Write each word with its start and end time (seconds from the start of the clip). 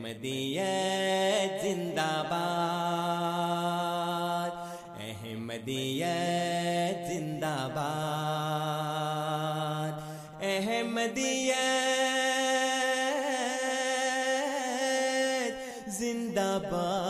احمدیت 0.00 1.62
زندہ 1.62 2.22
باد 2.30 4.56
احمدیت 5.00 7.06
زندہ 7.08 7.56
باد 7.74 9.94
احمدیت 10.42 11.50
زندہ 15.90 16.58
باد۔ 16.70 17.09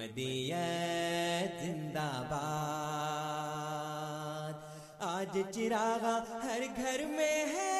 احمدیت 0.00 1.62
زندہ 1.62 2.22
باد 2.30 4.52
آج 4.98 5.38
چراغا 5.54 6.18
ہر 6.42 6.62
گھر 6.76 7.06
میں 7.06 7.26
ہے۔ 7.26 7.78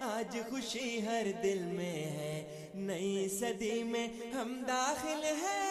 آج 0.00 0.38
خوشی 0.50 1.06
ہر 1.06 1.26
دل 1.42 1.58
میں 1.58 1.92
ہے۔ 1.92 2.70
نئی 2.74 3.28
صدی 3.28 3.82
میں 3.82 4.34
ہم 4.34 4.62
داخل 4.68 5.24
ہیں۔ 5.24 5.66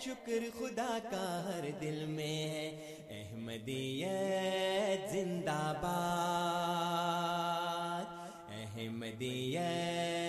شکر 0.00 0.58
خدا 0.58 0.98
کا 1.10 1.44
ہر 1.44 1.70
دل 1.80 2.06
میں 2.06 2.50
ہے۔ 2.50 2.94
احمدیت 3.10 5.12
زندہ 5.12 5.72
باد 5.82 8.04
احمدیت 8.50 10.23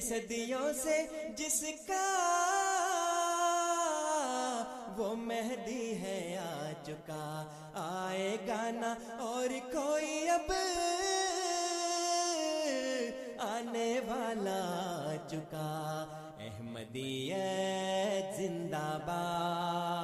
صدیوں 0.00 0.72
سے 0.82 1.02
جس 1.36 1.64
کا 1.88 2.04
وہ 4.96 5.14
مہدی 5.16 6.02
ہے 6.02 6.38
آ 6.40 6.72
چکا 6.86 7.44
آئے 7.74 8.36
گانا 8.48 8.94
اور 9.18 9.48
کوئی 9.72 10.28
اب 10.30 10.52
آنے 13.48 13.92
والا 14.06 14.62
چکا 15.30 15.72
احمدیت 16.40 18.36
زندہ 18.36 18.88
باد، 19.06 19.94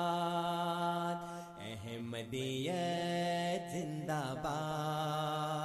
احمدیت 1.63 3.73
زندہ 3.73 4.23
باد۔ 4.43 5.62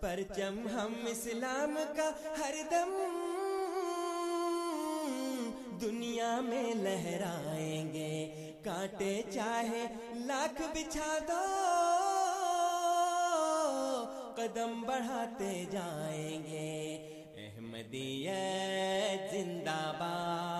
پرچم 0.00 0.68
ہم 0.74 0.92
اسلام 1.06 1.78
کا 1.96 2.10
ہر 2.38 2.54
دم 2.70 2.90
دنیا 5.80 6.40
میں 6.40 6.74
لہرائیں 6.74 7.92
گے۔ 7.92 8.52
کانٹے 8.64 9.22
چاہے 9.30 9.86
لاکھ 10.14 10.62
بچھا 10.74 11.18
دو، 11.28 11.44
قدم 14.36 14.82
بڑھاتے 14.82 15.64
جائیں 15.70 16.42
گے۔ 16.44 16.96
احمدیت 17.36 19.32
زندہ 19.32 19.92
باد۔ 19.98 20.59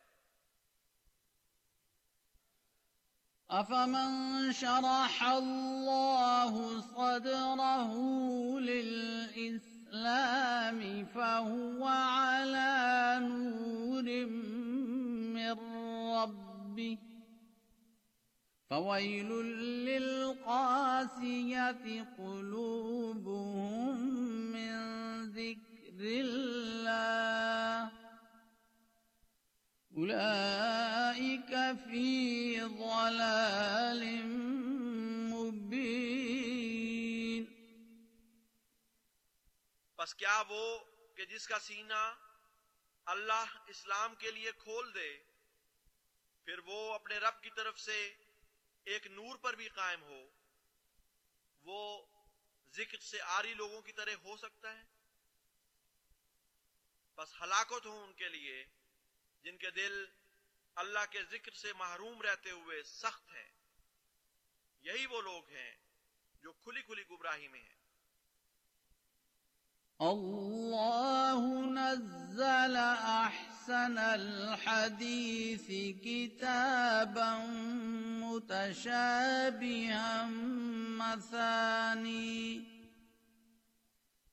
أفمن 3.51 4.51
شرح 4.51 5.23
الله 5.23 6.81
صدره 6.81 7.93
للإسلام 8.59 9.99
فهو 11.05 11.85
على 11.85 13.19
نور 13.21 14.25
من 15.35 15.57
ربه 16.15 16.97
فويل 18.69 19.29
للقاسية 19.85 21.75
قلوبهم 22.17 23.97
من 24.51 24.75
ذكر 25.29 25.99
الله 25.99 27.91
أولئك 29.97 31.53
في 31.89 32.59
ضلال 32.59 34.03
مبين. 35.33 37.43
بس 39.97 40.15
کیا 40.15 40.43
وہ 40.49 40.79
کہ 41.15 41.25
جس 41.25 41.47
کا 41.47 41.59
سینہ 41.59 42.15
اللہ 43.05 43.45
اسلام 43.67 44.15
کے 44.15 44.31
لیے 44.31 44.51
کھول 44.51 44.93
دے، 44.93 45.17
پھر 46.45 46.59
وہ 46.59 46.93
اپنے 46.93 47.17
رب 47.17 47.43
کی 47.43 47.49
طرف 47.49 47.79
سے 47.79 48.15
ایک 48.83 49.07
نور 49.07 49.35
پر 49.35 49.53
بھی 49.53 49.67
قائم 49.67 50.03
ہو، 50.03 50.29
وہ 51.63 52.05
ذکر 52.75 52.99
سے 52.99 53.21
آری 53.21 53.53
لوگوں 53.53 53.81
کی 53.81 53.91
طرح 53.91 54.11
ہو 54.23 54.37
سکتا 54.37 54.77
ہے؟ 54.77 54.83
بس 57.17 57.41
ہلاکت 57.41 57.85
ہو 57.85 58.03
ان 58.03 58.13
کے 58.13 58.29
لیے۔ 58.29 58.65
جن 59.43 59.57
کے 59.57 59.71
دل 59.71 60.05
اللہ 60.75 60.99
کے 61.11 61.19
ذکر 61.31 61.51
سے 61.51 61.73
محروم 61.73 62.21
رہتے 62.21 62.51
ہوئے 62.51 62.83
سخت 62.83 63.29
ہیں۔ 63.29 63.49
یہی 64.81 65.05
وہ 65.05 65.21
لوگ 65.21 65.49
ہیں 65.49 65.75
جو 66.43 66.53
کھلی 66.53 66.81
کھلی 66.81 67.03
گمراہی 67.09 67.47
میں 67.47 67.59
ہیں۔ 67.59 67.81
الله 69.99 71.41
نزل 71.71 72.75
أحسن 73.03 73.97
الحديث 73.97 75.69
كتابا 76.03 77.37
متشابها 78.19 78.81
مثاني 80.97 82.59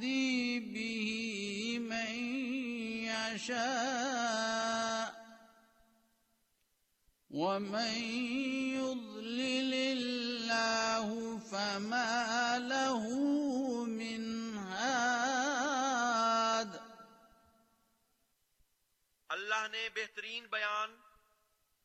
به 0.00 1.78
من 1.80 2.14
يشاء 3.38 5.08
ومن 7.30 7.94
يضلل 8.74 9.74
الله 9.74 11.38
فما 11.40 12.58
له 12.58 13.04
من 13.86 14.56
هاد 14.58 15.28
اللہ 19.30 19.68
نے 19.70 19.88
بہترین 19.94 20.46
بیان 20.50 20.96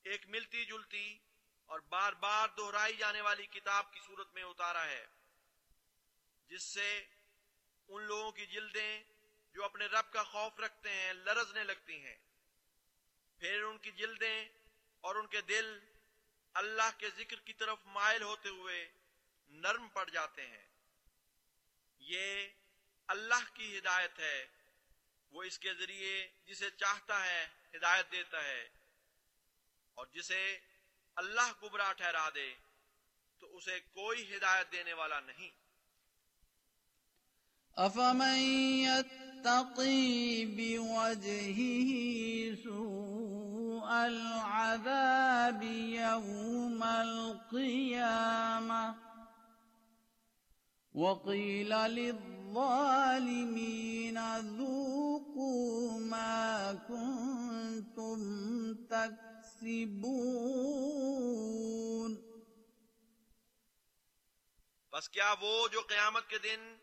ایک 0.06 0.28
ملتی 0.28 0.66
جلتی 0.66 1.18
اور 1.70 1.80
بار 1.90 2.14
بار 2.14 2.48
دہرائی 2.58 2.96
جانے 2.98 3.22
والی 3.22 3.46
کتاب 3.48 3.92
کی 3.94 4.00
صورت 4.08 4.34
میں 4.34 4.44
اتارا 4.44 4.86
ہے 4.86 5.06
جس 6.50 6.64
سے 6.64 6.88
ان 7.88 8.04
لوگوں 8.04 8.32
کی 8.32 8.46
جلدیں 8.46 9.04
جو 9.54 9.64
اپنے 9.66 9.86
رب 9.86 10.14
کا 10.14 10.24
خوف 10.24 10.60
رکھتے 10.60 10.90
ہیں، 10.90 11.14
لرزنے 11.14 11.64
لگتی 11.64 12.06
ہیں۔ 12.06 12.16
پھر 13.38 13.64
ان 13.64 13.78
کی 13.78 13.92
جلدیں 13.92 14.50
اور 15.02 15.16
ان 15.16 15.28
کے 15.28 15.42
دل 15.42 15.80
اللہ 16.54 16.90
کے 16.98 17.10
ذکر 17.10 17.40
کی 17.40 17.54
طرف 17.54 17.80
مائل 17.86 18.22
ہوتے 18.22 18.50
ہوئے 18.50 18.92
نرم 19.48 19.88
پڑ 19.88 20.10
جاتے 20.10 20.48
ہیں۔ 20.48 20.68
یہ 22.00 22.50
اللہ 23.08 23.56
کی 23.56 23.78
ہدایت 23.78 24.20
ہے۔ 24.20 24.48
وہ 25.32 25.44
اس 25.44 25.60
کے 25.60 25.74
ذریعے 25.74 26.28
جسے 26.46 26.70
چاہتا 26.70 27.26
ہے 27.26 27.48
ہدایت 27.76 28.12
دیتا 28.12 28.44
ہے۔ 28.44 28.70
اور 29.94 30.06
جسے 30.06 30.60
اللہ 31.16 31.52
گمراہ 31.64 31.94
ٹھہرا 31.94 32.30
دے، 32.36 32.54
تو 33.40 33.58
اسے 33.58 33.80
کوئی 33.80 34.38
ہدایت 34.38 34.72
دینے 34.72 34.94
والا 34.94 35.20
نہیں۔ 35.20 35.63
أفمن 37.78 38.38
يتقي 38.86 40.46
بوجهه 40.46 41.92
سوء 42.64 43.90
العذاب 43.90 45.64
يوم 45.64 46.84
القيامة 46.84 48.96
وقيل 50.94 51.70
للظالمين 51.70 52.98
ذوقوا 54.38 56.00
ما 56.00 56.74
كنتم 56.74 58.20
تكسبون 58.90 60.34
بس 64.94 65.10
کیا 65.10 65.34
وہ 65.42 65.68
جو 65.74 65.82
قیامت 65.90 66.30
کے 66.30 66.38
دن 66.38 66.83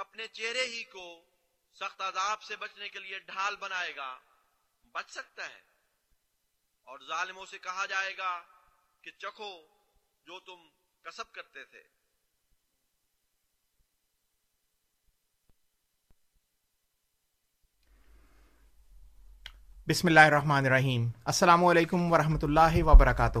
اپنے 0.00 0.28
چہرے 0.28 0.62
ہی 0.62 0.84
کو 0.84 1.24
سخت 1.72 2.00
عذاب 2.00 2.42
سے 2.42 2.56
بچنے 2.56 2.88
کے 2.88 2.98
لیے 2.98 3.18
ڈھال 3.18 3.56
بنائے 3.56 3.96
گا۔ 3.96 4.18
بچ 4.92 5.10
سکتا 5.10 5.44
ہے۔ 5.44 5.60
اور 6.82 6.98
ظالموں 7.08 7.46
سے 7.46 7.58
کہا 7.58 7.86
جائے 7.86 8.16
گا 8.18 8.40
کہ 9.02 9.10
چکھو 9.10 9.62
جو 10.26 10.40
تم 10.40 10.68
کسب 11.02 11.32
کرتے 11.32 11.64
تھے۔ 11.64 11.82
بسم 19.88 20.06
اللہ 20.06 20.20
الرحمن 20.20 20.66
الرحیم۔ 20.66 21.08
السلام 21.24 21.64
علیکم 21.64 22.12
ورحمۃ 22.12 22.42
اللہ 22.42 22.82
وبرکاتہ۔ 22.82 23.38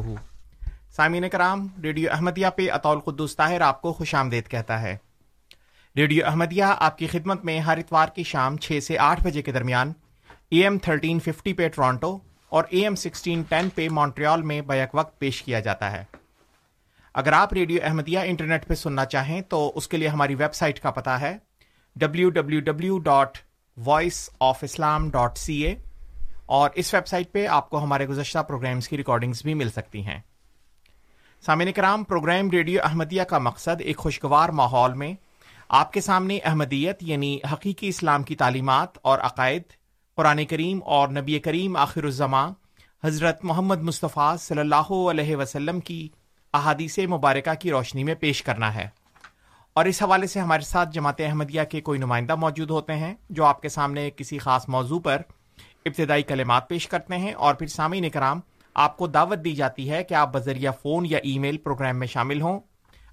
سامعین 0.90 1.28
کرام، 1.28 1.82
ریڈیو 1.82 2.10
احمدیہ 2.12 2.46
پہ 2.56 2.70
اطول 2.70 3.00
قدوس 3.00 3.36
طاہر 3.36 3.60
آپ 3.60 3.82
کو 3.82 3.92
خوش 3.92 4.14
آمدید 4.14 4.50
کہتا 4.50 4.82
ہے۔ 4.82 4.96
ریڈیو 5.96 6.26
احمدیہ، 6.26 6.64
آپ 6.78 6.98
کی 6.98 7.06
خدمت 7.06 7.44
میں 7.44 7.60
ہر 7.60 7.78
اتوار 7.78 8.08
کی 8.08 8.22
شام 8.22 8.56
چھ 8.56 8.78
سے 8.82 8.98
آٹھ 8.98 9.22
بجے 9.24 9.42
کے 9.42 9.52
درمیان، 9.52 9.92
اے 10.48 10.62
ایم 10.62 10.78
تھرٹین 10.78 11.20
ففٹی 11.20 11.52
پہ 11.52 11.68
ٹورانٹو 11.68 12.18
اور 12.48 12.64
اے 12.68 12.80
ایم 12.80 12.94
سکسٹین 12.94 13.42
ٹین 13.48 13.68
پہ 13.74 13.88
مونٹریال 13.88 14.42
میں 14.42 14.60
بیک 14.60 14.94
وقت 14.94 15.18
پیش 15.18 15.42
کیا 15.42 15.60
جاتا 15.60 15.90
ہے۔ 15.92 16.04
اگر 17.14 17.32
آپ 17.32 17.52
ریڈیو 17.52 17.80
احمدیہ 17.82 18.18
انٹرنیٹ 18.18 18.66
پہ 18.66 18.74
سننا 18.74 19.04
چاہیں 19.04 19.40
تو 19.40 19.72
اس 19.74 19.88
کے 19.88 19.96
لیے 19.96 20.08
ہماری 20.08 20.34
ویب 20.34 20.54
سائٹ 20.54 20.80
کا 20.80 20.90
پتہ 20.90 21.10
ہے 21.10 21.36
W 21.96 22.30
W 22.30 22.60
W 22.60 22.98
dot 22.98 23.38
Voice 23.76 24.30
of 24.40 24.64
Islam 24.64 25.10
dot 25.10 25.38
C 25.38 25.56
A 25.62 25.74
اور 26.46 26.70
اس 26.74 26.94
ویب 26.94 27.06
سائٹ 27.06 27.32
پہ 27.32 27.46
آپ 27.46 27.70
کو 27.70 27.82
ہمارے 27.82 28.06
گزشتہ 28.08 28.38
پروگرامز 28.38 28.88
کی 28.88 28.96
ریکارڈنگز 28.96 29.42
بھی 29.42 29.54
مل 29.54 29.70
سکتی 29.70 30.02
ہیں۔ 30.02 30.18
سامعین 31.44 31.72
کرام، 31.72 32.04
پروگرام 32.04 32.50
ریڈیو 32.50 32.80
احمدیہ 32.84 33.22
کا 33.22 33.38
مقصد 33.38 33.80
ایک 33.80 33.96
خوشگوار 33.96 34.48
ماحول 34.48 34.92
میں 34.92 35.12
آپ 35.70 35.92
کے 35.92 36.00
سامنے 36.00 36.38
احمدیت 36.38 36.98
یعنی 37.00 37.38
حقیقی 37.52 37.88
اسلام 37.88 38.22
کی 38.22 38.36
تعلیمات 38.36 38.88
اور 39.02 39.18
عقائد، 39.18 39.62
قرآن 40.16 40.44
کریم 40.44 40.80
اور 40.84 41.08
نبی 41.08 41.38
کریم 41.38 41.76
آخر 41.76 42.04
الزماں 42.04 42.50
حضرت 43.04 43.44
محمد 43.44 43.82
مصطفیٰ 43.82 44.36
صلی 44.36 44.60
اللہ 44.60 44.92
علیہ 44.92 45.36
وسلم 45.36 45.80
کی 45.80 46.08
احادیث 46.52 46.98
مبارکہ 46.98 47.54
کی 47.54 47.70
روشنی 47.70 48.04
میں 48.04 48.14
پیش 48.14 48.42
کرنا 48.42 48.74
ہے۔ 48.74 48.88
اور 49.72 49.84
اس 49.84 50.02
حوالے 50.02 50.26
سے 50.26 50.40
ہمارے 50.40 50.62
ساتھ 50.62 50.88
جماعت 50.92 51.20
احمدیہ 51.20 51.62
کے 51.62 51.80
کوئی 51.80 51.98
نمائندہ 51.98 52.34
موجود 52.34 52.70
ہوتے 52.70 52.96
ہیں 52.96 53.14
جو 53.30 53.44
آپ 53.44 53.62
کے 53.62 53.68
سامنے 53.68 54.10
کسی 54.16 54.38
خاص 54.38 54.68
موضوع 54.68 55.00
پر 55.00 55.22
ابتدائی 55.84 56.22
کلمات 56.22 56.68
پیش 56.68 56.88
کرتے 56.88 57.16
ہیں 57.16 57.32
اور 57.32 57.54
پھر 57.54 57.66
سامعین 57.66 58.10
کرام، 58.10 58.40
آپ 58.74 58.96
کو 58.96 59.06
دعوت 59.06 59.38
دی 59.44 59.52
جاتی 59.52 59.90
ہے 59.90 60.04
کہ 60.04 60.14
آپ 60.14 60.32
بذریعہ 60.32 60.72
فون 60.82 61.06
یا 61.06 61.18
ای 61.18 61.38
میل 61.38 61.56
پروگرام 61.56 61.98
میں 61.98 62.06
شامل 62.06 62.40
ہوں۔ 62.40 62.60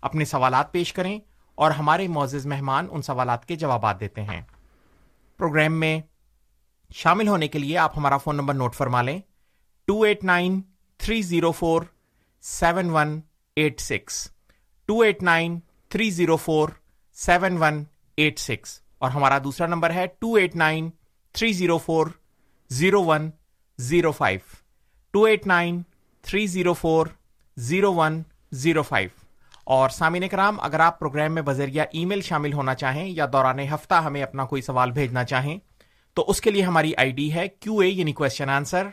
اپنے 0.01 0.25
سوالات 0.25 0.71
پیش 0.71 0.93
کریں۔ 0.93 1.19
اور 1.57 1.71
ہمارے 1.71 2.07
معزز 2.07 2.45
مہمان 2.45 2.87
ان 2.91 3.01
سوالات 3.01 3.45
کے 3.45 3.55
جوابات 3.55 3.99
دیتے 3.99 4.23
ہیں۔ 4.23 4.41
پروگرام 5.37 5.73
میں 5.73 5.99
شامل 6.95 7.27
ہونے 7.27 7.47
کے 7.47 7.59
لیے 7.59 7.77
آپ 7.77 7.97
ہمارا 7.97 8.17
فون 8.17 8.35
نمبر 8.35 8.53
نوٹ 8.53 8.75
فرما 8.75 9.01
لیں۔ 9.01 9.19
Two 9.87 10.01
eight 10.01 10.23
nine 10.23 10.61
three 10.97 11.21
zero 11.21 11.51
four 11.51 11.81
seven 12.41 12.89
one 12.89 13.19
eight 13.55 13.79
six 13.79 14.31
two 14.85 14.99
eight 15.01 15.23
nine 15.23 15.59
three 15.89 16.09
zero 16.09 16.35
four 16.35 16.69
seven 17.17 17.57
one 17.57 17.83
eight 18.17 18.39
six 18.39 18.79
اور 18.97 19.11
ہمارا 19.11 19.37
دوسرا 19.43 19.67
نمبر 19.67 19.91
ہے 19.91 20.05
two 20.19 20.33
eight 20.33 20.55
nine 20.55 20.89
three 21.31 21.51
zero 21.53 21.77
four 21.77 22.07
zero 22.69 23.03
one 23.03 23.29
zero 23.79 24.11
five 24.11 24.39
two 25.11 25.23
eight 25.23 25.47
nine 25.47 25.81
three 26.21 26.45
zero 26.47 26.73
four 26.73 27.07
zero 27.57 27.93
one 27.93 28.21
zero 28.51 28.81
five 28.81 29.09
اور 29.67 29.89
سامعین 29.89 30.27
کرام 30.27 30.59
اگر 30.59 30.79
آپ 30.79 30.99
programme 30.99 31.33
میں 31.35 31.41
بذریعہ 31.41 31.85
ای 31.91 32.03
میل 32.05 32.21
شامل 32.21 32.53
ہونا 32.53 32.75
چاہیں 32.75 33.07
یا 33.07 33.25
دوران 33.33 33.59
ہفتہ 33.73 33.93
ہمیں 33.93 34.21
اپنا 34.23 34.45
کوئی 34.45 34.61
سوال 34.61 34.91
بھیجنا 34.91 35.23
چاہیں، 35.23 35.57
تو 36.17 36.25
اس 36.27 36.41
کے 36.41 36.51
لیے 36.51 36.61
ہماری 36.63 36.93
آئی 36.97 37.11
ڈی 37.11 37.33
ہے 37.33 37.47
کیو 37.47 37.77
اے 37.79 37.87
یعنی 37.87 38.13
question 38.13 38.49
answer 38.49 38.87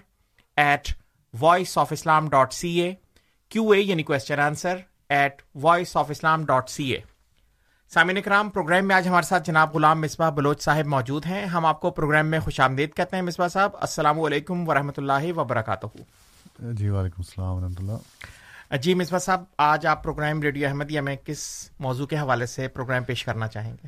at 0.56 0.88
Voice 1.34 1.76
of 1.78 1.92
Islam 1.92 2.28
dot 2.28 2.52
C 2.52 2.70
A 2.80 2.94
Q 3.50 3.70
A 3.70 3.80
یعنی 3.80 4.02
question 4.02 4.40
answer 4.40 4.78
at 5.08 5.42
Voice 5.62 5.96
of 5.96 6.10
Islam 6.10 6.44
dot 6.46 6.70
C 6.70 6.90
A 6.92 7.00
سامعین 7.92 8.20
کرام 8.22 8.50
پروگرام 8.50 8.88
میں 8.88 8.96
آج 8.96 9.08
ہمارے 9.08 9.26
ساتھ 9.26 9.46
جناب 9.46 9.74
غلام 9.74 10.00
مصباح 10.00 10.30
بلوچ 10.30 10.62
صاحب 10.62 10.86
موجود 10.86 11.26
ہیں۔ 11.26 11.44
ہم 11.46 11.66
آپ 11.66 11.80
کو 11.80 11.90
پروگرام 11.90 12.26
میں 12.26 12.40
خوش 12.40 12.60
آمدید 12.60 12.94
کہتے 12.94 13.16
ہیں 13.16 13.22
مصباح 13.22 13.48
صاحب، 13.48 13.76
السلام 13.80 14.20
علیکم 14.20 14.68
ورحمۃ 14.68 14.96
اللہ 14.96 15.32
وبرکاتہ۔ 15.36 15.86
جی 16.60 16.88
وعلیکم 16.88 17.14
السلام 17.18 17.56
ورحمۃ 17.56 17.78
اللہ۔ 17.78 18.42
جی 18.70 18.94
مصباح 18.94 19.18
صاحب، 19.18 19.44
آج 19.58 19.86
آپ 19.86 20.04
پروگرام 20.04 20.42
ریڈیو 20.42 20.68
احمدیہ 20.68 21.00
میں 21.00 21.16
کس 21.24 21.70
موضوع 21.78 22.06
کے 22.06 22.16
حوالے 22.16 22.46
سے 22.46 22.68
پروگرام 22.68 23.04
پیش 23.04 23.24
کرنا 23.24 23.48
چاہیں 23.48 23.72
گے؟ 23.72 23.86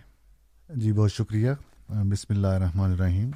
جی 0.68 0.92
بہت 0.92 1.12
شکریہ۔ 1.12 1.50
بسم 1.88 2.34
اللہ 2.34 2.46
الرحمن 2.46 2.92
الرحیم۔ 2.92 3.30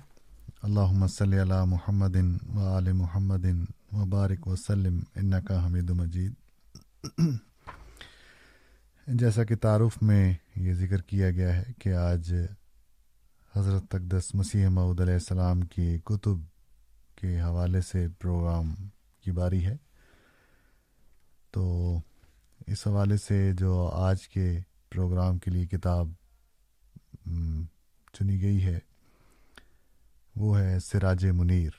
اللہ 0.62 1.06
صلی 1.06 1.42
علی 1.42 1.64
محمد 1.66 2.16
و 2.56 2.66
آل 2.66 2.92
محمد 2.92 3.44
مبارک 3.92 4.47
وسلم 4.47 5.00
انکا 5.16 5.66
حمید 5.66 5.90
مجید۔ 5.90 6.32
جیسا 9.06 9.44
کہ 9.44 9.56
تعارف 9.56 10.02
میں 10.02 10.35
یہ 10.56 10.75
ذکر 10.75 11.02
کیا 11.02 11.30
گیا 11.30 11.56
ہے 11.56 11.64
کہ 11.78 11.94
آج 11.94 12.35
حضرت 13.56 13.88
تقدس 13.88 14.35
مسیح 14.35 14.68
معود 14.68 15.00
علیہ 15.00 15.14
السلام 15.14 15.61
کی 15.61 15.99
کتب 16.04 16.37
کے 17.16 17.40
حوالے 17.40 17.80
سے 17.80 18.06
پروگرام 18.18 18.75
کی 19.25 19.32
باری 19.32 19.66
ہے۔ 19.66 19.76
تو 21.50 21.97
اس 22.66 22.87
حوالے 22.87 23.16
سے 23.16 23.52
جو 23.52 23.88
آج 23.88 24.28
کے 24.28 24.59
پروگرام 24.90 25.38
کے 25.38 25.50
لیے 25.50 25.66
کتاب 25.66 26.09
چنی 28.12 28.42
گئی 28.42 28.64
ہے، 28.64 28.78
وہ 30.37 30.61
ہے 30.61 30.78
سراج 30.80 31.26
منیر۔ 31.26 31.71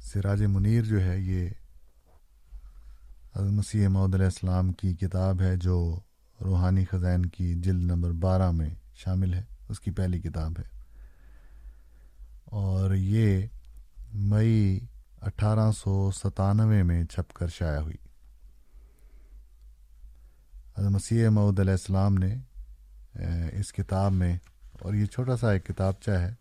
سراج 0.00 0.42
منیر 0.42 0.84
جو 0.84 1.00
ہے، 1.00 1.18
یہ 1.20 1.48
مسیح 3.36 3.88
محدود 3.88 4.14
علیہ 4.14 4.24
السلام 4.24 4.72
کی 4.72 4.94
کتاب 4.94 5.40
ہے، 5.40 5.56
جو 5.56 6.00
روحانی 6.44 6.84
خزین 6.84 7.26
کی 7.26 7.54
جلد 7.54 7.84
نمبر 7.84 8.10
بارہ 8.10 8.50
میں 8.50 8.70
شامل 8.94 9.34
ہے۔ 9.34 9.42
اس 9.68 9.80
کی 9.80 9.90
پہلی 9.90 10.20
کتاب 10.20 10.52
ہے۔ 10.58 10.76
اور 12.44 12.94
یہ 12.94 13.46
مئی 14.14 14.80
اٹھارہ 15.26 15.70
سو 15.72 16.10
ستانوے 16.14 16.82
میں 16.82 17.04
چھپ 17.04 17.32
کر 17.34 17.48
شائع 17.48 17.80
ہوئی۔ 17.80 17.96
مسیح 20.90 21.28
معود 21.28 21.60
علیہ 21.60 21.72
السلام 21.72 22.14
نے 22.14 22.34
اس 23.52 23.72
کتاب 23.72 24.12
میں، 24.12 24.36
اور 24.80 24.94
یہ 24.94 25.06
چھوٹا 25.06 25.36
سا 25.36 25.50
ایک 25.50 25.66
کتابچہ 25.66 26.10
ہے 26.10 26.34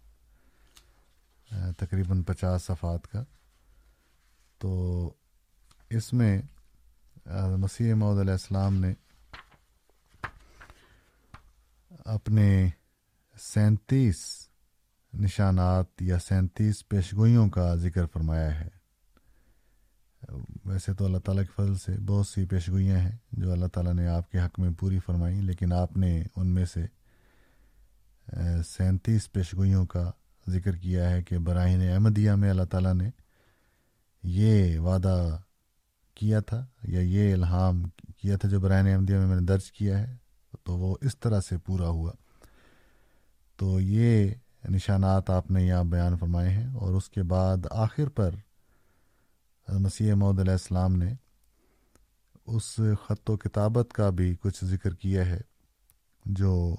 تقریباً 1.78 2.22
پچاس 2.24 2.64
صفحات 2.64 3.08
کا۔ 3.12 3.24
تو 4.62 4.72
اس 5.90 6.12
میں 6.14 6.42
مسیح 7.60 7.94
معود 7.94 8.20
علیہ 8.20 8.32
السلام 8.32 8.74
نے 8.76 8.94
اپنے 12.06 12.70
سینتیس 13.36 14.18
نشانات 15.14 16.02
یا 16.02 16.20
سینتیس 16.20 16.88
پیشگوئیوں 16.90 17.50
کا 17.50 17.74
ذکر 17.76 18.06
فرمایا 18.06 18.60
ہے۔ 18.60 18.70
ویسے 20.66 20.94
تو 20.94 21.06
اللہ 21.06 21.18
تعالیٰ 21.18 21.44
کے 21.44 21.52
فضل 21.56 21.76
سے 21.76 21.92
بہت 22.06 22.28
سی 22.28 22.46
پیشگوئیاں 22.46 23.00
ہیں 23.00 23.16
جو 23.32 23.52
اللہ 23.52 23.66
تعالیٰ 23.74 23.94
نے 23.94 24.08
آپ 24.08 24.32
کے 24.32 24.40
حق 24.40 24.60
میں 24.60 24.70
پوری 24.80 25.00
فرمائیں، 25.00 25.42
لیکن 25.42 25.74
آپ 25.74 25.98
نے 25.98 26.24
ان 26.36 26.48
میں 26.48 26.66
سے 26.66 26.86
سینتیس 28.68 29.32
پیشگوئیوں 29.32 29.86
کا 29.86 30.10
ذکر 30.46 30.76
کیا 30.76 31.10
ہے 31.10 31.24
کہ 31.24 31.38
براہین 31.38 31.82
احمدیہ 31.90 32.32
میں 32.32 32.50
اللہ 32.50 32.64
تعالیٰ 32.64 32.94
نے 32.94 33.10
یہ 34.24 34.80
وعدہ 34.80 35.16
کیا 36.18 36.40
تھا 36.40 36.66
یا 36.84 37.00
یہ 37.00 37.34
الہام 37.34 37.84
کیا 38.18 38.38
تھا 38.38 38.50
جو 38.50 38.60
براہین 38.60 38.88
احمدیہ 38.88 39.18
میں 39.18 39.28
میں 39.28 39.36
نے 39.36 39.46
درج 39.46 39.72
کیا 39.72 40.00
ہے، 40.00 40.16
تو 40.64 40.78
وہ 40.78 40.96
اس 41.02 41.18
طرح 41.20 41.42
سے 41.42 41.58
پورا 41.58 41.88
ہوا۔ 41.88 42.12
تو 43.60 43.80
یہ 43.80 44.34
نشانات 44.70 45.30
آپ 45.30 45.52
نے 45.52 45.64
یہاں 45.64 45.84
بیان 45.84 46.18
فرمائے 46.18 46.50
ہیں 46.50 46.68
اور 46.70 46.94
اس 46.94 47.10
کے 47.10 47.24
بعد 47.24 47.66
آخر 47.72 48.10
پر 48.10 48.36
مسیح 49.68 50.14
محدود 50.14 50.40
علیہ 50.40 50.52
السلام 50.52 50.96
نے 50.96 51.14
اس 52.48 52.80
خط 53.06 53.30
و 53.30 53.36
کتابت 53.38 53.94
کا 53.94 54.10
بھی 54.10 54.34
کچھ 54.36 54.64
ذکر 54.66 54.94
کیا 54.94 55.26
ہے، 55.26 55.40
جو 56.26 56.76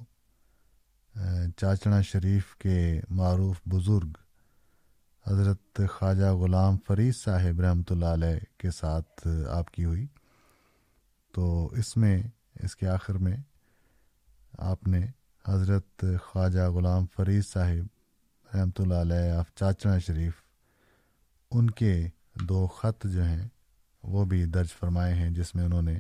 چاچنا 1.57 2.01
شریف 2.03 2.55
کے 2.57 3.01
معروف 3.11 3.61
بزرگ 3.67 4.17
حضرت 5.27 5.81
خواجہ 5.91 6.31
غلام 6.35 6.77
فرید 6.87 7.15
صاحب 7.17 7.61
رحمۃ 7.61 7.91
اللہ 7.91 8.13
علیہ 8.15 8.39
کے 8.59 8.71
ساتھ 8.71 9.27
آپ 9.51 9.71
کی 9.71 9.85
ہوئی۔ 9.85 10.07
تو 11.35 11.67
اس 11.73 11.97
میں، 11.97 12.23
اس 12.63 12.77
کے 12.77 12.89
آخر 12.89 13.19
میں 13.19 13.37
آپ 14.65 14.89
نے 14.89 15.07
حضرت 15.45 16.05
خواجہ 16.25 16.69
غلام 16.71 17.07
فرید 17.17 17.45
صاحب 17.47 18.55
رحمۃ 18.55 18.79
اللہ 18.79 19.01
علیہ 19.03 19.33
آف 19.33 19.55
چاچنا 19.55 19.99
شریف، 19.99 20.35
ان 21.53 21.71
کے 21.71 22.09
دو 22.41 22.67
خط 22.67 23.07
جو 23.07 23.25
ہیں 23.25 23.49
وہ 24.03 24.25
بھی 24.25 24.45
درج 24.45 24.69
فرمائے 24.73 25.15
ہیں 25.15 25.31
جس 25.31 25.55
میں 25.55 25.65
انہوں 25.65 25.83
نے 25.83 25.99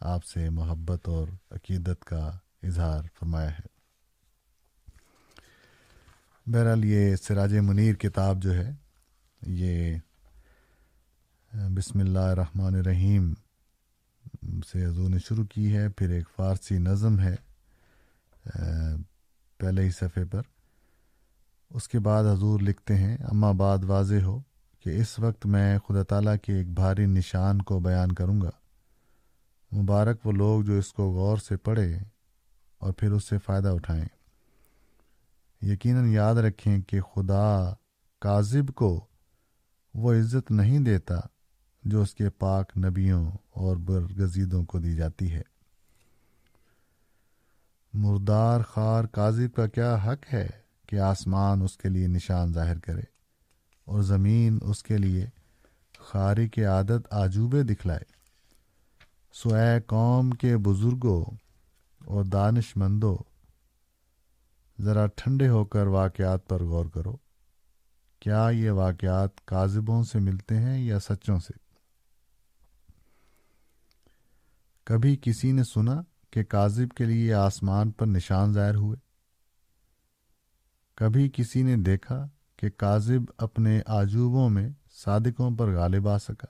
آپ 0.00 0.24
سے 0.24 0.50
محبت 0.50 1.08
اور 1.08 1.28
عقیدت 1.50 2.04
کا 2.04 2.30
اظہار 2.62 3.02
فرمایا 3.18 3.50
ہے۔ 3.50 3.66
بہرحال 6.46 6.84
یہ 6.84 7.16
سراج 7.16 7.54
منیر 7.54 7.94
کتاب 7.94 8.42
جو 8.42 8.54
ہے، 8.54 8.70
یہ 9.46 9.96
بسم 11.52 11.98
اللہ 11.98 12.18
الرحمن 12.18 12.74
الرحیم 12.74 13.32
سے 14.72 14.86
حضور 14.86 15.10
نے 15.10 15.18
شروع 15.18 15.44
کی 15.44 15.76
ہے، 15.76 15.88
پھر 15.88 16.10
ایک 16.10 16.24
فارسی 16.36 16.78
نظم 16.78 17.20
ہے 17.20 17.36
پہلے 19.58 19.82
ہی 19.82 19.90
صفحے 19.90 20.24
پر۔ 20.24 20.42
اس 21.70 21.88
کے 21.88 21.98
بعد 21.98 22.24
حضور 22.24 22.60
لکھتے 22.60 22.96
ہیں، 22.96 23.16
اما 23.16 23.52
بعد 23.52 23.84
واضح 23.84 24.22
ہو۔ 24.22 24.40
کہ 24.80 24.90
اس 24.90 25.18
وقت 25.18 25.46
میں 25.46 25.78
خدا 25.78 26.02
تعالیٰ 26.02 26.36
کے 26.42 26.54
ایک 26.54 26.70
بھاری 26.70 27.06
نشان 27.06 27.62
کو 27.62 27.80
بیان 27.80 28.12
کروں 28.12 28.40
گا۔ 28.40 28.50
مبارک 29.76 30.26
وہ 30.26 30.32
لوگ 30.32 30.62
جو 30.62 30.72
اس 30.72 30.92
کو 30.92 31.12
غور 31.12 31.36
سے 31.36 31.56
پڑھے 31.56 31.98
اور 32.78 32.92
پھر 32.92 33.12
اس 33.12 33.28
سے 33.28 33.38
فائدہ 33.38 33.68
اٹھائیں۔ 33.68 34.04
یقیناً 35.62 36.08
یاد 36.08 36.34
رکھیں 36.34 36.78
کہ 36.78 37.00
خدا 37.00 37.74
کاذب 38.20 38.74
کو 38.74 39.06
وہ 39.94 40.14
عزت 40.14 40.50
نہیں 40.50 40.78
دیتا 40.78 41.14
جو 41.84 42.02
اس 42.02 42.14
کے 42.14 42.30
پاک 42.30 42.78
نبیوں 42.78 43.30
اور 43.50 43.76
برگزیدوں 43.76 44.64
کو 44.64 44.78
دی 44.78 44.96
جاتی 44.96 45.32
ہے۔ 45.32 45.42
مردار 47.92 48.60
خار 48.60 49.04
کاذب 49.04 49.56
کا 49.56 49.66
کیا 49.66 49.96
حق 49.96 50.34
ہے 50.34 50.48
کہ 50.86 50.96
آسمان 50.96 51.62
اس 51.62 51.76
کے 51.76 51.88
لیے 51.88 52.06
نشان 52.06 52.52
ظاہر 52.52 52.78
کرے؟ 52.78 53.17
اور 53.88 54.02
زمین 54.02 54.58
اس 54.62 54.82
کے 54.82 54.98
لیے 54.98 55.26
خاری 55.98 56.48
کے 56.48 56.64
عادت 56.64 57.06
آجوبے 57.10 57.62
دکھلائے۔ 57.62 58.04
سو 59.32 59.54
اے 59.54 59.80
قوم 59.80 60.30
کے 60.30 60.56
بزرگوں 60.56 61.24
اور 62.04 62.24
دانش 62.24 62.76
مندوں 62.76 63.16
ذرا 64.82 65.06
ٹھنڈے 65.06 65.48
ہو 65.48 65.64
کر 65.64 65.86
واقعات 65.86 66.48
پر 66.48 66.62
غور 66.62 66.86
کرو۔ 66.86 67.16
کیا 68.20 68.48
یہ 68.52 68.70
واقعات 68.70 69.44
کاذبوں 69.44 70.04
سے 70.04 70.18
ملتے 70.18 70.58
ہیں 70.58 70.78
یا 70.78 71.00
سچوں 71.00 71.38
سے؟ 71.38 71.52
کبھی 74.84 75.16
کسی 75.22 75.52
نے 75.52 75.62
سنا 75.64 76.00
کہ 76.30 76.44
کاذب 76.44 76.96
کے 76.96 77.04
لیے 77.04 77.34
آسمان 77.34 77.90
پر 77.90 78.06
نشان 78.06 78.52
ظاہر 78.52 78.74
ہوئے؟ 78.74 78.96
کبھی 80.94 81.30
کسی 81.34 81.62
نے 81.62 81.76
دیکھا 81.76 82.26
کہ 82.58 82.68
کاذب 82.70 83.30
اپنے 83.38 83.80
آجوبوں 83.86 84.48
میں 84.50 84.68
صادقوں 84.94 85.50
پر 85.56 85.74
غالب 85.74 86.08
آ 86.08 86.18
سکا۔ 86.18 86.46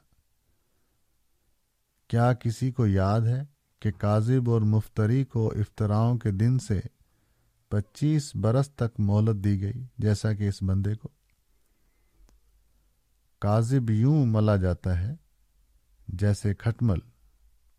کیا 2.11 2.33
کسی 2.33 2.71
کو 2.73 2.87
یاد 2.87 3.21
ہے 3.21 3.45
کہ 3.83 3.91
کاذب 3.99 4.50
اور 4.50 4.61
مفتری 4.61 5.25
کو 5.25 5.49
افطراؤں 5.57 6.19
کے 6.19 6.31
دن 6.31 6.59
سے 6.59 6.81
پچیس 7.71 8.35
برس 8.37 8.71
تک 8.71 9.00
مہلت 9.00 9.45
دی 9.45 9.61
گئی، 9.62 9.85
جیسا 9.99 10.33
کہ 10.33 10.49
اس 10.49 10.62
بندے 10.62 10.95
کو؟ 10.95 11.09
کاذب 13.43 13.91
یوں 13.91 14.27
ملا 14.27 14.57
جاتا 14.57 14.99
ہے 15.00 15.15
جیسے 16.09 16.55
کھٹمل، 16.55 16.99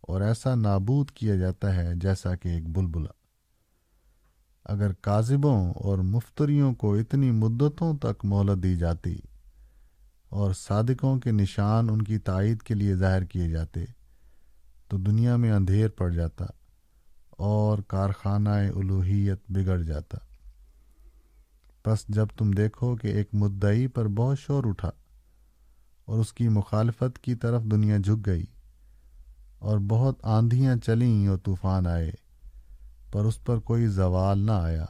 اور 0.01 0.21
ایسا 0.21 0.55
نابود 0.55 1.11
کیا 1.11 1.35
جاتا 1.35 1.75
ہے 1.75 1.91
جیسا 1.95 2.35
کہ 2.35 2.47
ایک 2.47 2.69
بلبلا 2.69 3.11
اگر 4.65 4.93
کاذبوں 4.93 5.73
اور 5.73 5.97
مفتریوں 5.97 6.73
کو 6.73 6.95
اتنی 6.95 7.31
مدتوں 7.31 7.97
تک 7.97 8.25
مہلت 8.25 8.63
دی 8.63 8.75
جاتی 8.75 9.19
اور 10.29 10.53
صادقوں 10.53 11.19
کے 11.19 11.31
نشان 11.31 11.89
ان 11.89 12.01
کی 12.01 12.17
تائید 12.17 12.61
کے 12.61 12.73
لیے 12.73 12.95
ظاہر 12.95 13.23
کیے 13.23 13.49
جاتے، 13.49 13.85
تو 14.87 14.97
دنیا 14.97 15.35
میں 15.35 15.51
اندھیر 15.51 15.89
پڑ 15.89 16.09
جاتا 16.09 16.45
اور 17.29 17.77
کارخانہ 17.77 18.49
الوحیت 18.49 19.39
بگڑ 19.49 19.81
جاتا۔ 19.81 20.17
بس 21.85 22.05
جب 22.07 22.27
تم 22.37 22.51
دیکھو 22.51 22.95
کہ 22.95 23.07
ایک 23.07 23.29
مدعی 23.33 23.87
پر 23.87 24.07
بہت 24.07 24.39
شور 24.39 24.63
اٹھا 24.63 24.91
اور 26.05 26.19
اس 26.19 26.33
کی 26.33 26.47
مخالفت 26.47 27.19
کی 27.19 27.35
طرف 27.35 27.63
دنیا 27.63 27.97
جھک 27.97 28.25
گئی 28.25 28.45
اور 29.59 29.77
بہت 29.87 30.19
آندھیاں 30.23 30.75
چلیں 30.75 31.27
اور 31.27 31.37
طوفان 31.37 31.87
آئے 31.87 32.11
پر 33.11 33.25
اس 33.25 33.43
پر 33.43 33.59
کوئی 33.59 33.87
زوال 33.87 34.39
نہ 34.39 34.51
آیا، 34.51 34.85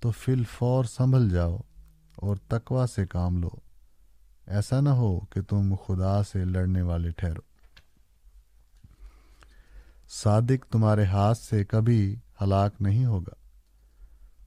تو 0.00 0.10
فل 0.10 0.42
فور 0.44 0.84
سنبھل 0.84 1.30
جاؤ 1.30 1.56
اور 2.16 2.36
تقوا 2.48 2.86
سے 2.86 3.06
کام 3.06 3.42
لو۔ 3.42 3.50
ایسا 4.46 4.80
نہ 4.80 4.88
ہو 4.88 5.20
کہ 5.20 5.42
تم 5.42 5.74
خدا 5.86 6.22
سے 6.22 6.44
لڑنے 6.44 6.82
والے 6.82 7.10
ٹھہرو۔ 7.10 7.40
صادق 10.08 10.72
تمہارے 10.72 11.04
ہاتھ 11.04 11.38
سے 11.38 11.64
کبھی 11.64 12.16
ہلاک 12.42 12.74
نہیں 12.80 13.06
ہوگا 13.06 13.34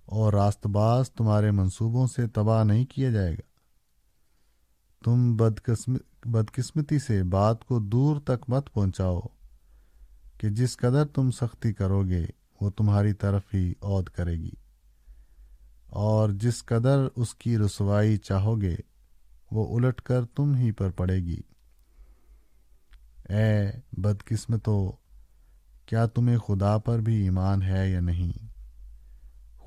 اور 0.06 0.34
راست 0.34 0.68
باز 0.68 1.12
تمہارے 1.12 1.52
منصوبوں 1.52 2.08
سے 2.08 2.28
تباہ 2.28 2.64
نہیں 2.64 2.86
کیا 2.86 3.10
جائے 3.10 3.34
گا۔ 3.34 3.48
تم 5.06 5.36
بدقسمتی 6.26 7.00
سے 7.00 7.24
بات 7.24 7.66
کو 7.66 7.80
دور 7.80 8.22
تک 8.22 8.46
مت 8.48 8.74
پہنچاؤ 8.74 9.20
کہ 10.38 10.50
جس 10.50 10.78
قدر 10.78 11.06
تم 11.06 11.32
سختی 11.32 11.74
کرو 11.74 12.04
گے 12.04 12.26
وہ 12.62 12.70
تمہاری 12.70 13.14
طرف 13.14 13.42
ہی 13.54 13.74
عود 13.82 14.10
کرے 14.10 14.34
گی۔ 14.34 14.52
اور 15.88 16.30
جس 16.30 16.66
قدر 16.66 17.08
اس 17.16 17.36
کی 17.36 17.58
رسوائی 17.58 18.18
چاہو 18.18 18.62
گے، 18.62 18.76
وہ 19.52 19.78
الٹ 19.78 20.02
کر 20.02 20.26
تم 20.26 20.56
ہی 20.56 20.72
پر 20.72 20.90
پڑے 20.90 21.16
گی۔ 21.16 21.38
اے 23.30 23.72
بدقسمتو، 23.92 24.92
کیا 25.86 26.06
تمہیں 26.06 26.38
خدا 26.38 26.78
پر 26.78 27.00
بھی 27.00 27.16
ایمان 27.16 27.62
ہے 27.62 27.92
یا 27.92 28.00
نہیں؟ 28.00 28.32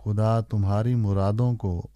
خدا 0.05 0.41
تمہاری 0.41 0.95
مرادوں 0.95 1.55
کو 1.55 1.87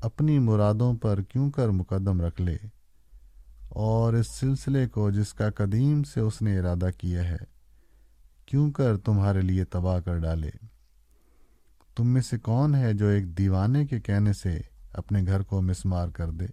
اپنی 0.00 0.38
مرادوں 0.38 0.94
پر 0.94 1.22
کیوں 1.22 1.50
کر 1.50 1.68
مقدم 1.68 2.20
رکھ 2.20 2.42
لے؟ 2.42 2.56
اور 3.68 4.12
اس 4.12 4.26
سلسلے 4.40 4.88
کو 4.88 5.10
جس 5.10 5.34
کا 5.34 5.50
قدیم 5.50 6.02
سے 6.02 6.20
اس 6.20 6.42
نے 6.42 6.58
ارادہ 6.58 6.88
کیا 6.98 7.24
ہے 7.24 7.51
کیوں 8.52 8.70
کر 8.70 8.96
تمہارے 8.96 9.40
لیے 9.40 9.64
تباہ 9.64 10.00
کر 10.00 10.18
ڈالے؟ 10.18 10.50
تم 11.96 12.06
میں 12.06 12.22
سے 12.22 12.38
کون 12.38 12.74
ہے 12.74 12.92
جو 12.92 13.06
ایک 13.06 13.38
دیوانے 13.38 13.86
کے 13.86 14.00
کہنے 14.00 14.32
سے 14.32 14.60
اپنے 14.92 15.22
گھر 15.26 15.42
کو 15.42 15.62
مسمار 15.62 16.08
کر 16.08 16.30
دے 16.30 16.46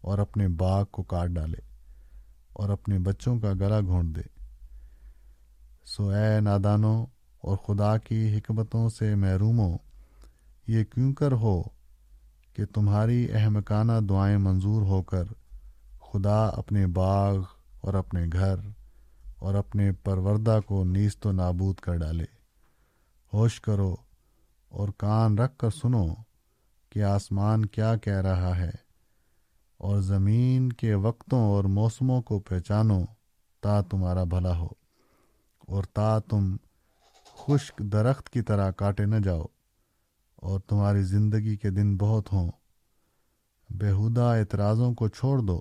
اور 0.00 0.18
اپنے 0.18 0.48
باغ 0.48 0.84
کو 0.84 1.02
کاٹ 1.02 1.28
ڈالے 1.28 1.60
اور 2.52 2.68
اپنے 2.68 2.98
بچوں 2.98 3.40
کا 3.40 3.52
گلا 3.52 3.80
گھونٹ 3.80 4.16
دے؟ 4.16 4.22
سو 5.84 6.08
اے 6.08 6.40
نادانوں 6.40 7.06
اور 7.40 7.56
خدا 7.56 7.98
کی 7.98 8.38
حکمتوں 8.38 8.88
سے 8.88 9.14
محروموں، 9.14 9.78
یہ 10.66 10.84
کیوں 10.84 11.12
کر 11.12 11.32
ہو 11.32 11.62
کہ 12.52 12.64
تمہاری 12.64 13.32
احمکانہ 13.32 14.00
دعائیں 14.08 14.38
منظور 14.38 14.82
ہو 14.82 15.02
کر 15.02 15.24
خدا 16.00 16.46
اپنے 16.46 16.86
باغ 16.86 17.42
اور 17.80 17.94
اپنے 17.94 18.26
گھر 18.32 18.56
اور 19.44 19.54
اپنے 19.54 19.92
پروردہ 19.92 20.60
کو 20.66 20.84
نیست 20.84 21.26
و 21.26 21.32
نابود 21.32 21.76
کر 21.76 21.96
ڈالے۔ 21.96 22.24
ہوش 23.32 23.60
کرو 23.60 23.96
اور 24.68 24.88
کان 24.88 25.38
رکھ 25.38 25.58
کر 25.58 25.70
سنو 25.70 26.06
کہ 26.90 27.02
آسمان 27.02 27.66
کیا 27.66 27.96
کہہ 27.96 28.20
رہا 28.20 28.56
ہے 28.56 28.70
اور 29.78 30.00
زمین 30.00 30.72
کے 30.72 30.94
وقتوں 30.94 31.40
اور 31.40 31.64
موسموں 31.64 32.22
کو 32.22 32.38
پہچانو 32.40 33.00
تا 33.60 33.80
تمہارا 33.80 34.24
بھلا 34.24 34.58
ہو 34.58 34.68
اور 35.58 35.84
تا 35.84 36.18
تم 36.18 36.56
خشک 37.36 37.78
درخت 37.78 38.30
کی 38.30 38.42
طرح 38.42 38.70
کاٹے 38.70 39.04
نہ 39.04 39.16
جاؤ 39.16 39.44
اور 40.36 40.60
تمہاری 40.60 41.02
زندگی 41.02 41.56
کے 41.56 41.70
دن 41.70 41.96
بہت 41.96 42.32
ہوں۔ 42.32 42.50
بےحدہ 43.70 44.20
اعتراضوں 44.20 44.94
کو 44.94 45.08
چھوڑ 45.08 45.38
دو۔ 45.38 45.60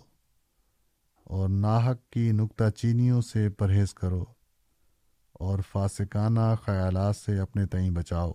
اور 1.24 1.50
ناحق 1.50 2.12
کی 2.12 2.32
نکتہ 2.32 2.70
چینیوں 2.70 3.22
سے 3.22 3.50
پرہیز 3.50 3.94
کرو 3.94 4.26
اور 5.34 5.60
فاسقانہ 5.72 6.56
خیالات 6.64 7.16
سے 7.16 7.40
اپنے 7.40 7.66
تئیں 7.66 7.90
بچاؤ۔ 7.90 8.32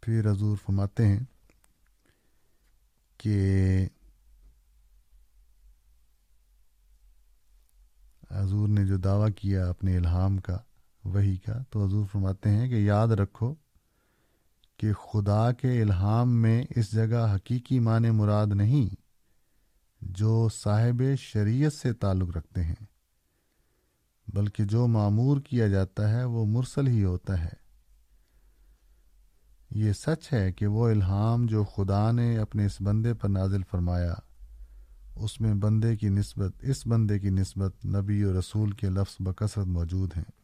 پھر 0.00 0.30
حضور 0.30 0.56
فرماتے 0.56 1.06
ہیں 1.06 1.20
کہ 3.18 3.86
حضور 8.30 8.68
نے 8.68 8.86
جو 8.86 8.96
دعویٰ 8.96 9.28
کیا 9.36 9.68
اپنے 9.68 9.96
الہام 9.96 10.38
کا 10.38 10.58
وہی 11.04 11.36
کا، 11.36 11.62
تو 11.70 11.86
حضور 11.86 12.06
فرماتے 12.12 12.50
ہیں 12.50 12.68
کہ 12.68 12.74
یاد 12.74 13.08
رکھو 13.08 13.54
کہ 14.82 14.92
خدا 14.92 15.52
کے 15.52 15.82
الہام 15.82 16.30
میں 16.42 16.64
اس 16.76 16.92
جگہ 16.92 17.34
حقیقی 17.34 17.78
معنی 17.78 18.10
مراد 18.10 18.46
نہیں، 18.46 18.94
جو 20.00 20.48
صاحب 20.64 21.02
شریعت 21.18 21.72
سے 21.72 21.92
تعلق 21.92 22.36
رکھتے 22.36 22.64
ہیں، 22.64 22.86
بلکہ 24.26 24.64
جو 24.64 24.86
معمور 24.86 25.40
کیا 25.40 25.68
جاتا 25.68 26.10
ہے 26.10 26.24
وہ 26.24 26.46
مرسل 26.46 26.86
ہی 26.86 27.04
ہوتا 27.04 27.44
ہے۔ 27.44 27.54
یہ 29.70 29.92
سچ 29.92 30.32
ہے 30.32 30.52
کہ 30.52 30.66
وہ 30.66 30.88
الہام 30.88 31.46
جو 31.46 31.64
خدا 31.64 32.10
نے 32.10 32.38
اپنے 32.38 32.66
اس 32.66 32.80
بندے 32.80 33.14
پر 33.14 33.28
نازل 33.28 33.62
فرمایا، 33.70 34.14
اس 35.16 35.40
میں 35.40 35.54
بندے 35.54 35.96
کی 35.96 36.08
نسبت، 36.08 36.52
اس 36.62 36.86
بندے 36.86 37.18
کی 37.18 37.30
نسبت 37.30 37.86
نبی 37.86 38.24
و 38.24 38.38
رسول 38.38 38.70
کے 38.70 38.88
لفظ 38.88 39.16
بکثرت 39.20 39.66
موجود 39.66 40.10
ہیں۔ 40.16 40.41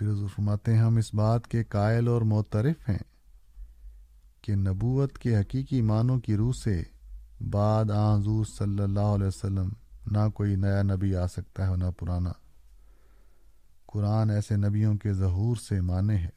پھر 0.00 0.10
حضور 0.10 0.28
فرماتے 0.28 0.74
ہیں، 0.74 0.80
ہم 0.80 0.96
اس 0.96 1.14
بات 1.14 1.46
کے 1.46 1.64
قائل 1.64 2.08
اور 2.08 2.22
معترف 2.22 2.88
ہیں 2.88 2.98
کہ 4.42 4.54
نبوت 4.56 5.18
کے 5.18 5.36
حقیقی 5.36 5.82
معنوں 5.82 6.20
کی 6.20 6.36
روح 6.36 6.52
سے 6.64 6.82
بعد 7.50 7.90
آ 7.90 8.16
حضور 8.16 8.44
صلی 8.58 8.82
اللہ 8.82 9.00
علیہ 9.00 9.26
وسلم 9.26 9.68
نہ 10.10 10.28
کوئی 10.28 10.56
نیا 10.56 10.82
نبی 10.82 11.16
آ 11.16 11.26
سکتا 11.26 11.70
ہے 11.70 11.76
نہ 11.76 11.84
پرانا۔ 11.98 12.32
قرآن 13.86 14.30
ایسے 14.30 14.56
نبیوں 14.56 14.94
کے 14.94 15.12
ظہور 15.12 15.56
سے 15.56 15.80
مانے 15.80 16.16
ہے 16.16 16.30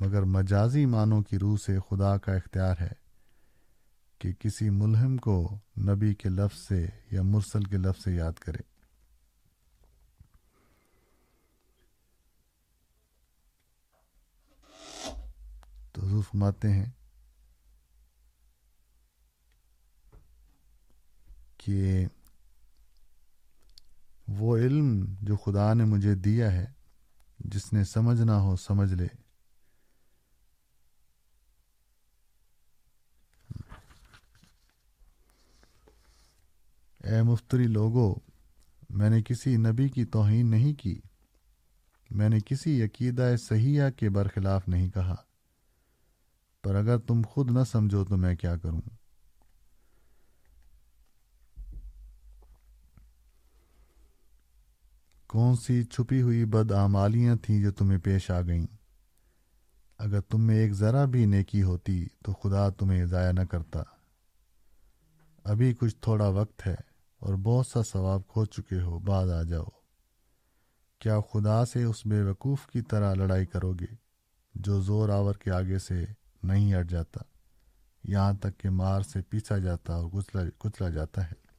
مگر 0.00 0.22
مجازی 0.22 0.86
معنوں 0.86 1.22
کی 1.22 1.38
روح 1.38 1.56
سے 1.66 1.78
خدا 1.90 2.18
کا 2.18 2.32
اختیار 2.32 2.74
ہے 2.80 2.92
کہ 4.18 4.32
کسی 4.32 4.70
ملہم 4.70 5.16
کو 5.16 5.58
نبی 5.78 6.14
کے 6.14 6.28
لفظ 6.28 6.68
سے 6.68 6.86
یا 7.10 7.22
مرسل 7.22 7.62
کے 7.62 7.76
لفظ 7.76 8.04
سے 8.04 8.12
یاد 8.12 8.32
کرے۔ 8.32 8.69
تو 16.00 16.06
حضور 16.06 16.22
فرماتے 16.22 16.72
ہیں 16.72 16.86
کہ 21.56 22.06
وہ 24.28 24.56
علم 24.56 25.14
جو 25.22 25.36
خدا 25.36 25.74
نے 25.74 25.84
مجھے 25.84 26.14
دیا 26.14 26.52
ہے، 26.52 26.66
جس 27.38 27.72
نے 27.72 27.84
سمجھنا 27.84 28.40
ہو 28.40 28.56
سمجھ 28.56 28.92
لے۔ 28.92 29.06
اے 37.04 37.22
مفتری 37.22 37.66
لوگو، 37.66 38.14
میں 38.90 39.10
نے 39.10 39.22
کسی 39.22 39.56
نبی 39.56 39.88
کی 39.88 40.04
توہین 40.04 40.50
نہیں 40.50 40.74
کی۔ 40.74 41.00
میں 42.10 42.28
نے 42.28 42.40
کسی 42.46 42.82
عقیدہ 42.82 43.34
صحیحہ 43.48 43.90
کے 43.90 44.08
برخلاف 44.08 44.68
نہیں 44.68 44.88
کہا۔ 44.88 45.29
پر 46.62 46.74
اگر 46.74 46.98
تم 46.98 47.22
خود 47.30 47.50
نہ 47.50 47.64
سمجھو 47.64 48.04
تو 48.04 48.16
میں 48.16 48.36
کیا 48.36 48.56
کروں؟ 48.56 48.80
کون 55.26 55.56
سی 55.56 55.84
چھپی 55.84 56.22
ہوئی 56.22 56.44
بد 56.44 56.72
آمالیاں 56.72 57.36
تھیں 57.36 57.62
جو 57.62 57.72
تمہیں 57.72 57.98
پیش 57.98 58.30
آ 58.30 58.40
گئیں؟ 58.40 58.66
اگر 59.98 60.20
تم 60.20 60.40
میں 60.40 60.56
ایک 60.56 60.72
ذرا 60.72 61.04
بھی 61.04 61.26
نیکی 61.26 61.62
ہوتی 61.62 62.06
تو 62.24 62.32
خدا 62.32 62.68
تمہیں 62.68 63.04
ضائع 63.04 63.32
نہ 63.32 63.40
کرتا۔ 63.40 63.82
ابھی 65.44 65.74
کچھ 65.74 65.96
تھوڑا 66.00 66.28
وقت 66.28 66.66
ہے 66.66 66.74
اور 67.18 67.34
بہت 67.34 67.66
سا 67.66 67.82
ثواب 67.82 68.28
کھو 68.28 68.44
چکے 68.44 68.80
ہو، 68.80 68.98
بعد 68.98 69.28
آ 69.28 69.42
جاؤ۔ 69.42 69.64
کیا 70.98 71.20
خدا 71.20 71.64
سے 71.64 71.84
اس 71.84 72.06
بے 72.06 72.22
وقوف 72.22 72.66
کی 72.66 72.80
طرح 72.80 73.14
لڑائی 73.14 73.46
کرو 73.46 73.72
گے 73.72 73.94
جو 74.54 74.80
زور 74.80 75.08
آور 75.08 75.34
کے 75.34 75.50
آگے 75.50 75.78
سے 75.78 76.04
نہیں 76.42 76.80
ہٹ 76.80 76.90
جاتا۔ 76.90 77.20
یہاں 78.04 78.32
تک 78.32 78.58
کہ 78.58 78.70
مار 78.70 79.02
سے 79.02 79.22
پیچھا 79.22 79.58
جاتا 79.58 79.94
اور 79.94 80.10
کچلا 80.10 80.42
کچلا 80.58 80.88
جاتا 80.88 81.24
ہے۔ 81.24 81.50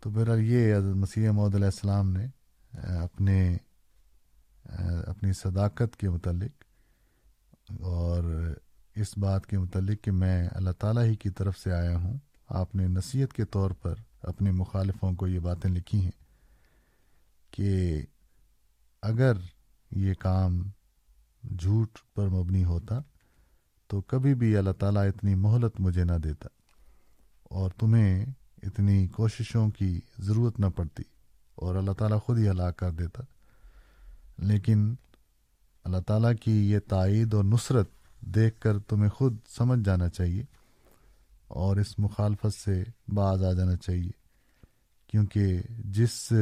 تو 0.00 0.10
بہرحال 0.10 0.40
یہ 0.40 0.76
حضرت 0.76 0.96
مسیح 0.96 1.30
محدود 1.30 1.54
علیہ 1.54 1.66
السلام 1.66 2.10
نے 2.10 2.26
اپنے 2.82 3.56
اپنی 5.06 5.32
صداقت 5.32 5.96
کے 5.96 6.10
متعلق 6.10 6.64
اور 7.80 8.24
اس 8.94 9.18
بات 9.18 9.46
کے 9.46 9.58
متعلق 9.58 10.04
کہ 10.04 10.10
میں 10.10 10.48
اللہ 10.52 10.70
تعالیٰ 10.70 11.04
ہی 11.04 11.14
کی 11.14 11.30
طرف 11.30 11.58
سے 11.58 11.72
آیا 11.72 11.96
ہوں۔ 11.96 12.18
آپ 12.48 12.74
نے 12.74 12.88
نصیحت 12.88 13.32
کے 13.32 13.44
طور 13.44 13.70
پر 13.70 13.94
اپنے 14.22 14.50
مخالفوں 14.50 15.12
کو 15.12 15.28
یہ 15.28 15.38
باتیں 15.38 15.70
لکھی 15.70 16.00
ہیں 16.00 16.24
کہ 17.50 18.02
اگر 19.02 19.32
یہ 19.90 20.14
کام 20.14 20.62
جھوٹ 21.58 21.98
پر 22.14 22.28
مبنی 22.28 22.64
ہوتا 22.64 23.00
تو 23.86 24.00
کبھی 24.00 24.34
بھی 24.34 24.56
اللہ 24.56 24.70
تعالیٰ 24.70 25.06
اتنی 25.08 25.34
مہلت 25.34 25.80
مجھے 25.80 26.04
نہ 26.04 26.12
دیتا 26.12 26.48
اور 27.42 27.70
تمہیں 27.70 28.26
اتنی 28.62 29.06
کوششوں 29.08 29.70
کی 29.70 30.00
ضرورت 30.18 30.60
نہ 30.60 30.66
پڑتی 30.66 31.02
اور 31.54 31.74
اللہ 31.74 31.92
تعالیٰ 31.92 32.18
خود 32.20 32.38
ہی 32.38 32.48
ہلاک 32.48 32.76
کر 32.76 32.90
دیتا۔ 32.90 33.22
لیکن 34.38 34.94
اللہ 35.84 36.00
تعالیٰ 36.06 36.32
کی 36.40 36.70
یہ 36.70 36.78
تائید 36.78 37.34
اور 37.34 37.44
نصرت 37.44 37.90
دیکھ 38.20 38.60
کر 38.60 38.78
تمہیں 38.78 39.10
خود 39.10 39.36
سمجھ 39.48 39.80
جانا 39.84 40.08
چاہیے 40.08 40.44
اور 41.48 41.76
اس 41.76 41.98
مخالفت 41.98 42.54
سے 42.54 42.84
باز 43.08 43.44
آ 43.44 43.52
جانا 43.52 43.76
چاہیے، 43.76 44.10
کیونکہ 45.06 45.60
جس 45.78 46.32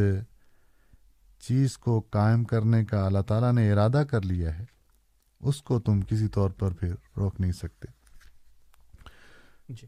چیز 1.40 1.78
کو 1.78 2.00
قائم 2.00 2.44
کرنے 2.44 2.84
کا 2.84 3.06
اللہ 3.06 3.22
تعالیٰ 3.26 3.52
نے 3.52 3.72
ارادہ 3.72 4.02
کر 4.10 4.22
لیا 4.22 4.58
ہے 4.58 4.79
اس 5.40 5.62
کو 5.62 5.80
تم 5.80 6.00
کسی 6.00 6.28
طور 6.28 6.50
پر 6.50 6.72
پھر 6.72 6.94
روک 7.16 7.40
نہیں 7.40 7.52
سکتے۔ 7.52 7.88
جی۔ 9.68 9.86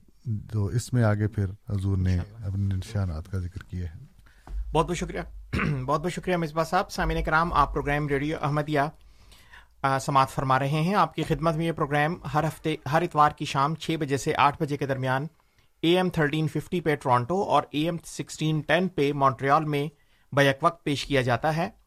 تو 0.52 0.66
اس 0.66 0.92
میں 0.92 1.04
آگے 1.04 1.28
پھر 1.28 1.44
حضور 1.68 1.96
نے 1.96 2.18
اپنے 2.18 2.74
نشانات 2.74 3.30
کا 3.30 3.38
ذکر 3.38 3.62
کیا 3.62 3.94
ہے۔ 3.94 4.00
بہت 4.72 4.86
بہت 4.86 4.96
شکریہ۔ 4.96 5.20
بہت 5.86 6.00
بہت 6.00 6.12
شکریہ 6.12 6.36
مصباح 6.36 6.64
صاحب۔ 6.64 6.90
سامعین 6.90 7.24
کرام 7.24 7.52
آپ 7.52 7.72
پروگرام 7.72 8.08
ریڈیو 8.08 8.36
احمدیہ 8.42 8.80
سماعت 10.00 10.30
فرما 10.30 10.58
رہے 10.58 10.68
ہیں۔ 10.68 10.94
آپ 10.94 11.14
کی 11.14 11.22
خدمت 11.22 11.54
میں 11.54 11.66
یہ 11.66 11.72
پروگرام 11.72 12.14
ہر 12.34 12.44
ہفتے 12.48 12.76
ہر 12.92 13.02
اتوار 13.02 13.30
کی 13.30 13.44
شام 13.44 13.74
چھ 13.74 13.96
بجے 14.00 14.16
سے 14.16 14.32
آٹھ 14.38 14.62
بجے 14.62 14.76
کے 14.76 14.86
درمیان 14.86 15.26
اے 15.80 15.96
ایم 15.96 16.08
تھرٹین 16.08 16.48
ففٹی 16.48 16.80
پہ 16.80 16.94
ٹورانٹو 16.96 17.42
اور 17.42 17.62
اے 17.70 17.80
ایم 17.82 17.96
سکسٹین 18.04 18.60
ٹین 18.60 18.88
پہ 18.88 19.12
مونٹریال 19.12 19.64
میں 19.64 19.88
بیک 20.34 20.56
وقت 20.62 20.84
پیش 20.84 21.06
کیا 21.06 21.22
جاتا 21.22 21.56
ہے۔ 21.56 21.81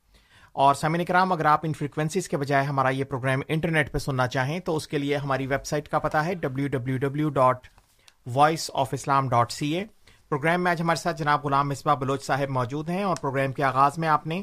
اور 0.56 0.76
سامعین 0.76 1.06
کرام، 1.06 1.32
اگر 1.32 1.46
آپ 1.46 1.60
ان 1.64 1.74
فریکوینسیز 1.74 2.30
کے 2.30 2.38
بجائے 2.38 2.66
ہمارا 2.66 2.90
یہ 2.90 3.04
پروگرام 3.04 3.42
انٹرنیٹ 3.48 3.92
پہ 3.92 3.98
سننا 3.98 4.28
چاہیں، 4.28 4.60
تو 4.60 4.76
اس 4.76 4.88
کے 4.88 4.98
لیے 4.98 5.16
ہماری 5.16 5.48
ویب 5.48 5.66
سائٹ 5.66 5.88
کا 5.90 6.00
پتہ 6.00 6.18
ہے 6.18 6.34
W 6.34 6.68
W 6.68 6.98
W 6.98 7.30
dot 7.30 7.68
Voice 8.26 8.72
of 8.74 8.94
Islam 8.94 9.30
dot 9.30 9.52
C 9.52 9.74
A 9.76 9.84
program 10.30 10.64
میں 10.64 10.72
آج 10.72 10.82
ہمارے 10.82 11.02
ساتھ 11.02 11.18
جناب 11.18 11.46
غلام 11.46 11.70
مصباح 11.70 11.96
بلوچ 11.96 12.24
صاحب 12.24 12.50
موجود 12.50 12.90
ہیں 12.90 13.04
اور 13.04 13.16
پروگرام 13.22 13.54
کے 13.54 13.64
آغاز 13.64 13.98
میں 13.98 14.08
آپ 14.08 14.28
نے 14.28 14.42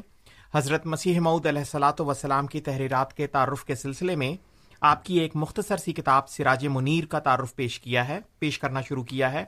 حضرت 0.53 0.85
مسیح 0.85 1.19
معود 1.19 1.45
علیہ 1.45 1.61
السلاۃ 1.61 1.99
وسلام 1.99 2.47
کی 2.47 2.61
تحریرات 2.61 3.13
کے 3.13 3.27
تعارف 3.27 3.65
کے 3.65 3.75
سلسلے 3.75 4.15
میں 4.15 4.35
آپ 4.81 5.05
کی 5.05 5.19
ایک 5.19 5.35
مختصر 5.35 5.77
سی 5.77 5.93
کتاب 5.93 6.29
سراج 6.29 6.67
منیر 6.67 7.05
کا 7.05 7.19
تعارف 7.19 7.55
پیش 7.55 7.79
کیا 7.79 8.07
ہے، 8.07 8.19
پیش 8.39 8.59
کرنا 8.59 8.81
شروع 8.81 9.03
کیا 9.03 9.31
ہے، 9.31 9.43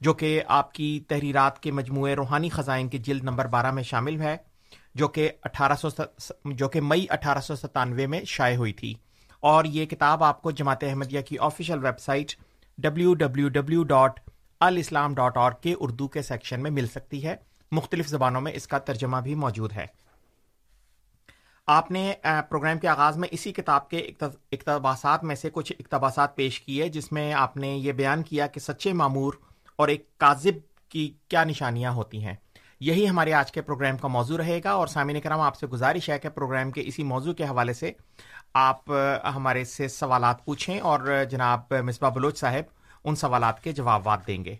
جو 0.00 0.14
کہ 0.14 0.40
آپ 0.48 0.72
کی 0.74 1.00
تحریرات 1.08 1.58
کے 1.58 1.70
مجموعے 1.70 2.14
روحانی 2.16 2.48
خزائن 2.48 2.88
کی 2.88 2.98
جلد 2.98 3.24
نمبر 3.24 3.46
بارہ 3.46 3.70
میں 3.70 3.82
شامل 3.82 4.20
ہے۔ 4.20 4.36
جو 4.98 5.08
کہ 5.08 5.30
اٹھارہ 5.42 5.74
سو 5.74 5.88
جو 6.44 6.68
کہ 6.68 6.80
مئی 6.80 7.06
اٹھارہ 7.10 7.38
سو 7.38 7.56
ستانوے 7.56 8.06
میں 8.06 8.20
شائع 8.24 8.56
ہوئی 8.56 8.72
تھی۔ 8.72 8.94
اور 9.40 9.64
یہ 9.64 9.86
کتاب 9.86 10.24
آپ 10.24 10.42
کو 10.42 10.50
جماعت 10.50 10.84
احمدیہ 10.84 11.20
کی 11.20 11.38
official 11.38 11.84
website 11.98 12.32
W 12.78 13.14
W 13.14 13.48
W 13.48 13.82
dot 13.82 14.20
alislam 14.60 15.14
dot 15.14 15.36
اور 15.36 15.52
کے 15.52 15.74
اردو 15.80 16.08
کے 16.08 16.22
سیکشن 16.22 16.62
میں 16.62 16.70
مل 16.70 16.86
سکتی 16.86 17.26
ہے۔ 17.26 17.36
مختلف 17.72 18.08
زبانوں 18.08 18.40
میں 18.40 18.52
اس 18.52 18.66
کا 18.66 18.78
ترجمہ 18.78 19.16
بھی 19.16 19.34
موجود 19.34 19.72
ہے۔ 19.72 19.86
آپ 21.66 21.90
نے 21.90 22.12
پروگرام 22.48 22.78
کے 22.78 22.88
آغاز 22.88 23.16
میں 23.16 23.28
اسی 23.32 23.52
کتاب 23.52 23.90
کے 23.90 24.10
اقتباسات 24.52 25.24
میں 25.24 25.36
سے 25.36 25.50
کچھ 25.52 25.72
اقتباسات 25.78 26.36
پیش 26.36 26.60
کیے، 26.60 26.88
جس 26.88 27.12
میں 27.12 27.32
آپ 27.32 27.56
نے 27.56 27.68
یہ 27.68 27.92
بیان 27.92 28.22
کیا 28.22 28.46
کہ 28.46 28.60
سچے 28.60 28.92
معمور 28.92 29.32
اور 29.76 29.88
ایک 29.88 30.18
کاذب 30.18 30.88
کی 30.88 31.12
کیا 31.28 31.44
نشانیاں 31.44 31.90
ہوتی 31.90 32.24
ہیں۔ 32.24 32.34
یہی 32.80 33.08
ہمارے 33.08 33.32
آج 33.32 33.50
کے 33.52 33.62
پروگرام 33.62 33.96
کا 33.96 34.08
موضوع 34.08 34.36
رہے 34.38 34.60
گا 34.64 34.70
اور 34.70 34.86
سامعین 34.86 35.20
کرام، 35.20 35.40
آپ 35.40 35.56
سے 35.56 35.66
گزارش 35.66 36.08
ہے 36.10 36.18
کہ 36.18 36.28
پروگرام 36.28 36.70
کے 36.70 36.82
اسی 36.86 37.02
موضوع 37.02 37.32
کے 37.32 37.44
حوالے 37.44 37.72
سے 37.72 37.92
آپ 38.54 38.90
ہمارے 39.34 39.64
سے 39.64 39.88
سوالات 39.88 40.44
پوچھیں 40.44 40.78
اور 40.80 41.24
جناب 41.30 41.72
مصباح 41.84 42.10
بلوچ 42.10 42.38
صاحب 42.38 42.64
ان 43.04 43.16
سوالات 43.16 43.62
کے 43.64 43.72
جوابات 43.72 44.26
دیں 44.26 44.44
گے۔ 44.44 44.54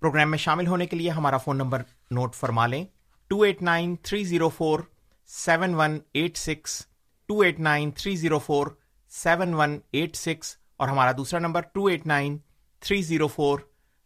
پروگرام 0.00 0.30
میں 0.30 0.38
شامل 0.38 0.66
ہونے 0.66 0.86
کے 0.86 0.96
لیے 0.96 1.10
ہمارا 1.10 1.36
فون 1.36 1.56
نمبر 1.58 1.82
نوٹ 2.10 2.34
فرما 2.34 2.66
لیں۔ 2.66 2.84
Two 3.30 3.40
eight 3.42 3.62
nine 3.62 3.94
three 4.02 4.24
zero 4.24 4.48
four 4.48 4.80
seven 5.28 5.74
one 5.74 5.98
eight 6.14 6.36
six, 6.36 6.80
two 7.28 7.40
eight 7.40 7.60
nine 7.60 7.90
three 7.90 8.16
zero 8.16 8.38
four 8.38 8.66
seven 9.12 9.54
one 9.54 9.78
eight 9.92 10.16
six 10.16 10.56
اور 10.76 10.88
ہمارا 10.88 11.12
دوسرا 11.16 11.40
number 11.40 11.62
two 11.72 11.86
eight 11.86 12.06
nine 12.06 12.36
three 12.82 13.00
zero 13.02 13.28
four 13.28 13.58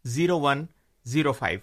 zero 0.05 0.39
one 0.41 0.65
zero 1.07 1.33
five. 1.33 1.59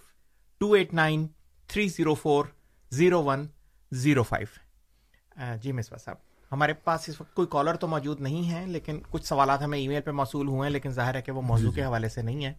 Two 0.61 0.71
eight 0.73 0.93
nine 0.93 1.27
three 1.67 1.87
zero 1.87 2.13
four 2.13 2.45
zero 2.91 3.23
one 3.23 3.47
zero 3.91 4.23
five 4.23 5.55
جی 5.61 5.71
مصباح 5.71 5.99
صاحب 6.05 6.17
ہمارے 6.51 6.73
پاس 6.73 7.09
اس 7.09 7.21
وقت 7.21 7.33
کوئی 7.33 7.47
collar 7.51 7.75
تو 7.75 7.87
موجود 7.87 8.21
نہیں 8.21 8.51
ہے 8.51 8.65
لیکن 8.65 8.99
کچھ 9.11 9.25
سوالات 9.25 9.61
ہمیں 9.61 9.77
ای 9.79 9.87
میل 9.87 10.01
پہ 10.01 10.11
موصول 10.11 10.47
ہوئے 10.47 10.61
ہیں 10.63 10.69
لیکن 10.69 10.91
ظاہر 10.91 11.15
ہے 11.15 11.21
کہ 11.21 11.31
وہ 11.31 11.41
موضوع 11.41 11.69
جی، 11.69 11.75
کے 11.75 11.81
جی۔ 11.81 11.87
حوالے 11.87 12.09
سے 12.09 12.21
نہیں 12.21 12.45
ہے 12.45 12.53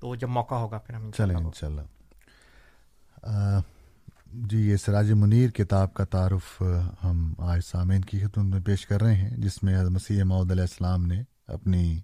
تو 0.00 0.14
جب 0.14 0.28
موقع 0.28 0.54
ہوگا 0.54 0.78
پھر 0.78 0.94
ہم 0.94 1.10
چلیں 1.10 1.36
ان 1.36 1.50
شاء 1.54 1.68
اللہ 1.68 3.60
جی 4.32 4.58
یہ 4.58 4.76
سراج 4.76 5.12
منیر 5.12 5.50
کتاب 5.50 5.94
کا 5.94 6.04
تعارف 6.04 6.62
ہم 7.04 7.32
آج 7.38 7.60
سامعین 7.64 8.00
کی 8.00 8.20
خدمت 8.20 8.44
میں 8.44 8.60
پیش 8.60 8.86
کر 8.86 9.00
رہے 9.00 9.14
ہیں 9.14 9.30
جس 9.30 9.62
میں 9.62 9.82
مسیح 9.84 10.24
معود 10.24 10.50
علیہ 10.50 10.62
السلام 10.62 11.06
نے 11.06 11.22
اپنی 11.46 12.00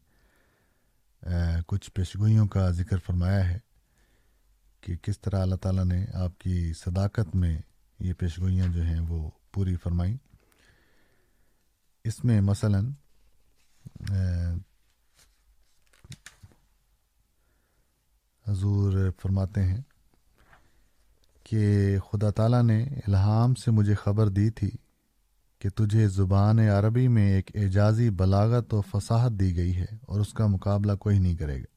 کچھ 1.66 1.90
پیشگوئیوں 1.90 2.46
کا 2.46 2.70
ذکر 2.70 2.98
فرمایا 2.98 3.48
ہے۔ 3.50 3.58
کہ 4.84 4.96
کس 4.96 5.20
طرح 5.20 5.42
اللہ 5.42 5.54
تعالیٰ 5.54 5.84
نے 5.84 6.06
آپ 6.14 6.38
کی 6.38 6.72
صداقت 6.72 7.36
میں 7.36 7.58
یہ 8.00 8.12
پیشگوئیاں 8.12 8.66
جو 8.68 8.82
ہیں 8.82 9.00
وہ 9.00 9.30
پوری 9.52 9.76
فرمائیں۔ 9.76 10.16
اس 12.04 12.24
میں 12.24 12.40
مثلا 12.40 12.80
حضور 18.48 19.10
فرماتے 19.22 19.62
ہیں 19.62 19.80
کہ 21.44 21.98
خدا 21.98 22.30
تعالیٰ 22.30 22.62
نے 22.62 22.84
الہام 22.84 23.54
سے 23.54 23.70
مجھے 23.70 23.94
خبر 23.94 24.28
دی 24.28 24.50
تھی 24.50 24.70
کہ 25.58 25.68
تجھے 25.68 26.08
زبان 26.08 26.58
عربی 26.58 27.08
میں 27.08 27.32
ایک 27.32 27.50
اعجازی 27.54 28.10
بلاغت 28.10 28.74
و 28.74 28.80
فصاحت 28.80 29.30
دی 29.30 29.56
گئی 29.56 29.76
ہے 29.76 29.86
اور 30.02 30.20
اس 30.20 30.32
کا 30.32 30.46
مقابلہ 30.46 30.92
کوئی 30.92 31.18
نہیں 31.18 31.36
کرے 31.36 31.60
گا۔ 31.60 31.73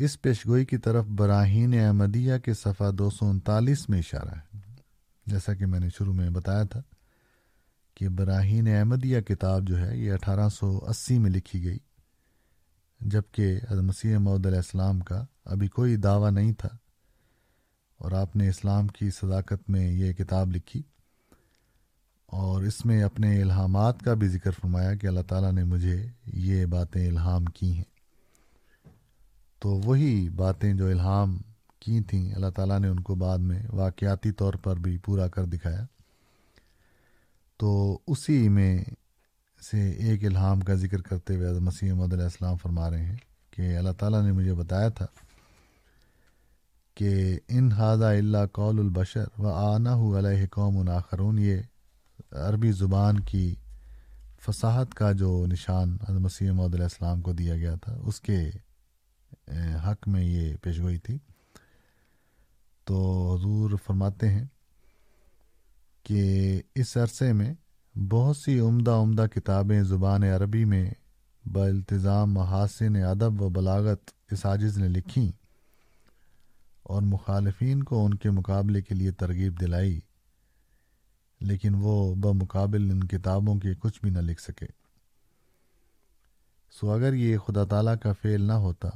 اس 0.00 0.22
پیشگوئی 0.22 0.64
کی 0.64 0.78
طرف 0.78 1.04
براہین 1.04 1.80
احمدیہ 1.80 2.38
کے 2.38 2.54
صفحہ 2.54 2.90
دو 2.90 3.10
سو 3.10 3.28
انتالیس 3.28 3.88
میں 3.88 3.98
اشارہ 3.98 4.38
ہے۔ 4.38 4.58
جیسا 5.26 5.54
کہ 5.54 5.66
میں 5.66 5.80
نے 5.80 5.88
شروع 5.98 6.14
میں 6.14 6.30
بتایا 6.30 6.62
تھا 6.62 6.82
کہ 7.94 8.08
براہین 8.08 8.68
احمدیہ 8.68 9.20
کتاب 9.20 9.68
جو 9.68 9.78
ہے 9.78 9.96
یہ 9.96 10.12
اٹھارہ 10.12 10.48
سو 10.48 10.78
اسی 10.88 11.18
میں 11.18 11.30
لکھی 11.30 11.64
گئی 11.64 11.78
جبکہ 13.00 13.60
مسیح 13.70 14.18
محدود 14.18 14.46
علیہ 14.46 14.58
السلام 14.58 15.00
کا 15.00 15.24
ابھی 15.44 15.68
کوئی 15.68 15.96
دعویٰ 15.96 16.32
نہیں 16.32 16.52
تھا 16.52 16.68
اور 17.98 18.12
آپ 18.12 18.36
نے 18.36 18.48
اسلام 18.48 18.86
کی 18.86 19.10
صداقت 19.10 19.70
میں 19.70 19.92
یہ 19.92 20.12
کتاب 20.12 20.50
لکھی۔ 20.50 20.82
اور 22.26 22.62
اس 22.62 22.86
میں 22.86 23.02
اپنے 23.02 23.42
الہامات 23.42 24.00
کا 24.00 24.14
بھی 24.14 24.28
ذکر 24.28 24.50
فرمایا 24.50 24.94
کہ 24.94 25.06
اللہ 25.06 25.20
تعالیٰ 25.20 25.52
نے 25.52 25.64
مجھے 25.64 26.06
یہ 26.26 26.66
باتیں 26.66 27.08
الہام 27.08 27.44
کی 27.44 27.76
ہیں۔ 27.76 27.89
تو 29.62 29.70
وہی 29.84 30.28
باتیں 30.36 30.72
جو 30.74 30.86
الہام 30.86 31.36
کی 31.82 32.00
تھیں، 32.00 32.32
اللہ 32.34 32.50
تعالیٰ 32.56 32.78
نے 32.80 32.88
ان 32.88 33.00
کو 33.00 33.14
بعد 33.14 33.38
میں 33.38 33.62
واقعاتی 33.72 34.32
طور 34.32 34.54
پر 34.62 34.76
بھی 34.76 34.96
پورا 35.04 35.26
کر 35.28 35.44
دکھایا۔ 35.46 35.84
تو 37.60 37.98
اسی 38.06 38.48
میں 38.48 38.84
سے 39.62 39.80
ایک 39.90 40.24
الہام 40.24 40.60
کا 40.60 40.74
ذکر 40.74 41.02
کرتے 41.02 41.36
ہوئے 41.36 41.58
مسیح 41.60 41.92
محمد 41.92 42.12
علیہ 42.12 42.24
السلام 42.24 42.56
فرما 42.56 42.88
رہے 42.90 43.04
ہیں 43.04 43.16
کہ 43.50 43.76
اللہ 43.76 43.92
تعالیٰ 43.98 44.22
نے 44.22 44.32
مجھے 44.32 44.54
بتایا 44.54 44.88
تھا 44.88 45.06
کہ 46.96 47.38
ان 47.48 47.70
ہادہ 47.72 48.04
اللہ 48.04 48.46
قول 48.52 48.78
البشر 48.78 49.26
و 49.38 49.48
آنا 49.48 49.94
علیہ 50.18 50.46
قوم 50.50 50.82
ناخرون 50.82 51.38
یہ 51.38 51.60
عربی 52.46 52.72
زبان 52.72 53.20
کی 53.20 53.54
فصاحت 54.46 54.94
کا 54.94 55.12
جو 55.12 55.30
نشان 55.46 55.96
مسیح 56.22 56.50
محدود 56.50 56.74
علیہ 56.74 56.84
السلام 56.84 57.20
کو 57.20 57.32
دیا 57.32 57.56
گیا 57.56 57.74
تھا، 57.74 57.92
اس 58.00 58.20
کے 58.20 58.38
حق 59.58 60.08
میں 60.08 60.22
یہ 60.22 60.56
پیشگوئی 60.62 60.98
تھی۔ 60.98 61.18
تو 62.84 62.96
حضور 63.34 63.70
فرماتے 63.86 64.28
ہیں 64.28 64.44
کہ 66.02 66.62
اس 66.74 66.96
عرصے 66.96 67.32
میں 67.32 67.54
بہت 67.96 68.36
سی 68.36 68.60
عمدہ 68.60 68.90
عمدہ 68.90 69.26
کتابیں 69.34 69.82
زبان 69.82 70.22
عربی 70.22 70.64
میں 70.64 70.90
بالتظام 71.44 72.32
محاسن 72.32 72.96
ادب 72.96 73.42
و 73.42 73.48
بلاغت 73.48 74.10
اس 74.30 74.46
عاجز 74.46 74.78
نے 74.78 74.88
لکھیں 74.88 75.30
اور 76.82 77.02
مخالفین 77.02 77.82
کو 77.82 78.04
ان 78.04 78.14
کے 78.14 78.30
مقابلے 78.30 78.82
کے 78.82 78.94
لیے 78.94 79.12
ترغیب 79.12 79.60
دلائی، 79.60 80.00
لیکن 81.40 81.74
وہ 81.74 82.14
بمقابل 82.14 82.90
ان 82.90 83.04
کتابوں 83.04 83.58
کے 83.58 83.74
کچھ 83.74 84.00
بھی 84.02 84.10
نہ 84.10 84.18
لکھ 84.18 84.42
سکے۔ 84.42 84.66
سو 86.70 86.90
اگر 86.90 87.14
یہ 87.14 87.38
خدا 87.38 87.64
تعالیٰ 87.64 87.94
کا 88.02 88.12
فعل 88.12 88.42
نہ 88.42 88.52
ہوتا 88.52 88.88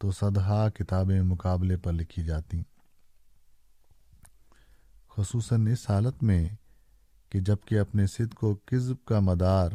تو 0.00 0.10
صدحہ 0.12 0.68
کتابیں 0.68 1.22
مقابلے 1.22 1.76
پر 1.76 1.92
لکھی 1.92 2.24
جاتی 2.24 2.62
خصوصاً 5.08 5.66
اس 5.66 5.90
حالت 5.90 6.22
میں 6.22 6.48
کہ 7.30 7.40
جبکہ 7.40 7.78
اپنے 7.78 8.06
صد 8.06 8.34
کو 8.34 8.54
کذب 8.54 9.04
کا 9.04 9.20
مدار 9.20 9.70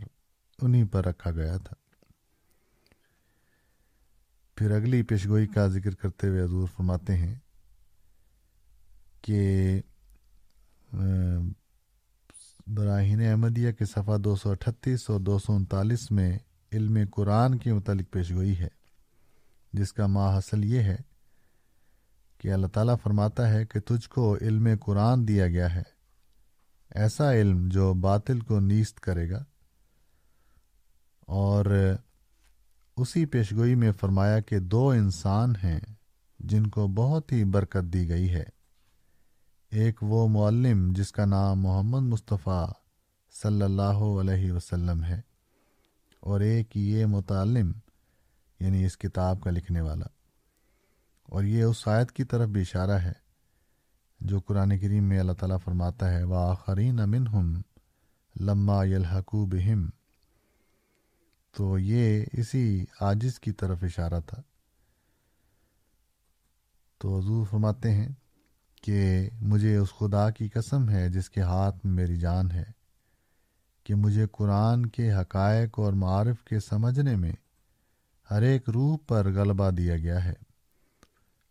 انہی 0.62 0.84
پر 0.84 1.06
رکھا 1.06 1.32
گیا 1.32 1.58
تھا۔ 1.58 1.76
پھر 4.56 4.72
اگلی 4.72 5.04
پیشگوئی 5.04 5.48
کا 5.48 5.68
ذکر 5.68 5.96
کرتے 5.96 6.28
ہوئے 6.28 6.42
حضور 6.42 6.68
فرماتے 6.78 7.16
ہیں 7.18 7.36
کہ 9.22 9.82
براہین 12.68 13.22
احمدیہ 13.22 13.72
کے 13.72 13.86
صفحہ 13.86 14.18
دو 14.18 14.36
سو 14.36 14.50
اٹھتیس 14.50 15.10
اور 15.10 15.20
دو 15.20 15.40
سو 15.40 15.54
انتالیس 15.54 16.12
میں 16.12 16.40
علم 16.72 16.98
قرآن 17.12 17.58
کے 17.58 17.74
متعلق 17.74 18.12
پیشگوئی 18.12 18.60
ہے۔ 18.60 18.75
جس 19.76 19.94
کا 19.94 20.08
ماحصل 20.08 20.66
یہ 20.66 20.80
ہے 20.80 20.96
کہ 22.38 22.54
اللہ 22.54 22.68
تعالیٰ 22.68 22.96
فرماتا 23.04 23.54
ہے 23.54 23.66
کہ 23.66 23.80
تجھ 23.80 24.10
کو 24.10 24.38
علم 24.42 24.68
قرآن 24.82 25.28
دیا 25.28 25.48
گیا 25.48 25.76
ہے۔ 25.76 25.82
ایسا 26.96 27.34
علم 27.34 27.70
جو 27.70 27.94
باطل 27.94 28.40
کو 28.40 28.60
نیست 28.60 29.00
کرے 29.00 29.30
گا۔ 29.30 29.44
اور 31.22 31.94
اسی 32.98 33.26
پیشگوئی 33.26 33.76
میں 33.76 33.92
فرمایا 33.92 34.40
کہ 34.40 34.60
دو 34.60 34.90
انسان 34.90 35.54
ہیں 35.64 35.80
جن 36.40 36.68
کو 36.68 36.88
بہت 36.88 37.32
ہی 37.32 37.44
برکت 37.44 37.94
دی 37.94 38.10
گئی 38.10 38.34
ہے۔ 38.34 38.44
ایک 39.72 40.04
وہ 40.04 40.28
معلم 40.28 40.94
جس 40.94 41.12
کا 41.12 41.26
نام 41.26 41.60
محمد 41.60 42.02
مصطفیٰ 42.02 42.72
صلی 43.44 43.62
اللہ 43.62 44.20
علیہ 44.22 44.52
وسلم 44.52 45.04
ہے 45.04 45.22
اور 46.20 46.42
ایک 46.42 46.78
یہ 46.78 47.06
متعلم 47.06 47.72
یعنی 48.60 48.86
اس 48.86 48.98
کتاب 48.98 49.42
کا 49.42 49.52
لکھنے 49.52 49.82
والا۔ 49.82 50.06
اور 51.24 51.44
یہ 51.44 51.64
اس 51.64 51.88
آیت 51.88 52.12
کی 52.12 52.24
طرف 52.24 52.50
بھی 52.50 52.62
اشارہ 52.62 52.92
ہے، 52.92 53.12
جو 54.20 54.40
قرآن 54.40 54.80
کریم 54.80 55.04
میں 55.04 55.20
اللہ 55.20 55.32
تعالیٰ 55.32 55.58
فرماتا 55.64 56.12
ہے 56.12 56.24
وہ 56.24 56.36
آخرین 56.36 57.00
امن 57.00 57.28
ہم 57.28 57.62
لمہ 58.40 58.88
یلحقو 58.88 59.46
بہم۔ 59.46 59.90
تو 61.58 61.80
یہ 61.80 62.26
اسی 62.34 62.86
عاجز 63.02 63.40
کی 63.40 63.52
طرف 63.52 63.84
اشارہ 63.84 64.20
تھا۔ 64.28 64.42
تو 66.98 67.20
حضور 67.20 67.46
فرماتے 67.46 67.92
ہیں 67.92 68.10
کہ 68.82 69.30
مجھے 69.42 69.78
اس 69.78 69.90
خدا 70.00 70.30
کی 70.30 70.50
قسم 70.50 70.90
ہے 70.90 71.10
جس 71.10 71.30
کے 71.30 71.42
ہاتھ 71.42 71.86
میں 71.86 71.94
میری 71.94 72.18
جان 72.18 72.52
ہے، 72.52 72.64
کہ 73.84 73.96
مجھے 73.96 74.26
قرآن 74.32 74.86
کے 74.86 75.14
حقائق 75.14 75.80
اور 75.80 75.94
معارف 75.94 76.44
کے 76.44 76.60
سمجھنے 76.60 77.16
میں 77.16 77.34
ہر 78.32 78.42
ایک 78.42 78.70
روح 78.70 78.98
پر 79.08 79.34
غلبہ 79.34 79.70
دیا 79.70 79.98
گیا 79.98 80.24
ہے۔ 80.24 80.34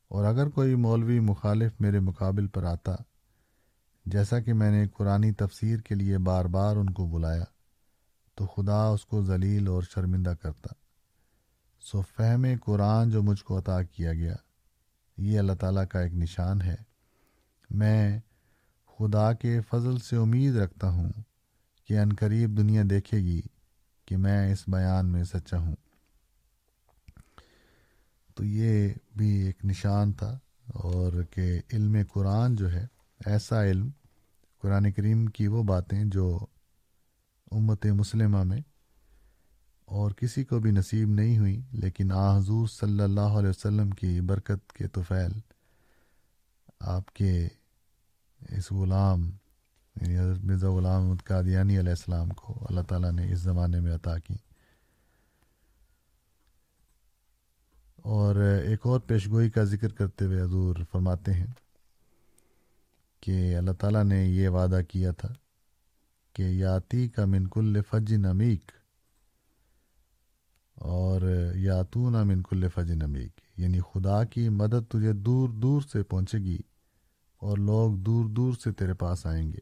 اور 0.09 0.25
اگر 0.25 0.49
کوئی 0.49 0.75
مولوی 0.75 1.21
مخالف 1.21 1.73
میرے 1.81 2.01
مقابل 2.01 2.47
پر 2.47 2.65
آتا، 2.65 2.93
جیسا 4.07 4.41
کہ 4.41 4.53
میں 4.53 4.71
نے 4.71 4.89
قرآن 4.89 5.33
تفسیر 5.33 5.79
کے 5.79 5.95
لیے 5.95 6.19
بار 6.19 6.45
بار 6.45 6.77
ان 6.77 6.91
کو 6.91 7.07
بلایا، 7.07 7.45
تو 8.35 8.47
خدا 8.47 8.87
اس 8.87 9.05
کو 9.05 9.25
ذلیل 9.25 9.69
اور 9.69 9.83
شرمندہ 9.83 10.35
کرتا۔ 10.43 10.75
سو 11.81 12.03
فہم 12.03 12.47
قرآن 12.65 13.11
جو 13.11 13.23
مجھ 13.23 13.45
کو 13.45 13.59
عطا 13.59 13.83
کیا 13.83 14.13
گیا، 14.13 14.35
یہ 15.17 15.39
اللہ 15.39 15.53
تعالیٰ 15.53 15.85
کا 15.89 16.01
ایک 16.01 16.15
نشان 16.15 16.63
ہے۔ 16.63 16.77
میں 17.71 18.21
خدا 18.99 19.33
کے 19.33 19.61
فضل 19.61 19.99
سے 19.99 20.17
امید 20.17 20.57
رکھتا 20.57 20.89
ہوں 20.89 21.11
کہ 21.89 21.99
ان 21.99 22.09
قریب 22.21 22.59
دنیا 22.59 22.83
دیکھے 22.91 23.19
گی 23.19 23.41
کہ 24.05 24.17
میں 24.17 24.53
اس 24.53 24.65
بیان 24.69 25.07
میں 25.07 25.25
سچا 25.25 25.59
ہوں۔ 25.59 25.77
تو 28.35 28.45
یہ 28.45 28.89
بھی 29.17 29.31
ایک 29.31 29.65
نشان 29.65 30.13
تھا 30.13 30.39
اور 30.67 31.23
کہ 31.31 31.61
علم 31.73 31.97
قرآن 32.13 32.57
جو 32.57 32.73
ہے، 32.73 32.87
ایسا 33.27 33.65
علم 33.65 33.89
قرآن 34.63 34.93
کریم 34.93 35.27
کی 35.27 35.47
وہ 35.47 35.63
باتیں 35.63 36.05
جو 36.05 36.39
امت 37.51 37.87
مسلمہ 37.87 38.43
میں 38.43 38.61
اور 39.85 40.11
کسی 40.11 40.45
کو 40.45 40.59
بھی 40.59 40.71
نصیب 40.71 41.09
نہیں 41.09 41.39
ہوئی، 41.39 41.61
لیکن 41.73 42.13
آ 42.13 42.39
حضور 42.39 42.67
صلی 42.67 43.01
اللہ 43.01 43.39
علیہ 43.39 43.49
وسلم 43.49 43.91
کی 43.91 44.21
برکت 44.21 44.73
کے 44.73 44.89
توفیل 44.89 45.39
آپ 46.81 47.15
کے 47.15 47.49
اس 48.51 48.73
غلام 48.73 49.31
یعنی 49.95 50.19
حضرت 50.19 50.45
مرزا 50.45 50.69
غلام 50.69 51.15
قادیانی 51.25 51.79
علیہ 51.79 51.91
السلام 51.91 52.29
کو 52.29 52.67
اللہ 52.71 52.81
تعالیٰ 52.81 53.13
نے 53.13 53.33
اس 53.33 53.39
زمانے 53.39 53.81
میں 53.81 53.95
عطا 53.95 54.19
کی۔ 54.19 54.35
اور 58.05 58.37
ایک 58.37 58.87
اور 58.87 59.01
پیشگوئی 59.01 59.51
کا 59.51 59.65
ذکر 59.65 59.93
کرتے 59.93 60.25
ہوئے 60.25 60.41
حضور 60.41 60.77
فرماتے 60.93 61.33
ہیں 61.33 61.47
کہ 63.21 63.57
اللہ 63.57 63.71
تعالیٰ 63.71 64.05
نے 64.05 64.25
یہ 64.25 64.49
وعدہ 64.49 64.81
کیا 64.89 65.11
تھا 65.11 65.29
کہ 66.33 66.43
یاتی 66.43 67.09
کا 67.09 67.25
منکل 67.25 67.81
فج 67.91 68.15
نمیک 68.15 68.73
اور 70.75 71.21
یاتون 71.55 72.13
منکل 72.13 72.69
فج 72.69 72.93
نمیک 72.93 73.41
یعنی 73.57 73.81
خدا 73.81 74.25
کی 74.25 74.49
مدد 74.49 74.91
تجھے 74.91 75.13
دور 75.13 75.49
دور 75.49 75.83
سے 75.93 76.03
پہنچے 76.03 76.39
گی 76.39 76.59
اور 77.39 77.59
لوگ 77.59 77.97
دور 77.97 78.25
دور 78.25 78.55
سے 78.65 78.73
تیرے 78.73 78.95
پاس 78.95 79.27
آئیں 79.27 79.53
گے۔ 79.53 79.59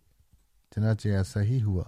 چنانچہ 0.74 1.08
ایسا 1.08 1.42
ہی 1.42 1.62
ہوا 1.62 1.84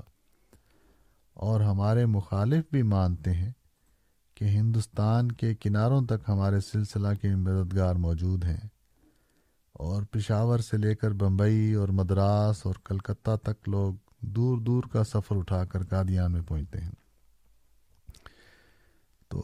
اور 1.35 1.61
ہمارے 1.61 2.07
مخالف 2.07 2.65
بھی 2.73 2.83
مانتے 2.83 3.33
ہیں 3.33 3.53
کہ 4.45 4.49
ہندوستان 4.49 5.33
کے 5.33 5.55
کناروں 5.55 6.01
تک 6.03 6.29
ہمارے 6.29 6.61
سلسلہ 6.61 7.09
کے 7.23 7.29
مددگار 7.37 7.95
موجود 7.95 8.45
ہیں 8.45 8.69
اور 9.73 10.03
پشاور 10.03 10.59
سے 10.59 10.77
لے 10.77 10.95
کر 10.95 11.11
بمبئی 11.11 11.73
اور 11.75 11.89
مدراس 11.89 12.67
اور 12.67 12.75
کلکتہ 12.85 13.37
تک 13.43 13.69
لوگ 13.69 13.95
دور 14.21 14.59
دور 14.59 14.83
کا 14.83 15.05
سفر 15.05 15.37
اٹھا 15.37 15.65
کر 15.65 15.85
قادیان 15.85 16.33
میں 16.33 16.41
پہنچتے 16.41 16.81
ہیں۔ 16.81 16.91
تو 19.29 19.43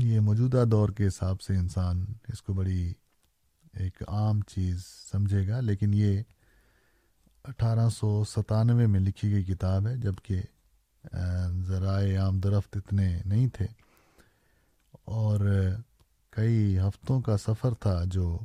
یہ 0.00 0.20
موجودہ 0.20 0.64
دور 0.70 0.88
کے 0.88 1.06
حساب 1.06 1.40
سے 1.40 1.56
انسان 1.56 2.04
اس 2.28 2.42
کو 2.42 2.52
بڑی 2.52 2.92
ایک 3.72 4.02
عام 4.08 4.40
چیز 4.40 4.84
سمجھے 5.12 5.48
گا، 5.48 5.60
لیکن 5.60 5.94
یہ 5.94 6.22
اٹھارہ 7.44 7.88
سو 7.88 8.24
ستانوے 8.24 8.86
میں 8.86 9.00
لکھی 9.00 9.32
گئی 9.32 9.44
کتاب 9.44 9.86
ہے 9.86 9.96
جبکہ 9.96 10.42
ذرائع 11.66 12.20
عام 12.20 12.40
درفت 12.40 12.76
اتنے 12.76 13.22
نہیں 13.24 13.48
تھے۔ 13.48 13.66
اور 15.04 15.68
کئی 16.30 16.78
ہفتوں 16.78 17.20
کا 17.20 17.36
سفر 17.36 17.74
تھا 17.74 18.02
جو 18.06 18.38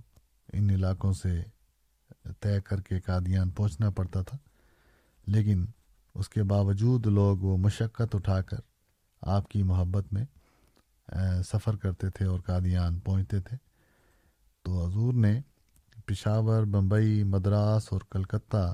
ان 0.53 0.69
علاقوں 0.69 1.13
سے 1.13 1.43
طے 2.39 2.61
کر 2.61 2.81
کے 2.81 2.99
قادیان 2.99 3.49
پہنچنا 3.49 3.89
پڑتا 3.89 4.21
تھا۔ 4.21 4.37
لیکن 5.27 5.65
اس 6.15 6.29
کے 6.29 6.43
باوجود 6.43 7.07
لوگ 7.07 7.37
وہ 7.37 7.57
مشقت 7.57 8.15
اٹھا 8.15 8.41
کر 8.41 8.57
آپ 9.21 9.49
کی 9.49 9.63
محبت 9.63 10.13
میں 10.13 10.25
سفر 11.43 11.75
کرتے 11.75 12.09
تھے 12.09 12.25
اور 12.25 12.39
قادیان 12.39 12.99
پہنچتے 12.99 13.39
تھے۔ 13.39 13.57
تو 14.61 14.87
حضور 14.87 15.13
نے 15.13 15.41
پشاور، 16.05 16.63
بمبئی، 16.63 17.23
مدراس 17.23 17.83
اور 17.91 18.01
کلکتہ، 18.11 18.73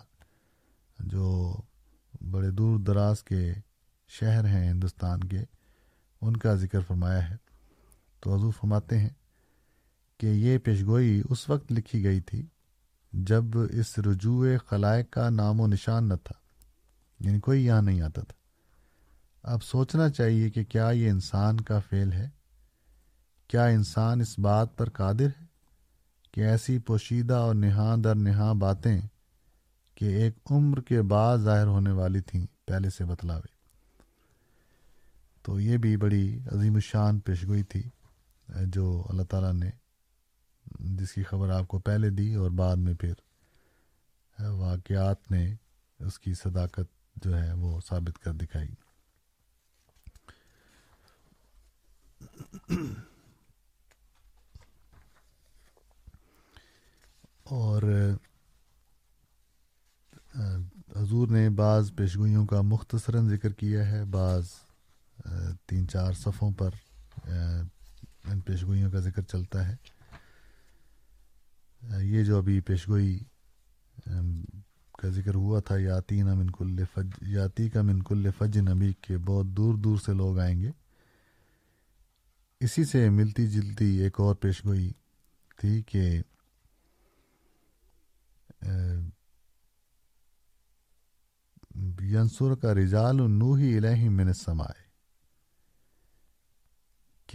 جو 0.99 1.55
بڑے 2.31 2.51
دور 2.51 2.79
دراز 2.79 3.23
کے 3.23 3.53
شہر 4.07 4.45
ہیں 4.45 4.69
ہندوستان 4.69 5.19
کے، 5.19 5.39
ان 6.21 6.37
کا 6.37 6.55
ذکر 6.55 6.79
فرمایا 6.79 7.29
ہے۔ 7.29 7.44
تو 8.25 8.35
حضور 8.35 8.51
فرماتے 8.51 8.99
ہیں 8.99 9.09
کہ 10.17 10.27
یہ 10.27 10.57
پیشگوئی 10.57 11.21
اس 11.29 11.49
وقت 11.49 11.71
لکھی 11.71 12.03
گئی 12.03 12.21
تھی 12.21 12.47
جب 13.13 13.43
اس 13.71 13.99
رجوع 13.99 14.47
خلائق 14.67 15.09
کا 15.09 15.29
نام 15.29 15.59
و 15.59 15.67
نشان 15.67 16.09
نہ 16.09 16.13
تھا 16.13 16.33
یعنی 17.19 17.39
کوئی 17.39 17.65
یہاں 17.65 17.81
نہیں 17.81 18.01
آتا 18.01 18.21
تھا۔ 18.21 18.33
اب 19.43 19.63
سوچنا 19.63 20.09
چاہیے 20.09 20.49
کہ 20.49 20.63
کیا 20.63 20.89
یہ 20.89 21.09
انسان 21.09 21.61
کا 21.61 21.79
فعل 21.79 22.13
ہے؟ 22.13 22.29
کیا 23.47 23.65
انسان 23.65 24.21
اس 24.21 24.39
بات 24.39 24.77
پر 24.77 24.89
قادر 24.89 25.27
ہے 25.41 25.45
کہ 26.31 26.41
ایسی 26.41 26.79
پوشیدہ 26.79 27.33
اور 27.33 27.55
نہاں 27.55 27.97
در 27.97 28.15
نہاں 28.15 28.53
باتیں 28.53 29.01
کہ 29.95 30.05
ایک 30.05 30.37
عمر 30.51 30.81
کے 30.81 31.01
بعد 31.01 31.37
ظاہر 31.37 31.67
ہونے 31.67 31.91
والی 31.91 32.19
تھیں 32.19 32.45
پہلے 32.65 32.89
سے 32.89 33.05
بتلاوے؟ 33.05 33.55
تو 35.41 35.59
یہ 35.59 35.77
بھی 35.77 35.97
بڑی 35.97 36.39
عظیم 36.51 36.73
الشان 36.73 37.19
پیشگوئی 37.19 37.63
تھی۔ 37.63 37.83
جو 38.47 39.05
اللہ 39.09 39.23
تعالیٰ 39.23 39.53
نے 39.53 39.69
جس 40.79 41.11
کی 41.11 41.23
خبر 41.23 41.49
آپ 41.49 41.67
کو 41.67 41.79
پہلے 41.79 42.09
دی 42.09 42.33
اور 42.33 42.51
بعد 42.51 42.75
میں 42.75 42.93
پھر 42.93 43.13
واقعات 44.45 45.31
نے 45.31 45.55
اس 45.99 46.19
کی 46.19 46.33
صداقت 46.33 47.15
جو 47.15 47.43
ہے 47.43 47.53
وہ 47.53 47.79
ثابت 47.89 48.19
کر 48.19 48.33
دکھائی۔ 48.33 48.69
اور 57.43 57.83
حضور 60.95 61.27
نے 61.27 61.49
بعض 61.49 61.91
پیشگوئیوں 61.95 62.45
کا 62.45 62.61
مختصراً 62.61 63.29
ذکر 63.29 63.53
کیا 63.53 63.91
ہے، 63.91 64.05
بعض 64.05 64.47
تین 65.65 65.87
چار 65.87 66.13
صفوں 66.13 66.51
پر 66.51 66.69
ان 68.31 68.39
پیشگوئیوں 68.41 68.91
کا 68.91 68.99
ذکر 68.99 69.21
چلتا 69.21 69.67
ہے۔ 69.67 69.75
یہ 72.03 72.23
جو 72.23 72.37
ابھی 72.37 72.59
پیشگوئی 72.61 73.17
کا 74.99 75.09
ذکر 75.09 75.35
ہوا 75.35 75.59
تھا 75.59 75.75
یاتی 75.77 76.21
نا 76.21 76.33
من 76.33 76.49
کل 76.51 76.83
فج 76.93 77.07
یاتی 77.27 77.69
کا 77.69 77.81
من 77.81 78.01
کل 78.03 78.29
فج 78.37 78.57
نبی 78.59 78.91
کے 79.01 79.17
بہت 79.17 79.45
دور 79.57 79.73
دور 79.75 79.97
سے 80.05 80.13
لوگ 80.13 80.39
آئیں 80.39 80.59
گے۔ 80.61 80.71
اسی 82.61 82.83
سے 82.85 83.09
ملتی 83.09 83.47
جلتی 83.47 83.85
ایک 84.03 84.19
اور 84.19 84.35
پیشگوئی 84.35 84.91
تھی 85.57 85.81
کہ 85.81 86.21
ینسر 92.11 92.55
کا 92.55 92.73
رجال 92.73 93.17
نوحی 93.31 93.77
الہی 93.77 94.09
من 94.09 94.33
سمائے 94.33 94.84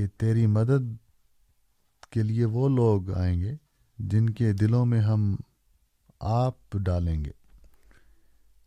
کہ 0.01 0.07
تیری 0.17 0.47
مدد 0.47 0.97
کے 2.11 2.23
لیے 2.23 2.45
وہ 2.45 2.69
لوگ 2.69 3.11
آئیں 3.11 3.41
گے 3.41 3.55
جن 3.99 4.31
کے 4.31 4.53
دلوں 4.53 4.87
میں 4.87 5.01
ہم 5.01 5.37
آپ 6.21 6.55
ڈالیں 6.73 7.25
گے 7.25 7.31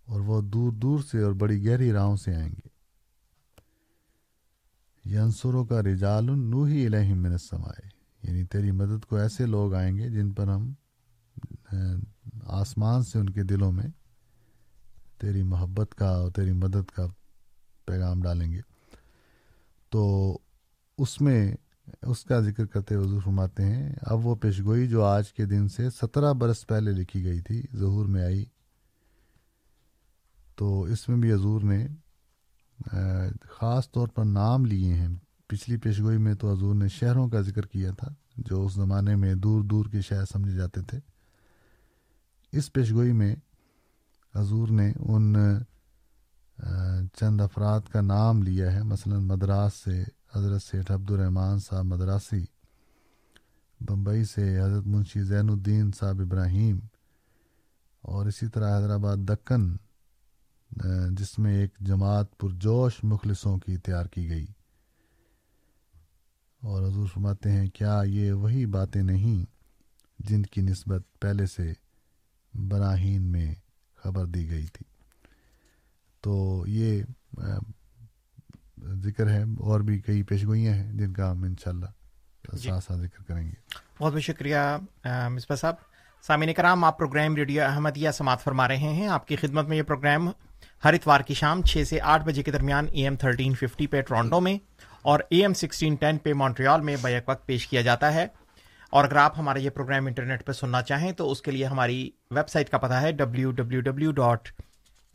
اور 0.06 0.20
وہ 0.20 0.42
دور 0.42 0.72
دور 0.72 1.00
سے 1.00 1.22
اور 1.22 1.32
بڑی 1.32 1.66
گہری 1.66 1.92
راہوں 1.92 2.18
سے 2.18 2.36
آئیں 2.36 2.50
گے۔ 2.50 2.68
ینسروں 5.10 5.66
کا 5.66 5.82
رجال 5.82 6.40
نوحی 6.40 6.86
الہم 6.86 7.18
من 7.18 7.32
السمائے 7.32 7.88
یعنی 8.24 8.44
تیری 8.44 8.72
مدد 8.72 9.06
کو 9.06 9.16
ایسے 9.16 9.46
لوگ 9.46 9.74
آئیں 9.74 9.98
گے 9.98 10.10
جن 10.10 10.32
پر 10.32 10.48
ہم 10.48 10.74
آسمان 12.44 13.04
سے 13.04 13.20
ان 13.20 13.30
کے 13.30 13.44
دلوں 13.44 13.72
میں 13.72 13.88
تیری 15.22 15.44
محبت 15.44 15.96
کا 15.96 16.10
اور 16.10 16.32
تیری 16.32 16.52
مدد 16.52 16.96
کا 16.96 17.08
پیغام 17.86 18.22
ڈالیں 18.22 18.52
گے۔ 18.52 18.62
تو 19.90 20.38
اس 20.98 21.22
میں 21.22 21.56
اس 22.02 22.24
کا 22.24 22.40
ذکر 22.40 22.66
کرتے 22.66 22.96
حضور 22.96 23.22
فرماتے 23.22 23.64
ہیں، 23.66 23.94
اب 24.02 24.26
وہ 24.26 24.36
پیشگوئی 24.36 24.88
جو 24.88 25.04
آج 25.04 25.32
کے 25.34 25.46
دن 25.46 25.68
سے 25.70 25.90
سترہ 25.90 26.34
برس 26.34 26.66
پہلے 26.68 26.92
لکھی 26.92 27.24
گئی 27.24 27.42
تھی، 27.42 27.62
ظہور 27.76 28.06
میں 28.06 28.24
آئی۔ 28.24 28.46
تو 30.56 30.82
اس 30.84 31.10
میں 31.10 31.18
بھی 31.18 31.34
حضور 31.34 31.62
نے 31.62 31.88
خاص 33.52 33.92
طور 33.92 34.08
پر 34.08 34.26
نام 34.26 34.66
لیے 34.66 34.94
ہیں۔ 34.94 35.16
پچھلی 35.48 35.78
پیشگوئی 35.78 36.18
میں 36.18 36.34
تو 36.34 36.52
حضور 36.54 36.76
نے 36.76 36.88
شہروں 36.88 37.28
کا 37.30 37.42
ذکر 37.42 37.66
کیا 37.66 37.92
تھا، 37.92 38.08
جو 38.38 38.66
اس 38.66 38.74
زمانے 38.74 39.16
میں 39.16 39.34
دور 39.36 39.64
دور 39.64 39.86
کے 39.86 40.02
شہر 40.02 40.26
سمجھے 40.26 40.56
جاتے 40.56 40.82
تھے۔ 40.82 41.00
اس 42.52 42.74
پیشگوئی 42.74 43.12
میں 43.12 43.36
حضور 44.36 44.68
نے 44.68 44.92
ان 45.00 45.36
چند 47.20 47.42
افراد 47.42 47.82
کا 47.92 48.02
نام 48.02 48.42
لیا 48.44 48.72
ہے، 48.74 48.84
مثلا 48.84 49.20
مدراس 49.20 49.74
سے 49.74 50.04
حضرت 50.34 50.62
سیٹھ 50.64 50.92
عبد 50.92 51.12
الرحمٰن 51.12 51.60
صاحب 51.60 51.86
مدراسی، 51.86 52.44
بمبئی 53.80 54.24
سے 54.26 54.44
حضرت 54.60 54.86
منشی 54.88 55.24
زین 55.24 55.50
الدین 55.50 55.92
صاحب 55.92 56.22
ابراہیم، 56.22 56.80
اور 58.04 58.26
اسی 58.26 58.48
طرح 58.48 58.78
حیدرآباد 58.78 59.18
دکن 59.18 59.76
جس 61.16 61.38
میں 61.40 61.54
ایک 61.56 61.78
جماعت 61.80 62.38
پرجوش 62.38 62.94
مخلصوں 63.04 63.58
کی 63.58 63.78
تیار 63.78 64.06
کی 64.06 64.30
گئی۔ 64.30 64.46
اور 66.62 66.82
حضور 66.84 67.08
فرماتے 67.08 67.52
ہیں، 67.52 67.68
کیا 67.70 68.02
یہ 68.06 68.32
وہی 68.34 68.66
باتیں 68.66 69.02
نہیں 69.02 69.46
جن 70.20 70.44
کی 70.44 70.62
نسبت 70.62 71.02
پہلے 71.22 71.46
سے 71.46 71.72
براہین 72.54 73.22
میں 73.22 73.54
خبر 74.04 74.26
دی 74.26 74.50
گئی 74.50 74.68
تھی؟ 74.68 74.86
تو 76.24 76.64
یہ 76.68 77.04
ذکر 78.88 79.30
ہے 79.30 79.44
اور 79.44 79.80
بھی 79.80 80.00
کئی 80.00 80.24
پیشگوئیاں 80.24 80.74
ہیں 80.74 80.94
جن 80.94 81.14
کا 81.14 81.32
ہم 81.32 81.44
انشاءاللہ 81.44 81.86
جی۔ 82.54 82.70
ساتھ 82.70 82.84
ساتھ 82.84 83.00
ذکر 83.00 83.24
کریں 83.24 83.48
گے۔ 83.48 83.54
بہت 84.00 84.14
بہت 84.14 84.22
شکریہ 84.22 84.58
مصباح 85.30 85.56
صاحب۔ 85.56 85.76
سامعین 86.22 86.54
کرام 86.54 86.84
آپ 86.84 86.98
پروگرام 86.98 87.36
ریڈیو 87.36 87.64
احمدیہ 87.64 88.12
سماعت 88.12 88.42
فرما 88.42 88.68
رہے 88.68 88.78
ہیں۔ 88.78 89.08
آپ 89.08 89.28
کی 89.28 89.36
خدمت 89.36 89.68
میں 89.68 89.78
یہ 89.78 89.84
پروگرام 89.84 90.30
ہر 90.84 90.94
اتوار 90.94 91.22
کی 91.22 91.34
شام 91.34 91.62
چھ 91.62 91.84
سے 91.88 92.02
آٹھ 92.02 92.24
بجے 92.26 92.44
کے 92.44 92.52
درمیان 92.52 92.86
اے 92.92 93.04
ایم 93.04 93.16
تھرٹین 93.16 93.54
ففٹی 93.54 93.88
پہ 93.88 94.02
ٹورانٹو 94.02 94.42
میں 94.42 94.58
اور 95.02 95.20
اے 95.30 95.42
ایم 95.42 95.54
سکسٹین 95.54 95.96
ٹین 95.96 96.18
پہ 96.18 96.34
مونٹریال 96.34 96.82
میں 96.82 96.96
بیک 97.02 97.30
وقت 97.30 97.46
پیش 97.46 97.68
کیا 97.68 97.82
جاتا 97.82 98.14
ہے۔ 98.14 98.28
اور 98.90 99.04
اگر 99.04 99.16
آپ 99.16 99.40
ہمارا 99.40 99.60
یہ 99.60 99.70
پروگرام 99.70 100.06
انٹرنیٹ 100.06 100.46
پہ 100.46 100.52
سننا 100.52 100.82
چاہیں 100.82 101.12
تو 101.12 101.32
اس 101.32 101.42
کے 101.42 101.52
لیے 101.52 101.66
ہماری 101.66 102.10
ویب 102.32 102.50
سائٹ 102.50 102.70
کا 102.70 102.78
پتہ 102.78 102.94
ہے 102.94 103.12
W 103.12 103.52
W 103.52 103.82
W 103.82 104.12
dot 104.12 104.50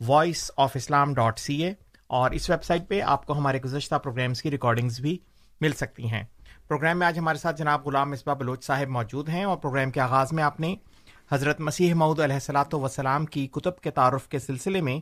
Voice 0.07 0.51
of 0.57 0.71
Islam 0.75 1.13
dot 1.13 1.39
C 1.39 1.63
A. 1.63 1.73
اور 2.09 2.31
اس 2.31 2.49
ویب 2.49 2.63
سائٹ 2.63 2.87
پہ 2.89 3.01
آپ 3.01 3.25
کو 3.25 3.33
ہمارے 3.33 3.61
گزشتہ 3.61 3.95
پروگرامس 3.95 4.41
کی 4.41 4.51
ریکارڈنگز 4.51 4.99
بھی 4.99 5.17
مل 5.61 5.73
سکتی 5.73 6.11
ہیں۔ 6.11 6.23
پروگرام 6.67 6.99
میں 6.99 7.07
آج 7.07 7.19
ہمارے 7.19 7.37
ساتھ 7.37 7.57
جناب 7.57 7.85
غلام 7.85 8.11
مصباح 8.11 8.33
بلوچ 8.33 8.63
صاحب 8.63 8.87
موجود 8.87 9.29
ہیں 9.29 9.43
اور 9.43 9.57
پروگرام 9.57 9.91
کے 9.91 9.99
آغاز 9.99 10.33
میں 10.33 10.43
آپ 10.43 10.59
نے 10.59 10.75
حضرت 11.31 11.59
مسیح 11.59 11.93
معود 11.93 12.19
علیہ 12.19 12.33
السلاۃ 12.33 12.73
وسلام 12.73 13.25
کی 13.25 13.47
کتب 13.47 13.79
کے 13.79 13.91
تعارف 13.91 14.27
کے 14.27 14.39
سلسلے 14.39 14.81
میں 14.81 14.99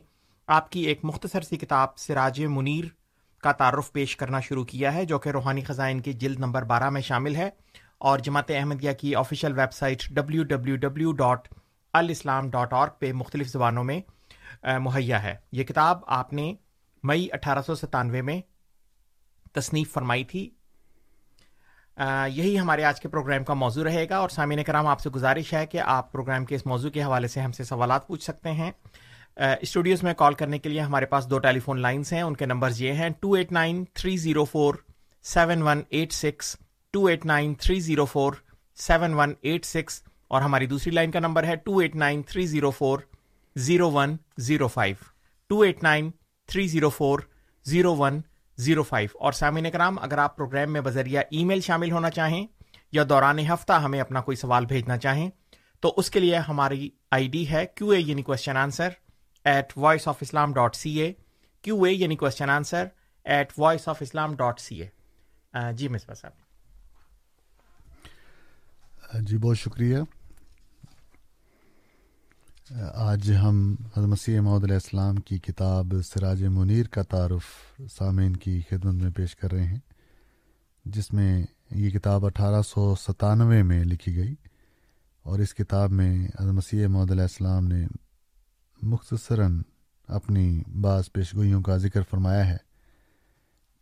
آپ 0.48 0.70
کی 0.70 0.80
ایک 0.80 1.00
مختصر 1.02 1.40
سی 1.40 1.56
کتاب 1.56 1.96
سراج 1.96 2.40
منیر 2.44 2.84
کا 3.42 3.52
تعارف 3.52 3.92
پیش 3.92 4.16
کرنا 4.16 4.40
شروع 4.40 4.64
کیا 4.64 4.94
ہے، 4.94 5.04
جو 5.04 5.18
کہ 5.18 5.28
روحانی 5.28 5.62
خزائن 5.62 6.00
کی 6.00 6.12
جلد 6.12 6.38
نمبر 6.38 6.62
بارہ 6.62 6.90
میں 6.90 7.00
شامل 7.00 7.36
ہے۔ 7.36 7.50
اور 7.98 8.18
جماعت 8.18 8.50
احمدیہ 8.50 8.92
کی 8.92 9.14
official 9.14 9.52
website 9.72 10.08
W 10.10 10.44
W 10.44 10.76
W 10.76 11.12
dot 11.12 11.48
alislam 11.94 12.50
dot 12.50 12.72
اور 12.72 12.88
پہ 12.88 13.12
مختلف 13.12 13.48
زبانوں 13.48 13.84
میں 13.84 14.00
مہیا 14.78 15.22
ہے۔ 15.22 15.34
یہ 15.52 15.64
کتاب 15.64 16.00
آپ 16.06 16.32
نے 16.32 16.54
مئی 17.02 17.28
اٹھارہ 17.32 17.62
سو 17.66 17.74
ستانوے 17.74 18.22
میں 18.22 18.40
تصنیف 19.54 19.92
فرمائی 19.92 20.24
تھی۔ 20.24 20.48
یہی 22.32 22.58
ہمارے 22.58 22.84
آج 22.84 23.00
کے 23.00 23.08
پروگرام 23.08 23.44
کا 23.44 23.54
موضوع 23.54 23.84
رہے 23.84 24.08
گا 24.10 24.16
اور 24.16 24.28
سامعین 24.28 24.62
کرام، 24.64 24.86
آپ 24.86 25.00
سے 25.00 25.10
گزارش 25.10 25.52
ہے 25.54 25.64
کہ 25.66 25.80
آپ 25.84 26.12
پروگرام 26.12 26.44
کے 26.44 26.54
اس 26.54 26.66
موضوع 26.66 26.90
کے 26.90 27.02
حوالے 27.02 27.28
سے 27.28 27.40
ہم 27.40 27.52
سے 27.52 27.64
سوالات 27.64 28.06
پوچھ 28.08 28.22
سکتے 28.24 28.52
ہیں۔ 28.52 28.70
اسٹوڈیوز 29.36 30.02
میں 30.02 30.14
کال 30.14 30.34
کرنے 30.34 30.58
کے 30.58 30.68
لیے 30.68 30.80
ہمارے 30.80 31.06
پاس 31.06 31.28
دو 31.30 31.38
ٹیلی 31.38 31.60
فون 31.60 31.80
لائنس 31.80 32.12
ہیں۔ 32.12 32.22
ان 32.22 32.36
کے 32.36 32.46
نمبرز 32.46 32.80
یہ 32.82 32.92
ہیں 32.92 33.08
two 33.20 33.32
eight 33.32 33.52
nine 33.52 33.84
three 33.94 34.16
zero 34.16 34.44
four 34.44 34.74
seven 35.24 35.62
one 35.62 35.82
eight 35.90 36.12
six, 36.12 36.56
two 36.94 37.04
eight 37.06 37.26
nine 37.26 37.54
three 37.54 37.78
zero 37.80 38.04
four 38.04 38.32
seven 38.78 39.14
one 39.14 39.32
eight 39.40 39.64
six 39.64 40.02
اور 40.28 40.42
ہماری 40.42 40.66
دوسری 40.66 40.92
لائن 40.92 41.10
کا 41.10 41.20
نمبر 41.20 41.44
ہے 41.44 41.56
two 41.56 41.78
eight 41.78 41.94
nine 41.96 42.22
three 42.22 42.46
zero 42.46 42.70
four 42.70 42.98
zero 43.56 43.90
one 43.90 44.16
zero 44.38 44.68
five. 44.68 44.94
Two 45.50 45.60
eight 45.60 45.82
nine 45.82 46.10
three 46.48 46.66
zero 46.68 46.90
four 46.90 47.20
zero 47.64 47.94
one 47.96 48.20
zero 48.58 48.82
five 48.82 49.08
اور 49.20 49.32
سامعین 49.32 49.70
کرام 49.70 49.98
اگر 49.98 50.18
آپ 50.18 50.36
پروگرام 50.36 50.72
میں 50.72 50.80
بذریعہ 50.80 51.22
ای 51.30 51.44
میل 51.44 51.60
شامل 51.60 51.90
ہونا 51.90 52.10
چاہیں 52.10 52.46
یا 52.92 53.02
دوران 53.08 53.38
ہفتہ 53.38 53.72
ہمیں 53.72 54.00
اپنا 54.00 54.20
کوئی 54.20 54.36
سوال 54.36 54.66
بھیجنا 54.66 54.96
چاہیں، 54.96 55.30
تو 55.80 55.94
اس 55.96 56.10
کے 56.10 56.20
لیے 56.20 56.36
ہماری 56.36 56.88
آئی 57.10 57.28
ڈی 57.28 57.48
ہے 57.50 57.66
کیو 57.74 57.90
اے 57.90 58.00
یعنی 58.00 58.22
question 58.22 58.56
answer 58.56 58.88
at 59.44 59.72
Voice 59.76 60.08
of 60.08 60.16
Islam 60.20 60.52
dot 60.52 60.76
C 60.76 60.90
A 61.00 61.12
Q 61.62 61.82
A 61.82 61.92
یعنی 61.92 62.16
question 62.16 62.50
answer 62.50 62.86
at 63.24 63.52
Voice 63.58 63.88
of 63.88 63.98
Islam 64.00 64.36
dot 64.36 64.60
C 64.60 64.82
A 64.82 64.88
جی 65.72 65.88
مصباح 65.88 66.14
صاحب۔ 66.14 66.32
جی 69.26 69.36
بہت 69.36 69.58
شکریہ۔ 69.58 69.98
آج 72.94 73.32
ہم 73.42 73.74
حضرت 73.82 74.08
مسیح 74.08 74.40
محدود 74.40 74.64
علیہ 74.64 74.74
السلام 74.74 75.16
کی 75.16 75.38
کتاب 75.38 75.94
سراج 76.04 76.44
منیر 76.44 76.86
کا 76.86 77.02
تعارف 77.02 77.80
سامعین 77.92 78.36
کی 78.36 78.60
خدمت 78.70 79.02
میں 79.02 79.10
پیش 79.10 79.36
کر 79.36 79.52
رہے 79.52 79.66
ہیں، 79.66 79.78
جس 80.84 81.12
میں 81.12 81.46
یہ 81.70 81.90
کتاب 81.90 82.26
اٹھارہ 82.26 82.62
سو 82.62 82.94
ستانوے 82.94 83.62
میں 83.62 83.84
لکھی 83.84 84.16
گئی 84.16 84.34
اور 85.22 85.38
اس 85.38 85.54
کتاب 85.54 85.90
میں 85.90 86.28
حضرت 86.40 86.52
مسیح 86.52 86.86
محدود 86.86 87.10
علیہ 87.10 87.22
السلام 87.22 87.64
نے 87.64 87.86
مختصراً 88.82 89.62
اپنی 90.08 90.62
بعض 90.80 91.12
پیشگوئیوں 91.12 91.62
کا 91.62 91.76
ذکر 91.76 92.02
فرمایا 92.10 92.46
ہے 92.46 92.56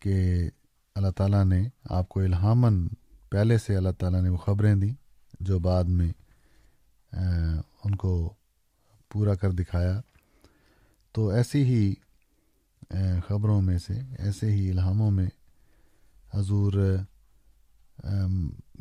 کہ 0.01 0.49
اللہ 0.95 1.11
تعالیٰ 1.11 1.45
نے 1.45 1.69
آپ 1.91 2.09
کو 2.09 2.21
الہامن 2.21 2.89
پہلے 3.31 3.59
سے 3.59 3.77
اللہ 3.77 3.91
تعالیٰ 3.99 4.23
نے 4.23 4.29
وہ 4.29 4.37
خبریں 4.37 4.75
دیں 4.75 4.95
جو 5.41 5.59
بعد 5.59 5.85
میں 5.85 6.13
ان 7.85 7.95
کو 7.95 8.35
پورا 9.17 9.35
کر 9.35 9.51
دکھایا۔ 9.51 10.01
تو 11.15 11.29
ایسی 11.29 11.63
ہی 11.65 11.95
خبروں 13.29 13.61
میں 13.63 13.79
سے، 13.79 14.01
ایسے 14.19 14.51
ہی 14.53 14.71
الہاموں 14.71 15.11
میں 15.11 15.29
حضور 16.35 16.73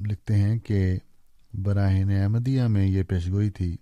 لکھتے 0.07 0.36
ہیں 0.36 0.57
کہ 0.59 0.79
براہین 1.53 2.11
احمدیہ 2.11 2.63
میں 2.63 2.86
یہ 2.88 3.03
پیشگوئی 3.03 3.49
تھی، 3.49 3.75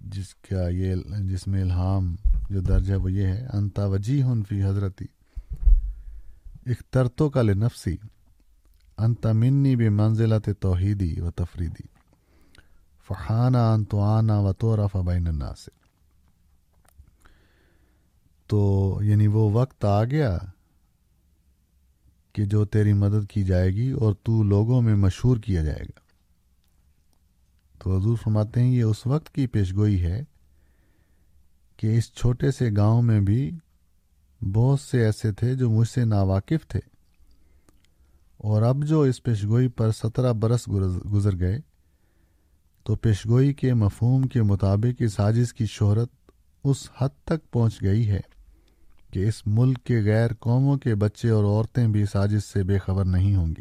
جس 0.00 0.34
کا 0.34 0.68
یہ، 0.68 0.94
جس 1.30 1.46
میں 1.46 1.62
الہام 1.62 2.14
جو 2.50 2.60
درج 2.60 2.90
ہے 2.90 2.96
وہ 2.96 3.12
یہ 3.12 3.26
ہے، 3.26 3.46
انتا 3.52 3.86
وجی 3.86 4.22
فی 4.48 4.62
حضرتی 4.64 5.06
اخترتوں 6.66 7.30
کا 7.30 7.42
لنفسی، 7.42 7.96
انتا 8.98 9.32
منی 9.32 9.76
بے 9.76 9.88
منزلت 9.90 10.48
توحیدی 10.60 11.20
و 11.20 11.30
تفریدی۔ 11.30 11.86
فہانہ 13.08 13.56
ان 13.56 13.84
تو 13.84 14.00
آنا 14.00 14.38
و 14.38 14.52
تو 14.52 14.76
رف 14.76 14.96
بین 14.96 15.40
سے 15.58 15.70
تو 18.46 18.98
یعنی 19.02 19.26
وہ 19.26 19.50
وقت 19.50 19.84
آ 19.84 20.04
گیا 20.04 20.38
کہ 22.32 22.44
جو 22.44 22.64
تیری 22.64 22.92
مدد 22.92 23.30
کی 23.30 23.44
جائے 23.44 23.70
گی 23.70 23.90
اور 23.90 24.14
تو 24.22 24.42
لوگوں 24.42 24.82
میں 24.82 24.96
مشہور 24.96 25.36
کیا 25.36 25.62
جائے 25.62 25.80
گا۔ 25.80 26.00
تو 27.78 27.98
حضور 27.98 28.16
فرماتے 28.16 28.62
ہیں 28.62 28.70
یہ 28.70 28.82
اس 28.82 29.06
وقت 29.06 29.34
کی 29.34 29.46
پیشگوئی 29.46 30.02
ہے 30.02 30.22
کہ 31.76 31.98
اس 31.98 32.12
چھوٹے 32.12 32.50
سے 32.50 32.70
گاؤں 32.76 33.02
میں 33.02 33.20
بھی 33.20 33.50
بہت 34.54 34.80
سے 34.80 35.04
ایسے 35.04 35.32
تھے 35.32 35.54
جو 35.54 35.70
مجھ 35.70 35.88
سے 35.88 36.04
ناواقف 36.04 36.68
تھے۔ 36.68 36.80
اور 38.36 38.62
اب 38.62 38.84
جو 38.84 39.00
اس 39.00 39.22
پیشگوئی 39.22 39.68
پر 39.68 39.90
سترہ 39.90 40.32
برس 40.32 40.68
گزر 41.12 41.38
گئے 41.38 41.58
تو 42.88 42.94
پیشگوئی 42.94 43.52
کے 43.52 43.74
مفہوم 43.74 44.22
کے 44.22 44.42
مطابق 44.42 44.94
اس 44.98 45.14
سازش 45.14 45.54
کی 45.54 45.66
شہرت 45.66 46.08
اس 46.64 46.88
حد 47.00 47.08
تک 47.24 47.50
پہنچ 47.50 47.82
گئی 47.82 48.10
ہے 48.10 48.20
کہ 49.10 49.28
اس 49.28 49.46
ملک 49.46 49.78
کے 49.84 50.00
غیر 50.02 50.34
قوموں 50.34 50.76
کے 50.76 50.94
بچے 50.94 51.30
اور 51.30 51.44
عورتیں 51.44 51.88
بھی 51.88 52.04
سازش 52.04 52.44
سے 52.44 52.62
بے 52.62 52.78
خبر 52.78 53.04
نہیں 53.04 53.36
ہوں 53.36 53.46
گی۔ 53.46 53.60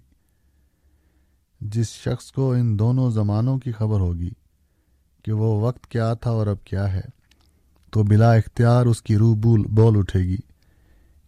جس 1.61 1.89
شخص 1.89 2.31
کو 2.31 2.51
ان 2.51 2.79
دونوں 2.79 3.09
زمانوں 3.11 3.57
کی 3.57 3.71
خبر 3.71 3.99
ہوگی 3.99 4.29
کہ 5.23 5.31
وہ 5.31 5.61
وقت 5.61 5.87
کیا 5.87 6.13
تھا 6.13 6.31
اور 6.31 6.47
اب 6.47 6.63
کیا 6.63 6.93
ہے، 6.93 7.01
تو 7.91 8.03
بلا 8.03 8.33
اختیار 8.33 8.85
اس 8.85 9.01
کی 9.01 9.17
روح 9.17 9.35
بول 9.35 9.63
بول 9.63 9.97
اٹھے 9.97 10.19
گی 10.19 10.37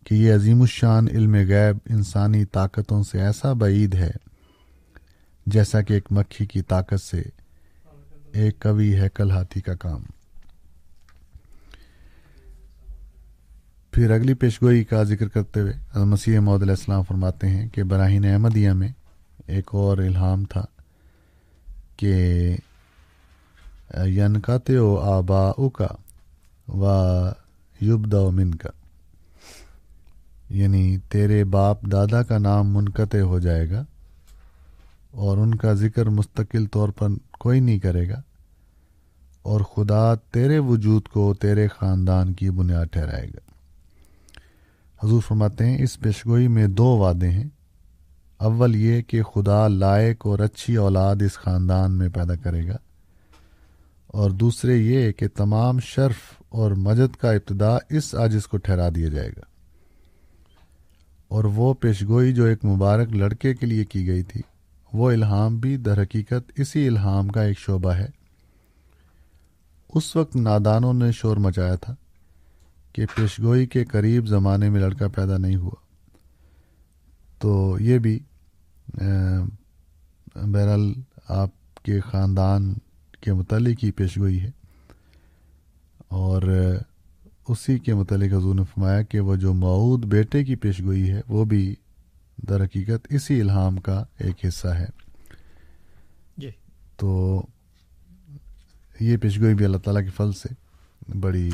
کہ 0.03 0.15
یہ 0.15 0.35
عظیم 0.35 0.61
الشان 0.61 1.07
علم 1.07 1.35
غیب 1.35 1.77
انسانی 1.89 2.45
طاقتوں 2.45 3.03
سے 3.03 3.21
ایسا 3.21 3.53
بعید 3.53 3.95
ہے 3.95 4.11
جیسا 5.45 5.81
کہ 5.81 5.93
ایک 5.93 6.07
مکھی 6.11 6.45
کی 6.45 6.61
طاقت 6.61 7.01
سے 7.01 7.23
ایک 8.33 8.59
کبھی 8.59 8.95
ہے 8.99 9.09
کل 9.09 9.31
ہاتھی 9.31 9.61
کا 9.61 9.75
کام۔ 9.75 10.03
پھر 13.93 14.11
اگلی 14.11 14.33
پیشگوئی 14.33 14.83
کا 14.83 15.03
ذکر 15.03 15.27
کرتے 15.27 15.59
ہوئے 15.59 16.05
مسیح 16.05 16.39
محدود 16.39 16.61
علیہ 16.61 16.71
السلام 16.71 17.03
فرماتے 17.03 17.47
ہیں 17.47 17.69
کہ 17.69 17.83
براہین 17.83 18.25
احمدیہ 18.25 18.71
میں 18.71 18.89
ایک 19.47 19.69
اور 19.71 19.97
الہام 19.97 20.43
تھا 20.45 20.65
کہ 21.95 22.57
ینکات 24.05 24.69
و 24.69 24.97
آبا 24.97 25.51
کا 25.69 25.87
و 26.67 26.85
یبد 27.81 28.13
من 28.13 28.51
کا 28.55 28.69
یعنی 30.49 30.97
تیرے 31.09 31.43
باپ 31.43 31.81
دادا 31.81 32.23
کا 32.23 32.37
نام 32.37 32.73
منقطع 32.73 33.19
ہو 33.19 33.39
جائے 33.39 33.69
گا 33.69 33.83
اور 35.11 35.37
ان 35.37 35.55
کا 35.55 35.73
ذکر 35.73 36.09
مستقل 36.09 36.65
طور 36.65 36.89
پر 36.89 37.07
کوئی 37.39 37.59
نہیں 37.59 37.79
کرے 37.79 38.09
گا۔ 38.09 38.21
اور 39.41 39.61
خدا 39.61 40.15
تیرے 40.15 40.59
وجود 40.59 41.07
کو 41.07 41.33
تیرے 41.33 41.67
خاندان 41.67 42.33
کی 42.33 42.49
بنیاد 42.49 42.85
ٹھہرائے 42.91 43.27
گا۔ 43.27 43.49
حضور 45.03 45.21
فرماتے 45.21 45.65
ہیں، 45.65 45.83
اس 45.83 45.99
پیشگوئی 45.99 46.47
میں 46.47 46.67
دو 46.67 46.85
وعدے 46.85 47.29
ہیں۔ 47.29 47.43
اول 48.37 48.75
یہ 48.75 49.01
کہ 49.01 49.23
خدا 49.23 49.67
لائق 49.67 50.27
اور 50.27 50.39
اچھی 50.39 50.75
اولاد 50.75 51.15
اس 51.25 51.33
خاندان 51.33 51.91
میں 51.91 52.09
پیدا 52.09 52.35
کرے 52.35 52.67
گا۔ 52.67 52.75
اور 54.07 54.29
دوسرے 54.29 54.77
یہ 54.77 55.11
کہ 55.11 55.27
تمام 55.27 55.79
شرف 55.79 56.41
اور 56.49 56.71
مجد 56.71 57.15
کا 57.15 57.31
ابتدا 57.31 57.77
اس 57.89 58.15
عاجز 58.15 58.47
کو 58.47 58.57
ٹھہرا 58.57 58.89
دیا 58.95 59.09
جائے 59.09 59.29
گا۔ 59.29 59.41
اور 61.27 61.43
وہ 61.43 61.73
پیشگوئی 61.73 62.33
جو 62.33 62.43
ایک 62.43 62.65
مبارک 62.65 63.09
لڑکے 63.11 63.53
کے 63.53 63.65
لیے 63.65 63.85
کی 63.85 64.07
گئی 64.07 64.23
تھی۔ 64.23 64.41
وہ 64.93 65.11
الہام 65.11 65.57
بھی 65.57 65.77
در 65.77 66.03
حقیقت 66.03 66.51
اسی 66.55 66.87
الہام 66.87 67.27
کا 67.27 67.41
ایک 67.41 67.59
شعبہ 67.59 67.91
ہے۔ 67.91 68.07
اس 69.93 70.15
وقت 70.15 70.35
نادانوں 70.35 70.93
نے 70.93 71.11
شور 71.11 71.37
مچایا 71.37 71.75
تھا 71.75 71.95
کہ 72.93 73.05
پیشگوئی 73.15 73.65
کے 73.65 73.85
قریب 73.85 74.27
زمانے 74.27 74.69
میں 74.69 74.81
لڑکا 74.81 75.07
پیدا 75.07 75.37
نہیں 75.37 75.55
ہوا۔ 75.55 75.75
تو 77.39 77.77
یہ 77.79 77.99
بھی 77.99 78.19
بہرحال 80.35 80.93
آپ 81.27 81.49
کے 81.83 81.99
خاندان 81.99 82.73
کے 83.21 83.33
متعلق 83.33 83.83
ہی 83.83 83.91
پیشگوئی 83.91 84.41
ہے۔ 84.41 84.51
اور 86.07 86.41
اسی 87.47 87.77
کے 87.77 87.93
متعلق 87.93 88.33
حضور 88.33 88.55
نے 88.55 88.63
فرمایا 88.63 89.01
کہ 89.01 89.19
وہ 89.19 89.35
جو 89.35 89.53
معود 89.53 90.05
بیٹے 90.05 90.45
کی 90.45 90.55
پیشگوئی 90.55 91.11
ہے 91.11 91.21
وہ 91.27 91.45
بھی 91.45 91.75
در 92.47 92.63
حقیقت 92.63 93.07
اسی 93.09 93.41
الہام 93.41 93.77
کا 93.77 94.03
ایک 94.17 94.45
حصہ 94.45 94.67
ہے۔ 94.67 94.85
جی۔ 96.37 96.51
تو 96.95 97.41
یہ 98.99 99.17
پیشگوئی 99.17 99.55
بھی 99.55 99.65
اللہ 99.65 99.77
تعالیٰ 99.77 100.03
کے 100.03 100.09
فل 100.09 100.31
سے 100.31 100.49
بڑی 101.19 101.49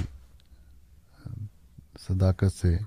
صداقت 1.99 2.57
سے 2.61 2.77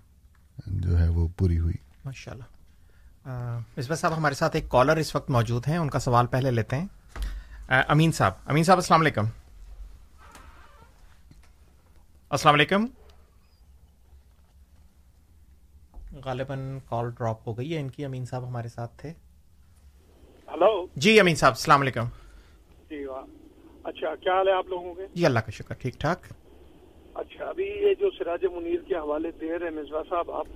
جو 0.66 0.98
ہے 0.98 1.08
وہ 1.08 1.28
پوری 1.36 1.58
ہوئی۔ 1.58 1.74
ماشاء 2.04 2.32
اللہ 2.32 3.58
مصباح 3.76 3.96
صاحب 3.96 4.16
ہمارے 4.16 4.34
ساتھ 4.34 4.56
ایک 4.56 4.68
کالر 4.68 4.96
اس 4.96 5.16
وقت 5.16 5.30
موجود 5.30 5.68
ہیں 5.68 5.76
ان 5.76 5.90
کا 5.90 5.98
سوال 5.98 6.26
پہلے 6.26 6.50
لیتے 6.50 6.76
ہیں۔ 6.76 6.86
امین 7.68 8.12
صاحب 8.12 8.32
امین 8.46 8.64
صاحب 8.64 8.78
السلام 8.78 9.00
علیکم۔ 9.00 9.24
السلام 12.30 12.54
علیکم۔ 12.54 12.86
غالباً 16.24 16.78
کال 16.88 17.10
ڈراپ 17.10 17.48
ہو 17.48 17.58
گئی 17.58 17.74
ہے۔ 17.74 17.80
ان 17.80 17.90
کی 17.90 18.04
امین 18.04 18.24
صاحب 18.24 18.48
ہمارے 18.48 18.68
ساتھ 18.68 18.92
تھے۔ 18.96 19.12
ہلو 20.52 20.86
جی 20.96 21.20
امین 21.20 21.34
صاحب 21.34 21.52
السلام 21.52 21.80
علیکم۔ 21.80 22.04
جی 22.90 23.04
اچھا 23.84 24.14
کیا 24.14 24.32
حال 24.32 24.48
ہے 24.48 24.52
آپ 24.52 24.66
لوگوں 24.66 24.94
کے؟ 24.94 25.06
جی 25.14 25.26
اللہ 25.26 25.38
کا 25.38 25.50
شکر 25.50 25.74
ٹھیک 25.74 25.94
ٹھاک۔ 25.94 26.18
اچھا 27.14 27.44
ابھی 27.44 27.64
یہ 27.64 27.94
جو 27.94 28.10
سراج 28.18 28.44
منیر 28.44 28.80
کے 28.88 28.94
حوالے 28.94 29.30
دے 29.30 29.58
رہے 29.58 29.70
مصباح 29.70 30.02
صاحب 30.10 30.30
آپ 30.30 30.46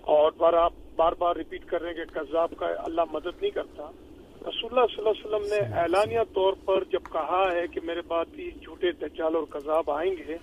اور 0.00 0.32
بار 0.32 0.52
آپ 0.52 0.72
بار 0.96 1.12
بار 1.12 1.36
ریپیٹ 1.36 1.64
کر 1.64 1.80
رہے 1.80 1.88
ہیں 1.88 1.96
کہ 1.96 2.20
قذاب 2.20 2.50
کا 2.58 2.66
اللہ 2.66 3.00
مدد 3.12 3.40
نہیں 3.40 3.50
کرتا۔ 3.50 3.90
رسول 4.40 4.78
اللہ 4.78 4.96
صلی 4.96 4.98
اللہ 4.98 5.36
علیہ 5.36 5.36
وسلم 5.36 5.46
نے 5.48 5.78
اعلانیہ 5.80 6.20
طور 6.34 6.52
پر 6.64 6.84
جب 6.84 7.12
کہا 7.12 7.42
ہے 7.52 7.66
کہ 7.66 7.80
میرے 7.84 8.00
بعد 8.00 8.24
بھی 8.32 8.50
جھوٹے 8.50 8.92
دجال 8.92 9.34
اور 9.34 9.44
قذاب 9.44 9.90
آئیں 9.90 10.12
گے 10.12 10.36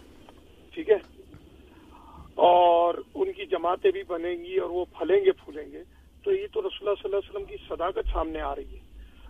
ٹھیک 0.74 0.90
ہے 0.90 1.21
اور 2.42 2.96
ان 3.16 3.32
کی 3.32 3.46
جماعتیں 3.46 3.92
بھی 3.92 4.04
بنیں 4.04 4.36
گی 4.36 4.58
اور 4.58 4.70
وہ 4.70 4.86
پھلیں 4.86 5.26
گے، 5.26 5.32
پھولیں 5.32 5.72
گے۔ 5.72 5.84
تو 6.24 6.32
یہ 6.32 6.48
تو 6.54 6.62
رسول 6.62 6.88
اللہ 6.88 7.02
صلی 7.02 7.14
اللہ 7.14 7.18
علیہ 7.18 7.30
وسلم 7.30 7.46
کی 7.46 7.56
صداقت 7.70 8.14
سامنے 8.14 8.42
آ 8.42 8.56
رہی 8.56 8.74
ہے۔ 8.74 8.80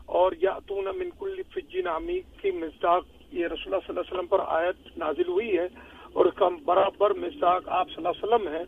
اور 0.06 0.32
یا 0.42 0.60
تو 0.68 0.82
نہ 0.82 0.90
منکل 0.92 1.42
فجی 1.54 1.82
نامی 1.82 2.20
کی 2.42 2.52
مزداق 2.52 3.06
یہ 3.32 3.46
رسول 3.46 3.64
اللہ 3.66 3.78
صلی 3.78 3.86
اللہ 3.88 4.00
علیہ 4.00 4.14
وسلم 4.14 4.26
پر 4.26 4.40
آیت 4.46 4.98
نازل 4.98 5.28
ہوئی 5.28 5.58
ہے 5.58 5.68
اور 6.14 6.26
اس 6.26 6.34
کا 6.36 6.50
برابر 6.66 7.14
مزداق 7.14 7.68
آپ 7.68 7.88
صلی 7.90 8.06
اللہ 8.06 8.10
علیہ 8.10 8.26
وسلم 8.26 8.48
ہے 8.48 8.64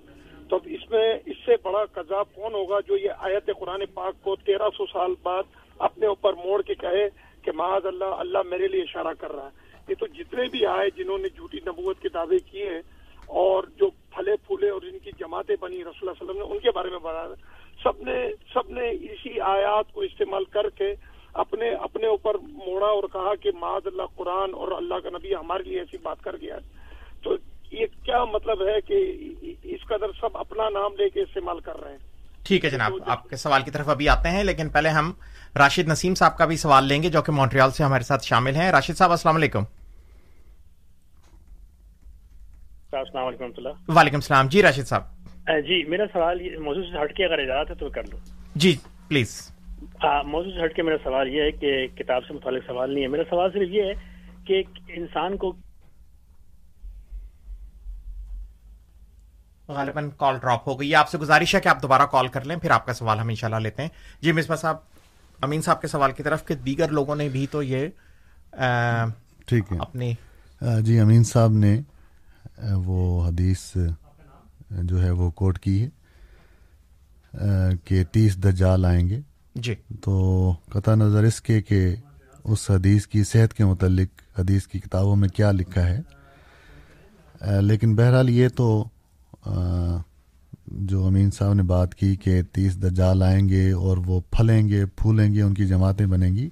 تو 0.50 0.56
اب 0.56 0.62
اس 0.66 0.91
میں 0.91 1.20
اس 1.26 1.36
سے 1.46 1.52
بڑا 1.64 1.86
قذاب 1.86 2.26
کون 2.36 2.54
ہوگا 2.54 2.80
جو 2.88 2.98
یہ 2.98 3.10
آیت 3.18 3.50
قرآن 3.60 3.82
پاک 3.94 4.24
کو 4.24 4.36
تیرہ 4.36 4.70
سو 4.78 4.86
سال 4.86 5.12
بعد 5.24 5.44
اپنے 5.80 6.06
اوپر 6.06 6.34
موڑ 6.34 6.62
کے 6.62 6.76
کہے 6.76 7.10
کہ 7.41 7.52
معاذ 7.52 7.86
اللہ 7.86 8.06
اللہ 8.06 8.38
میرے 8.50 8.68
لیے 8.68 8.82
اشارہ 8.82 9.14
کر 9.20 9.32
رہا 9.32 9.46
ہے۔ 9.46 9.84
یہ 9.89 9.96
تو 10.00 10.08
جتنے 10.08 10.44
بھی 10.52 10.66
آئے 10.66 10.89
جنہوں 10.96 11.18
نے 11.18 11.30
جھوٹی 11.30 11.58
نبوت 11.68 12.02
کے 12.02 12.10
دعوے 12.10 12.39
کیے 12.39 12.70
ہیں 12.70 12.82
اور 13.34 13.64
جو 13.80 13.90
پھلے 13.90 14.36
پھولے 14.48 14.70
اور 14.70 14.82
ان 14.82 15.00
کی 15.00 15.12
جماعتیں 15.20 15.56
بنی 15.60 15.82
رسول 15.82 16.10
اللہ 16.10 16.12
علیہ 16.12 16.30
وسلم 16.30 16.42
نے 16.42 16.54
ان 16.54 16.60
کے 16.60 16.72
بارے 16.72 16.90
میں 16.90 17.00
بتایا 17.00 17.36
سب 17.84 18.02
نے 18.02 18.32
سب 18.54 18.70
نے 18.70 18.90
اسی 18.90 19.40
آیات 19.40 19.94
کو 19.94 20.02
استعمال 20.02 20.44
کر 20.44 20.70
کے 20.70 20.96
اپنے 21.34 21.70
اپنے 21.70 22.08
اوپر 22.08 22.36
موڑا 22.36 22.88
اور 22.88 23.04
کہا 23.14 23.36
کہ 23.36 23.52
معاذ 23.60 23.88
اللہ 23.88 24.04
قرآن 24.16 24.54
اور 24.54 24.72
اللہ 24.72 25.00
کا 25.04 25.10
نبی 25.10 25.36
ہمارے 25.36 25.64
لیے 25.64 25.80
ایسی 25.80 25.98
بات 26.04 26.24
کر 26.24 26.36
گیا 26.42 26.56
ہے۔ 26.56 26.62
تو 27.24 27.36
یہ 27.72 27.86
کیا 28.04 28.26
مطلب 28.26 28.62
ہے 28.62 28.82
کہ 28.82 28.96
اس 29.64 29.88
قدر 29.88 30.12
سب 30.22 30.38
اپنا 30.38 30.70
نام 30.70 30.92
لے 30.94 31.10
کے 31.10 31.22
استعمال 31.22 31.60
کر 31.60 31.84
رہے 31.84 31.92
ہیں؟ 31.92 31.98
ٹھیک 32.48 32.66
ہے 32.66 32.70
جناب 32.70 32.92
آپ 33.06 33.30
کے 33.30 33.36
سوال 33.36 33.62
کی 33.62 33.72
طرف 33.72 33.90
ابھی 33.90 34.10
آتے 34.10 34.30
ہیں 34.30 34.44
لیکن 34.44 34.70
پہلے 34.70 34.90
ہم 34.90 35.12
راشد 35.58 35.88
نسیم 35.88 36.16
صاحب 36.16 36.38
کا 36.38 36.46
بھی 36.46 36.58
سوال 36.58 36.86
لیں 36.86 37.04
گے 37.04 37.10
جو 37.10 37.22
کہ 37.22 37.32
مونٹریال 37.32 37.72
سے 37.72 37.84
ہمارے 37.84 38.04
ساتھ 38.04 38.26
شامل 38.26 38.56
ہیں۔ 38.56 38.72
راشد 38.72 38.98
صاحب 38.98 39.12
السلام 39.12 39.36
علیکم۔ 39.36 39.64
السلام 43.00 43.26
علیکم 43.26 43.46
وعلیکم 43.96 44.16
السلام۔ 44.16 44.48
جی 44.48 44.62
راشد 44.62 44.88
صاحب۔ 44.88 45.04
جی 45.68 45.84
میرا 45.89 46.04
سوال 46.14 46.39
موضوع 46.64 46.84
سے 46.84 47.04
ہٹ 47.04 47.16
کے 47.16 47.26
اگر 47.26 47.39
اجازت 47.39 47.70
ہے 47.70 47.76
تو 47.76 47.89
کر 47.89 48.04
لو 48.12 48.18
جی 48.56 48.76
پلیز۔ 49.08 49.32
موضوع 50.26 50.52
سے 50.52 50.64
ہٹ 50.66 50.76
کے 50.76 50.82
میرا 50.82 50.98
سوال 51.04 51.30
یہ 51.30 51.41
ہے 51.41 51.52
کہ 51.52 51.88
کتاب 51.98 52.26
سے 52.28 52.34
متعلق 52.34 52.64
سوال 52.68 52.94
نہیں 52.94 53.04
ہے۔ 53.04 53.10
میرا 53.10 53.24
سوال 53.30 53.52
صرف 53.54 53.70
یہ 53.72 53.84
ہے 53.84 53.94
کہ 54.48 54.62
انسان 54.98 55.38
کو 55.38 55.52
غالباً 59.68 60.10
کال 60.18 60.38
ڈراپ 60.41 60.68
ہو 60.68 60.80
گئی۔ 60.80 60.94
آپ 60.96 61.10
سے 61.10 61.18
گزارش 61.18 61.56
ہے 61.56 61.60
کہ 61.62 61.68
آپ 61.68 61.82
دوبارہ 61.82 62.06
کال 62.12 62.28
کر 62.28 62.46
لیں 62.46 62.56
پھر 62.56 62.72
آپ 62.72 62.86
کا 62.86 62.94
سوال 62.94 63.20
ہم 63.20 63.28
انشاءاللہ 63.30 63.60
لیتے 63.60 63.82
ہیں۔ 63.82 63.89
جی 64.22 64.32
مصباح 64.32 64.58
صاحب 64.58 64.78
امین 65.39 65.62
صاحب 65.62 65.82
کے 65.82 65.88
سوال 65.88 66.12
کی 66.12 66.24
طرف 66.24 66.46
کہ 66.48 66.56
دیگر 66.56 66.91
لوگوں 66.91 67.16
نے 67.16 67.28
بھی 67.30 67.46
تو 67.52 67.64
یہ 67.64 67.88
ٹھیک 69.48 69.72
ہے۔ 69.72 69.78
اپنی 69.80 70.14
جی 70.82 71.00
امین 71.00 71.24
صاحب 71.24 71.52
نے 71.54 71.80
وہ 72.72 73.28
حدیث 73.28 73.78
جو 74.72 75.03
ہے 75.03 75.11
وہ 75.11 75.32
کوٹ 75.32 75.59
کی 75.59 75.84
ہے 75.84 75.89
کہ 77.86 78.03
تیس 78.03 78.43
دجال 78.43 78.86
آئیں 78.86 79.09
گے۔ 79.09 79.20
جی۔ 79.55 79.76
تو 80.01 80.53
قطع 80.70 80.95
نظر 80.95 81.24
اس 81.24 81.41
کے 81.41 81.61
کہ 81.61 81.95
اس 82.43 82.72
حدیث 82.72 83.07
کی 83.07 83.24
صحت 83.24 83.53
کے 83.53 83.66
متعلق 83.66 84.39
حدیث 84.39 84.68
کی 84.68 84.80
کتابوں 84.80 85.16
میں 85.16 85.30
کیا 85.30 85.51
لکھا 85.51 85.89
ہے۔ 85.89 86.01
لیکن 87.61 87.95
بہرحال 87.95 88.30
یہ 88.30 88.47
تو 88.49 88.88
جو 90.68 91.05
امین 91.05 91.32
صاحب 91.32 91.53
نے 91.53 91.64
بات 91.64 91.95
کی 91.95 92.16
کہ 92.16 92.41
تیس 92.41 92.84
دجال 92.84 93.24
آئیں 93.24 93.49
گے 93.49 93.72
اور 93.72 93.97
وہ 93.97 94.22
پھلیں 94.32 94.70
گے 94.70 94.86
پھولیں 94.86 95.34
گے 95.34 95.41
ان 95.41 95.53
کی 95.53 95.68
جماعتیں 95.68 96.05
بنیں 96.05 96.34
گی 96.34 96.49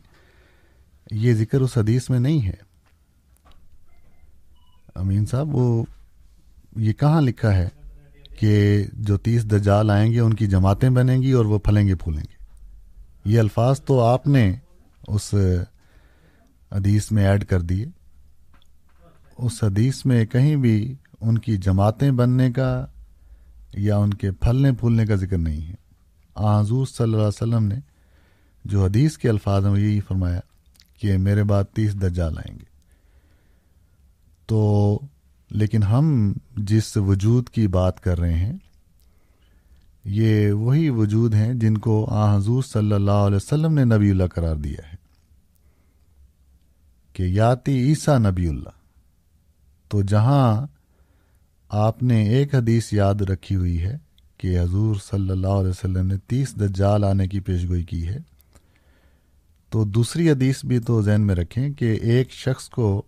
یہ 1.12 1.34
ذکر 1.34 1.62
اس 1.62 1.78
حدیث 1.78 2.10
میں 2.10 2.20
نہیں 2.20 2.46
ہے۔ 2.46 2.72
امین 4.96 5.26
صاحب 5.26 5.56
وہ 5.56 5.86
یہ 6.76 6.94
کہاں 6.94 7.22
لکھا 7.22 7.56
ہے 7.56 7.70
کہ 8.40 8.84
جو 8.94 9.18
تیس 9.18 9.52
دجال 9.52 9.90
آئیں 9.90 10.12
گے، 10.12 10.20
ان 10.20 10.34
کی 10.34 10.48
جماعتیں 10.48 10.90
بنیں 10.90 11.22
گی 11.22 11.32
اور 11.32 11.46
وہ 11.46 11.60
پھلیں 11.60 11.88
گے، 11.88 11.96
پھولیں 11.96 12.24
گے۔ 12.24 12.42
یہ 13.26 13.40
الفاظ 13.40 13.82
تو 13.82 14.00
آپ 14.00 14.28
نے 14.28 14.56
اس 15.08 15.36
حدیث 16.72 17.12
میں 17.12 17.26
ایڈ 17.26 17.46
کر 17.46 17.62
دیے۔ 17.62 17.86
اس 19.38 19.64
حدیث 19.64 20.06
میں 20.06 20.26
کہیں 20.26 20.56
بھی 20.56 20.96
ان 21.22 21.38
کی 21.38 21.58
جماعتیں 21.58 22.12
بننے 22.12 22.52
کا 22.52 22.86
یا 23.74 23.98
ان 23.98 24.14
کے 24.14 24.32
پھلنے 24.32 24.72
پھولنے 24.72 25.06
کا 25.06 25.16
ذکر 25.16 25.38
نہیں 25.38 25.74
ہے۔ 25.74 25.76
حضور 26.36 26.86
صلی 26.86 27.04
اللہ 27.04 27.18
علیہ 27.18 27.28
وسلم 27.28 27.64
نے 27.64 27.76
جو 28.66 28.84
حدیث 28.86 29.18
کے 29.18 29.30
الفاظ 29.30 29.66
ہیں، 29.66 29.72
وہ 29.72 29.80
یہی 29.80 30.00
فرمایا 30.00 30.40
کہ 31.00 31.18
میرے 31.18 31.44
بعد 31.44 31.64
تیس 31.74 32.02
دجال 32.02 32.38
آئیں 32.38 32.60
گے۔ 32.60 32.66
تو 34.46 35.00
لیکن 35.52 35.84
ہم 35.84 36.34
جس 36.68 36.96
وجود 36.98 37.50
کی 37.50 37.68
بات 37.68 38.00
کر 38.04 38.20
رہے 38.20 38.34
ہیں، 38.34 38.58
یہ 40.06 40.52
وہی 40.54 40.90
وجود 40.90 41.34
ہیں 41.34 41.54
جن 41.54 41.78
کو 41.78 42.06
آ 42.12 42.36
حضور 42.36 42.64
صلی 42.64 42.94
اللہ 42.94 43.26
علیہ 43.26 43.36
وسلم 43.36 43.74
نے 43.74 43.84
نبی 43.86 44.12
اللہ 44.12 44.28
قرار 44.36 44.56
دیا 44.58 44.88
ہے، 44.92 44.96
کہ 47.16 47.24
یاتی 47.24 47.78
عیسیٰ 47.80 48.18
نبی 48.20 48.48
اللہ۔ 48.48 48.80
تو 49.92 50.02
جہاں 50.02 50.66
آپ 51.72 52.02
نے 52.04 52.22
ایک 52.30 52.56
حدیث 52.56 52.92
یاد 52.94 53.22
رکھی 53.22 53.56
ہوئی 53.56 53.82
ہے 53.82 53.96
کہ 54.40 54.60
حضور 54.60 54.96
صلی 55.04 55.30
اللہ 55.30 55.60
علیہ 55.60 55.70
وسلم 55.70 56.08
نے 56.08 56.18
تیس 56.28 56.56
دجال 56.56 57.04
آنے 57.04 57.28
کی 57.28 57.40
پیشگوئی 57.40 57.84
کی 57.84 58.08
ہے، 58.08 58.18
تو 59.72 59.84
دوسری 59.86 60.30
حدیث 60.32 60.64
بھی 60.66 60.80
تو 60.80 61.02
ذہن 61.02 61.22
میں 61.22 61.36
رکھیں 61.36 61.70
کہ 61.70 61.98
ایک 62.04 62.32
شخص 62.34 62.70
کو 62.70 63.02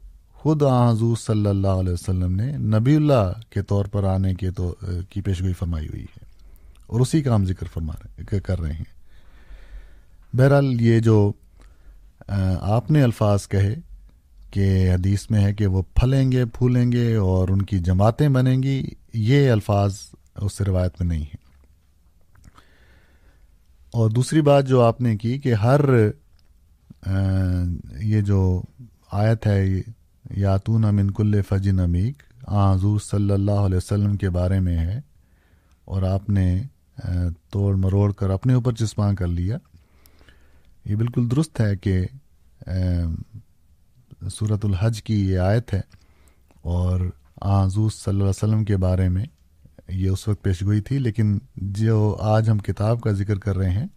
خود 0.43 0.63
حضور 0.63 1.17
صلی 1.17 1.47
اللہ 1.47 1.67
علیہ 1.67 1.93
وسلم 1.93 2.35
نے 2.35 2.57
نبی 2.57 2.95
اللہ 2.95 3.31
کے 3.49 3.61
طور 3.61 3.85
پر 3.85 4.03
آنے 4.03 4.33
کے 4.33 4.51
تو 4.51 4.75
کی 5.09 5.21
پیشگوئی 5.21 5.53
فرمائی 5.53 5.87
ہوئی 5.87 6.03
ہے 6.03 6.25
اور 6.87 6.99
اسی 6.99 7.21
کا 7.21 7.35
ہم 7.35 7.45
ذکر 7.45 7.67
فرما 7.73 7.93
رہے 7.93 8.39
کر 8.39 8.59
رہے 8.59 8.73
ہیں۔ 8.73 8.83
بہرحال 10.35 10.81
یہ 10.81 10.99
جو 10.99 11.31
آپ 12.59 12.91
نے 12.91 13.03
الفاظ 13.03 13.47
کہے 13.47 13.75
کہ 14.51 14.93
حدیث 14.93 15.29
میں 15.29 15.43
ہے 15.43 15.53
کہ 15.53 15.67
وہ 15.67 15.81
پھلیں 15.81 16.31
گے، 16.31 16.45
پھولیں 16.45 16.91
گے 16.91 17.15
اور 17.15 17.49
ان 17.49 17.61
کی 17.61 17.79
جماعتیں 17.79 18.29
بنیں 18.29 18.63
گی، 18.63 18.89
یہ 19.13 19.51
الفاظ 19.51 19.97
اس 20.35 20.61
روایت 20.61 20.93
میں 20.99 21.07
نہیں 21.07 21.23
ہیں۔ 21.23 21.43
اور 23.91 24.09
دوسری 24.09 24.41
بات 24.41 24.67
جو 24.67 24.81
آپ 24.81 25.01
نے 25.01 25.17
کی 25.17 25.39
کہ 25.39 25.53
ہر 25.53 25.81
یہ 27.99 28.21
جو 28.21 28.61
آیت 29.11 29.47
ہے 29.47 29.81
یاتون 30.37 30.85
امن 30.85 31.11
کل 31.11 31.41
فجن 31.41 31.79
امیک 31.79 32.23
حضور 32.47 32.99
صلی 32.99 33.31
اللہ 33.31 33.51
علیہ 33.51 33.77
وسلم 33.77 34.17
کے 34.17 34.29
بارے 34.29 34.59
میں 34.59 34.77
ہے۔ 34.77 35.01
اور 35.85 36.01
آپ 36.01 36.29
نے 36.29 36.63
توڑ 37.49 37.75
مروڑ 37.75 38.13
کر 38.13 38.29
اپنے 38.29 38.53
اوپر 38.53 38.73
چسپاں 38.73 39.13
کر 39.13 39.27
لیا۔ 39.27 39.57
یہ 40.85 40.95
بالکل 40.95 41.31
درست 41.31 41.61
ہے 41.61 41.75
کہ 41.75 42.05
صورت 44.31 44.65
الحج 44.65 45.03
کی 45.03 45.29
یہ 45.29 45.39
آیت 45.39 45.73
ہے۔ 45.73 45.81
اور 46.61 46.99
حضور 47.41 47.89
صلی 47.89 48.11
اللہ 48.11 48.23
علیہ 48.23 48.29
وسلم 48.29 48.65
کے 48.65 48.77
بارے 48.77 49.09
میں 49.09 49.25
یہ 49.89 50.09
اس 50.09 50.27
وقت 50.27 50.43
پیشگوئی 50.43 50.81
تھی، 50.81 50.99
لیکن 50.99 51.37
جو 51.55 52.17
آج 52.19 52.49
ہم 52.49 52.57
کتاب 52.57 53.01
کا 53.01 53.11
ذکر 53.11 53.39
کر 53.39 53.57
رہے 53.57 53.69
ہیں، 53.69 53.87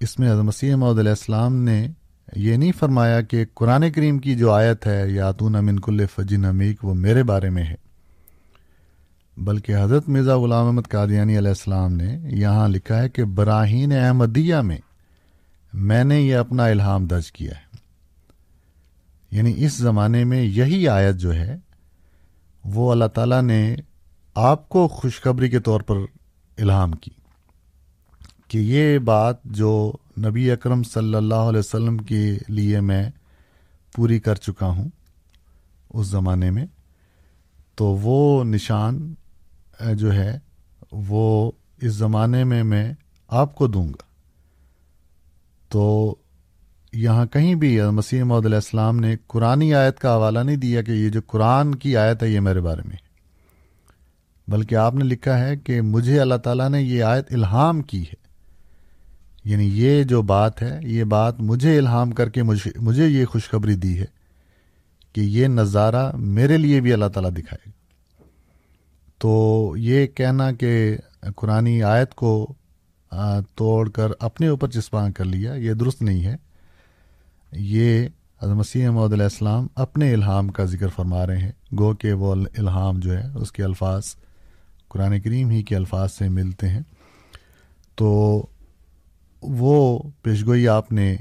اس 0.00 0.18
میں 0.18 0.34
مسیح 0.34 0.74
محدود 0.74 0.98
علیہ 0.98 1.10
السلام 1.10 1.56
نے 1.56 1.88
یہ 2.34 2.56
نہیں 2.56 2.72
فرمایا 2.78 3.20
کہ 3.20 3.44
قرآن 3.54 3.90
کریم 3.90 4.18
کی 4.18 4.34
جو 4.34 4.52
آیت 4.52 4.86
ہے، 4.86 5.10
یاتون 5.10 5.54
امن 5.54 5.80
کل 5.80 6.06
فجن 6.14 6.44
امیک 6.44 6.84
وہ 6.84 6.94
میرے 6.94 7.22
بارے 7.22 7.50
میں 7.50 7.64
ہے۔ 7.64 7.74
بلکہ 9.36 9.76
حضرت 9.82 10.08
مرزا 10.08 10.38
غلام 10.38 10.66
احمد 10.66 10.82
قادیانی 10.88 11.38
علیہ 11.38 11.48
السلام 11.48 11.92
نے 11.92 12.18
یہاں 12.22 12.68
لکھا 12.68 13.02
ہے 13.02 13.08
کہ 13.08 13.24
براہین 13.24 13.92
احمدیہ 13.92 14.56
میں 14.56 14.78
میں 15.72 16.04
نے 16.04 16.20
یہ 16.20 16.36
اپنا 16.36 16.66
الہام 16.66 17.06
درج 17.06 17.32
کیا 17.32 17.50
ہے۔ 17.50 17.76
یعنی 19.30 19.54
اس 19.56 19.76
زمانے 19.76 20.24
میں 20.24 20.42
یہی 20.42 20.88
آیت 20.88 21.16
جو 21.16 21.34
ہے، 21.34 21.56
وہ 22.64 22.92
اللہ 22.92 23.04
تعالیٰ 23.04 23.42
نے 23.42 23.76
آپ 24.34 24.68
کو 24.68 24.88
خوشخبری 24.88 25.48
کے 25.48 25.60
طور 25.60 25.80
پر 25.80 25.96
الہام 26.58 26.92
کی 26.92 27.10
کہ 28.48 28.58
یہ 28.58 28.98
بات 28.98 29.44
جو 29.44 29.92
نبی 30.18 30.50
اکرم 30.50 30.82
صلی 30.82 31.14
اللہ 31.14 31.34
علیہ 31.34 31.58
وسلم 31.58 31.96
کے 31.96 32.38
لیے 32.48 32.80
میں 32.80 33.10
پوری 33.94 34.20
کر 34.20 34.34
چکا 34.34 34.66
ہوں 34.66 34.88
اس 35.90 36.06
زمانے 36.06 36.50
میں، 36.50 36.66
تو 37.74 37.84
وہ 37.84 38.44
نشان 38.44 39.14
جو 39.94 40.12
ہے، 40.12 40.38
وہ 40.92 41.52
اس 41.82 41.92
زمانے 41.92 42.44
میں 42.44 42.64
میں 42.64 42.92
آپ 43.28 43.54
کو 43.54 43.66
دوں 43.66 43.88
گا۔ 43.88 44.02
تو 45.68 46.14
یہاں 46.92 47.26
کہیں 47.26 47.54
بھی 47.54 47.80
مسیح 47.82 48.22
محدود 48.22 48.46
علیہ 48.46 48.56
السلام 48.56 49.00
نے 49.00 49.16
قرآن 49.26 49.72
آیت 49.72 49.98
کا 49.98 50.14
حوالہ 50.14 50.38
نہیں 50.38 50.56
دیا 50.56 50.82
کہ 50.82 50.90
یہ 50.90 51.08
جو 51.08 51.20
قرآن 51.26 51.74
کی 51.74 51.96
آیت 51.96 52.22
ہے، 52.22 52.28
یہ 52.28 52.40
میرے 52.40 52.60
بارے 52.60 52.82
میں۔ 52.84 52.96
بلکہ 54.48 54.74
آپ 54.74 54.94
نے 54.94 55.04
لکھا 55.04 55.38
ہے 55.38 55.56
کہ 55.56 55.80
مجھے 55.80 56.20
اللہ 56.20 56.34
تعالیٰ 56.34 56.68
نے 56.68 56.82
یہ 56.82 57.02
آیت 57.02 57.26
الہام 57.30 57.82
کی 57.82 58.02
ہے۔ 58.02 58.25
یعنی 59.46 59.70
یہ 59.72 60.02
جو 60.02 60.22
بات 60.22 60.62
ہے، 60.62 60.80
یہ 60.82 61.04
بات 61.04 61.40
مجھے 61.40 61.78
الہام 61.78 62.10
کر 62.10 62.28
کے 62.28 62.42
مجھے 62.80 63.06
یہ 63.06 63.24
خوشخبری 63.24 63.74
دی 63.74 63.98
ہے 63.98 64.04
کہ 65.12 65.20
یہ 65.20 65.46
نظارہ 65.46 66.16
میرے 66.16 66.56
لیے 66.56 66.80
بھی 66.80 66.92
اللہ 66.92 67.04
تعالیٰ 67.04 67.30
دکھائے 67.30 67.58
گا۔ 67.66 67.70
تو 69.18 69.74
یہ 69.78 70.06
کہنا 70.06 70.52
کہ 70.52 70.96
قرآن 71.36 71.82
آیت 71.82 72.14
کو 72.14 72.54
توڑ 73.54 73.90
کر 73.90 74.08
اپنے 74.20 74.48
اوپر 74.48 74.70
چسپاں 74.70 75.10
کر 75.10 75.24
لیا، 75.24 75.54
یہ 75.54 75.72
درست 75.72 76.02
نہیں 76.02 76.24
ہے۔ 76.24 76.36
یہ 77.52 78.08
مسیح 78.42 78.88
محمد 78.88 79.12
علیہ 79.12 79.22
السلام 79.22 79.66
اپنے 79.74 80.14
الہام 80.14 80.48
کا 80.48 80.64
ذکر 80.64 80.88
فرما 80.88 81.26
رہے 81.26 81.38
ہیں۔ 81.38 81.52
گو 81.78 81.94
کہ 81.94 82.12
وہ 82.12 82.34
الہام 82.58 83.00
جو 83.00 83.18
ہے، 83.18 83.22
اس 83.34 83.52
کے 83.52 83.64
الفاظ 83.64 84.04
قرآن 84.88 85.20
کریم 85.20 85.50
ہی 85.50 85.62
کے 85.62 85.76
الفاظ 85.76 86.12
سے 86.12 86.28
ملتے 86.28 86.68
ہیں۔ 86.68 86.80
تو 87.94 88.46
وہ 89.46 90.02
پیشگوئی 90.22 90.68
آپ 90.68 90.92
نے 90.92 91.16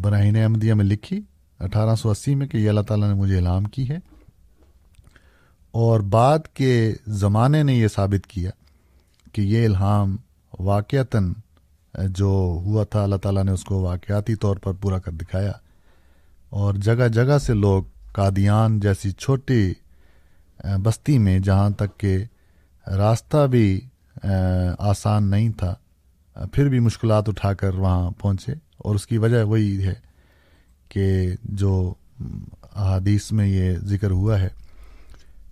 براہین 0.00 0.36
احمدیہ 0.36 0.74
میں 0.74 0.84
لکھی 0.84 1.20
اٹھارہ 1.60 1.94
سو 1.94 2.10
اسی 2.10 2.34
میں 2.34 2.46
کہ 2.46 2.56
یہ 2.56 2.68
اللہ 2.68 2.80
تعالیٰ 2.80 3.08
نے 3.08 3.14
مجھے 3.14 3.38
الہام 3.38 3.64
کی 3.64 3.88
ہے۔ 3.88 3.98
اور 5.70 6.00
بعد 6.00 6.38
کے 6.54 6.94
زمانے 7.06 7.62
نے 7.62 7.74
یہ 7.74 7.88
ثابت 7.88 8.26
کیا 8.26 8.50
کہ 9.32 9.42
یہ 9.42 9.66
الہام 9.66 10.16
واقعتاً، 10.58 11.32
جو 11.94 12.58
ہوا 12.64 12.84
تھا، 12.84 13.02
اللہ 13.02 13.16
تعالیٰ 13.16 13.44
نے 13.44 13.52
اس 13.52 13.64
کو 13.64 13.80
واقعاتی 13.80 14.34
طور 14.34 14.56
پر 14.56 14.72
پورا 14.72 14.98
کر 14.98 15.12
دکھایا۔ 15.12 15.52
اور 16.50 16.74
جگہ 16.74 17.08
جگہ 17.08 17.38
سے 17.38 17.54
لوگ 17.54 17.82
قادیان 18.12 18.80
جیسی 18.80 19.10
چھوٹی 19.10 19.72
بستی 20.64 21.18
میں، 21.18 21.38
جہاں 21.38 21.70
تک 21.70 22.00
کہ 22.00 22.18
راستہ 22.86 23.46
بھی 23.46 23.80
آسان 24.78 25.24
نہیں 25.30 25.50
تھا 25.50 25.74
پھر 26.52 26.68
بھی 26.68 26.78
مشکلات 26.78 27.28
اٹھا 27.28 27.54
کر 27.54 27.74
وہاں 27.74 28.10
پہنچے 28.10 28.52
اور 28.76 28.94
اس 28.94 29.06
کی 29.06 29.18
وجہ 29.18 29.44
وہی 29.44 29.86
ہے 29.86 29.94
کہ 30.88 31.32
جو 31.44 31.94
احادیث 32.76 33.32
میں 33.32 33.46
یہ 33.46 33.74
ذکر 33.78 34.10
ہوا 34.10 34.40
ہے 34.40 34.48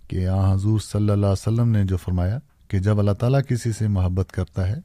کہ 0.07 0.27
آ 0.27 0.53
حضور 0.53 0.79
صلی 0.79 1.01
اللہ 1.01 1.13
علیہ 1.13 1.25
وسلم 1.27 1.69
نے 1.69 1.83
جو 1.83 1.97
فرمایا 1.97 2.39
کہ 2.67 2.79
جب 2.79 2.99
اللہ 2.99 3.11
تعالیٰ 3.11 3.39
کسی 3.49 3.71
سے 3.71 3.87
محبت 3.87 4.31
کرتا 4.31 4.67
ہے 4.67 4.75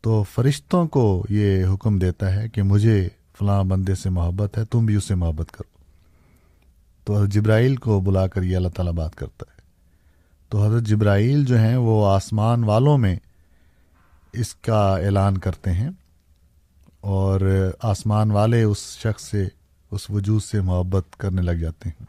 تو 0.00 0.22
فرشتوں 0.22 0.86
کو 0.86 1.24
یہ 1.28 1.64
حکم 1.74 1.98
دیتا 1.98 2.34
ہے 2.34 2.48
کہ 2.48 2.62
مجھے 2.62 3.08
فلاں 3.38 3.64
بندے 3.64 3.94
سے 3.94 4.10
محبت 4.10 4.58
ہے، 4.58 4.64
تم 4.64 4.86
بھی 4.86 4.94
اس 4.94 5.04
سے 5.04 5.14
محبت 5.14 5.50
کرو۔ 5.50 5.78
تو 7.04 7.16
حضرت 7.16 7.28
جبرائیل 7.28 7.76
کو 7.76 8.00
بلا 8.00 8.26
کر 8.26 8.42
یہ 8.42 8.56
اللہ 8.56 8.68
تعالیٰ 8.68 8.92
بات 8.92 9.14
کرتا 9.14 9.44
ہے۔ 9.52 9.60
تو 10.48 10.66
حضرت 10.66 10.82
جبرائیل 10.82 11.44
جو 11.44 11.58
ہیں 11.58 11.76
وہ 11.76 12.06
آسمان 12.06 12.64
والوں 12.64 12.98
میں 12.98 13.16
اس 14.38 14.54
کا 14.54 14.96
اعلان 14.96 15.38
کرتے 15.38 15.72
ہیں 15.72 15.90
اور 17.00 17.40
آسمان 17.82 18.30
والے 18.30 18.62
اس 18.62 18.78
شخص 18.78 19.30
سے، 19.30 19.48
اس 19.90 20.10
وجود 20.10 20.42
سے 20.42 20.60
محبت 20.60 21.16
کرنے 21.16 21.42
لگ 21.42 21.50
جاتے 21.50 21.88
ہیں۔ 21.88 22.06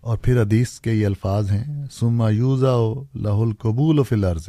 اور 0.00 0.18
پھر 0.18 0.42
حدیث 0.42 0.80
کے 0.80 0.92
یہ 0.92 1.06
الفاظ 1.06 1.50
ہیں 1.50 1.84
سما 1.92 2.30
یوزا 2.30 2.76
لہ 3.14 3.28
القبول 3.28 3.98
و 3.98 4.02
فلرز 4.02 4.48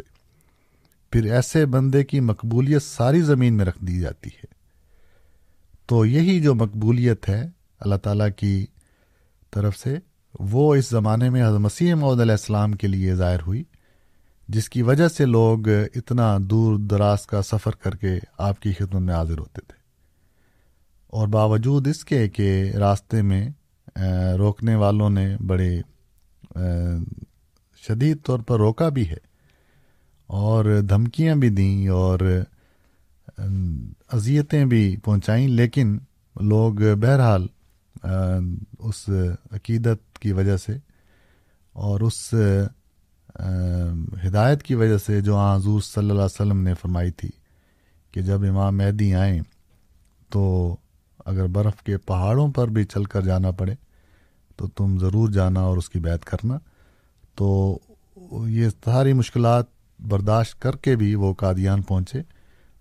پھر 1.12 1.32
ایسے 1.32 1.66
بندے 1.66 2.04
کی 2.04 2.20
مقبولیت 2.20 2.84
ساری 2.84 3.22
زمین 3.22 3.54
میں 3.54 3.66
رکھ 3.66 3.86
دی 3.86 4.00
جاتی 4.00 4.30
ہے۔ 4.30 4.46
تو 5.86 6.06
یہی 6.06 6.42
جو 6.42 6.56
مقبولیت 6.56 7.30
ہے 7.30 7.50
اللہ 7.80 7.96
تعالیٰ 7.96 8.30
کی 8.38 8.66
طرف 9.52 9.78
سے، 9.78 9.98
وہ 10.40 10.76
اس 10.76 10.90
زمانے 10.90 11.30
میں 11.30 11.48
حضرت 11.48 11.60
مسیح 11.60 11.94
محدود 11.94 12.22
علیہ 12.22 12.32
السلام 12.32 12.74
کے 12.74 12.88
لیے 12.88 13.16
ظاہر 13.16 13.42
ہوئی۔ 13.42 13.64
جس 14.54 14.70
کی 14.70 14.82
وجہ 14.82 15.08
سے 15.08 15.26
لوگ 15.26 15.68
اتنا 15.96 16.38
دور 16.42 16.78
دراز 16.80 17.26
کا 17.26 17.42
سفر 17.42 17.72
کر 17.72 17.96
کے 17.96 18.20
آپ 18.38 18.60
کی 18.62 18.74
خدمت 18.74 19.02
میں 19.02 19.14
حاضر 19.14 19.38
ہوتے 19.38 19.62
تھے۔ 19.68 19.80
اور 21.08 21.28
باوجود 21.28 21.88
اس 21.88 22.04
کے 22.06 22.30
کہ 22.30 22.72
راستے 22.76 23.22
میں 23.22 23.50
روکنے 24.38 24.76
والوں 24.76 25.10
نے 25.10 25.38
بڑے 25.48 25.82
شدید 27.84 28.18
طور 28.26 28.40
پر 28.40 28.58
روکا 28.58 28.90
بھی 28.90 29.10
ہے 29.10 29.18
اور 30.28 30.66
دھمکیاں 30.90 31.36
بھی 31.36 31.50
دیں 31.50 31.88
اور 31.88 32.20
اذیتیں 34.14 34.66
بھی 34.66 34.98
پہنچائیں، 34.98 35.48
لیکن 35.48 35.98
لوگ 36.36 36.74
بہرحال 36.74 37.48
اس 38.80 39.10
عقیدت 39.52 40.20
کی 40.20 40.32
وجہ 40.32 40.58
سے 40.58 40.78
اور 41.76 42.00
اس 42.00 42.34
ہدایت 44.28 44.64
کی 44.64 44.76
وجہ 44.76 44.98
سے 44.98 45.22
جو 45.22 45.38
حضور 45.38 45.82
صلی 45.82 46.02
اللہ 46.02 46.14
علیہ 46.14 46.24
وسلم 46.24 46.62
نے 46.62 46.74
فرمائی 46.74 47.12
تھی 47.12 47.30
کہ 48.12 48.22
جب 48.22 48.44
امام 48.44 48.78
مہدی 48.78 49.16
آئیں 49.16 49.42
تو 50.30 50.76
اگر 51.26 51.48
برف 51.48 51.84
کے 51.84 51.98
پہاڑوں 51.98 52.52
پر 52.52 52.68
بھی 52.68 52.84
چل 52.84 53.04
کر 53.04 53.22
جانا 53.22 53.52
پڑے 53.52 53.76
تو 54.56 54.68
تم 54.68 54.98
ضرور 55.00 55.30
جانا 55.30 55.60
اور 55.60 55.78
اس 55.78 55.90
کی 55.90 56.00
بیعت 56.00 56.26
کرنا۔ 56.26 56.58
تو 57.36 57.80
یہ 58.48 58.70
ساری 58.86 59.14
مشکلات 59.14 59.66
برداشت 60.00 60.62
کر 60.62 60.76
کے 60.76 60.96
بھی 60.96 61.16
وہ 61.16 61.34
قادیان 61.34 61.82
پہنچے 61.82 62.22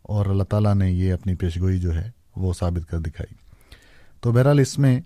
اور 0.03 0.27
اللہ 0.27 0.43
تعالیٰ 0.43 0.75
نے 0.75 0.91
یہ 0.93 1.13
اپنی 1.13 1.35
پیشگوئی 1.35 1.79
جو 1.79 1.95
ہے 1.95 2.11
وہ 2.37 2.53
ثابت 2.53 2.91
کر 2.91 2.99
دکھائی۔ 2.99 3.35
تو 4.21 4.33
بہرحال 4.33 4.59
اس 4.59 4.79
میں 4.79 5.01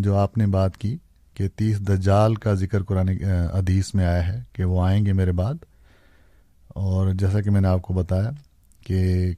جو 0.00 0.16
آپ 0.16 0.38
نے 0.38 0.46
بات 0.46 0.76
کی 0.76 0.96
کہ 1.34 1.48
تیس 1.48 1.80
دجال 1.80 2.34
کا 2.34 2.54
ذکر 2.54 2.82
قرآن 2.82 3.08
حدیث 3.54 3.94
میں 3.94 4.06
آیا 4.06 4.28
ہے 4.28 4.42
کہ 4.52 4.64
وہ 4.64 4.82
آئیں 4.82 5.06
گے 5.06 5.12
میرے 5.12 5.32
بعد۔ 5.32 5.54
اور 6.68 7.12
جیسا 7.12 7.40
کہ 7.40 7.50
میں 7.50 7.60
نے 7.60 7.68
آپ 7.68 7.82
کو 7.82 7.94
بتایا 7.94 8.30
کہ 8.86 9.30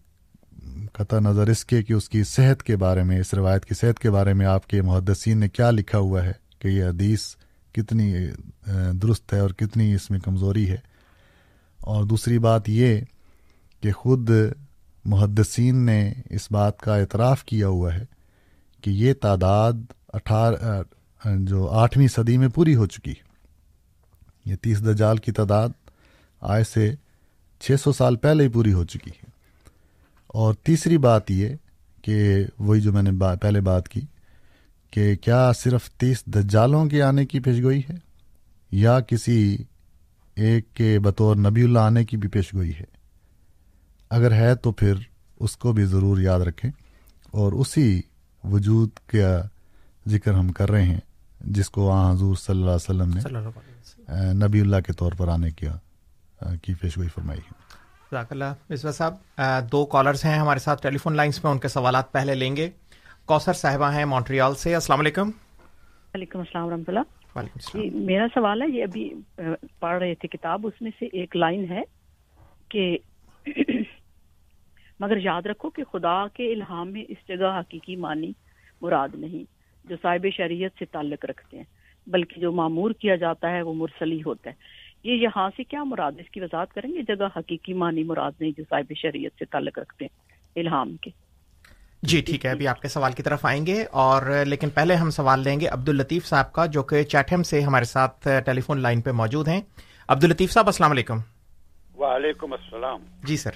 قطع 0.92 1.18
نظر 1.18 1.47
اس 1.47 1.64
کے 1.64 1.82
کہ 1.82 1.92
اس 1.92 2.09
کی 2.09 2.24
صحت 2.24 2.62
کے 2.62 2.76
بارے 2.76 3.03
میں، 3.03 3.20
اس 3.20 3.34
روایت 3.34 3.64
کی 3.64 3.74
صحت 3.74 3.99
کے 3.99 4.11
بارے 4.11 4.34
میں 4.34 4.47
آپ 4.47 4.66
کے 4.66 4.82
محدثین 4.82 5.38
نے 5.38 5.49
کیا 5.49 5.70
لکھا 5.70 5.99
ہوا 5.99 6.24
ہے 6.24 6.32
کہ 6.59 6.68
یہ 6.68 6.84
حدیث 6.84 7.20
کتنی 7.72 8.14
درست 9.03 9.34
ہے 9.34 9.38
اور 9.38 9.51
کتنی 9.51 9.95
اس 9.95 10.11
میں 10.11 10.20
کمزوری 10.20 10.70
ہے۔ 10.70 10.76
اور 11.80 12.05
دوسری 12.05 12.38
بات 12.38 12.68
یہ 12.68 13.01
کہ 13.82 13.92
خود 13.92 14.30
محدثین 15.05 15.76
نے 15.76 16.12
اس 16.30 16.53
بات 16.53 16.80
کا 16.80 16.97
اعتراف 16.97 17.45
کیا 17.45 17.68
ہوا 17.68 17.95
ہے 17.95 18.05
کہ 18.80 18.90
یہ 18.90 19.14
تعداد 19.14 19.72
اٹھارہ 20.09 20.82
جو 21.25 21.70
آٹھویں 21.70 22.09
صدی 22.09 22.39
میں 22.39 22.49
پوری 22.49 22.75
ہو 22.75 22.87
چکی۔ 22.87 23.14
یہ 24.47 24.57
تیس 24.57 24.85
دجال 24.87 25.16
کی 25.16 25.33
تعداد 25.33 25.68
آئے 26.41 26.64
سے 26.64 26.95
چھ 27.61 27.72
سو 27.81 27.93
سال 27.93 28.16
پہلے 28.16 28.45
ہی 28.45 28.49
پوری 28.49 28.72
ہو 28.72 28.85
چکی 28.85 29.11
ہے۔ 29.11 29.27
اور 30.27 30.55
تیسری 30.55 30.99
بات 30.99 31.31
یہ 31.31 31.49
کہ 32.03 32.45
وہی 32.59 32.81
جو 32.81 32.93
میں 32.93 33.03
نے 33.03 33.12
با، 33.12 33.35
پہلے 33.35 33.61
بات 33.61 33.89
کی 33.89 34.01
کہ 34.91 35.16
کیا 35.16 35.53
صرف 35.53 35.91
تیس 35.91 36.27
دجالوں 36.27 36.87
کے 36.87 37.03
آنے 37.03 37.27
کی 37.27 37.41
پیشگوئی 37.41 37.81
ہے 37.91 37.95
یا 38.70 39.01
کسی 39.01 39.57
ایک 40.35 40.75
کے 40.75 40.99
بطور 40.99 41.37
نبی 41.37 41.62
اللہ 41.62 41.79
آنے 41.79 42.05
کی 42.05 42.16
بھی 42.16 42.29
پیشگوئی 42.29 42.70
ہے؟ 42.70 42.85
اگر 44.11 44.33
ہے 44.33 44.55
تو 44.55 44.72
پھر 44.72 44.95
اس 45.41 45.57
کو 45.57 45.72
بھی 45.72 45.85
ضرور 45.85 46.18
یاد 46.18 46.41
رکھیں 46.41 46.70
اور 47.31 47.53
اسی 47.53 48.03
وجود 48.45 48.91
کا 49.07 49.43
ذکر 50.09 50.33
ہم 50.33 50.53
کر 50.53 50.70
رہے 50.70 50.83
ہیں۔ 50.83 51.01
جس 51.47 51.70
کو 51.70 51.90
آ 51.90 52.12
حضور 52.12 52.34
صلی 52.34 52.62
اللہ 52.62 53.01
علیہ 53.01 53.03
وسلم 53.03 53.11
نے 53.14 54.47
نبی 54.47 54.61
اللہ 54.61 54.76
کے 54.86 54.92
طور 54.92 55.12
پر 55.18 55.28
آنے 55.28 55.51
کیا 55.51 55.76
کی 56.62 56.74
پیشگوئی 56.74 57.09
فرمائی 57.09 57.40
ہے۔ 57.40 57.64
اللہ۔ 58.30 58.76
صاحب 58.76 59.14
دو 59.72 59.86
کالرز 59.86 60.24
ہیں 60.24 60.38
ہمارے 60.38 60.59
ساتھ 60.59 60.82
ٹیلی 60.82 60.99
فون 60.99 61.16
لائنس 61.16 61.45
میں 61.45 61.53
ان 61.53 61.59
کے 61.59 61.68
سوالات 61.68 62.12
پہلے 62.12 62.34
لیں 62.34 62.57
گے۔ 62.57 62.70
کوثر 63.24 63.53
صاحبہ 63.53 63.92
ہیں 63.92 64.05
مونٹریال 64.05 64.55
سے۔ 64.55 64.74
السلام 64.74 65.01
علیکم۔ 65.01 65.28
وعلیکم 66.14 66.38
السلام 66.38 66.66
ورحمۃ 66.66 66.82
اللہ۔ 66.86 67.40
جی 67.55 67.90
میرا 67.90 68.26
سوال 68.34 68.62
ہے 68.62 68.68
یہ 68.68 68.82
ابھی 68.82 69.14
پڑھ 69.80 70.03
رہے 70.03 70.14
تھے 70.14 70.28
کتاب 70.28 70.66
اس 70.66 70.82
میں 70.82 70.90
سے 70.99 71.07
ایک 71.07 71.36
لائن 71.36 71.70
ہے 71.70 71.82
کہ 72.68 72.99
مگر 75.01 75.16
یاد 75.16 75.42
رکھو 75.47 75.70
کہ 75.70 75.84
خدا 75.84 76.26
کے 76.28 76.53
الہام 76.53 76.92
میں 76.92 77.05
اس 77.09 77.28
جگہ 77.28 77.61
حقیقی 77.61 77.97
معنی 77.97 78.32
مراد 78.80 79.09
نہیں۔ 79.14 79.54
جو 79.85 79.97
صاحب 80.03 80.26
شریعت 80.37 80.70
سے 80.78 80.85
تعلق 80.85 81.24
رکھتے 81.24 81.57
ہیں 81.57 81.64
بلکہ 82.07 82.41
جو 82.41 82.53
معمور 82.53 82.91
کیا 82.91 83.16
جاتا 83.16 83.51
ہے 83.51 83.62
وہ 83.62 83.74
مرسلی 83.74 84.22
ہوتا 84.26 84.51
ہے۔ 84.51 84.55
یہ 85.05 85.14
یہاں 85.14 85.51
سے 85.57 85.64
کیا 85.64 85.85
مراد 85.85 86.12
اس 86.18 86.30
کی 86.30 86.41
وضاحت 86.41 86.74
کریں 86.74 86.91
گے؟ 86.91 87.03
جگہ 87.03 87.28
حقیقی 87.37 87.72
معنی 87.72 88.03
مراد 88.03 88.32
نہیں 88.41 88.51
جو 88.57 88.64
صاحب 88.70 88.93
شریعت 88.97 89.39
سے 89.39 89.45
تعلق 89.45 89.78
رکھتے 89.78 90.05
ہیں 90.05 90.32
الہام 90.57 90.97
کے۔ 90.97 91.11
جی 92.03 92.20
ٹھیک 92.20 92.47
ہے 92.47 92.51
ابھی 92.51 92.68
آپ 92.68 92.82
کے 92.82 92.89
سوال 92.89 93.12
کی 93.12 93.22
طرف 93.22 93.47
آئیں 93.47 93.66
گے۔ 93.66 93.85
اور 93.93 94.45
لیکن 94.47 94.70
پہلے 94.70 94.95
ہم 94.95 95.11
سوال 95.11 95.41
لیں 95.41 95.61
گے 95.61 95.66
عبد 95.66 95.89
الطیف 95.89 96.26
صاحب 96.26 96.53
کا 96.53 96.66
جو 96.66 96.82
کہ 96.82 97.03
چیٹم 97.03 97.43
سے 97.43 97.61
ہمارے 97.61 97.85
ساتھ 97.85 98.28
ٹیلی 98.47 98.61
فون 98.61 98.80
لائن 98.80 99.01
پہ 99.01 99.11
موجود 99.11 99.49
ہیں۔ 99.49 99.61
عبد 100.09 100.24
الطیف 100.24 100.51
صاحب 100.51 100.66
السلام 100.66 100.91
علیکم۔ 100.91 101.16
وعلیکم 101.99 102.53
السلام۔ 102.53 103.01
جی 103.24 103.37
سر۔ 103.37 103.51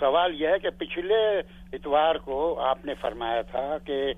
سوال 0.00 0.42
یہ 0.42 0.48
ہے 0.48 0.58
کہ 0.58 0.70
پچھلے 0.70 1.38
اتوار 1.72 2.14
کو 2.14 2.60
آپ 2.60 2.86
نے 2.86 2.94
فرمایا 2.94 3.42
تھا 3.42 3.76
کہ 3.86 4.12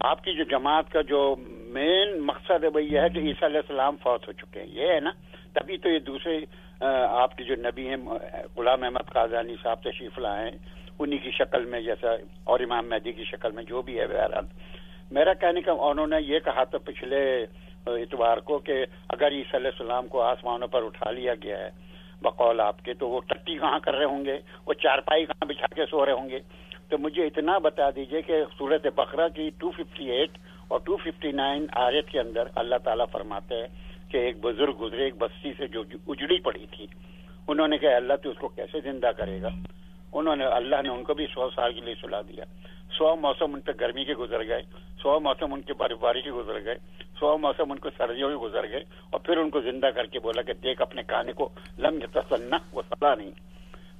آپ 0.00 0.22
کی 0.24 0.32
جو 0.34 0.44
جماعت 0.50 0.90
کا 0.92 1.00
جو 1.08 1.20
مین 1.76 2.18
مقصد 2.26 2.64
ہے، 2.64 2.68
وہ 2.74 2.82
یہ 2.82 3.00
ہے 3.00 3.08
کہ 3.14 3.18
عیسیٰ 3.18 3.48
علیہ 3.48 3.60
السلام 3.60 3.96
فوت 4.02 4.26
ہو 4.28 4.32
چکے 4.32 4.60
ہیں۔ 4.60 4.66
یہ 4.72 4.92
ہے 4.92 5.00
نا، 5.00 5.10
تبھی 5.54 5.76
تو 5.78 5.88
یہ 5.88 5.98
دوسرے 6.06 6.38
آپ 6.80 7.36
کے 7.36 7.44
جو 7.44 7.54
نبی 7.56 7.88
ہیں 7.88 7.96
غلام 8.56 8.82
احمد 8.82 9.12
قازانی 9.12 9.56
صاحب 9.62 9.82
تشریف 9.82 10.18
لائے 10.18 10.44
ہیں۔ 10.44 10.56
انہی 10.98 11.18
کی 11.18 11.30
شکل 11.30 11.64
میں 11.64 11.80
جیسا، 11.80 12.14
اور 12.44 12.60
امام 12.60 12.88
مہدی 12.90 13.12
کی 13.12 13.24
شکل 13.24 13.50
میں 13.52 13.64
جو 13.64 13.82
بھی 13.82 13.98
ہے، 14.00 14.06
بہرحال۔ 14.06 14.46
میرا 15.10 15.34
کہنے 15.40 15.62
کا، 15.62 15.72
انہوں 15.80 16.06
نے 16.06 16.20
یہ 16.22 16.38
کہا 16.44 16.64
تھا 16.64 16.78
پچھلے 16.84 17.20
اتوار 17.86 18.38
کو 18.48 18.58
کہ 18.58 18.84
اگر 19.08 19.32
عیسی 19.32 19.56
علیہ 19.56 19.70
السلام 19.70 20.08
کو 20.08 20.22
آسمانوں 20.22 20.68
پر 20.68 20.84
اٹھا 20.84 21.10
لیا 21.10 21.34
گیا 21.42 21.58
ہے 21.58 21.70
بقول 22.22 22.60
آپ 22.60 22.84
کے، 22.84 22.94
تو 22.94 23.08
وہ 23.08 23.20
ٹٹی 23.26 23.56
کہاں 23.58 23.78
کر 23.80 23.94
رہے 23.94 24.04
ہوں 24.06 24.24
گے؟ 24.24 24.38
وہ 24.66 24.72
چارپائی 24.82 25.24
کہاں 25.26 25.46
بچھا 25.48 25.74
کے 25.74 25.86
سو 25.90 26.04
رہے 26.06 26.12
ہوں 26.12 26.28
گے؟ 26.30 26.40
تو 26.90 26.98
مجھے 26.98 27.26
اتنا 27.26 27.58
بتا 27.58 27.90
دیجیے 27.90 28.22
کہ 28.22 28.42
صورت 28.58 28.86
بقرہ 28.94 29.28
کی 29.28 29.50
258 29.58 30.38
اور 30.68 30.80
259 30.80 31.66
آیت 31.72 32.08
کے 32.08 32.20
اندر 32.20 32.48
اللہ 32.54 32.78
تعالیٰ 32.84 33.06
فرماتے 33.12 33.54
ہیں 33.54 33.68
کہ 34.10 34.16
ایک 34.16 34.36
بزرگ 34.40 34.74
گزرے، 34.80 35.04
ایک 35.04 35.14
بستی 35.18 35.52
سے 35.58 35.66
جو 35.66 35.82
اجڑی 36.06 36.38
پڑی 36.40 36.66
تھی۔ 36.70 36.86
انہوں 37.48 37.68
نے 37.68 37.78
کہا، 37.78 37.96
اللہ 37.96 38.16
تو 38.22 38.30
اس 38.30 38.38
کو 38.38 38.48
کیسے 38.48 38.80
زندہ 38.80 39.10
کرے 39.16 39.42
گا؟ 39.42 39.48
انہوں 40.12 40.36
نے، 40.36 40.44
اللہ 40.44 40.82
نے 40.82 40.88
ان 40.88 41.02
کو 41.04 41.14
بھی 41.14 41.26
سو 41.34 41.48
سال 41.50 41.72
کے 41.72 41.80
لیے 41.80 41.94
سلا 42.00 42.20
دیا۔ 42.20 42.44
سو 42.98 43.16
موسم 43.16 43.54
ان 43.54 43.60
پہ 43.60 43.72
گرمی 43.80 44.04
کے 44.04 44.14
گزر 44.14 44.46
گئے، 44.46 44.62
سو 45.02 45.20
موسم 45.20 45.52
ان 45.54 45.60
کے 45.62 45.72
برف 45.72 45.98
باری 45.98 46.22
کے 46.22 46.32
گزر 46.32 46.64
گئے، 46.64 46.74
سو 47.20 47.36
موسم 47.38 47.72
ان 47.72 47.78
کو 47.78 47.90
سردیوں 47.98 48.28
کے 48.28 48.36
گزر 48.36 48.68
گئے، 48.70 48.82
اور 49.10 49.20
پھر 49.20 49.36
ان 49.36 49.50
کو 49.50 49.60
زندہ 49.60 49.86
کر 49.86 50.06
کے 50.06 50.18
بولا 50.18 50.42
کہ 50.42 50.52
دیکھ 50.52 50.82
اپنے 50.82 51.02
کھانے 51.02 51.32
کو 51.32 51.48
لم 51.78 51.98
تسنا 52.12 52.58
وہ 52.72 52.82
سلا 52.88 53.14
نہیں۔ 53.14 53.30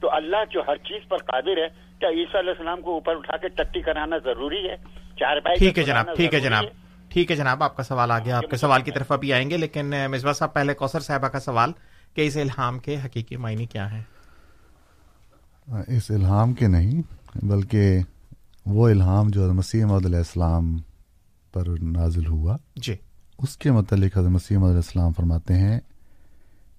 تو 0.02 0.10
اللہ 0.12 0.44
جو 0.50 0.62
ہر 0.68 0.76
چیز 0.84 1.08
پر 1.08 1.22
قادر 1.24 1.56
ہے 1.58 1.68
کیا 2.00 2.08
عیسیٰ 2.10 2.38
علیہ 2.38 2.50
السلام 2.50 2.80
کو 2.82 2.92
اوپر 2.94 3.16
اٹھا 3.16 3.36
کے 3.36 3.48
ٹٹی 3.54 3.80
کرانا 3.82 4.18
ضروری 4.24 4.68
ہے؟ 4.68 4.76
چار 5.16 5.40
بھائی 5.42 5.58
ٹھیک 5.58 5.78
ہے 5.78 5.84
جناب 5.84 6.14
ٹھیک 6.16 6.34
ہے 6.34 6.40
جناب 6.40 6.64
ٹھیک 7.10 7.30
ہے 7.30 7.36
جناب 7.36 7.62
آپ 7.62 7.76
کا 7.76 7.82
سوال 7.82 8.10
آ 8.10 8.18
گیا 8.18 8.36
آپ 8.36 8.50
کے 8.50 8.56
سوال 8.56 8.82
کی 8.82 8.90
طرف 8.90 9.12
ابھی 9.12 9.32
آئیں 9.32 9.48
گے 9.50 9.56
لیکن 9.58 9.92
مصباح 10.10 10.32
صاحب 10.34 10.54
پہلے 10.54 10.74
کوثر 10.74 11.00
صاحبہ 11.02 11.28
کا 11.28 11.40
سوال 11.40 11.72
کہ 12.16 12.26
اس 12.26 12.36
الہام 12.38 12.78
کے 12.78 12.96
حقیقی 13.04 13.36
معنی 13.38 13.66
کیا 13.66 13.90
ہے 13.90 14.02
اس 15.88 16.10
الہام 16.10 16.54
کے 16.54 16.66
نہیں 16.68 17.02
بلکہ 17.44 18.00
وہ 18.66 18.88
الہام 18.88 19.28
جو 19.28 19.52
مسیح 19.52 19.84
محمد 19.84 20.06
علیہ 20.06 20.18
السلام 20.18 20.76
پر 21.54 21.68
نازل 21.92 22.26
ہوا 22.26 22.56
جی۔ 22.78 22.94
اس 23.38 23.56
کے 23.56 23.70
متعلق 23.72 24.16
حضرت 24.16 24.30
مسیح 24.30 24.56
محمد 24.56 24.70
علیہ 24.70 24.86
السلام 24.86 25.12
فرماتے 25.12 25.54
ہیں 25.56 25.78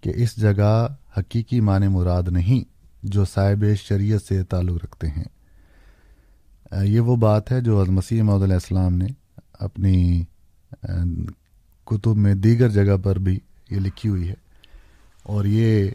کہ 0.03 0.11
اس 0.15 0.35
جگہ 0.37 0.73
حقیقی 1.17 1.59
معنی 1.61 1.87
مراد 1.89 2.27
نہیں 2.31 2.69
جو 3.03 3.25
صاحب 3.25 3.65
شریعت 3.75 4.21
سے 4.21 4.43
تعلق 4.43 4.83
رکھتے 4.83 5.07
ہیں۔ 5.07 5.23
یہ 6.83 6.99
وہ 6.99 7.15
بات 7.15 7.51
ہے 7.51 7.61
جو 7.61 7.85
مسیح 7.87 8.23
محمد 8.23 8.43
علیہ 8.43 8.53
السلام 8.53 8.93
نے 8.93 9.05
اپنی 9.53 10.23
کتب 11.85 12.17
میں 12.17 12.35
دیگر 12.35 12.69
جگہ 12.69 12.97
پر 13.03 13.19
بھی 13.19 13.39
یہ 13.69 13.79
لکھی 13.79 14.09
ہوئی 14.09 14.29
ہے۔ 14.29 14.33
اور 15.23 15.45
یہ 15.45 15.89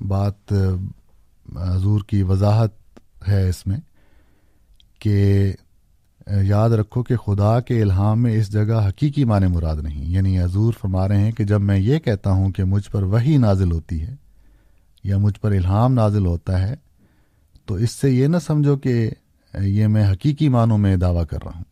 بات 0.00 0.52
حضور 1.56 2.00
کی 2.06 2.22
وضاحت 2.22 2.70
ہے 3.28 3.48
اس 3.48 3.66
میں 3.66 3.78
کہ 4.98 5.52
یاد 6.42 6.70
رکھو 6.70 7.02
کہ 7.02 7.16
خدا 7.16 7.60
کے 7.60 7.82
الہام 7.82 8.22
میں 8.22 8.34
اس 8.34 8.52
جگہ 8.52 8.88
حقیقی 8.88 9.24
معنی 9.24 9.46
مراد 9.46 9.76
نہیں۔ 9.76 10.10
یعنی 10.10 10.40
حضور 10.40 10.72
فرما 10.80 11.08
رہے 11.08 11.18
ہیں 11.18 11.32
کہ 11.32 11.44
جب 11.44 11.60
میں 11.60 11.78
یہ 11.78 11.98
کہتا 11.98 12.30
ہوں 12.30 12.52
کہ 12.52 12.64
مجھ 12.64 12.90
پر 12.90 13.02
وہی 13.02 13.36
نازل 13.36 13.72
ہوتی 13.72 14.02
ہے 14.02 14.14
یا 15.04 15.18
مجھ 15.18 15.40
پر 15.40 15.52
الہام 15.52 15.94
نازل 15.94 16.26
ہوتا 16.26 16.68
ہے، 16.68 16.74
تو 17.64 17.74
اس 17.74 17.90
سے 17.90 18.10
یہ 18.10 18.26
نہ 18.26 18.36
سمجھو 18.46 18.76
کہ 18.76 19.10
یہ 19.60 19.86
میں 19.86 20.12
حقیقی 20.12 20.48
معنوں 20.48 20.78
میں 20.78 20.96
دعویٰ 20.96 21.26
کر 21.26 21.38
رہا 21.44 21.52
ہوں۔ 21.54 21.64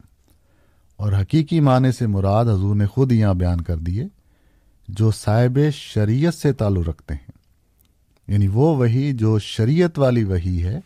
اور 0.96 1.12
حقیقی 1.12 1.60
معنی 1.60 1.92
سے 1.92 2.06
مراد 2.06 2.44
حضور 2.44 2.76
نے 2.76 2.86
خود 2.86 3.12
یہاں 3.12 3.34
بیان 3.34 3.60
کر 3.60 3.76
دیے، 3.76 4.04
جو 4.88 5.10
صاحب 5.10 5.58
شریعت 5.72 6.34
سے 6.34 6.52
تعلق 6.52 6.88
رکھتے 6.88 7.14
ہیں۔ 7.14 7.30
یعنی 8.28 8.48
وہ 8.48 8.76
وہی 8.76 9.12
جو 9.12 9.38
شریعت 9.38 9.98
والی 9.98 10.24
وہی 10.24 10.64
ہے، 10.64 10.80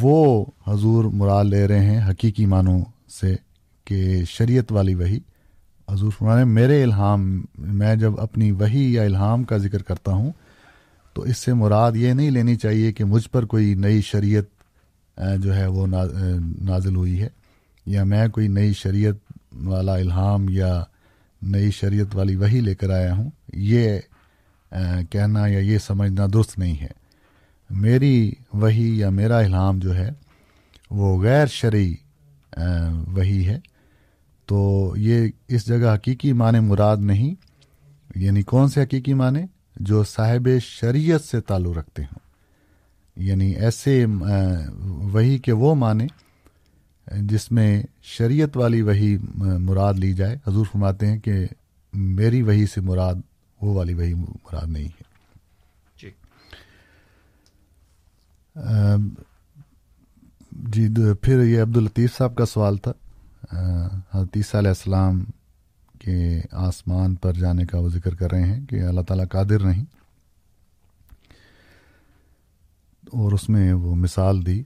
وہ 0.00 0.46
حضور 0.66 1.04
مراد 1.04 1.44
لے 1.44 1.68
رہے 1.68 1.84
ہیں 1.84 2.10
حقیقی 2.10 2.46
معنوں 2.46 2.84
سے 3.20 3.36
کہ 3.84 4.24
شریعت 4.24 4.72
والی 4.72 4.94
وہی 4.94 5.18
حضور 5.88 6.10
فرمانے 6.18 6.44
میرے 6.44 6.82
الہام، 6.82 7.22
میں 7.56 7.94
جب 7.96 8.18
اپنی 8.20 8.50
وہی 8.52 8.92
یا 8.94 9.02
الہام 9.02 9.44
کا 9.44 9.56
ذکر 9.56 9.82
کرتا 9.82 10.12
ہوں، 10.12 10.32
تو 11.16 11.22
اس 11.22 11.38
سے 11.38 11.52
مراد 11.54 11.96
یہ 11.96 12.12
نہیں 12.12 12.30
لینی 12.30 12.56
چاہیے 12.56 12.92
کہ 12.92 13.04
مجھ 13.04 13.28
پر 13.30 13.44
کوئی 13.46 13.74
نئی 13.76 14.00
شریعت 14.02 14.46
جو 15.42 15.54
ہے 15.54 15.66
وہ 15.66 15.86
نازل 15.86 16.96
ہوئی 16.96 17.20
ہے، 17.20 17.28
یا 17.86 18.04
میں 18.04 18.26
کوئی 18.28 18.48
نئی 18.48 18.72
شریعت 18.72 19.16
والا 19.64 19.94
الہام 19.94 20.48
یا 20.48 20.82
نئی 21.42 21.70
شریعت 21.70 22.16
والی 22.16 22.36
وہی 22.36 22.60
لے 22.60 22.74
کر 22.74 22.90
آیا 22.90 23.14
ہوں، 23.14 23.30
یہ 23.68 23.98
کہنا 25.10 25.46
یا 25.46 25.58
یہ 25.60 25.78
سمجھنا 25.78 26.26
درست 26.32 26.58
نہیں 26.58 26.80
ہے۔ 26.80 26.92
میری 27.70 28.32
وہی 28.52 28.88
یا 28.98 29.10
میرا 29.10 29.38
الہام 29.38 29.78
جو 29.78 29.94
ہے، 29.96 30.10
وہ 30.90 31.20
غیر 31.22 31.46
شرعی 31.52 31.94
وہی 33.14 33.46
ہے۔ 33.46 33.58
تو 34.48 34.94
یہ 34.96 35.28
اس 35.48 35.66
جگہ 35.66 35.94
حقیقی 35.94 36.32
معنی 36.32 36.60
مراد 36.60 36.96
نہیں 37.00 37.34
یعنی 38.18 38.42
کون 38.42 38.68
سے 38.68 38.82
حقیقی 38.82 39.14
معنی؟ 39.14 39.40
جو 39.76 40.04
صاحب 40.04 40.48
شریعت 40.62 41.20
سے 41.20 41.40
تعلق 41.40 41.78
رکھتے 41.78 42.02
ہوں۔ 42.02 42.18
یعنی 43.16 43.50
ایسے 43.50 44.06
وہی 44.86 45.38
کے 45.38 45.52
وہ 45.52 45.74
معنی 45.74 46.06
جس 47.20 47.52
میں 47.52 47.82
شریعت 48.02 48.56
والی 48.56 48.82
وہی 48.82 49.16
مراد 49.34 49.94
لی 49.94 50.12
جائے۔ 50.12 50.36
حضور 50.46 50.66
فرماتے 50.72 51.06
ہیں 51.06 51.18
کہ 51.18 51.46
میری 51.92 52.42
وہی 52.42 52.66
سے 52.66 52.80
مراد 52.80 53.14
وہ 53.62 53.74
والی 53.74 53.94
وہی 53.94 54.14
مراد 54.14 54.66
نہیں 54.66 54.88
ہے۔ 54.88 55.02
جی۔ 56.02 56.10
جی 60.52 60.88
پھر 61.22 61.44
یہ 61.44 61.62
عبدالطیف 61.62 62.16
صاحب 62.16 62.36
کا 62.36 62.46
سوال 62.46 62.76
تھا۔ 62.76 62.92
حدیثہ 64.14 64.56
علیہ 64.56 64.68
السلام 64.68 65.24
کے 65.98 66.40
آسمان 66.52 67.14
پر 67.14 67.32
جانے 67.32 67.66
کا 67.66 67.78
وہ 67.78 67.88
ذکر 67.88 68.14
کر 68.14 68.30
رہے 68.30 68.42
ہیں 68.42 68.66
کہ 68.66 68.82
اللہ 68.82 69.00
تعالیٰ 69.00 69.26
قادر 69.30 69.64
نہیں۔ 69.64 69.84
اور 73.12 73.32
اس 73.32 73.48
میں 73.48 73.72
وہ 73.72 73.94
مثال 73.94 74.46
دی۔ 74.46 74.62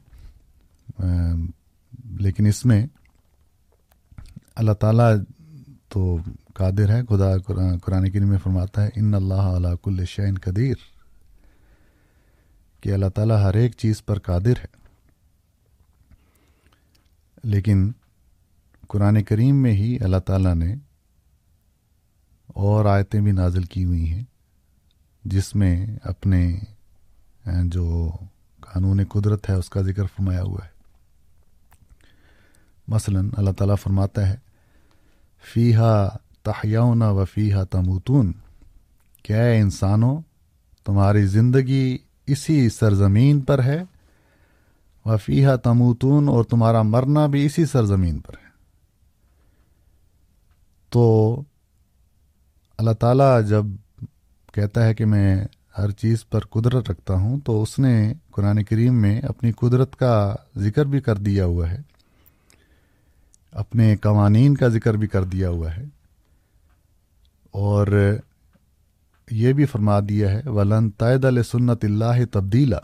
لیکن 2.04 2.46
اس 2.46 2.66
میں 2.66 2.86
اللہ 4.54 4.72
تعالیٰ 4.72 5.16
تو 5.88 6.16
قادر 6.54 6.88
ہے۔ 6.88 7.02
خدا 7.06 7.38
قرآن 7.38 8.10
کریم 8.10 8.28
میں 8.28 8.38
فرماتا 8.38 8.84
ہے، 8.84 8.90
ان 8.94 9.14
اللہ 9.14 9.34
علیہ 9.34 9.84
کل 9.84 10.04
شعین 10.04 10.34
قدیر 10.34 10.74
کہ 12.80 12.94
اللہ 12.94 13.08
تعالیٰ 13.08 13.36
ہر 13.36 13.54
ایک 13.54 13.72
چیز 13.76 14.04
پر 14.04 14.18
قادر 14.18 14.58
ہے۔ 14.58 14.82
لیکن 17.44 17.92
قرآن 18.92 19.22
کریم 19.22 19.56
میں 19.56 19.72
ہی 19.72 19.98
اللہ 20.00 20.16
تعالیٰ 20.16 20.54
نے 20.54 20.74
اور 22.46 22.84
آیتیں 22.84 23.20
بھی 23.20 23.32
نازل 23.32 23.62
کی 23.62 23.84
ہوئی 23.84 24.12
ہیں، 24.12 24.22
جس 25.24 25.54
میں 25.54 25.86
اپنے 26.02 26.58
جو 27.46 28.10
قانون 28.60 29.00
قدرت 29.08 29.50
ہے، 29.50 29.54
اس 29.54 29.70
کا 29.70 29.82
ذکر 29.82 30.04
فرمایا 30.04 30.42
ہوا 30.42 30.64
ہے۔ 30.64 30.70
مثلا 32.88 33.20
اللہ 33.36 33.50
تعالیٰ 33.50 33.74
فرماتا 33.82 34.28
ہے 34.28 34.36
فیحا 35.52 36.08
تحیاؤن 36.42 37.02
و 37.02 37.24
فیحا 37.24 37.64
تموتون۔ 37.64 38.32
کیا 39.22 39.46
انسانوں، 39.46 40.20
تمہاری 40.84 41.26
زندگی 41.26 41.98
اسی 42.26 42.68
سرزمین 42.68 43.40
پر 43.40 43.62
ہے؟ 43.62 43.84
و 45.04 45.16
فیحا 45.16 45.56
تموتون 45.56 46.28
اور 46.28 46.44
تمہارا 46.44 46.82
مرنا 46.82 47.26
بھی 47.26 47.46
اسی 47.46 47.66
سرزمین 47.66 48.18
پر 48.18 48.34
ہے۔ 48.34 48.51
تو 50.92 51.42
اللہ 52.78 52.90
تعالیٰ 52.90 53.44
جب 53.48 53.64
کہتا 54.54 54.86
ہے 54.86 54.94
کہ 54.94 55.04
میں 55.04 55.44
ہر 55.78 55.90
چیز 55.90 56.28
پر 56.28 56.40
قدرت 56.40 56.90
رکھتا 56.90 57.14
ہوں، 57.14 57.40
تو 57.40 57.62
اس 57.62 57.78
نے 57.78 58.14
قرآن 58.30 58.62
کریم 58.64 58.94
میں 58.94 59.20
اپنی 59.20 59.52
قدرت 59.52 59.96
کا 59.96 60.34
ذکر 60.58 60.84
بھی 60.84 61.00
کر 61.00 61.16
دیا 61.16 61.44
ہوا 61.44 61.70
ہے، 61.70 61.80
اپنے 63.52 63.96
قوانین 63.96 64.56
کا 64.56 64.68
ذکر 64.68 64.94
بھی 64.94 65.08
کر 65.08 65.24
دیا 65.24 65.48
ہوا 65.48 65.76
ہے۔ 65.76 65.84
اور 67.50 68.16
یہ 69.30 69.52
بھی 69.52 69.66
فرما 69.66 70.00
دیا 70.08 70.30
ہے، 70.30 70.48
ولن 70.48 70.90
تعد 70.90 71.24
سنت 71.50 71.84
اللہ 71.84 72.24
تبدیلا 72.30 72.78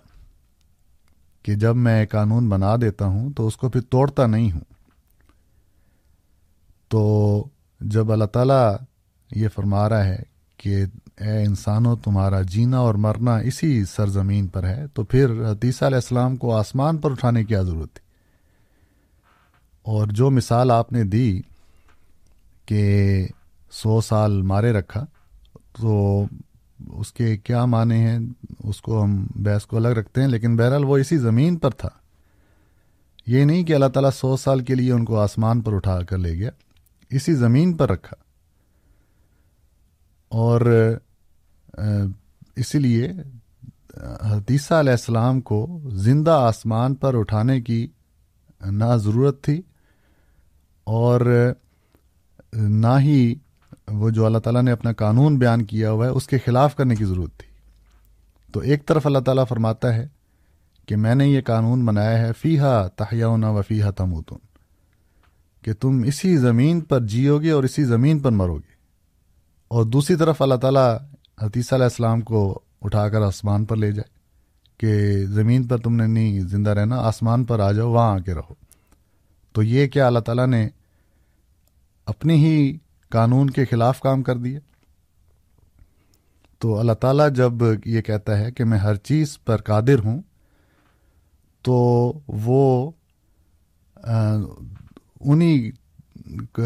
کہ 1.43 1.55
جب 1.55 1.77
میں 1.77 2.07
قانون 2.07 2.49
بنا 2.49 2.77
دیتا 2.77 3.07
ہوں 3.07 3.33
تو 3.33 3.47
اس 3.47 3.57
کو 3.57 3.69
پھر 3.69 3.81
توڑتا 3.81 4.27
نہیں 4.27 4.53
ہوں۔ 4.53 4.65
تو 6.89 7.01
جب 7.81 8.13
اللہ 8.13 8.25
تعالیٰ 8.25 8.77
یہ 9.37 9.49
فرما 9.49 9.89
رہا 9.89 10.05
ہے 10.05 10.23
کہ 10.57 10.85
اے 11.21 11.45
انسانوں، 11.45 11.97
تمہارا 12.05 12.43
جینا 12.43 12.79
اور 12.79 12.95
مرنا 12.95 13.37
اسی 13.37 13.85
سرزمین 13.85 14.47
پر 14.47 14.65
ہے، 14.65 14.85
تو 14.95 15.05
پھر 15.05 15.51
حدیثہ 15.51 15.85
علیہ 15.85 15.97
السلام 15.97 16.37
کو 16.37 16.57
آسمان 16.57 16.97
پر 16.97 17.11
اٹھانے 17.11 17.45
کی 17.45 17.55
ضرورت 17.55 17.93
تھی؟ 17.93 18.09
اور 19.83 20.07
جو 20.07 20.31
مثال 20.31 20.71
آپ 20.71 20.93
نے 20.93 21.05
دی 21.05 21.41
کہ 22.67 23.27
سو 23.71 24.01
سال 24.01 24.43
مارے 24.43 24.73
رکھا، 24.73 25.05
تو 25.81 26.25
اس 26.95 27.13
کے 27.13 27.37
کیا 27.37 27.65
معنی 27.65 27.95
ہیں؟ 27.95 28.19
اس 28.65 28.81
کو 28.81 29.03
ہم 29.03 29.27
بحث 29.35 29.67
کو 29.67 29.77
الگ 29.77 29.89
رکھتے 29.89 30.21
ہیں، 30.21 30.29
لیکن 30.29 30.57
بہرحال 30.57 30.85
وہ 30.85 30.97
اسی 30.97 31.19
زمین 31.19 31.57
پر 31.57 31.71
تھا۔ 31.71 31.89
یہ 33.27 33.45
نہیں 33.45 33.65
کہ 33.65 33.73
اللہ 33.73 33.87
تعالیٰ 33.87 34.11
سو 34.11 34.37
سال 34.37 34.61
کے 34.61 34.75
لیے 34.75 34.93
ان 34.93 35.05
کو 35.05 35.19
آسمان 35.19 35.61
پر 35.61 35.73
اٹھا 35.75 36.03
کر 36.03 36.19
لے 36.19 36.35
گیا۔ 36.35 36.51
اسی 37.11 37.35
زمین 37.35 37.77
پر 37.77 37.91
رکھا۔ 37.91 38.17
اور 40.29 40.61
اسی 42.57 42.79
لیے 42.79 43.13
حدیثہ 44.23 44.75
علیہ 44.75 44.91
السلام 44.91 45.41
کو 45.41 45.81
زندہ 45.93 46.31
آسمان 46.31 46.95
پر 46.95 47.19
اٹھانے 47.19 47.61
کی 47.61 47.87
نہ 48.67 48.97
ضرورت 48.97 49.43
تھی، 49.45 49.63
اور، 50.85 51.53
نہ 52.53 53.01
ہی 53.01 53.35
وہ 53.89 54.11
جو 54.11 54.27
اللہ 54.27 54.39
تعالیٰ 54.39 54.63
نے 54.63 54.73
اپنا 54.73 54.93
قانون 54.93 55.39
بیان 55.39 55.65
کیا 55.65 55.91
ہوا 55.91 56.07
ہے، 56.07 56.11
اس 56.11 56.27
کے 56.27 56.39
خلاف 56.39 56.77
کرنے 56.77 56.97
کی 56.97 57.05
ضرورت 57.05 57.39
تھی۔ 57.39 57.49
تو 58.53 58.61
ایک 58.61 58.87
طرف 58.87 59.07
اللہ 59.07 59.19
تعالیٰ 59.19 59.45
فرماتا 59.49 59.95
ہے 59.95 60.09
کہ 60.87 60.97
میں 60.97 61.15
نے 61.15 61.27
یہ 61.27 61.41
قانون 61.41 61.85
بنایا 61.85 62.19
ہے 62.19 62.33
فیحا 62.33 62.87
تحیاؤن 62.87 63.45
و 63.45 63.63
فیحا 63.69 63.91
تموتن 63.91 64.48
کہ 65.63 65.73
تم 65.73 66.03
اسی 66.07 66.37
زمین 66.37 66.81
پر 66.81 67.01
جیو 67.01 67.41
گے 67.41 67.51
اور 67.51 67.65
اسی 67.65 67.85
زمین 67.85 68.19
پر 68.19 68.31
مرو 68.31 68.57
گے۔ 68.57 68.79
اور 69.69 69.85
دوسری 69.85 70.17
طرف 70.17 70.43
اللہ 70.43 70.55
تعالیٰ 70.55 70.97
حتیثہ 71.41 71.75
علیہ 71.75 71.85
السلام 71.85 72.21
کو 72.21 72.61
اٹھا 72.83 73.09
کر 73.09 73.23
آسمان 73.23 73.65
پر 73.65 73.77
لے 73.77 73.93
جائے 73.93 74.19
کہ 74.79 75.25
زمین 75.27 75.65
پر 75.65 75.79
تم 75.79 75.95
نے 75.95 76.07
نہیں، 76.07 76.41
زندہ 76.41 76.71
رہنا، 76.71 76.97
آسمان 76.97 77.45
پر 77.45 77.61
آ 77.61 77.73
جاؤ، 77.73 77.91
وہاں 77.91 78.15
آ 78.15 78.19
کے 78.19 78.35
رہو۔ 78.35 78.55
تو 79.53 79.63
یہ 79.63 79.87
کیا 79.87 80.07
اللہ 80.07 80.19
تعالیٰ 80.19 80.47
نے 80.47 80.69
اپنی 82.07 82.45
ہی 82.45 82.79
قانون 83.09 83.51
کے 83.51 83.65
خلاف 83.65 84.01
کام 84.01 84.23
کر 84.23 84.37
دیا؟ 84.37 84.61
تو 86.59 86.79
اللہ 86.79 86.93
تعالیٰ 86.93 87.33
جب 87.33 87.53
یہ 87.85 88.01
کہتا 88.01 88.39
ہے 88.39 88.53
کہ 88.53 88.65
میں 88.65 88.79
ہر 88.79 88.95
چیز 88.95 89.39
پر 89.45 89.57
قادر 89.57 89.99
ہوں، 90.05 90.23
تو 91.63 92.13
وہ 92.29 92.91
انہی 95.21 95.71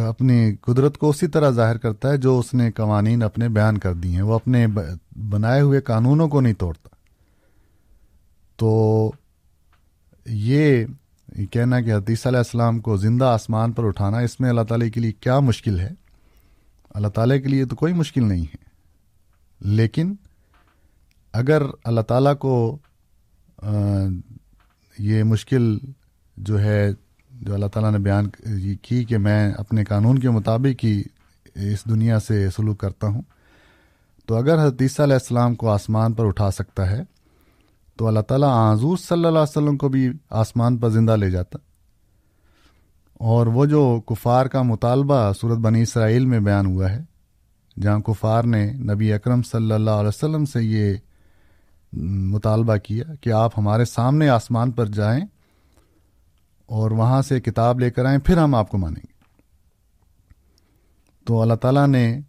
اپنی 0.09 0.57
قدرت 0.57 0.99
کو 0.99 1.11
اسی 1.11 1.27
طرح 1.27 1.51
ظاہر 1.51 1.79
کرتا 1.79 2.11
ہے 2.11 2.17
جو 2.17 2.39
اس 2.39 2.55
نے 2.55 2.73
قوانین 2.73 3.23
اپنے 3.23 3.49
بیان 3.49 3.79
کر 3.79 3.95
دی 3.95 4.15
ہیں۔ 4.15 4.23
وہ 4.23 4.35
اپنے 4.35 4.67
بنائے 5.29 5.61
ہوئے 5.61 5.81
قانونوں 5.81 6.29
کو 6.29 6.41
نہیں 6.41 6.55
توڑتا۔ 6.55 6.89
تو 8.57 9.13
یہ 10.27 10.85
کہنا 11.51 11.81
کہ 11.81 11.95
حدیث 11.95 12.27
علیہ 12.27 12.39
السلام 12.39 12.79
کو 12.79 12.97
زندہ 12.97 13.25
آسمان 13.25 13.73
پر 13.73 13.85
اٹھانا 13.85 14.19
اس 14.19 14.41
میں 14.41 14.49
اللہ 14.49 14.61
تعالیٰ 14.61 14.89
کے 14.95 15.01
لیے 15.01 15.13
کیا 15.13 15.41
مشکل 15.41 15.81
ہے؟ 15.81 15.91
اللہ 16.91 17.09
تعالیٰ 17.09 17.43
کے 17.43 17.49
لیے 17.49 17.65
تو 17.65 17.77
کوئی 17.77 17.93
مشکل 17.93 18.25
نہیں 18.25 18.43
ہے۔ 18.43 18.65
لیکن 19.61 20.15
اگر 21.33 21.63
اللہ 21.85 22.01
تعالیٰ 22.01 22.39
کو 22.39 22.79
یہ 24.99 25.23
مشکل 25.23 25.79
جو 26.37 26.61
ہے 26.61 26.91
جو 27.43 27.55
اللہ 27.55 27.67
تعالیٰ 27.67 27.93
نے 27.93 27.99
بیان 27.99 28.27
کی 28.83 29.05
کہ 29.05 29.19
میں 29.19 29.53
اپنے 29.59 29.85
قانون 29.85 30.19
کے 30.19 30.31
مطابق 30.31 30.85
ہی 30.85 31.03
اس 31.55 31.85
دنیا 31.85 32.21
سے 32.21 32.51
سلوک 32.57 32.79
کرتا 32.79 33.07
ہوں۔ 33.07 33.23
تو 34.27 34.37
اگر 34.37 34.67
حدیثہ 34.67 35.03
علیہ 35.03 35.15
السلام 35.15 35.55
کو 35.55 35.71
آسمان 35.71 36.13
پر 36.13 36.27
اٹھا 36.27 36.51
سکتا 36.51 36.91
ہے، 36.91 37.03
تو 37.97 38.07
اللہ 38.07 38.21
تعالیٰ 38.21 38.73
حضور 38.73 38.97
صلی 38.97 39.25
اللہ 39.25 39.29
علیہ 39.29 39.57
وسلم 39.57 39.77
کو 39.77 39.89
بھی 39.89 40.11
آسمان 40.31 40.79
پر 40.79 40.89
زندہ 40.89 41.17
لے 41.17 41.31
جاتا۔ 41.31 41.59
اور 43.15 43.47
وہ 43.47 43.67
جو 43.67 44.01
کفار 44.01 44.47
کا 44.47 44.63
مطالبہ 44.63 45.33
صورت 45.41 45.59
بنی 45.59 45.83
اسرائیل 45.83 46.27
میں 46.27 46.41
بیان 46.41 46.67
ہوا 46.67 46.91
ہے، 46.91 47.03
جہاں 47.81 48.01
کفار 48.01 48.43
نے 48.43 48.73
نبی 48.73 49.13
اکرم 49.13 49.43
صلی 49.43 49.73
اللہ 49.73 49.91
علیہ 49.91 50.09
وسلم 50.09 50.45
سے 50.45 50.63
یہ 50.63 50.95
مطالبہ 52.33 52.77
کیا 52.77 53.05
کہ 53.21 53.31
آپ 53.31 53.59
ہمارے 53.59 53.85
سامنے 53.85 54.29
آسمان 54.29 54.71
پر 54.71 54.87
جائیں 54.87 55.25
اور 56.73 56.91
وہاں 56.91 57.23
سے 57.23 57.41
کتاب 57.41 57.81
لے 57.81 57.91
کر 57.91 58.05
آئیں، 58.05 58.19
پھر 58.19 58.37
ہم 58.37 58.55
آپ 58.55 58.69
کو 58.69 58.79
مانیں 58.79 59.01
گے۔ 59.05 59.13
تو 61.25 61.43
اللہ 61.43 61.55
تعالیٰ 61.55 61.87
نے 61.87 62.21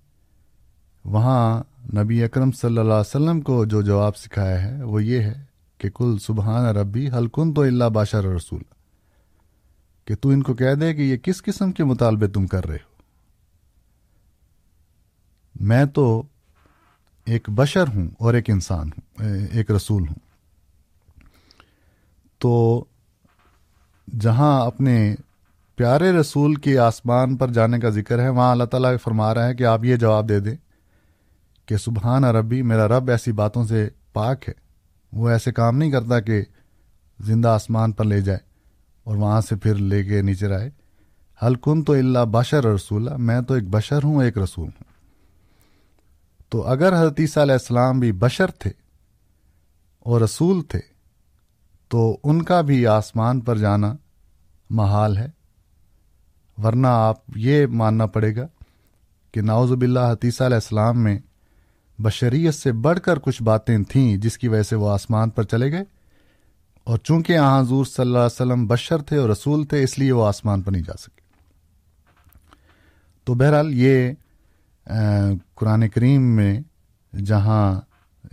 وہاں 1.06 1.64
نبی 1.98 2.24
اکرم 2.24 2.52
صلی 2.52 2.78
اللہ 2.78 2.94
علیہ 2.94 2.94
وسلم 2.94 3.42
کو 3.42 3.66
جو 3.66 3.82
جواب 3.82 4.18
سکھایا 4.18 4.64
ہے، 4.64 4.84
وہ 4.84 5.04
یہ 5.04 5.20
ہے 5.20 5.44
کہ 5.78 5.90
کل 5.90 6.18
سبحان 6.18 6.66
ربی 6.66 7.10
حلکن 7.10 7.54
تو 7.54 7.62
اللہ 7.62 7.84
باشر 7.84 8.24
رسول۔ 8.24 8.62
کہ 10.06 10.16
تو 10.16 10.30
ان 10.30 10.44
کو 10.44 10.54
کہہ 10.54 10.74
دے 10.74 10.94
کہ 10.94 11.02
یہ 11.02 11.18
کس 11.18 11.44
قسم 11.44 11.72
کے 11.72 11.84
مطالبے 11.84 12.28
تم 12.28 12.48
کر 12.48 12.66
رہے 12.66 12.76
ہو۔ 12.76 12.94
میں 15.60 15.86
تو 15.86 16.24
ایک 17.26 17.50
بشر 17.50 17.88
ہوں 17.88 18.08
اور 18.20 18.34
ایک 18.34 18.50
انسان 18.50 18.88
ہوں، 18.88 19.36
ایک 19.52 19.72
رسول 19.72 20.08
ہوں۔ 20.08 20.20
تو 22.40 22.86
جہاں 24.20 24.66
اپنے 24.66 25.16
پیارے 25.76 26.12
رسول 26.12 26.56
کے 26.56 26.80
آسمان 26.80 27.38
پر 27.38 27.48
جانے 27.48 27.80
کا 27.80 27.90
ذکر 27.90 28.20
ہے، 28.20 28.30
وہاں 28.30 28.52
اللہ 28.52 28.64
تعالیٰ 28.64 28.96
فرما 29.04 29.34
رہا 29.34 29.48
ہے 29.48 29.56
کہ 29.56 29.64
آپ 29.64 29.84
یہ 29.84 29.96
جواب 29.96 30.30
دے 30.30 30.40
دیں 30.40 30.56
کہ 31.66 31.78
سبحان 31.78 32.24
ربی، 32.24 32.62
میرا 32.62 32.88
رب 32.88 33.10
ایسی 33.10 33.32
باتوں 33.32 33.64
سے 33.64 33.90
پاک 34.14 34.50
ہے۔ 34.50 34.54
وہ 35.14 35.30
ایسے 35.30 35.52
کام 35.52 35.78
نہیں 35.78 35.92
کرتا 35.92 36.20
کہ 36.20 36.42
زندہ 37.20 37.48
آسمان 37.48 37.92
پر 37.92 38.06
لے 38.06 38.22
جائے 38.22 38.40
اور 39.04 39.16
وہاں 39.16 39.42
سے 39.42 39.56
پھر 39.56 39.76
لے 39.76 40.04
کے 40.04 40.22
نیچے 40.22 40.54
آئے 40.54 40.70
حلکن 41.46 41.84
تو 41.84 41.94
اللہ 41.94 42.20
بشر 42.32 42.66
رسول 42.66 43.10
میں 43.18 43.42
تو 43.42 43.54
ایک 43.54 43.64
بشر 43.70 44.04
ہوں، 44.04 44.24
ایک 44.24 44.38
رسول 44.38 44.66
ہوں۔ 44.66 44.84
تو 46.50 46.68
اگر 46.68 46.94
حضرت 46.94 47.20
عیسیٰ 47.20 47.44
علیہ 47.44 47.54
السلام 47.54 48.00
بھی 48.00 48.12
بشر 48.12 48.52
تھے 48.52 48.72
اور 50.00 50.22
رسول 50.22 50.62
تھے 50.62 50.93
تو 51.94 52.18
ان 52.24 52.42
کا 52.42 52.62
بھی 52.62 52.88
آسمان 52.88 53.40
پر 53.40 53.58
جانا 53.58 53.96
محال 54.70 55.18
ہے۔ 55.18 55.28
ورنہ 56.64 56.88
آپ 56.88 57.16
یہ 57.36 57.66
ماننا 57.68 58.06
پڑے 58.06 58.36
گا 58.36 58.48
کہ 59.32 59.42
ناوز 59.42 59.72
باللہ 59.72 60.00
حتیثہ 60.00 60.44
علیہ 60.44 60.56
السلام 60.56 61.04
میں 61.04 61.20
بشریت 62.00 62.56
سے 62.56 62.72
بڑھ 62.72 63.00
کر 63.00 63.20
کچھ 63.20 63.44
باتیں 63.44 63.78
تھیں 63.78 64.18
جس 64.18 64.38
کی 64.38 64.48
وجہ 64.48 64.64
سے 64.64 64.76
وہ 64.76 64.90
آسمان 64.90 65.30
پر 65.30 65.44
چلے 65.44 65.72
گئے۔ 65.72 65.84
اور 66.84 66.98
چونکہ 66.98 67.38
حضور 67.40 67.86
صلی 67.86 68.06
اللہ 68.06 68.18
علیہ 68.18 68.26
وسلم 68.26 68.68
بشر 68.68 69.02
تھے 69.02 69.18
اور 69.18 69.30
رسول 69.30 69.64
تھے، 69.64 69.84
اس 69.84 70.00
لیے 70.00 70.12
وہ 70.12 70.26
آسمان 70.28 70.62
پر 70.62 70.72
نہیں 70.72 70.84
جا 70.84 70.98
سکے۔ 71.00 71.22
تو 73.24 73.34
بہرحال 73.34 73.74
یہ 73.74 74.12
قرآن 75.56 75.90
کریم 75.90 76.36
میں 76.36 76.60
جہاں 77.18 77.82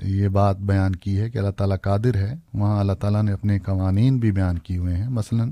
یہ 0.03 0.29
بات 0.29 0.57
بیان 0.57 0.97
کی 0.97 1.21
ہے 1.21 1.31
کہ 1.31 1.39
اللہ 1.39 1.51
تعالیٰ 1.51 1.77
قادر 1.83 2.15
ہے۔ 2.15 2.35
وہاں 2.55 2.81
اللہ 2.81 2.93
تعالیٰ 2.93 3.23
نے 3.23 3.33
اپنے 3.33 3.59
قوانین 3.59 4.19
بھی 4.19 4.33
بیان 4.33 4.59
کیے 4.59 4.77
ہوئے 4.77 4.97
ہیں۔ 4.97 5.09
مثلا 5.09 5.45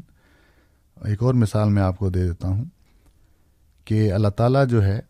ایک 1.04 1.22
اور 1.22 1.34
مثال 1.34 1.68
میں 1.68 1.82
آپ 1.82 1.98
کو 1.98 2.10
دے 2.10 2.28
دیتا 2.28 2.48
ہوں 2.48 2.64
کہ 3.84 4.12
اللہ 4.12 4.28
تعالیٰ 4.28 4.66
جو 4.66 4.84
ہے 4.84 5.00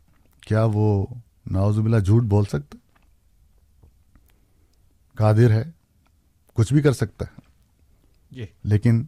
کیا 0.40 0.66
وہ 0.72 1.06
ناوز 1.50 1.78
باللہ 1.78 1.98
جھوٹ 1.98 2.22
بول 2.22 2.44
سکتا 2.44 2.76
قادر 5.14 5.50
ہے 5.50 5.64
کچھ 6.54 6.72
بھی 6.72 6.82
کر 6.82 6.92
سکتا 6.92 7.24
ہے۔ 7.24 7.40
جی۔ 8.30 8.46
لیکن 8.64 9.04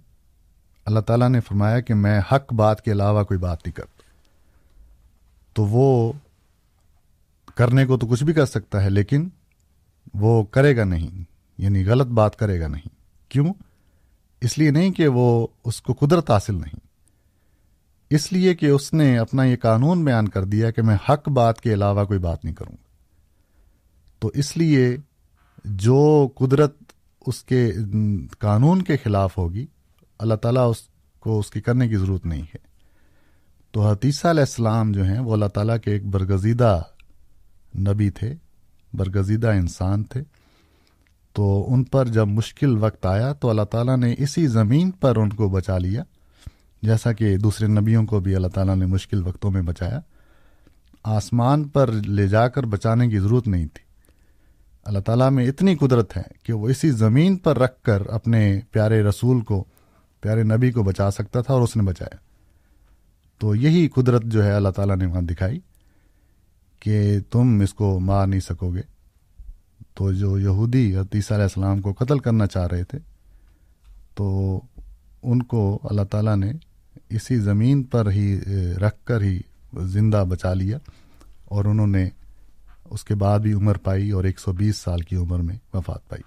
اللہ 0.84 1.00
تعالیٰ 1.00 1.28
نے 1.28 1.40
فرمایا 1.40 1.80
کہ 1.80 1.94
میں 1.94 2.20
حق 2.32 2.52
بات 2.52 2.84
کے 2.84 2.92
علاوہ 2.92 3.22
کوئی 3.22 3.38
بات 3.38 3.66
نہیں 3.66 3.74
کرتا۔ 3.74 4.02
تو 5.52 5.64
وہ 5.64 6.12
کرنے 7.54 7.86
کو 7.86 7.96
تو 7.96 8.06
کچھ 8.06 8.24
بھی 8.24 8.32
کر 8.32 8.46
سکتا 8.46 8.84
ہے 8.84 8.90
لیکن 8.90 9.28
وہ 10.14 10.42
کرے 10.44 10.76
گا 10.76 10.84
نہیں 10.84 11.24
یعنی 11.58 11.86
غلط 11.86 12.06
بات 12.06 12.36
کرے 12.36 12.60
گا 12.60 12.66
نہیں۔ 12.66 12.88
کیوں؟ 13.28 13.54
اس 14.40 14.58
لیے 14.58 14.70
نہیں 14.70 14.90
کہ 14.90 15.08
وہ 15.08 15.46
اس 15.64 15.82
کو 15.82 15.92
قدرت 15.92 16.30
حاصل 16.30 16.54
نہیں۔ 16.54 16.80
اس 18.10 18.32
لیے 18.32 18.54
کہ 18.54 18.66
اس 18.66 18.92
نے 18.92 19.18
اپنا 19.18 19.44
یہ 19.44 19.56
قانون 19.56 20.04
بیان 20.04 20.28
کر 20.28 20.44
دیا 20.44 20.70
کہ 20.70 20.82
میں 20.82 20.96
حق 21.08 21.28
بات 21.28 21.60
کے 21.60 21.74
علاوہ 21.74 22.04
کوئی 22.04 22.18
بات 22.18 22.44
نہیں 22.44 22.54
کروں 22.54 22.72
گا۔ 22.72 22.82
تو 24.18 24.30
اس 24.34 24.56
لیے 24.56 24.96
جو 25.64 26.28
قدرت 26.34 26.76
اس 27.26 27.44
کے 27.44 27.72
قانون 28.38 28.82
کے 28.82 28.96
خلاف 28.96 29.38
ہوگی، 29.38 29.66
اللہ 30.18 30.34
تعالیٰ 30.34 30.70
اس 30.70 30.76
کو 31.20 31.38
اس 31.38 31.50
کی 31.50 31.60
کرنے 31.60 31.88
کی 31.88 31.96
ضرورت 31.96 32.26
نہیں 32.26 32.42
ہے۔ 32.42 32.58
تو 33.70 33.88
حتیثہ 33.88 34.28
علیہ 34.28 34.40
السلام 34.40 34.92
جو 34.92 35.04
ہیں، 35.04 35.18
وہ 35.18 35.32
اللہ 35.32 35.46
تعالیٰ 35.46 35.76
کے 35.84 35.90
ایک 35.90 36.06
برگزیدہ 36.06 36.82
نبی 37.78 38.10
تھے۔ 38.10 38.34
برگزیدہ 38.92 39.48
انسان 39.48 40.04
تھے۔ 40.04 40.22
تو 41.32 41.74
ان 41.74 41.84
پر 41.84 42.06
جب 42.06 42.28
مشکل 42.28 42.76
وقت 42.76 43.06
آیا 43.06 43.32
تو 43.32 43.50
اللہ 43.50 43.62
تعالیٰ 43.62 43.96
نے 43.96 44.14
اسی 44.18 44.46
زمین 44.46 44.90
پر 44.90 45.16
ان 45.16 45.30
کو 45.30 45.48
بچا 45.48 45.78
لیا۔ 45.78 46.02
جیسا 46.82 47.12
کہ 47.12 47.36
دوسرے 47.36 47.66
نبیوں 47.66 48.06
کو 48.06 48.20
بھی 48.20 48.36
اللہ 48.36 48.48
تعالیٰ 48.48 48.76
نے 48.76 48.86
مشکل 48.86 49.26
وقتوں 49.26 49.50
میں 49.50 49.62
بچایا۔ 49.62 50.00
آسمان 51.04 51.64
پر 51.64 51.92
لے 51.92 52.28
جا 52.28 52.48
کر 52.48 52.62
بچانے 52.62 53.08
کی 53.08 53.18
ضرورت 53.18 53.48
نہیں 53.48 53.66
تھی۔ 53.66 53.84
اللہ 54.84 54.98
تعالیٰ 54.98 55.30
میں 55.30 55.46
اتنی 55.46 55.76
قدرت 55.76 56.16
ہے 56.16 56.22
کہ 56.42 56.52
وہ 56.52 56.68
اسی 56.68 56.90
زمین 56.90 57.36
پر 57.36 57.58
رکھ 57.58 57.82
کر 57.82 58.02
اپنے 58.06 58.60
پیارے 58.70 59.02
رسول 59.02 59.40
کو، 59.40 59.64
پیارے 60.20 60.42
نبی 60.42 60.72
کو 60.72 60.82
بچا 60.82 61.10
سکتا 61.10 61.40
تھا 61.40 61.54
اور 61.54 61.62
اس 61.62 61.76
نے 61.76 61.82
بچایا۔ 61.82 62.16
تو 63.38 63.54
یہی 63.54 63.88
قدرت 63.88 64.22
جو 64.24 64.44
ہے 64.44 64.52
اللہ 64.52 64.68
تعالیٰ 64.68 64.96
نے 64.96 65.06
وہاں 65.06 65.22
دکھائی۔ 65.22 65.60
کہ 66.80 67.20
تم 67.30 67.60
اس 67.60 67.74
کو 67.74 68.00
مار 68.00 68.26
نہیں 68.26 68.40
سکو 68.40 68.74
گے۔ 68.74 68.82
تو 69.94 70.12
جو 70.12 70.38
یہودی 70.38 70.96
عیسیٰ 70.96 71.36
علیہ 71.36 71.42
السلام 71.42 71.80
کو 71.80 71.92
قتل 71.92 72.18
کرنا 72.18 72.46
چاہ 72.46 72.66
رہے 72.66 72.84
تھے، 72.84 72.98
تو 74.14 74.60
ان 75.22 75.42
کو 75.42 75.78
اللہ 75.84 76.02
تعالیٰ 76.02 76.36
نے 76.36 76.52
اسی 77.10 77.36
زمین 77.36 77.82
پر 77.82 78.10
ہی 78.10 78.40
رکھ 78.74 79.04
کر 79.04 79.20
ہی 79.20 79.40
زندہ 79.82 80.24
بچا 80.28 80.54
لیا 80.54 80.78
اور 81.44 81.64
انہوں 81.64 81.86
نے 81.86 82.08
اس 82.90 83.04
کے 83.04 83.14
بعد 83.14 83.38
بھی 83.38 83.52
عمر 83.52 83.76
پائی 83.76 84.10
اور 84.10 84.24
ایک 84.24 84.40
سو 84.40 84.52
بیس 84.52 84.76
سال 84.76 85.00
کی 85.00 85.16
عمر 85.16 85.38
میں 85.38 85.56
وفات 85.74 86.08
پائی۔ 86.08 86.22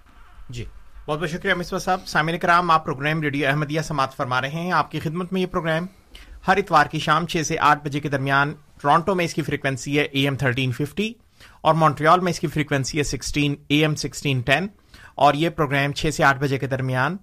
جی 0.50 0.64
بہت 1.06 1.20
بہت 1.20 1.30
شکریہ 1.30 1.54
مصباح 1.54 1.78
صاحب۔ 1.78 2.00
سامعین 2.06 2.38
کرام، 2.38 2.70
آپ 2.70 2.84
پروگرام 2.84 3.22
ریڈیو 3.22 3.48
احمدیہ 3.48 3.80
سماعت 3.80 4.16
فرما 4.16 4.40
رہے 4.40 4.50
ہیں۔ 4.50 4.72
آپ 4.72 4.90
کی 4.90 5.00
خدمت 5.00 5.32
میں 5.32 5.40
یہ 5.40 5.46
پروگرام 5.46 5.86
ہر 6.48 6.56
اتوار 6.56 6.86
کی 6.86 6.98
شام 6.98 7.26
چھ 7.26 7.42
سے 7.46 7.56
آٹھ 7.60 7.84
بجے 7.84 8.00
کے 8.00 8.08
درمیان 8.08 8.54
ٹورانٹو 8.82 9.14
میں 9.14 9.24
اس 9.24 9.34
کی 9.34 9.42
فریکوینسی 9.42 9.98
ہے 9.98 10.04
اے 10.04 10.22
ایم 10.22 10.36
تھرٹین 10.36 10.72
ففٹی 10.72 11.12
اور 11.60 11.74
مونٹریال 11.74 12.20
میں 12.20 12.30
اس 12.30 12.40
کی 12.40 12.46
فریکوینسی 12.46 12.98
ہے 12.98 13.02
sixteen 13.02 13.54
A 13.68 13.80
M 13.80 13.94
sixteen 13.94 14.40
ten 14.40 14.66
اور 15.14 15.34
یہ 15.34 15.48
پروگرام 15.48 15.92
چھ 15.92 16.14
سے 16.14 16.24
آٹھ 16.24 16.38
بجے 16.38 16.58
کے 16.58 16.66
درمیان 16.66 17.16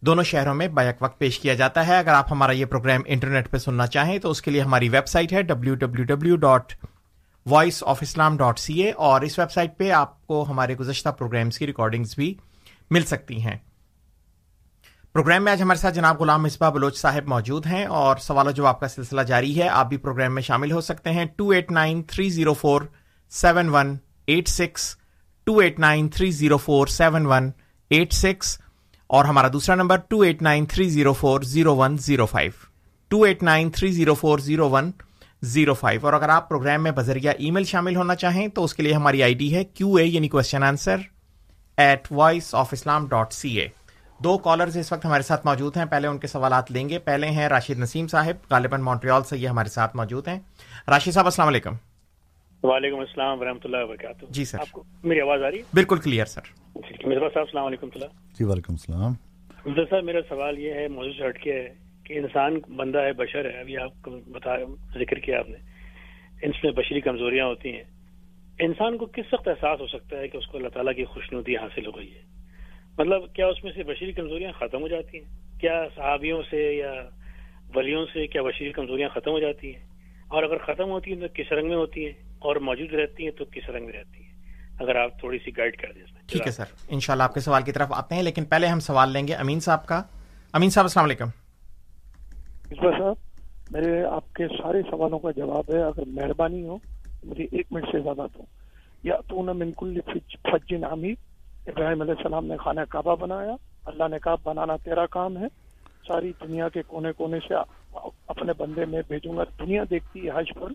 دونوں 0.00 0.24
شہروں 0.24 0.54
میں 0.54 0.68
بیک 0.68 1.02
وقت 1.02 1.18
پیش 1.18 1.38
کیا 1.40 1.54
جاتا 1.54 1.86
ہے۔ 1.86 1.98
اگر 1.98 2.12
آپ 2.12 2.32
ہمارا 2.32 2.52
یہ 2.52 2.64
پروگرام 2.64 3.00
انٹرنیٹ 3.06 3.50
پہ 3.50 3.58
سننا 3.58 3.86
چاہیں 3.86 4.18
تو 4.18 4.30
اس 4.30 4.42
کے 4.42 4.50
لیے 4.50 4.60
ہماری 4.60 4.88
ویب 4.88 5.06
سائٹ 5.06 5.32
ہے 5.32 5.42
W 5.42 5.74
W 5.74 6.04
W 6.04 6.36
dot 6.36 6.72
Voice 7.46 7.84
of 7.86 7.98
Islam 8.02 8.36
dot 8.36 8.58
C 8.58 8.74
A 8.74 8.90
اور 8.90 9.20
اس 9.20 9.38
ویب 9.38 9.52
سائٹ 9.52 9.78
پہ 9.78 9.90
آپ 9.90 10.26
کو 10.26 10.44
ہمارے 10.48 10.76
گزشتہ 10.76 11.08
پروگرامس 11.08 11.58
کی 11.58 11.66
ریکارڈنگس 11.66 12.14
بھی 12.14 12.34
مل 12.90 13.02
سکتی 13.02 13.42
ہیں۔ 13.42 13.56
پروگرام 15.14 15.44
میں 15.44 15.52
آج 15.52 15.62
ہمارے 15.62 15.78
ساتھ 15.78 15.94
جناب 15.94 16.20
غلام 16.20 16.42
مصباح 16.42 16.70
بلوچ 16.70 16.98
صاحب 16.98 17.28
موجود 17.28 17.66
ہیں 17.66 17.84
اور 17.84 18.16
سوال 18.16 18.48
و 18.48 18.50
جواب 18.50 18.80
کا 18.80 18.88
سلسلہ 18.88 19.20
جاری 19.20 19.62
ہے۔ 19.62 19.68
آپ 19.68 19.88
بھی 19.88 19.96
پروگرام 19.96 20.34
میں 20.34 20.42
شامل 20.42 20.72
ہو 20.72 20.80
سکتے 20.80 21.10
ہیں۔ 21.10 21.24
Two 21.36 21.48
eight 21.50 21.70
nine 21.70 22.02
three 22.02 22.28
zero 22.28 22.54
four 22.54 22.82
seven 23.30 23.68
one 23.68 23.96
eight 24.26 24.48
six 24.48 24.96
two 25.44 25.58
eight 25.58 25.78
nine 25.78 26.08
three 26.08 26.30
zero 26.30 26.56
four 26.56 26.86
seven 26.86 27.26
one 27.26 27.50
eight 27.90 28.12
six 28.12 28.58
اور 29.06 29.24
ہمارا 29.24 29.48
دوسرا 29.52 29.74
number 29.74 29.96
two 29.96 30.20
eight 30.20 30.42
nine 30.42 30.66
three 30.66 30.88
zero 30.88 31.12
four 31.12 31.40
zero 31.40 31.76
one 31.76 31.96
zero 31.98 32.26
five 32.26 32.50
two 33.08 33.22
eight 33.22 33.42
nine 33.42 33.70
three 33.70 33.92
zero 33.92 34.14
four 34.14 34.38
zero 34.38 34.70
one 34.70 34.90
zero 35.42 35.74
five 35.74 36.00
اور 36.04 36.12
اگر 36.12 36.28
آپ 36.28 36.48
programme 36.48 36.82
میں 36.82 36.90
بذریعہ 36.90 37.32
ای 37.38 37.50
میل 37.50 37.64
شامل 37.64 37.96
ہونا 37.96 38.14
چاہیں 38.14 38.48
تو 38.48 38.64
اس 38.64 38.74
کے 38.74 38.82
لیے 38.82 38.92
ہماری 38.92 39.22
آئی 39.22 39.34
ڈی 39.34 39.54
ہے 39.54 39.64
کیو 39.64 39.94
اے 39.94 40.04
یعنی 40.04 40.28
question 40.28 40.62
answer 40.62 40.96
at 41.76 42.08
Voice 42.10 42.54
of 42.54 42.68
Islam 42.72 43.06
dot 43.08 43.32
C 43.32 43.48
A 43.48 43.68
do 44.18 44.38
callers 44.38 44.76
اس 44.76 44.92
وقت 44.92 45.04
ہمارے 45.04 45.22
ساتھ 45.22 45.46
موجود 45.46 45.76
ہیں۔ 45.76 45.84
پہلے 45.84 46.06
ان 46.08 46.18
کے 46.18 46.26
سوالات 46.26 46.72
لیں 46.72 46.88
گے۔ 46.88 46.98
پہلے 46.98 47.26
ہیں 47.26 47.48
راشد 47.48 47.78
نسیم 47.78 48.06
صاحب 48.06 48.46
غالباً 48.50 48.80
مونٹریال 48.80 49.22
سے 49.22 49.38
یہ 49.38 49.48
ہمارے 49.48 49.68
ساتھ 49.68 49.96
موجود 49.96 50.28
ہیں۔ 50.28 50.40
راشد 50.88 51.12
صاحب 51.12 51.24
السلام 51.24 51.48
علیکم۔ 51.48 51.72
وعلیکم 52.62 52.98
السلام 52.98 53.40
ورحمۃ 53.40 53.58
اللہ 53.64 53.76
وبرکاتہ۔ 53.76 54.24
جی 54.30 54.44
سر۔ 54.44 54.58
آپ 54.60 54.72
کو 54.72 54.82
میری 55.04 55.20
آواز 55.20 55.42
آ 55.42 55.50
رہی 55.50 55.58
ہے؟ 55.58 55.62
بالکل 55.74 55.98
کلیئر 55.98 56.24
سر۔ 56.24 56.40
مرزا 57.04 57.28
صاحب 57.34 57.44
السلام 57.46 57.66
علیکم 57.66 57.88
جی 58.38 58.44
وعلیکم 58.44 58.72
السلام۔ 58.72 59.12
مرزا 59.66 59.82
صاحب 59.90 60.04
میرا 60.04 60.18
سوال 60.28 60.58
یہ 60.58 60.72
ہے 60.74 60.88
موضوع 60.88 61.12
سے 61.12 61.28
ہٹ 61.28 61.38
کے 61.42 61.52
ہے 61.52 61.74
کہ 62.04 62.18
انسان 62.18 62.76
بندہ 62.76 62.98
ہے 62.98 63.12
بشر 63.12 63.44
ہے 63.44 63.60
ابھی 63.60 63.76
آپ 63.76 63.90
کو 64.02 64.10
بتا 64.10 64.50
ذکر 64.98 65.16
کیا 65.16 65.38
آپ 65.38 65.48
نے۔ 65.48 65.56
ان 66.42 66.50
میں 66.64 66.72
بشری 66.72 67.00
کمزوریاں 67.00 67.46
ہوتی 67.46 67.76
ہیں۔ 67.76 67.84
انسان 68.58 68.98
کو 68.98 69.06
کس 69.06 69.32
وقت 69.32 69.48
احساس 69.48 69.80
ہو 69.80 69.86
سکتا 69.86 70.16
ہے 70.16 70.28
کہ 70.28 70.36
اس 70.36 70.46
کو 70.46 70.58
اللہ 70.58 70.68
تعالیٰ 70.68 70.94
کی 70.94 71.04
خوشنودی 71.04 71.56
حاصل 71.56 71.86
ہو 71.86 71.96
گئی 71.96 72.14
ہے؟ 72.14 72.33
مطلب 72.98 73.32
کیا 73.34 73.46
اس 73.46 73.64
میں 73.64 73.72
سے 73.72 73.82
بشری 73.82 74.12
کمزوریاں 74.12 74.52
ختم 74.58 74.82
ہو 74.82 74.88
جاتی 74.88 75.18
ہیں؟ 75.18 75.58
کیا 75.60 75.84
صحابیوں 75.94 76.42
سے 76.50 76.62
یا 76.74 76.92
ولیوں 77.74 78.04
سے 78.12 78.26
کیا 78.26 78.42
بشری 78.42 78.72
کمزوریاں 78.72 79.08
ختم 79.14 79.30
ہو 79.30 79.38
جاتی 79.40 79.74
ہیں؟ 79.74 79.82
اور 80.28 80.42
اگر 80.42 80.58
ختم 80.58 80.90
ہوتی 80.90 81.12
ہیں 81.12 81.20
تو 81.20 81.26
کس 81.34 81.52
رنگ 81.52 81.68
میں 81.68 81.76
ہوتی 81.76 82.04
ہیں؟ 82.06 82.12
اور 82.38 82.56
موجود 82.56 82.94
رہتی 82.94 83.24
ہیں 83.24 83.30
تو 83.30 83.44
کس 83.44 83.68
رنگ 83.70 83.86
میں 83.86 83.92
رہتی 83.92 84.22
ہیں؟ 84.22 84.32
اگر 84.80 84.96
آپ 84.96 85.18
تھوڑی 85.20 85.38
سی 85.38 85.56
گائیڈ 85.56 85.76
کر 85.76 85.92
دیں 85.94 86.02
اس 86.02 86.12
میں. 86.12 86.22
ٹھیک 86.26 86.46
ہے 86.46 86.52
سر. 86.52 86.64
انشاءاللہ 86.88 87.22
آپ 87.22 87.34
کے 87.34 87.40
سوال 87.40 87.62
کی 87.62 87.72
طرف 87.72 87.92
آتے 87.92 88.14
ہیں 88.14 88.22
لیکن 88.22 88.44
پہلے 88.44 88.66
ہم 88.66 88.80
سوال 88.80 89.12
لیں 89.12 89.26
گے 89.28 89.34
امین 89.34 89.60
صاحب 89.60 89.86
کا. 89.86 90.02
امین 90.52 90.70
صاحب 90.70 90.84
السلام 90.84 91.04
علیکم. 91.04 91.28
صاحب 92.80 93.72
میرے 93.72 94.02
آپ 94.04 94.32
کے 94.34 94.48
سارے 94.48 94.82
سوالوں 94.90 95.18
کا 95.18 95.30
جواب 95.30 95.74
ہے 95.74 95.82
اگر 95.82 96.02
مہربانی 96.06 96.66
ہو 96.66 96.78
مجھے 97.24 97.44
ایک 97.52 97.66
منٹ 97.70 97.84
سے 97.92 98.00
زیادہ 98.00 98.26
دو. 98.34 98.44
یا 99.02 99.16
تو 99.28 99.42
نہ 99.42 99.52
منکل 99.52 100.00
فجن 100.50 100.84
عامر 100.84 101.22
ابراہیم 101.66 102.00
علیہ 102.00 102.14
السلام 102.16 102.46
نے 102.46 102.56
خانہ 102.56 102.80
کعبہ 102.88 103.16
بنایا۔ 103.16 103.56
اللہ 103.84 104.08
نے 104.10 104.16
کہا، 104.18 104.34
بنانا 104.42 104.76
تیرا 104.76 105.06
کام 105.06 105.36
ہے۔ 105.36 105.46
ساری 106.06 106.32
دنیا 106.42 106.68
کے 106.68 106.82
کونے 106.86 107.12
کونے 107.12 107.38
سے 107.48 107.54
اپنے 108.26 108.52
بندے 108.58 108.84
میں 108.84 109.02
بھیجوں 109.08 109.36
گا۔ 109.36 109.42
دنیا 109.58 109.82
دیکھتی 109.90 110.26
ہے 110.26 110.30
حج 110.34 110.44
پر، 110.54 110.68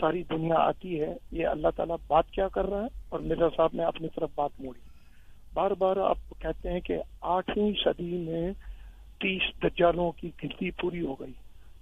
ساری 0.00 0.22
دنیا 0.22 0.54
آتی 0.54 1.00
ہے۔ 1.00 1.14
یہ 1.32 1.46
اللہ 1.46 1.68
تعالیٰ 1.76 1.96
بات 2.06 2.30
کیا 2.30 2.48
کر 2.48 2.66
رہا 2.66 2.80
ہے؟ 2.80 3.00
اور 3.08 3.20
مرزا 3.20 3.48
صاحب 3.56 3.70
نے 3.72 3.84
اپنی 3.84 4.08
طرف 4.14 4.30
بات 4.34 4.50
موڑی۔ 4.60 4.80
بار 5.54 5.70
بار 5.70 5.96
آپ 5.96 6.18
کہتے 6.38 6.72
ہیں 6.72 6.80
کہ 6.80 6.98
آٹھویں 7.20 7.72
صدی 7.84 8.16
میں 8.16 8.52
تیس 9.20 9.42
دجالوں 9.62 10.10
کی 10.10 10.30
گنتی 10.42 10.70
پوری 10.70 11.06
ہو 11.06 11.14
گئی۔ 11.14 11.32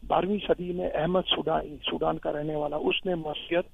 بارہویں 0.07 0.39
صدی 0.49 0.73
میں 0.73 0.91
احمد 0.95 1.21
سوڈانی، 1.21 1.77
سوڈان 1.91 2.19
کا 2.19 2.33
رہنے 2.33 2.57
والا، 2.57 2.77
اس 2.77 3.07
نے 3.07 3.15
مسیت 3.15 3.65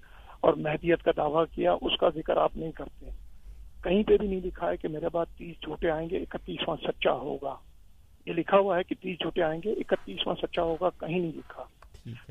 اور 0.41 0.53
مہدیت 0.53 1.03
کا 1.03 1.11
دعویٰ 1.17 1.45
کیا۔ 1.55 1.73
اس 1.73 1.99
کا 2.01 2.09
ذکر 2.09 2.37
آپ 2.37 2.57
نہیں 2.57 2.73
کرتے۔ 2.73 3.26
کہیں 3.89 4.03
پہ 4.03 4.17
بھی 4.17 4.29
نہیں 4.29 4.41
لکھا 4.41 4.71
ہے 4.71 4.77
کہ 4.77 4.89
میرے 4.89 5.07
بعد 5.13 5.27
تیس 5.37 5.57
جھوٹے 5.63 5.91
آئیں 5.91 6.11
گے 6.11 6.17
اکتیسواں 6.17 6.77
سچا 6.89 7.13
ہوگا۔ 7.13 7.57
یہ 8.27 8.33
لکھا 8.33 8.59
ہوا 8.59 8.79
ہے 8.79 8.83
کہ 8.83 8.95
تیس 9.01 9.19
جھوٹے 9.19 9.43
آئیں 9.43 9.61
گے 9.65 9.73
اکتیسواں 9.73 10.35
سچا 10.43 10.63
ہوگا 10.63 10.89
کہیں 11.01 11.19
نہیں 11.19 11.33
لکھا۔ 11.37 11.65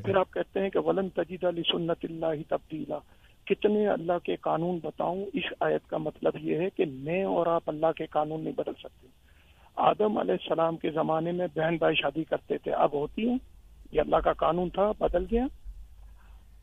پھر 0.06 0.16
آپ 0.16 0.34
کہتے 0.34 0.60
ہیں 0.60 0.70
کہ 0.70 0.80
ولن 0.80 1.10
تجید 1.10 1.44
علی 1.44 1.62
سنت 1.72 1.98
اللہ 2.04 2.26
تبدیلا۔ 2.50 2.98
کتنے 3.46 3.88
اللہ 3.88 4.18
کے 4.24 4.36
قانون 4.36 4.80
بتاؤں؟ 4.84 5.26
اس 5.34 5.44
آیت 5.60 5.90
کا 5.90 5.98
مطلب 5.98 6.34
یہ 6.42 6.56
ہے 6.56 6.70
کہ 6.70 6.86
میں 6.88 7.24
اور 7.24 7.48
آپ 7.48 7.64
اللہ 7.68 7.92
کے 7.98 8.06
قانون 8.06 8.44
نہیں 8.44 8.54
بدل 8.54 8.74
سکتے۔ 8.80 9.08
آدم 9.76 10.18
علیہ 10.18 10.34
السلام 10.34 10.78
کے 10.78 10.92
زمانے 10.92 11.32
میں 11.32 11.48
بہن 11.56 11.78
بھائی 11.78 11.96
شادی 11.96 12.24
کرتے 12.24 12.58
تھے۔ 12.58 12.72
اب 12.72 12.94
ہوتی 12.94 13.30
ہیں۔ 13.30 13.38
یہ 13.92 14.02
اللہ 14.02 14.16
کا 14.16 14.34
قانون 14.34 14.70
تھا 14.70 14.92
بدل 15.00 15.26
گیا۔ 15.32 15.46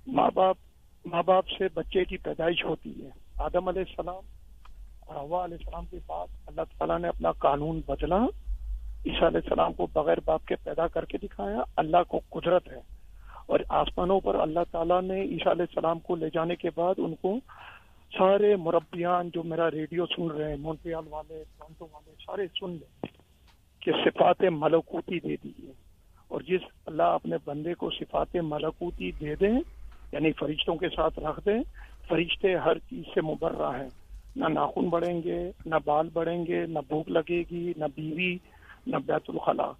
ماں 0.06 0.30
باپ 0.34 0.56
ماں 1.04 1.22
باپ 1.22 1.48
سے 1.48 1.64
بچے 1.74 2.04
کی 2.04 2.16
پیدائش 2.16 2.64
ہوتی 2.64 3.04
ہے۔ 3.04 3.10
آدم 3.38 3.68
علیہ 3.68 3.82
السلام 3.88 4.41
اور 5.06 5.16
ہوا 5.16 5.44
علیہ 5.44 5.56
السلام 5.60 5.84
کے 5.90 5.98
بعد 6.06 6.26
اللہ 6.46 6.60
تعالیٰ 6.78 6.98
نے 6.98 7.08
اپنا 7.08 7.32
قانون 7.32 7.80
بدلا، 7.86 8.18
عیسیٰ 9.06 9.22
علیہ 9.22 9.40
السلام 9.44 9.72
کو 9.72 9.86
بغیر 9.92 10.16
باپ 10.24 10.46
کے 10.46 10.56
پیدا 10.56 10.86
کر 10.88 11.04
کے 11.04 11.18
دکھایا، 11.18 11.62
اللہ 11.76 12.02
کو 12.08 12.20
قدرت 12.30 12.68
ہے۔ 12.68 12.80
اور 13.46 13.60
آسمانوں 13.68 14.20
پر 14.20 14.34
اللہ 14.34 14.60
تعالیٰ 14.70 15.02
نے 15.02 15.22
عیسیٰ 15.22 15.52
علیہ 15.52 15.66
السلام 15.68 15.98
کو 15.98 16.16
لے 16.16 16.28
جانے 16.34 16.56
کے 16.56 16.70
بعد 16.74 16.94
ان 16.98 17.14
کو 17.14 17.38
سارے 18.18 18.56
مربیان 18.56 19.28
جو 19.34 19.42
میرا 19.42 19.70
ریڈیو 19.70 20.06
سن 20.06 20.30
رہے 20.30 20.48
ہیں، 20.48 20.56
مونٹریال 20.56 21.04
والے، 21.10 21.44
ٹورنٹو 21.58 21.86
والے، 21.92 22.12
سارے 22.26 22.46
سن 22.60 22.70
لیں 22.70 23.06
کہ 23.80 23.92
صفات 24.04 24.42
ملکوتی 24.42 25.20
دے 25.20 25.36
دیجیے 25.44 25.72
اور 26.28 26.40
جس 26.40 26.60
اللہ 26.86 27.02
اپنے 27.02 27.36
بندے 27.44 27.74
کو 27.74 27.90
صفات 27.90 28.36
ملکوتی 28.42 29.10
دے 29.10 29.34
دیں 29.34 29.58
یعنی 30.12 30.32
فرشتوں 30.32 30.74
کے 30.74 30.88
ساتھ 30.88 31.18
رکھ 31.18 31.40
دیں، 31.46 31.62
فرشتے 32.08 32.54
ہر 32.54 32.78
چیز 32.78 33.04
سے 33.14 33.20
مبرہ 33.20 33.70
ہیں۔ 33.78 33.88
نہ 34.36 34.44
ناخن 34.48 34.88
بڑھیں 34.88 35.22
گے 35.22 35.50
نہ 35.66 35.74
بال 35.84 36.08
بڑھیں 36.12 36.46
گے 36.46 36.66
نہ 36.66 36.78
بھوک 36.88 37.08
لگے 37.08 37.42
گی 37.50 37.72
نہ 37.76 37.84
بیوی 37.94 38.38
نہ 38.86 38.96
بیت 38.96 39.30
الخلا 39.30 39.70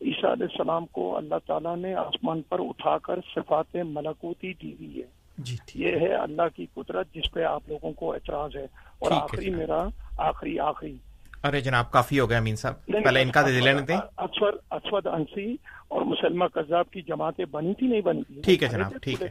عیسیٰ 0.00 0.30
علیہ 0.30 0.46
السلام 0.50 0.86
کو 0.86 1.16
اللہ 1.16 1.34
تعالیٰ 1.46 1.76
نے 1.76 1.94
آسمان 1.94 2.42
پر 2.42 2.58
اٹھا 2.60 2.98
کر 2.98 3.20
صفات 3.34 3.76
ملکوتی 3.76 4.52
دی 4.52 4.72
ہوئی 4.72 4.96
ہے۔ 4.96 5.22
جی 5.38 5.56
یہ 5.74 5.96
ہے 6.00 6.14
اللہ 6.14 6.42
کی 6.56 6.66
قدرت 6.74 7.14
جس 7.14 7.32
پہ 7.32 7.42
آپ 7.42 7.62
لوگوں 7.68 7.92
کو 7.92 8.12
اعتراض 8.12 8.56
ہے۔ 8.56 8.66
اور 8.98 9.10
آخری 9.14 9.50
میرا 9.50 9.88
آخری 10.18 10.58
آخری۔ 10.58 10.96
ارے 11.44 11.60
جناب 11.60 11.90
کافی 11.92 12.20
ہو 12.20 12.30
گیا 12.30 12.38
امین 12.38 12.56
صاحب۔ 12.56 12.86
پہلے 12.86 13.22
ان 13.22 13.30
کا 13.30 13.42
دے 13.42 13.60
لینے 13.60 13.94
اسود 13.94 14.54
اسود 14.70 15.06
انسی 15.06 15.56
اور 15.88 16.02
مسلمہ 16.02 16.44
قذاب 16.54 16.90
کی 16.90 17.02
جماعتیں 17.02 17.44
بنی 17.44 17.74
تھی 17.74 17.86
نہیں 17.86 18.00
بنی 18.00 18.22
تھی؟ 18.22 18.40
ٹھیک 18.42 18.62
ہے 18.62 18.68
جناب 18.68 18.92
ٹھیک 19.02 19.22
ہے۔ 19.22 19.28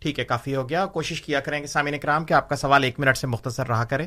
ٹھیک 0.00 0.18
ہے 0.18 0.24
کافی 0.24 0.54
ہو 0.56 0.68
گیا۔ 0.68 0.86
کوشش 0.86 1.22
کیا 1.22 1.40
کریں 1.40 1.60
گے 1.60 1.66
سامعین 1.66 1.98
کرام 1.98 2.24
کہ 2.24 2.34
آپ 2.34 2.48
کا 2.48 2.56
سوال 2.56 2.84
ایک 2.84 3.00
منٹ 3.00 3.16
سے 3.16 3.26
مختصر 3.26 3.66
رہا 3.66 3.84
کرے۔ 3.84 4.06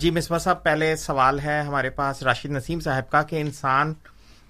جی 0.00 0.10
مصباح 0.10 0.38
صاحب 0.38 0.62
پہلے 0.62 0.96
سوال 0.96 1.40
ہے 1.40 1.60
ہمارے 1.60 1.90
پاس 1.90 2.22
راشد 2.22 2.50
نسیم 2.50 2.80
صاحب 2.80 3.10
کا 3.10 3.22
کہ 3.22 3.40
انسان 3.40 3.94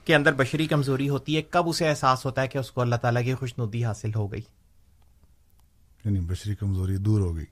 کے 0.05 0.15
اندر 0.15 0.33
بشری 0.33 0.67
کمزوری 0.67 1.09
ہوتی 1.09 1.37
ہے 1.37 1.43
کب 1.43 1.69
اسے 1.69 1.89
احساس 1.89 2.27
ہوتا 2.27 2.43
ہے 2.43 2.49
کہ 2.49 2.59
اس 2.59 2.71
کو 2.73 2.81
اللہ 2.81 2.97
تعالیٰ 2.97 3.25
کی 3.25 3.35
خوش 3.35 3.55
ندی 3.59 3.85
حاصل 3.85 4.11
ہو 4.17 4.33
گئی؟ 4.33 4.41
یعنی 6.05 6.21
بشری 6.21 6.55
کمزوری 6.55 6.97
دور 6.97 7.21
ہو 7.21 7.37
گئی۔ 7.37 7.45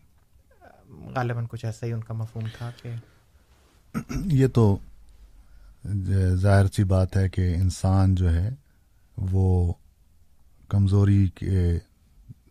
غالباً 1.16 1.46
کچھ 1.48 1.64
ایسا 1.64 1.86
ہی 1.86 1.92
ان 1.92 2.00
کا 2.00 2.14
مفہوم 2.14 2.44
تھا 2.58 2.70
کہ 2.82 2.90
یہ 4.32 4.46
تو 4.46 4.76
ظاہر 6.34 6.66
سی 6.66 6.84
بات 6.84 7.16
ہے 7.16 7.28
کہ 7.28 7.54
انسان 7.54 8.14
جو 8.14 8.34
ہے، 8.34 8.50
وہ 9.16 9.72
کمزوری 10.68 11.26
کے 11.34 11.78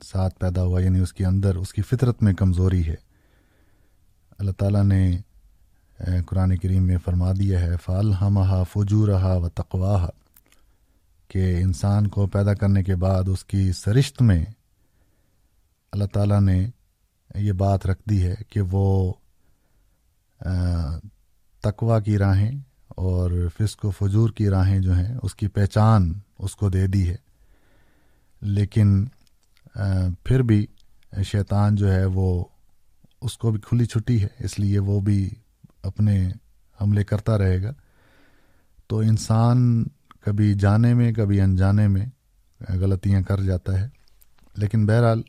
ساتھ 0.04 0.39
پیدا 0.39 0.64
ہوا 0.64 0.82
یعنی 0.82 1.00
اس 1.00 1.14
کے 1.14 1.26
اندر، 1.26 1.56
اس 1.56 1.74
کی 1.74 1.82
فطرت 1.82 2.24
میں 2.24 2.34
کمزوری 2.34 2.88
ہے۔ 2.88 2.96
اللہ 4.39 4.52
تعالیٰ 4.52 4.84
نے 4.84 5.18
قرآن 6.26 6.58
کریم 6.58 6.84
میں 6.84 6.98
فرما 7.06 7.32
دیا 7.32 7.62
ہے 7.62 7.76
فال 7.84 8.14
ہمہ 8.22 8.64
فجو 8.72 9.06
رہا 9.08 9.34
و 9.34 9.50
تقواہ 9.50 10.08
کہ 11.28 11.62
انسان 11.62 12.08
کو 12.08 12.28
پیدا 12.28 12.54
کرنے 12.54 12.84
کے 12.84 12.96
بعد 12.96 13.24
اس 13.28 13.46
کی 13.46 13.72
سرشت 13.72 14.22
میں 14.22 14.46
اللہ 15.91 16.06
تعالیٰ 16.06 16.41
نے 16.41 16.70
یہ 17.36 17.52
بات 17.52 17.86
رکھ 17.88 18.02
دی 18.10 18.24
ہے 18.24 18.36
کہ 18.50 18.62
وہ 18.62 19.14
تقوا 21.64 21.99
کی 21.99 22.18
راہیں 22.18 22.51
اور 22.88 23.32
فسق 23.57 23.86
و 23.86 23.91
فجور 23.91 24.30
کی 24.30 24.49
راہیں 24.49 24.80
جو 24.80 24.93
ہیں، 24.93 25.18
اس 25.24 25.36
کی 25.36 25.47
پہچان 25.47 26.14
اس 26.39 26.55
کو 26.55 26.70
دے 26.70 26.88
دی 26.88 27.09
ہے۔ 27.09 27.16
لیکن 28.41 29.05
پھر 30.24 30.39
بھی 30.39 30.68
شیطان 31.26 31.76
جو 31.76 31.91
ہے، 31.91 32.05
وہ 32.05 32.45
اس 33.22 33.38
کو 33.38 33.51
بھی 33.51 33.59
کھلی 33.59 33.86
چھٹی 33.86 34.24
ہے، 34.24 34.28
اس 34.39 34.59
لیے 34.59 34.80
وہ 34.80 35.01
بھی 35.01 35.30
اپنے 35.84 36.30
حملے 36.82 37.03
کرتا 37.03 37.38
رہے 37.38 37.64
گا۔ 37.64 37.72
تو 38.88 38.99
انسان 38.99 39.84
کبھی 40.20 40.53
جانے 40.53 40.93
میں، 40.93 41.11
کبھی 41.11 41.41
انجانے 41.41 41.88
میں 41.88 42.05
غلطیاں 42.70 43.22
کر 43.22 43.41
جاتا 43.41 43.82
ہے۔ 43.82 43.88
لیکن 44.55 44.86
بہرحال، 44.86 45.22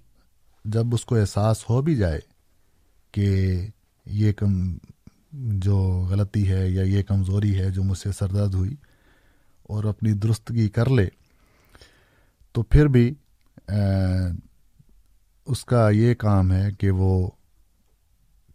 جب 0.64 0.94
اس 0.94 1.04
کو 1.04 1.16
احساس 1.16 1.70
ہو 1.70 1.82
بھی 1.82 1.96
جائے 1.96 2.20
کہ 3.12 3.58
یہ 4.06 4.32
کم 4.32 4.78
جو 5.36 5.76
غلطی 6.10 6.48
ہے 6.50 6.68
یا 6.70 6.82
یہ 6.82 7.02
کمزوری 7.02 7.58
ہے 7.58 7.70
جو 7.70 7.82
مجھ 7.82 7.98
سے 7.98 8.12
سردرد 8.12 8.54
ہوئی 8.54 8.74
اور 9.62 9.84
اپنی 9.84 10.12
درستگی 10.12 10.68
کر 10.68 10.90
لے، 10.90 11.08
تو 12.54 12.62
پھر 12.62 12.86
بھی 12.86 13.12
اس 15.46 15.64
کا 15.64 15.88
یہ 15.90 16.14
کام 16.14 16.52
ہے 16.52 16.72
کہ 16.72 16.90
وہ 16.90 17.30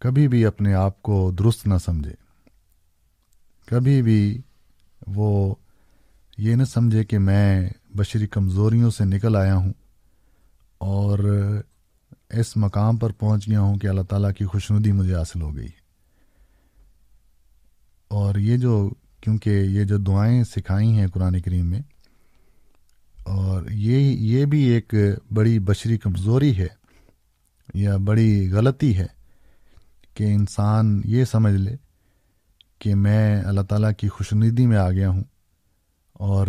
کبھی 0.00 0.28
بھی 0.28 0.44
اپنے 0.46 0.74
آپ 0.74 1.02
کو 1.02 1.30
درست 1.38 1.66
نہ 1.66 1.74
سمجھے۔ 1.84 2.14
کبھی 3.66 4.02
بھی 4.02 4.40
وہ 5.06 5.54
یہ 6.38 6.54
نہ 6.54 6.64
سمجھے 6.64 7.04
کہ 7.04 7.18
میں 7.18 7.70
بشری 7.96 8.26
کمزوریوں 8.26 8.90
سے 8.90 9.04
نکل 9.04 9.36
آیا 9.36 9.56
ہوں 9.56 9.72
اور 10.78 11.18
اس 12.30 12.56
مقام 12.56 12.96
پر 12.96 13.12
پہنچ 13.12 13.48
گیا 13.48 13.60
ہوں 13.60 13.78
کہ 13.78 13.86
اللہ 13.86 14.02
تعالیٰ 14.02 14.32
کی 14.38 14.44
خوشنودی 14.44 14.92
مجھے 14.92 15.14
حاصل 15.14 15.42
ہو 15.42 15.56
گئی۔ 15.56 15.79
اور 18.10 18.34
یہ 18.34 18.56
جو 18.56 18.90
کیونکہ 19.20 19.50
یہ 19.50 19.84
جو 19.84 19.96
دعائیں 19.98 20.42
سکھائی 20.44 20.88
ہیں 20.92 21.06
قرآن 21.06 21.40
کریم 21.40 21.66
میں، 21.66 21.80
اور 23.26 23.70
یہ 23.70 23.98
یہ 24.32 24.44
بھی 24.44 24.62
ایک 24.64 24.94
بڑی 25.30 25.58
بشری 25.58 25.98
کمزوری 25.98 26.56
ہے 26.58 26.66
یا 27.74 27.96
بڑی 27.96 28.50
غلطی 28.52 28.96
ہے 28.96 29.06
کہ 30.14 30.24
انسان 30.24 31.00
یہ 31.04 31.24
سمجھ 31.24 31.54
لے 31.54 31.76
کہ 32.78 32.94
میں 32.94 33.42
اللہ 33.42 33.60
تعالیٰ 33.60 33.90
کی 33.98 34.08
خوشندی 34.08 34.66
میں 34.66 34.76
آ 34.76 34.90
گیا 34.90 35.08
ہوں 35.08 35.22
اور 36.20 36.46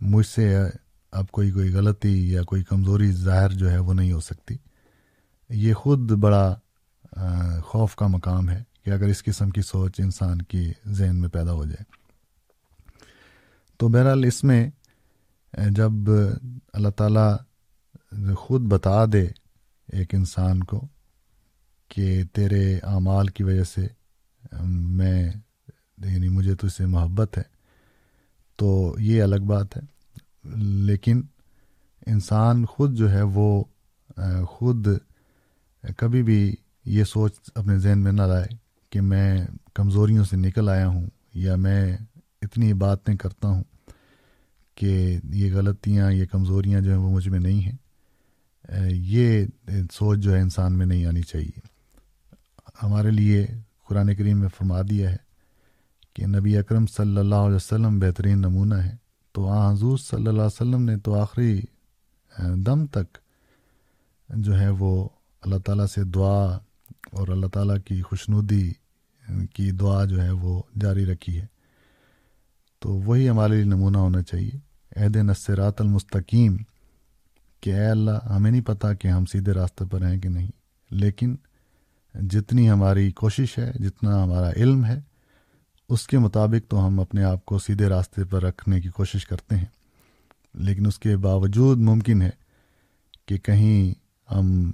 مجھ 0.00 0.26
سے 0.26 0.56
اب 1.12 1.30
کوئی 1.30 1.50
کوئی 1.50 1.72
غلطی 1.72 2.32
یا 2.32 2.42
کوئی 2.42 2.62
کمزوری 2.64 3.10
ظاہر 3.12 3.52
جو 3.52 3.70
ہے 3.70 3.78
وہ 3.78 3.94
نہیں 3.94 4.12
ہو 4.12 4.20
سکتی۔ 4.20 4.56
یہ 5.50 5.74
خود 5.74 6.10
بڑا 6.12 6.54
خوف 7.64 7.94
کا 7.96 8.06
مقام 8.06 8.48
ہے۔ 8.50 8.62
کہ 8.84 8.90
اگر 8.90 9.04
اس 9.04 9.24
قسم 9.24 9.50
کی 9.50 9.62
سوچ 9.62 10.00
انسان 10.00 10.42
کی 10.42 10.72
ذہن 10.86 11.16
میں 11.16 11.28
پیدا 11.28 11.52
ہو 11.52 11.64
جائے۔ 11.64 11.82
تو 13.76 13.88
بہرحال 13.88 14.24
اس 14.24 14.44
میں 14.44 14.70
جب 15.70 15.92
اللہ 16.72 16.88
تعالیٰ 16.88 17.36
خود 18.36 18.60
بتا 18.60 19.04
دے 19.12 19.26
ایک 19.92 20.14
انسان 20.14 20.64
کو 20.64 20.86
کہ 21.88 22.22
تیرے 22.32 22.78
اعمال 22.78 23.26
کی 23.26 23.44
وجہ 23.44 23.64
سے 23.64 23.86
میں 24.68 25.30
یعنی 25.98 26.28
مجھے 26.28 26.54
تو 26.54 26.66
اس 26.66 26.74
سے 26.74 26.86
محبت 26.86 27.38
ہے، 27.38 27.42
تو 28.56 28.96
یہ 28.98 29.22
الگ 29.22 29.42
بات 29.46 29.76
ہے۔ 29.76 29.82
لیکن 30.64 31.22
انسان 32.06 32.66
خود 32.66 32.96
جو 32.96 33.10
ہے 33.10 33.22
وہ 33.22 33.64
خود 34.48 34.88
کبھی 35.96 36.22
بھی 36.22 36.56
یہ 36.84 37.04
سوچ 37.04 37.32
اپنے 37.54 37.78
ذہن 37.78 37.98
میں 37.98 38.12
نہ 38.12 38.22
لائے۔ 38.22 38.61
کہ 38.92 39.00
میں 39.00 39.46
کمزوریوں 39.74 40.24
سے 40.24 40.36
نکل 40.36 40.68
آیا 40.68 40.86
ہوں 40.88 41.06
یا 41.34 41.54
میں 41.56 41.96
اتنی 42.42 42.72
باتیں 42.74 43.14
کرتا 43.16 43.48
ہوں 43.48 43.62
کہ 44.74 45.18
یہ 45.24 45.54
غلطیاں، 45.54 46.10
یہ 46.12 46.26
کمزوریاں 46.26 46.80
جو 46.80 46.90
ہیں 46.90 46.98
وہ 46.98 47.10
مجھ 47.10 47.28
میں 47.28 47.40
نہیں 47.40 47.60
ہیں، 47.60 47.76
یہ 48.90 49.46
سوچ 49.92 50.18
جو 50.18 50.34
ہے 50.34 50.40
انسان 50.40 50.78
میں 50.78 50.86
نہیں 50.86 51.06
آنی 51.06 51.22
چاہیے۔ 51.22 51.58
ہمارے 52.82 53.10
لیے 53.10 53.46
قرآن 53.88 54.14
کریم 54.14 54.40
میں 54.40 54.48
فرما 54.48 54.80
دیا 54.90 55.10
ہے 55.10 55.16
کہ 56.14 56.26
نبی 56.26 56.56
اکرم 56.56 56.86
صلی 56.86 57.18
اللہ 57.18 57.42
علیہ 57.46 57.56
وسلم 57.56 57.98
بہترین 57.98 58.38
نمونہ 58.38 58.74
ہے۔ 58.74 58.96
تو 59.34 59.48
آ 59.48 59.72
حضور 59.72 59.98
صلی 59.98 60.26
اللہ 60.26 60.30
علیہ 60.30 60.60
وسلم 60.60 60.82
نے 60.82 60.96
تو 60.98 61.14
آخری 61.14 61.60
دم 62.66 62.86
تک 62.86 63.18
جو 64.28 64.58
ہے 64.60 64.68
وہ 64.78 65.08
اللہ 65.42 65.58
تعالیٰ 65.58 65.86
سے 65.86 66.04
دعا 66.04 66.44
اور 67.12 67.28
اللہ 67.28 67.46
تعالیٰ 67.46 67.76
کی 67.84 68.02
خوشنودی 68.02 68.72
کی 69.54 69.70
دعا 69.70 70.04
جو 70.04 70.22
ہے 70.22 70.30
وہ 70.30 70.62
جاری 70.80 71.06
رکھی 71.06 71.40
ہے۔ 71.40 71.46
تو 72.78 72.92
وہی 72.92 73.28
ہمارے 73.28 73.54
لیے 73.54 73.64
نمونہ 73.64 73.98
ہونا 73.98 74.22
چاہیے۔ 74.22 74.50
عہد 74.96 75.16
نصرات 75.16 75.80
المستقیم۔ 75.80 76.56
کہ 77.60 77.74
اے 77.74 77.86
اللہ، 77.86 78.24
ہمیں 78.24 78.50
نہیں 78.50 78.62
پتہ 78.62 78.86
کہ 79.00 79.08
ہم 79.08 79.24
سیدھے 79.24 79.52
راستے 79.52 79.84
پر 79.84 80.06
ہیں 80.06 80.20
کہ 80.20 80.28
نہیں۔ 80.28 80.50
لیکن 80.90 81.36
جتنی 82.14 82.70
ہماری 82.70 83.10
کوشش 83.10 83.58
ہے، 83.58 83.72
جتنا 83.74 84.24
ہمارا 84.24 84.50
علم 84.50 84.84
ہے، 84.84 85.00
اس 85.88 86.06
کے 86.06 86.18
مطابق 86.18 86.70
تو 86.70 86.86
ہم 86.86 87.00
اپنے 87.00 87.24
آپ 87.24 87.44
کو 87.44 87.58
سیدھے 87.58 87.86
راستے 87.86 88.24
پر 88.24 88.42
رکھنے 88.42 88.80
کی 88.80 88.88
کوشش 88.88 89.26
کرتے 89.26 89.56
ہیں۔ 89.56 89.66
لیکن 90.54 90.86
اس 90.86 90.98
کے 90.98 91.16
باوجود 91.16 91.78
ممکن 91.78 92.22
ہے 92.22 92.30
کہ 93.26 93.38
کہیں 93.38 93.94
ہم 94.34 94.70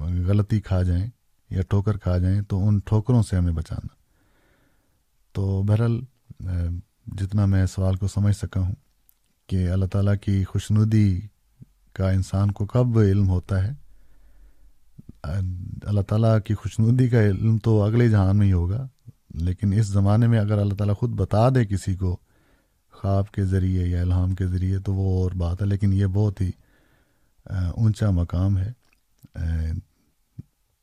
غلطی 0.00 0.60
کھا 0.60 0.82
جائیں۔ 0.82 1.06
یا 1.50 1.62
ٹھوکر 1.68 1.96
کھا 1.98 2.16
جائیں 2.18 2.40
تو 2.42 2.66
ان 2.68 2.78
ٹھوکروں 2.78 3.22
سے 3.22 3.36
ہمیں 3.36 3.52
بچانا۔ 3.52 3.88
تو 5.34 5.62
بہرحال 5.62 6.00
جتنا 7.18 7.44
میں 7.46 7.64
سوال 7.66 7.96
کو 7.96 8.08
سمجھ 8.08 8.36
سکا 8.36 8.60
ہوں 8.60 8.74
کہ 9.48 9.68
اللہ 9.70 9.86
تعالیٰ 9.86 10.14
کی 10.22 10.42
خوشنودی 10.44 11.20
کا 11.96 12.10
انسان 12.10 12.50
کو 12.50 12.66
کب 12.66 12.98
علم 12.98 13.28
ہوتا 13.28 13.62
ہے 13.66 13.72
اللہ 15.22 16.00
تعالیٰ 16.00 16.36
کی 16.46 16.54
خوشنودی 16.54 17.08
کا 17.08 17.22
علم 17.22 17.58
تو 17.58 17.82
اگلے 17.82 18.08
جہان 18.08 18.36
میں 18.36 18.46
ہی 18.46 18.52
ہوگا، 18.52 18.86
لیکن 19.34 19.72
اس 19.72 19.86
زمانے 19.86 20.26
میں 20.26 20.38
اگر 20.38 20.58
اللہ 20.58 20.74
تعالیٰ 20.74 20.96
خود 20.96 21.10
بتا 21.10 21.48
دے 21.48 21.64
کسی 21.66 21.94
کو 21.96 22.16
خواب 22.94 23.30
کے 23.32 23.44
ذریعے 23.44 23.86
یا 23.86 24.00
الہام 24.00 24.34
کے 24.34 24.46
ذریعے 24.46 24.78
تو 24.78 24.94
وہ 24.94 25.22
اور 25.22 25.32
بات 25.36 25.60
ہے، 25.62 25.66
لیکن 25.66 25.92
یہ 25.92 26.06
بہت 26.06 26.40
ہی 26.40 26.50
اونچا 27.46 28.10
مقام 28.10 28.58
ہے۔ 28.58 28.72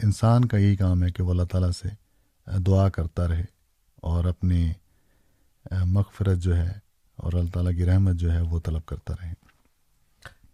انسان 0.04 0.46
کا 0.46 0.58
یہی 0.58 0.76
کام 0.76 1.04
ہے 1.04 1.12
کہ 1.12 1.24
وہ 1.24 1.32
اللہ 1.32 1.44
تعالیٰ 1.44 1.72
سے 1.72 1.88
دعا 2.60 2.90
کرتا 2.90 3.28
رہے 3.28 3.46
اور 3.96 4.26
اپنی 4.26 4.72
مغفرت 5.86 6.38
جو 6.38 6.58
ہے 6.58 6.74
اور 7.16 7.34
اللہ 7.34 7.52
تعالیٰ 7.52 7.72
کی 7.72 7.86
رحمت 7.86 8.16
جو 8.16 8.32
ہے 8.32 8.42
وہ 8.42 8.60
طلب 8.60 8.86
کرتا 8.86 9.14
رہے۔ 9.22 9.34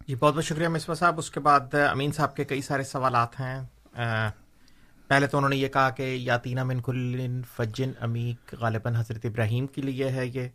جی 0.08 0.14
بہت 0.14 0.34
بہت 0.34 0.44
شکریہ 0.44 0.68
مصباح 0.68 0.94
صاحب۔ 0.94 1.18
اس 1.18 1.30
کے 1.30 1.40
بعد 1.40 1.74
امین 1.90 2.12
صاحب 2.12 2.36
کے 2.36 2.44
کئی 2.44 2.62
سارے 2.62 2.82
سوالات 2.82 3.40
ہیں۔ 3.40 3.62
پہلے 5.08 5.26
تو 5.26 5.36
انہوں 5.36 5.50
نے 5.50 5.56
یہ 5.56 5.68
کہا 5.68 5.90
کہ 5.90 6.02
یاتینہ 6.02 6.64
من 6.64 6.80
کل 6.80 7.42
فجن 7.56 7.92
امیق 8.00 8.54
غالباً 8.60 8.94
حضرت 8.94 9.24
ابراہیم 9.24 9.66
کے 9.66 9.82
لیے 9.82 10.08
ہے 10.08 10.26
یہ۔ 10.26 10.48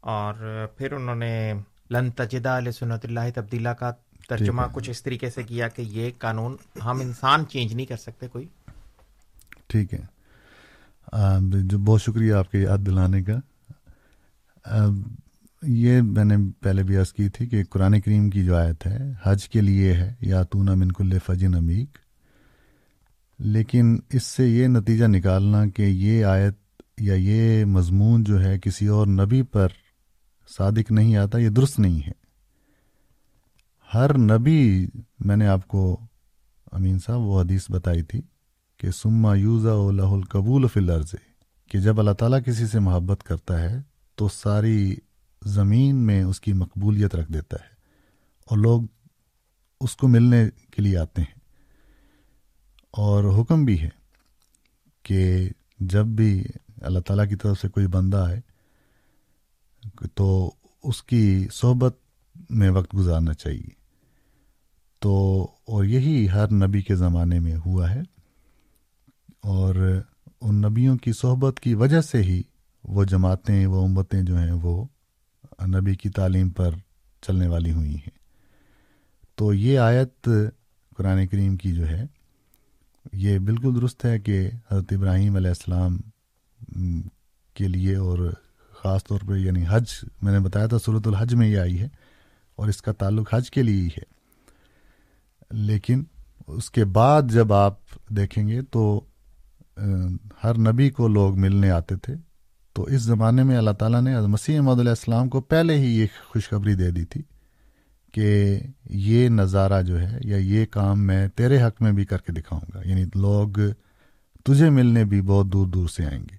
اور 0.00 0.66
پھر 0.76 0.92
انہوں 0.92 1.14
نے 1.14 1.52
لن 1.90 2.10
تجدہ 2.10 2.48
علیہ 2.48 2.72
سنت 2.72 3.04
اللہ 3.04 3.20
تبدیلہ 3.34 3.68
کا 3.68 3.92
ترجمہ 4.28 4.62
کچھ 4.72 4.90
اس 4.90 5.02
طریقے 5.02 5.30
سے 5.30 5.42
کیا 5.42 5.68
کہ 5.68 5.82
یہ 5.82 6.10
قانون 6.18 6.56
ہم 6.84 7.00
انسان 7.00 7.46
چینج 7.46 7.74
نہیں 7.74 7.86
کر 7.86 7.96
سکتے 7.96 8.28
کوئی۔ 8.28 8.46
ٹھیک 9.66 9.94
ہے۔ 9.94 10.16
جو 11.62 11.78
بہت 11.78 12.02
شکریہ 12.02 12.34
آپ 12.34 12.50
کے 12.50 12.58
یاد 12.58 12.78
دلانے 12.78 13.22
کا۔ 13.22 13.36
یہ 15.62 16.02
میں 16.02 16.24
نے 16.24 16.36
پہلے 16.60 16.82
بھی 16.82 16.96
عرض 16.96 17.12
کی 17.12 17.28
تھی 17.28 17.46
کہ 17.46 17.64
قرآن 17.64 18.00
کریم 18.00 18.30
کی 18.30 18.44
جو 18.44 18.56
آیت 18.56 18.86
ہے 18.86 19.12
حج 19.22 19.48
کے 19.48 19.60
لیے 19.60 19.94
ہے 19.94 20.14
یا 20.20 20.42
تونہ 20.42 20.74
من 20.74 20.92
کل 20.92 21.18
فجن 21.26 21.54
امیق 21.54 21.98
لیکن 23.38 23.96
اس 24.12 24.22
سے 24.22 24.48
یہ 24.48 24.66
نتیجہ 24.66 25.04
نکالنا 25.04 25.66
کہ 25.66 25.82
یہ 25.82 26.24
آیت 26.24 26.58
یا 26.98 27.14
یہ 27.14 27.64
مضمون 27.64 28.24
جو 28.24 28.42
ہے 28.42 28.58
کسی 28.58 28.86
اور 28.86 29.06
نبی 29.06 29.42
پر 29.42 29.68
صادق 30.58 30.92
نہیں 30.92 31.16
آتا 31.16 31.38
یہ 31.38 31.48
درست 31.48 31.78
نہیں 31.78 32.06
ہے۔ 32.06 32.25
ہر 33.94 34.18
نبی، 34.18 34.86
میں 35.20 35.36
نے 35.36 35.46
آپ 35.46 35.68
کو 35.68 36.00
امین 36.72 36.98
صاحب 36.98 37.20
وہ 37.20 37.40
حدیث 37.40 37.70
بتائی 37.70 38.02
تھی 38.02 38.20
کہ 38.76 38.90
سما 38.90 39.34
یوزا 39.34 39.90
لہ 39.90 40.02
القبول 40.02 40.68
فلرز 40.68 41.14
کہ 41.70 41.80
جب 41.80 41.98
اللہ 41.98 42.10
تعالیٰ 42.10 42.38
کسی 42.46 42.66
سے 42.66 42.78
محبت 42.78 43.22
کرتا 43.22 43.62
ہے 43.62 43.78
تو 44.14 44.28
ساری 44.28 44.96
زمین 45.44 45.96
میں 45.96 46.24
اس 46.24 46.40
کی 46.40 46.52
مقبولیت 46.52 47.14
رکھ 47.14 47.32
دیتا 47.32 47.56
ہے 47.64 47.68
اور 48.44 48.58
لوگ 48.58 48.82
اس 49.80 49.96
کو 49.96 50.08
ملنے 50.08 50.48
کے 50.70 50.82
لیے 50.82 50.98
آتے 50.98 51.22
ہیں۔ 51.22 51.38
اور 52.90 53.42
حکم 53.42 53.64
بھی 53.64 53.80
ہے 53.80 53.88
کہ 55.02 55.48
جب 55.80 56.06
بھی 56.06 56.44
اللہ 56.82 56.98
تعالیٰ 56.98 57.28
کی 57.28 57.36
طرف 57.36 57.60
سے 57.60 57.68
کوئی 57.68 57.86
بندہ 57.86 58.16
آئے 58.16 58.40
تو 60.14 60.54
اس 60.82 61.02
کی 61.02 61.48
صحبت 61.52 61.96
میں 62.50 62.70
وقت 62.70 62.94
گزارنا 62.94 63.34
چاہیے۔ 63.34 63.86
تو، 64.98 65.42
اور 65.66 65.84
یہی 65.84 66.28
ہر 66.30 66.52
نبی 66.52 66.82
کے 66.82 66.96
زمانے 66.96 67.40
میں 67.40 67.56
ہوا 67.66 67.94
ہے۔ 67.94 68.00
اور 69.42 70.00
ان 70.40 70.54
نبیوں 70.56 70.96
کی 70.96 71.12
صحبت 71.12 71.60
کی 71.60 71.74
وجہ 71.74 72.00
سے 72.00 72.22
ہی 72.22 72.42
وہ 72.84 73.04
جماعتیں، 73.04 73.66
وہ 73.66 73.84
امتیں 73.84 74.22
جو 74.22 74.38
ہیں، 74.38 74.52
وہ 74.52 74.84
نبی 75.66 75.94
کی 75.94 76.08
تعلیم 76.08 76.50
پر 76.50 76.74
چلنے 77.22 77.48
والی 77.48 77.72
ہوئی 77.72 77.94
ہیں۔ 77.94 78.18
تو 79.34 79.54
یہ 79.54 79.78
آیت 79.78 80.28
قرآن 80.96 81.26
کریم 81.26 81.56
کی 81.56 81.72
جو 81.72 81.88
ہے، 81.88 82.04
یہ 83.12 83.38
بالکل 83.38 83.74
درست 83.80 84.04
ہے 84.04 84.18
کہ 84.18 84.50
حضرت 84.70 84.92
ابراہیم 84.92 85.36
علیہ 85.36 85.50
السلام 85.50 85.98
کے 87.54 87.68
لیے 87.68 87.96
اور 87.96 88.34
خاص 88.82 89.04
طور 89.04 89.18
پہ 89.28 89.34
یعنی 89.34 89.64
حج، 89.68 89.84
میں 90.22 90.32
نے 90.32 90.40
بتایا 90.40 90.66
تھا 90.66 90.78
صورت 90.78 91.06
الحج 91.06 91.34
میں 91.34 91.48
یہ 91.48 91.58
آئی 91.58 91.80
ہے۔ 91.80 91.88
اور 92.56 92.68
اس 92.68 92.82
کا 92.82 92.92
تعلق 92.92 93.34
حج 93.34 93.50
کے 93.50 93.62
لیے 93.62 93.82
ہی 93.82 93.86
ہے۔ 93.86 94.02
لیکن 95.50 96.04
اس 96.46 96.70
کے 96.70 96.84
بعد 96.84 97.22
جب 97.30 97.52
آپ 97.52 97.74
دیکھیں 98.08 98.48
گے 98.48 98.62
تو 98.62 99.04
ہر 100.44 100.58
نبی 100.58 100.90
کو 100.90 101.08
لوگ 101.08 101.38
ملنے 101.38 101.70
آتے 101.70 101.96
تھے۔ 101.96 102.14
تو 102.72 102.82
اس 102.82 103.02
زمانے 103.02 103.42
میں 103.42 103.56
اللہ 103.56 103.70
تعالیٰ 103.70 104.02
نے 104.02 104.20
مسیح 104.20 104.60
محدود 104.60 104.80
علیہ 104.80 104.90
السلام 104.90 105.28
کو 105.28 105.40
پہلے 105.40 105.78
ہی 105.78 106.00
یہ 106.00 106.06
خوشخبری 106.28 106.74
دے 106.74 106.90
دی 106.90 107.04
تھی 107.04 107.22
کہ 108.12 108.58
یہ 108.84 109.28
نظارہ 109.28 109.82
جو 109.82 110.00
ہے 110.00 110.18
یا 110.24 110.36
یہ 110.36 110.66
کام 110.66 111.06
میں 111.06 111.28
تیرے 111.28 111.62
حق 111.62 111.82
میں 111.82 111.92
بھی 111.92 112.04
کر 112.04 112.18
کے 112.18 112.32
دکھاؤں 112.32 112.60
گا۔ 112.74 112.88
یعنی 112.88 113.04
لوگ 113.14 113.48
تجھے 114.44 114.70
ملنے 114.70 115.04
بھی 115.04 115.22
بہت 115.22 115.46
دور 115.46 115.66
دور 115.66 115.88
سے 115.88 116.06
آئیں 116.06 116.22
گے۔ 116.22 116.36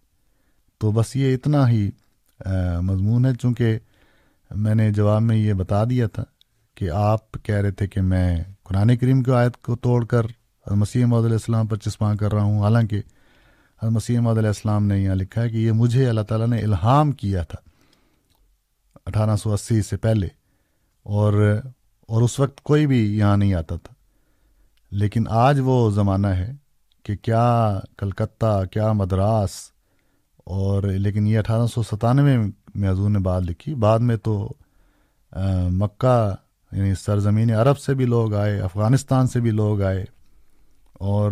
تو 0.77 0.91
بس 0.91 1.15
یہ 1.15 1.33
اتنا 1.33 1.69
ہی 1.69 1.89
مضمون 2.81 3.25
ہے۔ 3.25 3.35
چونکہ 3.35 3.79
میں 4.55 4.75
نے 4.75 4.91
جواب 4.91 5.21
میں 5.21 5.35
یہ 5.35 5.53
بتا 5.53 5.83
دیا 5.83 6.07
تھا 6.07 6.23
کہ 6.75 6.89
آپ 6.89 7.31
کہہ 7.43 7.55
رہے 7.55 7.71
تھے 7.71 7.87
کہ 7.87 8.01
میں 8.01 8.43
قرآن 8.63 8.97
کریم 8.97 9.23
کی 9.23 9.31
آیت 9.31 9.57
کو 9.57 9.75
توڑ 9.75 10.05
کر 10.05 10.21
مسیح 10.71 11.05
محدود 11.05 11.25
علیہ 11.25 11.35
السلام 11.35 11.67
پر 11.67 11.77
چسپاں 11.77 12.15
کر 12.15 12.33
رہا 12.33 12.43
ہوں۔ 12.43 12.61
حالانکہ 12.61 13.01
مسیح 13.81 14.19
محدود 14.19 14.37
علیہ 14.37 14.47
السلام 14.47 14.85
نے 14.85 14.99
یہاں 14.99 15.15
لکھا 15.15 15.41
ہے 15.41 15.49
کہ 15.49 15.57
یہ 15.57 15.71
مجھے 15.71 16.09
اللہ 16.09 16.21
تعالیٰ 16.21 16.47
نے 16.47 16.59
الہام 16.59 17.11
کیا 17.11 17.43
تھا 17.43 17.69
اٹھارہ 19.05 19.35
سو 19.35 19.53
اسی 19.53 19.81
سے 19.81 19.97
پہلے 19.97 20.27
اور 21.03 21.61
اور 22.07 22.21
اس 22.21 22.39
وقت 22.39 22.61
کوئی 22.61 22.87
بھی 22.87 23.17
یہاں 23.17 23.37
نہیں 23.37 23.53
آتا 23.53 23.75
تھا۔ 23.75 23.93
لیکن 24.91 25.23
آج 25.29 25.59
وہ 25.63 25.91
زمانہ 25.91 26.27
ہے 26.27 26.51
کہ 27.03 27.15
کیا 27.15 27.79
کلکتہ، 27.97 28.63
کیا 28.71 28.91
مدراس 28.91 29.49
اور 30.37 30.83
لیکن 30.83 31.27
یہ 31.27 31.39
اٹھارہ 31.39 31.67
سو 31.67 31.83
ستانوے 31.83 32.37
میں 32.77 32.91
حضور 32.91 33.09
نے 33.09 33.19
بات 33.19 33.43
لکھی۔ 33.43 33.73
بعد 33.75 33.99
میں 33.99 34.17
تو 34.17 34.53
مکہ 35.71 36.35
یعنی 36.71 36.95
سرزمین 36.95 37.51
عرب 37.51 37.77
سے 37.77 37.93
بھی 37.93 38.05
لوگ 38.05 38.33
آئے، 38.33 38.59
افغانستان 38.59 39.27
سے 39.27 39.39
بھی 39.39 39.51
لوگ 39.51 39.81
آئے، 39.81 40.05
اور 40.93 41.31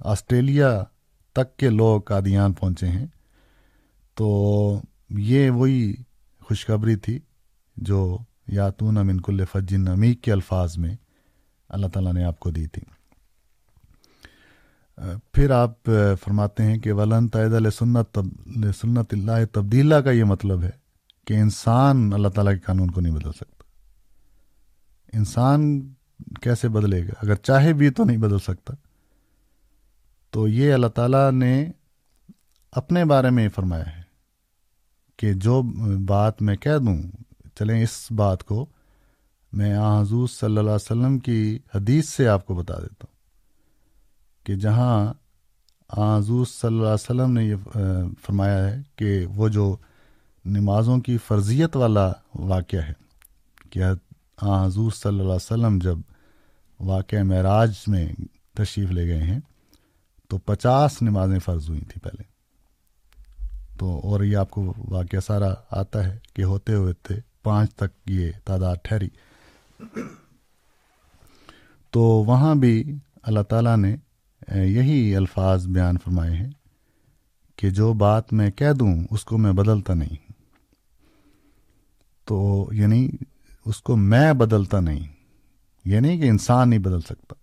آسٹریلیا 0.00 0.84
تک 1.32 1.56
کے 1.56 1.70
لوگ 1.70 2.00
قادیان 2.00 2.52
پہنچے 2.52 2.86
ہیں۔ 2.86 3.06
تو 4.14 4.28
یہ 5.10 5.50
وہی 5.50 5.94
خوشخبری 6.42 6.96
تھی 6.96 7.18
جو 7.76 8.18
یاتون 8.48 8.94
من 8.94 9.20
کل 9.20 9.44
فجن 9.52 9.88
عمیق 9.88 10.22
کے 10.22 10.32
الفاظ 10.32 10.78
میں 10.78 10.94
اللہ 11.68 11.86
تعالیٰ 11.86 12.12
نے 12.12 12.24
آپ 12.24 12.40
کو 12.40 12.50
دی 12.50 12.66
تھی۔ 12.66 12.82
پھر 15.32 15.50
آپ 15.50 15.84
فرماتے 16.24 16.62
ہیں 16.62 16.78
کہ 16.78 16.92
ولن 16.92 17.28
تعید 17.28 17.70
سنت 17.70 18.18
سنت 18.80 19.14
اللہ 19.14 19.44
تبدیلہ 19.52 19.94
کا 19.94 20.10
یہ 20.10 20.24
مطلب 20.24 20.62
ہے 20.62 20.70
کہ 21.26 21.34
انسان 21.34 22.12
اللہ 22.12 22.28
تعالیٰ 22.28 22.52
کے 22.52 22.58
قانون 22.58 22.90
کو 22.90 23.00
نہیں 23.00 23.14
بدل 23.14 23.32
سکتا۔ 23.32 23.64
انسان 25.12 25.80
کیسے 26.42 26.68
بدلے 26.68 27.02
گا؟ 27.02 27.12
اگر 27.22 27.34
چاہے 27.34 27.72
بھی 27.72 27.90
تو 27.90 28.04
نہیں 28.04 28.16
بدل 28.16 28.38
سکتا۔ 28.38 28.74
تو 30.30 30.48
یہ 30.48 30.74
اللہ 30.74 30.86
تعالیٰ 30.86 31.32
نے 31.32 31.70
اپنے 32.72 33.04
بارے 33.04 33.30
میں 33.30 33.48
فرمایا 33.48 33.96
ہے 33.96 34.02
کہ 35.16 35.32
جو 35.32 35.62
بات 35.98 36.42
میں 36.42 36.56
کہہ 36.56 36.78
دوں، 36.78 37.02
چلیں 37.54 37.82
اس 37.82 38.12
بات 38.12 38.44
کو 38.44 38.66
میں 39.52 39.78
حضور 39.78 40.28
صلی 40.28 40.46
اللہ 40.46 40.60
علیہ 40.60 40.74
وسلم 40.74 41.18
کی 41.18 41.58
حدیث 41.74 42.08
سے 42.08 42.28
آپ 42.28 42.46
کو 42.46 42.54
بتا 42.54 42.74
دیتا 42.74 43.04
ہوں۔ 43.04 43.17
کہ 44.48 44.54
جہاں 44.56 45.12
حضور 45.90 46.46
صلی 46.46 46.68
اللہ 46.68 46.86
علیہ 46.86 47.04
وسلم 47.04 47.32
نے 47.32 47.44
یہ 47.44 47.56
فرمایا 48.22 48.68
ہے 48.68 48.80
کہ 48.96 49.10
وہ 49.36 49.48
جو 49.48 49.64
نمازوں 50.44 50.98
کی 51.00 51.16
فرضیت 51.18 51.76
والا 51.76 52.06
واقعہ 52.34 52.82
ہے، 52.82 52.92
کہ 53.70 53.82
حضور 54.42 54.90
صلی 54.90 55.08
اللہ 55.10 55.22
علیہ 55.22 55.34
وسلم 55.34 55.78
جب 55.78 55.98
واقعہ 56.80 57.22
معراج 57.22 57.74
میں 57.86 58.06
تشریف 58.54 58.90
لے 58.90 59.06
گئے 59.06 59.22
ہیں، 59.22 59.38
تو 60.30 60.38
پچاس 60.38 61.00
نمازیں 61.02 61.38
فرض 61.38 61.68
ہوئی 61.68 61.80
تھیں 61.80 62.02
پہلے۔ 62.04 62.22
تو، 63.78 64.00
اور 64.00 64.24
یہ 64.24 64.36
آپ 64.36 64.50
کو 64.50 64.72
واقعہ 64.88 65.20
سارا 65.20 65.52
آتا 65.70 66.06
ہے 66.06 66.18
کہ 66.34 66.42
ہوتے 66.44 66.74
ہوئے 66.74 66.92
تھے، 67.02 67.20
پانچ 67.42 67.74
تک 67.74 68.10
یہ 68.10 68.32
تعداد 68.44 68.76
ٹھہری۔ 68.82 69.08
تو 71.92 72.00
وہاں 72.00 72.54
بھی 72.54 72.94
اللہ 73.22 73.42
تعالیٰ 73.42 73.76
نے 73.76 73.96
یہی 74.54 75.16
الفاظ 75.16 75.66
بیان 75.66 75.96
فرمائے 76.04 76.36
ہیں 76.36 76.50
کہ 77.56 77.70
جو 77.70 77.92
بات 77.92 78.32
میں 78.32 78.50
کہہ 78.50 78.72
دوں، 78.72 79.04
اس 79.10 79.24
کو 79.24 79.38
میں 79.38 79.52
بدلتا 79.52 79.94
نہیں۔ 79.94 80.32
تو 82.24 82.68
یعنی 82.72 83.10
اس 83.66 83.80
کو 83.80 83.96
میں 83.96 84.32
بدلتا 84.32 84.80
نہیں 84.80 85.06
یہ 85.84 86.00
نہیں 86.00 86.20
کہ 86.20 86.28
انسان 86.28 86.70
نہیں 86.70 86.80
بدل 86.80 87.00
سکتا۔ 87.00 87.34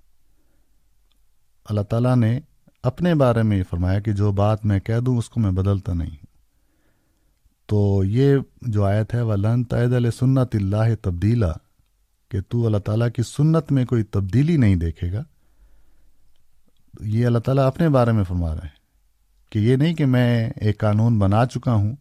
اللہ 1.66 1.82
تعالیٰ 1.82 2.16
نے 2.16 2.40
اپنے 2.84 3.16
بارے 3.16 3.44
میں 3.44 3.58
یہ 3.58 3.64
فرمایا 3.70 4.00
کہ 4.00 4.12
جو 4.12 4.32
بات 4.32 4.66
میں 4.66 4.80
کہہ 4.80 5.00
دوں، 5.06 5.18
اس 5.18 5.30
کو 5.30 5.40
میں 5.40 5.52
بدلتا 5.52 5.94
نہیں۔ 5.94 6.26
تو 7.66 8.04
یہ 8.06 8.38
جو 8.62 8.84
آیت 8.84 9.14
ہے 9.14 9.22
وہ 9.22 9.36
لن 9.36 9.64
تعید 9.64 9.94
علیہ 9.94 10.10
سنت 10.10 10.56
اللہ 10.56 10.96
تبدیلا 11.02 11.52
کہ 12.30 12.40
تو 12.50 12.66
اللہ 12.66 12.78
تعالیٰ 12.78 13.08
کی 13.16 13.24
سنت 13.24 13.72
میں 13.72 13.86
کوئی 13.86 14.04
تبدیلی 14.04 14.58
نہیں 14.58 14.76
دیکھے 14.76 15.12
گا۔ 15.12 15.24
یہ 17.00 17.26
اللہ 17.26 17.40
تعالیٰ 17.40 17.68
اپنے 17.68 17.90
بارے 17.90 18.12
میں 18.12 18.24
فرما 18.24 18.52
رہے 18.52 18.60
ہیں 18.64 18.86
کہ 19.50 19.60
یہ 19.60 19.76
نہیں 19.76 19.94
کہ 19.94 20.06
میں 20.06 20.50
ایک 20.56 20.78
قانون 20.78 21.20
بنا 21.20 21.46
چکا 21.46 21.74
ہوں 21.74 21.96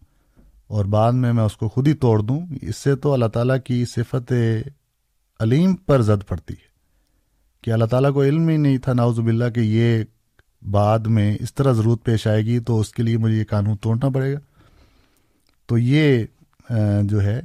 اور 0.67 0.85
بعد 0.85 1.13
میں 1.13 1.33
میں 1.33 1.45
اس 1.45 1.57
کو 1.57 1.69
خود 1.69 1.89
ہی 1.89 1.95
توڑ 1.95 2.23
دوں، 2.23 2.41
اس 2.63 2.77
سے 2.77 2.97
تو 2.97 3.13
اللہ 3.13 3.27
تعالیٰ 3.27 3.57
کی 3.65 3.85
صفت 3.85 4.33
علیم 5.41 5.75
پر 5.77 6.03
زد 6.03 6.29
پڑتی 6.29 6.55
ہے۔ 6.55 6.75
کہ 7.63 7.71
اللہ 7.71 7.85
تعالیٰ 7.85 8.13
کو 8.13 8.23
علم 8.23 8.49
ہی 8.49 8.57
نہیں 8.57 8.79
تھا 8.79 8.93
ناؤز 8.93 9.19
باللہ 9.19 9.51
کہ 9.51 9.61
یہ 9.61 10.05
بعد 10.71 10.99
میں 10.99 11.37
اس 11.41 11.55
طرح 11.55 11.73
ضرورت 11.73 12.05
پیش 12.05 12.27
آئے 12.27 12.43
گی 12.43 12.61
تو 12.61 12.81
اس 12.81 12.93
کے 12.93 13.03
لیے 13.03 13.17
مجھے 13.17 13.37
یہ 13.37 13.45
قانون 13.45 13.77
توڑنا 13.77 14.09
پڑے 14.09 14.35
گا۔ 14.35 14.39
تو 15.67 15.79
یہ 15.79 16.25
جو 17.03 17.23
ہے، 17.23 17.41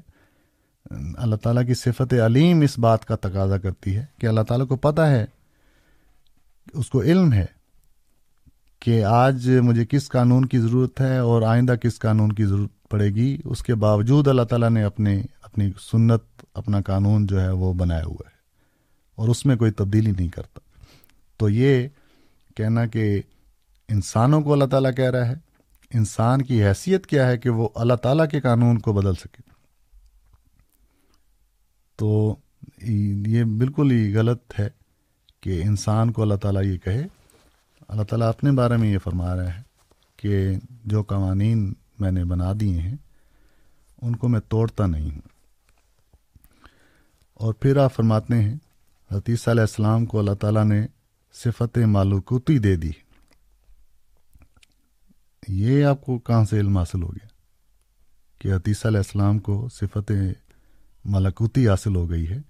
اللہ 1.18 1.36
تعالیٰ 1.36 1.66
کی 1.68 1.74
صفت 1.74 2.14
علیم 2.14 2.62
اس 2.62 2.80
بات 2.80 3.06
کا 3.06 3.16
تقاضا 3.16 3.58
کرتی 3.58 3.96
ہے 3.96 4.06
کہ 4.18 4.28
اللہ 4.28 4.42
تعالیٰ 4.42 4.68
کو 4.68 4.76
پتہ 4.76 5.02
ہے 5.02 5.26
اس 6.74 6.90
کو 6.90 7.02
علم 7.02 7.34
ہے 7.34 7.46
کہ 8.80 9.04
آج 9.04 9.50
مجھے 9.50 9.86
کس 9.86 10.10
قانون 10.10 10.46
کی 10.46 10.60
ضرورت 10.60 11.02
ہے 11.02 11.18
اور 11.18 11.42
آئندہ 11.42 11.76
کس 11.84 12.00
قانون 12.00 12.32
کی 12.32 12.46
ضرورت 12.46 12.90
پڑے 12.90 13.10
گی، 13.10 13.38
اس 13.46 13.64
کے 13.64 13.76
باوجود 13.76 14.28
اللہ 14.28 14.42
تعالیٰ 14.42 14.70
نے 14.70 14.84
اپنے، 14.84 15.22
اپنی 15.42 15.72
سنت، 15.92 16.24
اپنا 16.54 16.82
قانون 16.82 17.26
جو 17.26 17.42
ہے 17.42 17.52
وہ 17.52 17.74
بنایا 17.74 18.06
ہوا 18.06 18.24
ہے 18.26 18.38
اور 19.16 19.28
اس 19.28 19.46
میں 19.46 19.56
کوئی 19.56 19.72
تبدیلی 19.72 20.12
نہیں 20.12 20.28
کرتا۔ 20.28 20.60
تو 21.38 21.50
یہ 21.50 21.88
کہنا 22.56 22.86
کہ 22.86 23.22
انسانوں 23.90 24.42
کو 24.42 24.54
اللہ 24.54 24.66
تعالیٰ 24.66 24.92
کہہ 24.96 25.12
رہا 25.12 25.28
ہے، 25.28 25.34
انسان 25.94 26.42
کی 26.42 26.64
حیثیت 26.64 27.08
کیا 27.08 27.28
ہے 27.28 27.38
کہ 27.38 27.50
وہ 27.50 27.70
اللہ 27.76 27.94
تعالیٰ 27.94 28.30
کے 28.32 28.40
قانون 28.40 28.78
کو 28.78 28.94
بدل 28.94 29.14
سکے۔ 29.14 29.42
تو 31.96 32.36
یہ 32.82 33.44
بالکل 33.44 33.92
ہی 33.92 34.16
غلط 34.16 34.60
ہے۔ 34.60 34.79
کہ 35.42 35.62
انسان 35.64 36.12
کو 36.12 36.22
اللہ 36.22 36.36
تعالیٰ 36.36 36.64
یہ 36.64 36.78
کہے، 36.78 37.08
اللہ 37.88 38.04
تعالیٰ 38.04 38.30
اپنے 38.30 38.52
بارے 38.52 38.78
میں 38.78 38.94
یہ 38.94 38.98
فرما 38.98 39.36
رہا 39.36 39.58
ہے 39.58 39.62
کہ 40.18 40.56
جو 40.86 41.04
قوانین 41.04 41.74
میں 42.00 42.12
نے 42.12 42.26
بنا 42.26 42.54
دیے 42.60 42.80
ہیں، 42.80 42.96
ان 44.02 44.16
کو 44.16 44.28
میں 44.28 44.40
توڑتا 44.40 44.86
نہیں 44.86 45.12
ہوں۔ 45.12 45.22
اور 47.34 47.54
پھر 47.54 47.78
آپ 47.78 47.94
فرماتے 47.94 48.36
ہیں 48.36 48.56
حتیث 49.12 49.48
علیہ 49.48 49.62
السلام 49.62 50.06
کو 50.06 50.20
اللہ 50.20 50.34
تعالیٰ 50.34 50.66
نے 50.66 50.88
صفت 51.34 51.78
معلوکوتی 51.78 52.60
دے 52.60 52.76
دی۔ 52.76 52.92
یہ 55.48 55.86
آپ 55.86 56.06
کو 56.06 56.20
کہاں 56.20 56.46
سے 56.46 56.60
علم 56.60 56.78
حاصل 56.78 57.04
ہو 57.04 57.12
گیا؟ 57.12 57.28
کہ 58.40 58.54
حتیث 58.54 58.86
علیہ 58.86 58.98
السلام 58.98 59.40
کو 59.40 59.70
صفت 59.70 60.12
ملکوتی 61.06 61.70
حاصل 61.70 61.96
ہو 61.96 62.10
گئی 62.10 62.30
ہے۔ 62.30 62.49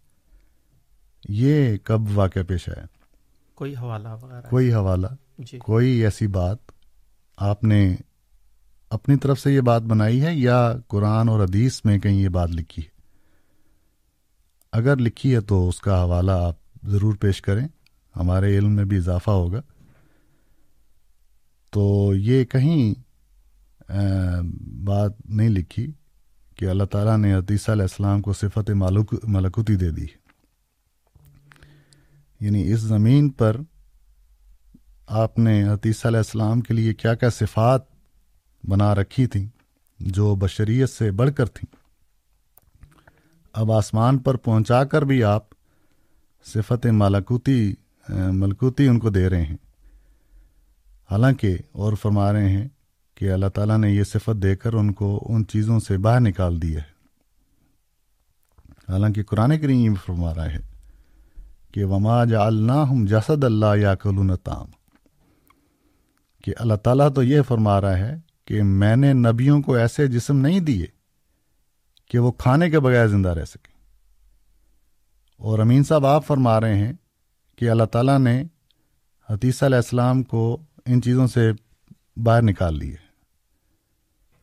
یہ 1.32 1.78
کب 1.78 2.02
واقعہ 2.14 2.44
پیش 2.44 2.70
آیا؟ 2.70 2.86
کوئی 3.56 3.76
حوالہ 3.76 4.08
وغیرہ؟ 4.22 4.50
کوئی 4.50 4.74
حوالہ؟ 4.74 5.08
جی۔ 5.38 5.58
کوئی 5.58 5.90
ایسی 5.90 6.28
بات 6.28 6.58
آپ 7.38 7.64
نے 7.64 7.96
اپنی 8.90 9.16
طرف 9.16 9.40
سے 9.40 9.54
یہ 9.54 9.62
بات 9.62 9.82
بنائی 9.82 10.22
ہے 10.22 10.36
یا 10.36 10.74
قرآن 10.88 11.30
اور 11.30 11.44
حدیث 11.44 11.82
میں 11.86 12.00
کہیں 12.00 12.22
یہ 12.22 12.30
بات 12.30 12.50
لکھی 12.50 12.84
ہے؟ 12.84 12.90
اگر 14.72 14.98
لکھی 14.98 15.36
ہے 15.36 15.42
تو 15.42 15.70
اس 15.70 15.80
کا 15.80 16.04
حوالہ 16.04 16.32
آپ 16.32 16.56
ضرور 16.84 17.16
پیش 17.16 17.42
کریں 17.42 17.68
ہمارے 18.16 18.58
علم 18.58 18.76
میں 18.76 18.86
بھی 18.86 18.98
اضافہ 18.98 19.32
ہوگا۔ 19.32 19.62
تو 21.70 22.12
یہ 22.16 22.46
کہیں 22.46 22.94
بات 24.86 25.12
نہیں 25.26 25.50
لکھی 25.50 25.92
کہ 26.56 26.66
اللہ 26.66 26.84
تعالیٰ 26.84 27.18
نے 27.18 27.34
حدیثہ 27.34 27.72
علیہ 27.72 27.82
السلام 27.82 28.22
کو 28.22 28.34
صفت 28.34 28.72
ملکوتی 29.24 29.76
دے 29.76 29.92
دی۔ 29.92 30.06
یعنی 32.40 32.72
اس 32.72 32.80
زمین 32.80 33.30
پر 33.30 33.58
آپ 35.08 35.40
نے 35.40 35.64
حدیثہ 35.64 36.08
علیہ 36.08 36.18
السلام 36.18 36.62
کے 36.62 36.74
لیے 36.74 36.94
کیا 36.94 37.16
کیا 37.16 37.30
صفات 37.30 37.82
بنا 38.64 38.96
رکھی 38.96 39.28
تھیں 39.28 39.48
جو 40.00 40.36
بشریت 40.36 40.90
سے 40.90 41.12
بڑھ 41.12 41.32
کر 41.38 41.46
تھیں؟ 41.46 41.76
اب 43.54 43.72
آسمان 43.72 44.18
پر 44.18 44.36
پہنچا 44.36 44.84
کر 44.84 45.02
بھی 45.02 45.24
آپ 45.24 45.44
صفت 46.46 46.86
ملکوتی 46.86 47.74
ملکوتی 48.10 48.88
ان 48.88 49.00
کو 49.00 49.10
دے 49.10 49.30
رہے 49.30 49.46
ہیں۔ 49.46 49.58
حالانکہ 51.12 51.58
اور 51.72 51.94
فرما 51.94 52.34
رہے 52.34 52.50
ہیں 52.50 52.68
کہ 53.16 53.32
اللہ 53.32 53.46
تعالیٰ 53.46 53.78
نے 53.78 53.92
یہ 53.92 54.04
صفت 54.04 54.44
دے 54.44 54.56
کر 54.56 54.74
ان 54.74 54.94
کو 54.94 55.26
ان 55.30 55.48
چیزوں 55.48 55.80
سے 55.80 55.98
باہر 55.98 56.20
نکال 56.20 56.62
دی 56.62 56.76
ہے۔ 56.76 57.00
حالانکہ 58.90 59.24
قرآن 59.24 59.60
کریم 59.60 59.80
یہ 59.80 60.06
فرما 60.06 60.36
رہا 60.36 60.46
ہے 60.46 60.69
کہ 61.74 61.86
وما 61.86 62.26
جا 62.26 62.46
اللہ 62.46 62.86
جسد 63.06 63.44
اللہ 63.44 63.76
یا 63.76 63.96
تام 64.44 64.66
کہ 66.44 66.54
اللہ 66.60 66.74
تعالیٰ 66.74 67.14
تو 67.14 67.24
یہ 67.24 67.42
فرما 67.42 67.82
رہا 67.82 67.98
ہے 67.98 68.16
کہ 68.46 68.64
میں 68.64 68.96
نے 68.96 69.14
نبیوں 69.14 69.62
کو 69.62 69.76
ایسے 69.76 70.08
جسم 70.08 70.38
نہیں 70.38 70.60
دیے 70.60 70.86
کہ 72.06 72.20
وہ 72.20 72.32
کھانے 72.32 72.70
کے 72.70 72.80
بغیر 72.80 73.08
زندہ 73.08 73.30
رہ 73.30 73.46
سکیں۔ 73.46 73.80
اور 75.38 75.60
امین 75.60 75.84
صاحب 75.84 76.06
آپ 76.06 76.26
فرما 76.26 76.62
رہے 76.62 76.76
ہیں 76.76 76.94
کہ 77.56 77.70
اللہ 77.70 77.84
تعالیٰ 77.84 78.20
نے 78.20 78.44
حتیثہ 79.30 79.66
علیہ 79.66 79.76
السلام 79.76 80.24
کو 80.24 80.62
ان 80.86 81.02
چیزوں 81.02 81.28
سے 81.28 81.52
باہر 82.18 82.42
نکال 82.42 82.80
لیے 82.80 82.96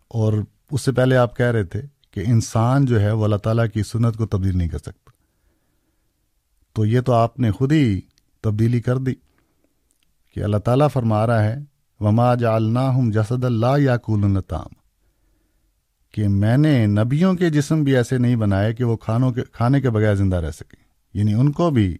اور 0.08 0.32
اس 0.70 0.82
سے 0.82 0.92
پہلے 0.92 1.16
آپ 1.16 1.36
کہہ 1.36 1.46
رہے 1.46 1.64
تھے 1.64 1.82
کہ 2.10 2.22
انسان 2.26 2.84
جو 2.84 3.00
ہے 3.00 3.12
وہ 3.12 3.24
اللہ 3.24 3.36
تعالیٰ 3.36 3.66
کی 3.74 3.82
سنت 3.82 4.16
کو 4.16 4.26
تبدیل 4.26 4.58
نہیں 4.58 4.68
کر 4.68 4.78
سکتا۔ 4.78 5.15
تو 6.76 6.84
یہ 6.84 7.00
تو 7.00 7.12
آپ 7.12 7.40
نے 7.40 7.50
خود 7.50 7.72
ہی 7.72 8.00
تبدیلی 8.40 8.80
کر 8.80 8.98
دی 8.98 9.14
کہ 10.34 10.42
اللہ 10.42 10.56
تعالیٰ 10.56 10.88
فرما 10.92 11.26
رہا 11.26 11.44
ہے، 11.44 11.56
وما 12.00 12.34
جالنا 12.34 12.96
ہم 12.96 13.10
جسد 13.10 13.44
اللہ 13.44 13.78
یا 13.78 13.96
الطام 14.06 14.66
کہ 16.12 16.28
میں 16.28 16.56
نے 16.56 16.86
نبیوں 16.86 17.34
کے 17.34 17.50
جسم 17.50 17.82
بھی 17.82 17.96
ایسے 17.96 18.18
نہیں 18.18 18.36
بنائے 18.36 18.74
کہ 18.74 18.84
وہ 18.84 18.96
کھانوں 18.96 19.32
کے 19.32 19.42
کھانے 19.52 19.80
کے 19.80 19.90
بغیر 19.90 20.14
زندہ 20.14 20.36
رہ 20.36 20.50
سکیں۔ 20.50 20.84
یعنی 21.14 21.34
ان 21.34 21.52
کو 21.52 21.70
بھی 21.70 21.96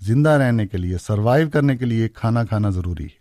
زندہ 0.00 0.30
رہنے 0.30 0.66
کے 0.66 0.78
لیے 0.78 0.98
سروائیو 0.98 1.50
کرنے 1.50 1.76
کے 1.76 1.84
لیے 1.84 2.08
کھانا 2.08 2.44
کھانا 2.44 2.70
ضروری 2.70 3.04
ہے۔ 3.04 3.20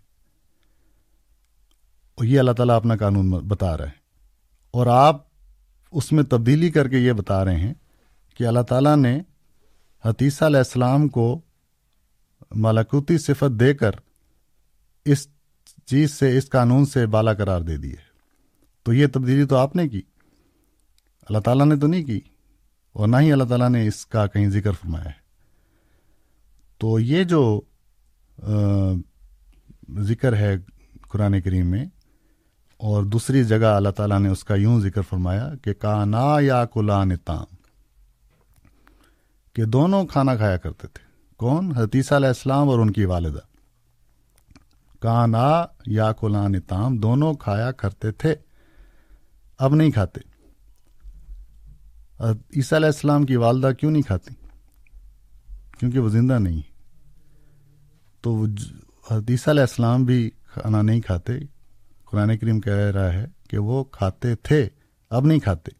اور 2.16 2.26
یہ 2.26 2.40
اللہ 2.40 2.52
تعالیٰ 2.52 2.76
اپنا 2.76 2.96
قانون 2.96 3.30
بتا 3.30 3.78
رہے 3.78 3.86
ہیں 3.86 4.02
اور 4.72 4.88
آپ 4.88 5.26
اس 5.92 6.12
میں 6.12 6.24
تبدیلی 6.24 6.72
کر 6.72 6.88
کے 6.88 6.98
یہ 6.98 7.12
بتا 7.12 7.46
رہے 7.46 7.56
ہیں 7.56 7.74
کہ 8.38 8.44
اللہ 8.44 8.62
تعالیٰ 8.62 8.98
نے 8.98 9.20
حتیثہ 10.06 10.46
علیہ 10.46 10.58
السلام 10.58 11.08
کو 11.08 11.42
ملکوتی 12.52 13.18
صفت 13.18 13.60
دے 13.60 13.74
کر 13.74 13.92
اس 15.06 15.28
چیز 15.86 16.12
سے، 16.12 16.38
اس 16.38 16.50
قانون 16.50 16.86
سے 16.86 17.06
بالا 17.06 17.34
قرار 17.34 17.62
دے 17.62 17.78
دیے۔ 17.78 17.96
تو 18.84 18.94
یہ 18.94 19.08
تبدیلی 19.14 19.46
تو 19.46 19.56
آپ 19.58 19.76
نے 19.76 19.90
کی۔ 19.90 20.02
اللہ 21.22 21.40
تعالیٰ 21.40 21.66
نے 21.66 21.76
تو 21.76 21.88
نہیں 21.88 22.04
کی۔ 22.04 22.20
اور 22.94 23.08
نہ 23.08 23.18
ہی 23.20 23.32
اللہ 23.32 23.44
تعالیٰ 23.44 23.70
نے 23.70 23.88
اس 23.88 24.06
کا 24.06 24.28
کہیں 24.28 24.50
ذکر 24.50 24.72
فرمایا 24.72 25.06
ہے۔ 25.06 25.22
تو 26.78 27.00
یہ 27.00 27.24
جو 27.24 27.62
ذکر 30.00 30.36
ہے 30.36 30.58
قرآن 31.08 31.42
کریم 31.42 31.68
میں، 31.68 31.86
اور 32.78 33.04
دوسری 33.04 33.44
جگہ 33.44 33.66
اللہ 33.66 33.90
تعالیٰ 33.90 34.20
نے 34.20 34.30
اس 34.30 34.44
کا 34.44 34.56
یوں 34.56 34.82
ذکر 34.82 35.02
فرمایا 35.02 35.54
کہ 35.64 35.74
کانا 35.74 36.36
یا 36.42 36.66
کلان 36.66 37.18
تام۔ 37.18 37.61
کہ 39.54 39.66
دونوں 39.66 40.06
کھانا 40.06 40.36
کھایا 40.36 40.58
کرتے 40.58 40.88
تھے۔ 40.88 41.06
کون؟ 41.38 41.72
حتیثہ 41.78 42.16
علیہ 42.16 42.28
السلام 42.28 42.70
اور 42.70 42.80
ان 42.80 42.92
کی 42.92 43.06
والدہ۔ 43.06 43.40
کانا 45.00 45.66
یا 45.86 46.12
کلان 46.12 46.62
تام 46.62 46.98
دونوں 46.98 47.34
کھایا 47.34 47.72
کرتے 47.72 48.12
تھے۔ 48.12 48.36
اب 49.58 49.76
نہیں 49.76 49.92
کھاتے۔ 49.92 50.20
عیسیٰ 52.56 52.78
علیہ 52.78 52.88
السلام 52.88 53.24
کی 53.24 53.36
والدہ 53.36 53.72
کیوں 53.80 53.92
نہیں 53.92 54.02
کھاتی؟ 54.02 54.34
کیونکہ 55.80 56.00
وہ 56.00 56.10
زندہ 56.10 56.40
نہیں۔ 56.40 56.62
تو 58.22 58.46
عیسیٰ 59.12 59.54
علیہ 59.54 59.62
السلام 59.62 60.04
بھی 60.04 60.30
کھانا 60.30 60.82
نہیں 60.82 61.02
کھاتے۔ 61.02 61.34
قرآن 62.06 62.38
کریم 62.38 62.62
کہہ 62.62 62.74
رہا 62.74 63.14
ہے 63.14 63.26
کہ 63.50 63.58
وہ 63.58 63.84
کھاتے 63.84 64.36
تھے، 64.36 64.70
اب 65.10 65.26
نہیں 65.26 65.40
کھاتے۔ 65.40 65.72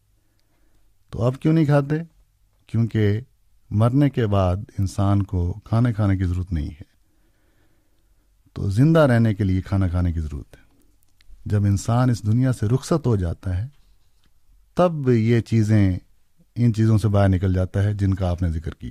تو 1.10 1.22
اب 1.22 1.34
کیوں 1.40 1.54
نہیں 1.54 1.64
کھاتے؟ 1.64 1.96
کیونکہ 2.66 3.20
مرنے 3.72 4.10
کے 4.10 4.26
بعد 4.26 4.56
انسان 4.78 5.22
کو 5.22 5.60
کھانے 5.64 5.92
کھانے 5.92 6.16
کی 6.16 6.24
ضرورت 6.24 6.52
نہیں 6.52 6.68
ہے۔ 6.68 6.82
تو 8.52 8.70
زندہ 8.70 8.98
رہنے 8.98 9.34
کے 9.34 9.44
لیے 9.44 9.62
کھانا 9.62 9.88
کھانے 9.88 10.12
کی 10.12 10.20
ضرورت 10.20 10.56
ہے۔ 10.56 10.62
جب 11.44 11.64
انسان 11.64 12.10
اس 12.10 12.26
دنیا 12.26 12.52
سے 12.52 12.66
رخصت 12.66 13.06
ہو 13.06 13.16
جاتا 13.16 13.58
ہے، 13.58 13.68
تب 14.74 15.10
یہ 15.10 15.40
چیزیں 15.40 15.98
ان 16.54 16.74
چیزوں 16.74 16.98
سے 16.98 17.08
باہر 17.08 17.28
نکل 17.28 17.54
جاتا 17.54 17.82
ہے 17.82 17.94
جن 17.94 18.14
کا 18.14 18.30
آپ 18.30 18.42
نے 18.42 18.48
ذکر 18.48 18.74
کیا۔ 18.74 18.90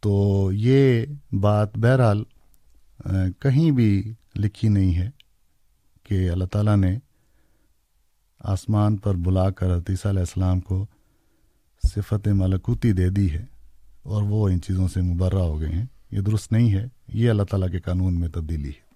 تو 0.00 0.50
یہ 0.52 1.06
بات 1.32 1.78
بہرحال 1.78 2.24
کہیں 3.38 3.70
بھی 3.70 4.14
لکھی 4.36 4.68
نہیں 4.68 4.94
ہے 4.94 5.10
کہ 6.02 6.30
اللہ 6.30 6.44
تعالیٰ 6.44 6.76
نے 6.76 6.98
آسمان 8.40 8.96
پر 8.96 9.14
بلا 9.14 9.50
کر 9.50 9.76
عطیسہ 9.76 10.08
علیہ 10.08 10.20
السلام 10.20 10.60
کو 10.60 10.86
صفت 11.86 12.28
ملکوتی 12.28 12.92
دے 12.92 13.08
دی 13.08 13.32
ہے 13.32 13.44
اور 14.02 14.22
وہ 14.22 14.48
ان 14.48 14.60
چیزوں 14.60 14.88
سے 14.88 15.00
مبرہ 15.00 15.38
ہو 15.38 15.60
گئے 15.60 15.68
ہیں۔ 15.68 15.84
یہ 16.10 16.20
درست 16.20 16.52
نہیں 16.52 16.74
ہے۔ 16.74 16.86
یہ 17.08 17.30
اللہ 17.30 17.42
تعالیٰ 17.42 17.70
کے 17.70 17.78
قانون 17.78 18.20
میں 18.20 18.28
تبدیلی 18.28 18.68
ہے۔ 18.68 18.86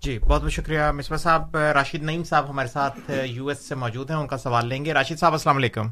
جی 0.00 0.18
بہت 0.18 0.42
بہت 0.42 0.52
شکریہ 0.52 0.80
مصباح 0.94 1.18
صاحب۔ 1.18 1.56
راشد 1.56 2.02
نعیم 2.02 2.24
صاحب 2.24 2.50
ہمارے 2.50 2.68
ساتھ 2.68 3.10
یو 3.24 3.48
ایس 3.48 3.58
سے 3.58 3.74
موجود 3.74 4.10
ہیں 4.10 4.18
ان 4.18 4.26
کا 4.26 4.36
سوال 4.36 4.66
لیں 4.66 4.84
گے۔ 4.84 4.92
راشد 4.92 5.18
صاحب 5.18 5.32
السلام 5.32 5.56
علیکم۔ 5.56 5.86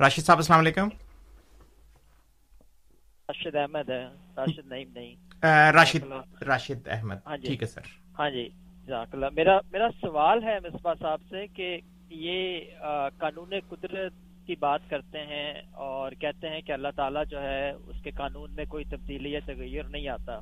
راشد 0.00 0.22
صاحب 0.22 0.36
السلام 0.38 0.60
علیکم۔ 0.60 0.88
راشد 3.28 3.54
احمد 3.54 3.90
ہے 3.90 4.04
راشد 4.36 4.66
نعیم 4.66 4.88
نہیں۔ 4.94 5.16
راشد 5.72 6.12
راشد 6.42 6.88
احمد۔ 6.88 7.14
ہاں 7.26 7.36
جی۔ 7.36 7.46
ٹھیک 7.46 7.62
ہے 7.62 7.68
سر۔ 7.68 7.80
ہاں 8.18 8.30
جی 8.30 8.48
جزاک 8.86 9.08
اللہ۔ 9.12 9.26
میرا 9.32 9.58
میرا 9.72 9.88
سوال 10.00 10.42
ہے 10.42 10.58
مصباح 10.60 10.94
صاحب 11.00 11.20
سے 11.30 11.46
کہ 11.46 11.80
یہ 12.12 12.60
قانون 13.18 13.52
قدرت 13.68 14.12
کی 14.46 14.54
بات 14.56 14.80
کرتے 14.90 15.18
ہیں 15.18 15.52
اور 15.72 16.12
کہتے 16.12 16.48
ہیں 16.48 16.60
کہ 16.60 16.72
اللہ 16.72 16.88
تعالیٰ 16.96 17.24
جو 17.30 17.42
ہے 17.42 17.70
اس 17.70 18.00
کے 18.02 18.10
قانون 18.10 18.54
میں 18.54 18.64
کوئی 18.64 18.84
تبدیلی 18.84 19.32
یا 19.32 19.40
تغیر 19.46 19.84
نہیں 19.84 20.08
آتا۔ 20.08 20.38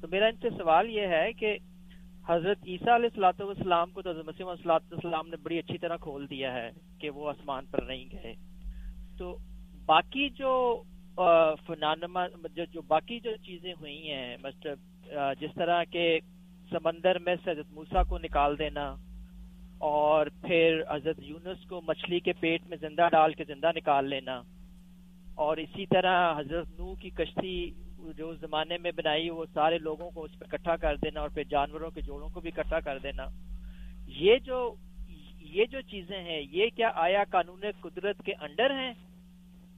تو 0.00 0.08
میرا 0.08 0.26
ان 0.26 0.36
سے 0.42 0.50
سوال 0.50 0.90
یہ 0.90 1.06
ہے 1.06 1.32
کہ 1.32 1.56
حضرت 2.28 2.58
عیسیٰ 2.66 2.94
علیہ 2.94 3.08
السلاۃ 3.12 3.40
والسلام 3.40 3.90
کو 3.90 4.02
تو 4.02 4.10
حضرت 4.10 4.26
مسیم 4.26 4.48
علیہ 4.48 4.72
السلام 4.72 5.28
نے 5.28 5.36
بڑی 5.42 5.58
اچھی 5.58 5.78
طرح 5.78 5.96
کھول 5.96 6.28
دیا 6.30 6.52
ہے 6.54 6.70
کہ 7.00 7.10
وہ 7.10 7.28
آسمان 7.28 7.66
پر 7.66 7.82
نہیں 7.82 8.04
گئے۔ 8.12 8.34
تو 9.18 9.36
باقی 9.86 10.28
جو 10.30 10.82
فنانما، 11.66 12.26
جو 12.72 12.82
باقی 12.82 13.18
جو 13.20 13.30
چیزیں 13.44 13.72
ہوئی 13.72 14.10
ہیں 14.10 14.36
مطلب 14.42 14.78
جس 15.40 15.50
طرح 15.54 15.82
کے 15.84 16.18
سمندر 16.70 17.18
میں 17.18 17.34
سے 17.44 17.50
حضرت 17.50 17.72
موسا 17.72 18.02
کو 18.02 18.18
نکال 18.18 18.58
دینا 18.58 18.94
اور 19.78 20.26
پھر 20.26 20.82
حضرت 20.90 21.16
یونس 21.18 21.66
کو 21.68 21.80
مچھلی 21.80 22.20
کے 22.20 22.32
پیٹ 22.32 22.66
میں 22.66 22.76
زندہ 22.80 23.08
ڈال 23.12 23.32
کے 23.32 23.44
زندہ 23.44 23.70
نکال 23.76 24.08
لینا۔ 24.08 24.42
اور 25.34 25.56
اسی 25.56 25.86
طرح 25.86 26.38
حضرت 26.38 26.66
نو 26.78 26.94
کی 26.94 27.10
کشتی 27.10 27.70
جو 28.16 28.30
اس 28.30 28.38
زمانے 28.40 28.78
میں 28.78 28.90
بنائی، 28.96 29.30
وہ 29.30 29.44
سارے 29.54 29.78
لوگوں 29.78 30.10
کو 30.10 30.24
اس 30.24 30.38
پہ 30.38 30.44
اکٹھا 30.44 30.76
کر 30.76 30.96
دینا 30.96 31.20
اور 31.20 31.28
پھر 31.28 31.44
جانوروں 31.44 31.90
کے 31.90 32.00
جوڑوں 32.00 32.28
کو 32.28 32.40
بھی 32.40 32.50
اکٹھا 32.56 32.80
کر 32.80 32.98
دینا۔ 32.98 33.26
یہ 34.06 34.36
جو 34.36 34.74
یہ 35.40 35.64
جو 35.64 35.80
چیزیں 35.80 36.22
ہیں، 36.22 36.42
یہ 36.50 36.66
کیا 36.76 36.90
آیا 36.94 37.24
قانون 37.30 37.64
قدرت 37.80 38.22
کے 38.24 38.32
انڈر 38.40 38.70
ہیں؟ 38.70 38.92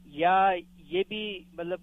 یا 0.07 0.51
یہ 0.79 1.03
بھی 1.09 1.41
مطلب 1.53 1.81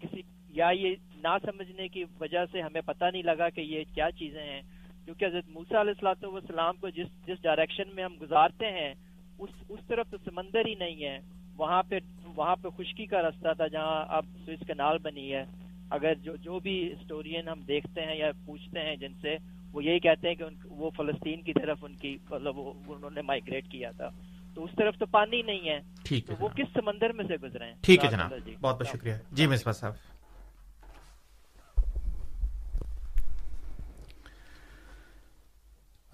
کسی، 0.00 0.20
یا 0.48 0.68
یہ 0.68 0.94
نہ 1.14 1.36
سمجھنے 1.42 1.88
کی 1.88 2.04
وجہ 2.20 2.44
سے 2.52 2.60
ہمیں 2.60 2.80
پتہ 2.80 3.04
نہیں 3.12 3.22
لگا 3.22 3.48
کہ 3.48 3.60
یہ 3.60 3.84
کیا 3.94 4.10
چیزیں 4.10 4.42
ہیں؟ 4.42 4.62
کیونکہ 5.04 5.24
حضرت 5.24 5.44
موسیٰ 5.48 5.80
علیہ 5.80 5.92
السلاۃ 6.02 6.32
والسلام 6.32 6.76
کو 6.76 6.88
جس 6.88 7.26
جس 7.26 7.42
ڈائریکشن 7.42 7.94
میں 7.94 8.04
ہم 8.04 8.14
گزارتے 8.22 8.66
ہیں 8.66 8.94
اس 9.38 9.50
اس 9.68 9.80
طرف 9.88 10.06
تو 10.10 10.16
سمندر 10.24 10.66
ہی 10.66 10.74
نہیں 10.74 11.04
ہے۔ 11.04 11.18
وہاں 11.56 11.82
پہ 11.88 11.98
وہاں 12.36 12.56
پہ 12.56 12.68
خشکی 12.68 13.06
کا 13.06 13.22
رستہ 13.22 13.48
تھا 13.56 13.66
جہاں 13.66 14.04
اب 14.08 14.24
سوئس 14.44 14.58
کنال 14.66 14.98
بنی 14.98 15.34
ہے۔ 15.34 15.44
اگر 15.90 16.14
جو 16.14 16.36
جو 16.36 16.58
بھی 16.58 16.92
ہسٹورین 16.92 17.48
ہم 17.48 17.60
دیکھتے 17.60 18.00
ہیں 18.00 18.16
یا 18.16 18.30
پوچھتے 18.46 18.80
ہیں 18.80 18.96
جن 18.96 19.12
سے 19.20 19.36
وہ 19.72 19.84
یہی 19.84 19.98
کہتے 19.98 20.28
ہیں 20.28 20.34
کہ 20.34 20.42
ان 20.42 20.54
وہ 20.70 20.90
فلسطین 20.96 21.42
کی 21.42 21.52
طرف 21.52 21.78
ان 21.82 21.94
کی 21.94 22.16
مطلب 22.30 22.58
انہوں 22.58 23.10
نے 23.10 23.22
مائگریٹ 23.22 23.68
کیا 23.68 23.90
تھا۔ 23.90 24.08
تو 24.54 24.64
اس 24.64 24.70
طرف 24.76 24.98
تو 24.98 25.06
پانی 25.06 25.42
نہیں 25.42 25.68
ہے۔ 25.68 25.80
ٹھیک 26.04 26.30
ہے 26.30 26.34
وہ 26.40 26.48
کس 26.48 26.66
سمندر 26.74 27.12
میں 27.12 27.24
سے 27.28 27.34
گزرے 27.42 27.64
ہیں؟ 27.64 27.74
ٹھیک 27.80 28.04
ہے 28.04 28.10
جناب۔ 28.10 28.32
جی۔ 28.44 28.54
بہت 28.60 28.74
بہت 28.74 28.86
شکریہ۔ 28.86 29.14
جی 29.32 29.46
مصباح 29.46 29.72
صاحب۔ 29.72 29.92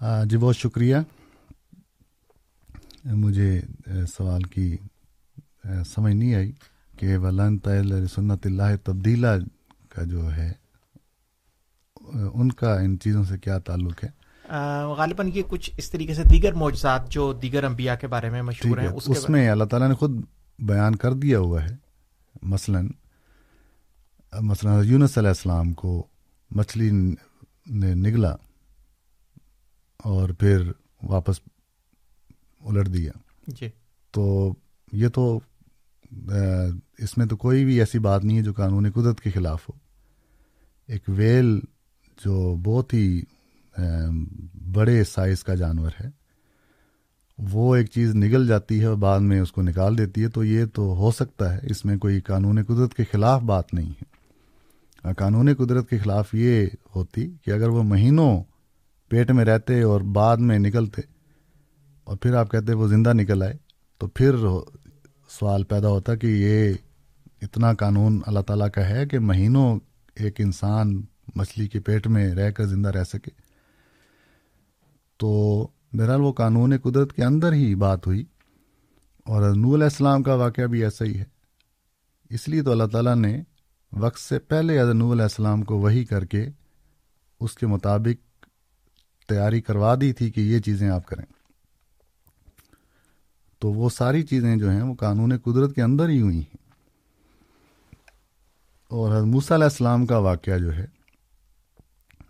جی 0.01 0.37
بہت 0.37 0.55
شکریہ۔ 0.55 0.95
مجھے 3.05 3.61
سوال 4.17 4.41
کی 4.41 4.77
سمجھ 5.85 6.13
نہیں 6.13 6.35
آئی 6.35 6.51
کہ 6.97 7.17
ولن 7.17 7.57
سنت 8.07 8.45
اللہ 8.45 8.75
تبدیلہ 8.83 9.27
کا 9.89 10.03
جو 10.03 10.35
ہے 10.35 10.51
ان 12.33 12.51
کا 12.51 12.79
ان 12.79 12.99
چیزوں 12.99 13.23
سے 13.23 13.37
کیا 13.37 13.57
تعلق 13.57 14.03
ہے؟ 14.03 14.09
غالباً 14.97 15.29
یہ 15.33 15.41
کچھ 15.47 15.71
اس 15.77 15.91
طریقے 15.91 16.13
سے 16.13 16.23
دیگر 16.23 16.53
معجزات 16.53 17.09
جو 17.09 17.33
دیگر 17.33 17.63
انبیاء 17.63 17.95
کے 17.95 18.07
بارے 18.07 18.29
میں 18.29 18.41
مشہور 18.41 18.77
ہیں 18.77 18.87
اس, 18.87 19.03
اس 19.07 19.29
میں 19.29 19.49
اللہ 19.49 19.63
تعالیٰ 19.63 19.89
نے 19.89 19.95
خود 19.95 20.11
بیان 20.59 20.95
کر 20.95 21.13
دیا 21.13 21.39
ہوا 21.39 21.63
ہے۔ 21.63 21.75
مثلا 22.41 22.81
مثلا 24.41 24.81
یونس 24.81 25.17
علیہ 25.17 25.27
السلام 25.27 25.73
کو 25.73 26.07
مچھلی 26.51 26.91
نے 27.69 27.93
نگلا۔ 27.95 28.35
اور 30.03 30.29
پھر 30.29 30.71
واپس 31.03 31.35
الٹ 32.61 32.93
دیا۔ 32.93 33.11
جی۔ 33.47 33.67
تو 34.11 34.53
یہ 34.91 35.07
تو 35.07 35.39
اس 36.97 37.17
میں 37.17 37.25
تو 37.25 37.37
کوئی 37.37 37.65
بھی 37.65 37.79
ایسی 37.79 37.99
بات 37.99 38.23
نہیں 38.23 38.37
ہے 38.37 38.43
جو 38.43 38.53
قانون 38.53 38.91
قدرت 38.91 39.21
کے 39.21 39.29
خلاف 39.29 39.69
ہو۔ 39.69 39.73
ایک 40.87 41.03
ویل 41.07 41.59
جو 42.25 42.55
بہت 42.63 42.93
ہی 42.93 43.21
بڑے 44.73 45.03
سائز 45.03 45.43
کا 45.43 45.55
جانور 45.55 45.91
ہے 46.03 46.09
وہ 47.37 47.75
ایک 47.75 47.87
چیز 47.87 48.15
نگل 48.15 48.47
جاتی 48.47 48.79
ہے 48.79 48.85
اور 48.85 48.95
بعد 48.95 49.19
میں 49.19 49.41
اس 49.41 49.51
کو 49.51 49.61
نکال 49.61 49.97
دیتی 49.97 50.23
ہے۔ 50.23 50.27
تو 50.27 50.43
یہ 50.43 50.65
تو 50.65 50.95
ہو 50.95 51.11
سکتا 51.11 51.53
ہے 51.53 51.59
اس 51.63 51.85
میں 51.85 51.97
کوئی 51.97 52.21
قانون 52.21 52.63
قدرت 52.63 52.93
کے 52.93 53.03
خلاف 53.11 53.41
بات 53.41 53.73
نہیں 53.73 53.89
ہے۔ 53.89 54.11
قانون 55.17 55.49
قدرت 55.57 55.89
کے 55.89 55.97
خلاف 55.97 56.33
یہ 56.33 56.67
ہوتی 56.95 57.33
کہ 57.45 57.51
اگر 57.51 57.67
وہ 57.67 57.83
مہینوں 57.83 58.43
پیٹ 59.11 59.31
میں 59.31 59.45
رہتے 59.45 59.81
اور 59.81 60.01
بعد 60.01 60.37
میں 60.37 60.59
نکلتے۔ 60.59 61.01
اور 62.03 62.17
پھر 62.17 62.33
آپ 62.33 62.51
کہتے 62.51 62.73
وہ 62.73 62.87
زندہ 62.87 63.13
نکل 63.13 63.43
آئے۔ 63.43 63.53
تو 63.97 64.07
پھر 64.07 64.35
سوال 65.29 65.63
پیدا 65.63 65.87
ہوتا 65.87 66.15
کہ 66.15 66.27
یہ 66.27 66.73
اتنا 67.41 67.73
قانون 67.73 68.21
اللہ 68.25 68.39
تعالیٰ 68.39 68.69
کا 68.69 68.89
ہے 68.89 69.05
کہ 69.05 69.19
مہینوں 69.19 69.79
ایک 70.15 70.35
انسان 70.37 71.01
مچھلی 71.35 71.67
کے 71.67 71.79
پیٹ 71.79 72.07
میں 72.07 72.35
رہ 72.35 72.51
کر 72.51 72.65
زندہ 72.65 72.89
رہ 72.89 73.03
سکے۔ 73.03 73.29
تو 75.17 75.67
بہرحال 75.93 76.21
وہ 76.21 76.33
قانون 76.33 76.77
قدرت 76.77 77.13
کے 77.13 77.23
اندر 77.23 77.53
ہی 77.53 77.75
بات 77.75 78.07
ہوئی۔ 78.07 78.25
اور 79.25 79.55
نور 79.55 79.75
علیہ 79.75 79.83
السلام 79.83 80.23
کا 80.23 80.33
واقعہ 80.33 80.63
بھی 80.63 80.83
ایسا 80.83 81.05
ہی 81.05 81.19
ہے۔ 81.19 81.23
اس 82.29 82.49
لیے 82.49 82.63
تو 82.63 82.71
اللہ 82.71 82.83
تعالیٰ 82.83 83.15
نے 83.15 83.43
وقت 83.93 84.19
سے 84.19 84.39
پہلے 84.39 84.81
حضرت 84.81 84.95
نور 84.95 85.11
علیہ 85.11 85.23
السلام 85.23 85.63
کو 85.63 85.77
وہی 85.77 86.05
کر 86.05 86.25
کے 86.25 86.45
اس 87.39 87.55
کے 87.55 87.67
مطابق 87.67 88.30
تیاری 89.31 89.61
کروا 89.61 89.95
دی 90.01 90.13
تھی 90.13 90.31
کہ 90.31 90.41
یہ 90.41 90.59
چیزیں 90.59 90.89
آپ 90.89 91.05
کریں۔ 91.05 91.25
تو 93.59 93.71
وہ 93.71 93.89
ساری 93.89 94.23
چیزیں 94.23 94.55
جو 94.55 94.69
ہیں 94.69 94.81
وہ 94.81 94.95
قانون 94.95 95.37
قدرت 95.37 95.75
کے 95.75 95.81
اندر 95.81 96.09
ہی 96.09 96.21
ہوئی 96.21 96.37
ہیں۔ 96.37 96.57
اور 98.87 99.15
حضرت 99.15 99.27
موسیٰ 99.27 99.57
علیہ 99.57 99.63
السلام 99.63 100.05
کا 100.05 100.17
واقعہ 100.17 100.57
جو 100.57 100.73
ہے، 100.75 100.85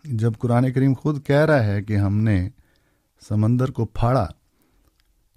جب 0.03 0.31
قرآن 0.39 0.71
کریم 0.73 0.93
خود 0.93 1.25
کہہ 1.25 1.45
رہا 1.45 1.63
ہے 1.63 1.83
کہ 1.83 1.97
ہم 1.97 2.17
نے 2.17 2.49
سمندر 3.29 3.71
کو 3.71 3.85
پھاڑا، 3.85 4.27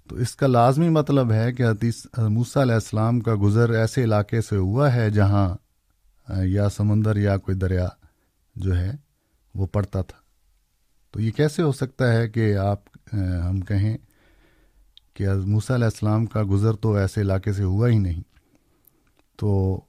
تو 0.09 0.15
اس 0.15 0.35
کا 0.35 0.47
لازمی 0.47 0.89
مطلب 0.89 1.31
ہے 1.31 1.53
کہ 1.53 1.63
حدیث 1.63 2.05
موسیٰ 2.29 2.61
علیہ 2.61 2.73
السلام 2.73 3.19
کا 3.19 3.35
گزر 3.41 3.69
ایسے 3.69 4.03
علاقے 4.03 4.41
سے 4.41 4.55
ہوا 4.57 4.93
ہے 4.93 5.09
جہاں، 5.09 5.55
یا 6.43 6.69
سمندر 6.69 7.15
یا 7.15 7.37
کوئی 7.37 7.57
دریا 7.57 7.87
جو 8.55 8.77
ہے 8.77 8.91
وہ 9.55 9.67
پڑتا 9.67 10.01
تھا۔ 10.01 10.24
تو 11.15 11.21
یہ 11.21 11.31
کیسے 11.31 11.61
ہو 11.61 11.71
سکتا 11.71 12.13
ہے 12.13 12.29
کہ 12.29 12.55
آپ 12.55 12.79
ہم 13.49 13.61
کہیں 13.61 13.97
کہ 15.13 15.33
موسیٰ 15.33 15.75
علیہ 15.75 15.85
السلام 15.85 16.25
کا 16.25 16.43
گزر 16.49 16.73
تو 16.73 16.93
ایسے 16.93 17.21
علاقے 17.21 17.53
سے 17.53 17.63
ہوا 17.63 17.89
ہی 17.89 17.99
نہیں۔ 17.99 18.21
تو 19.35 19.81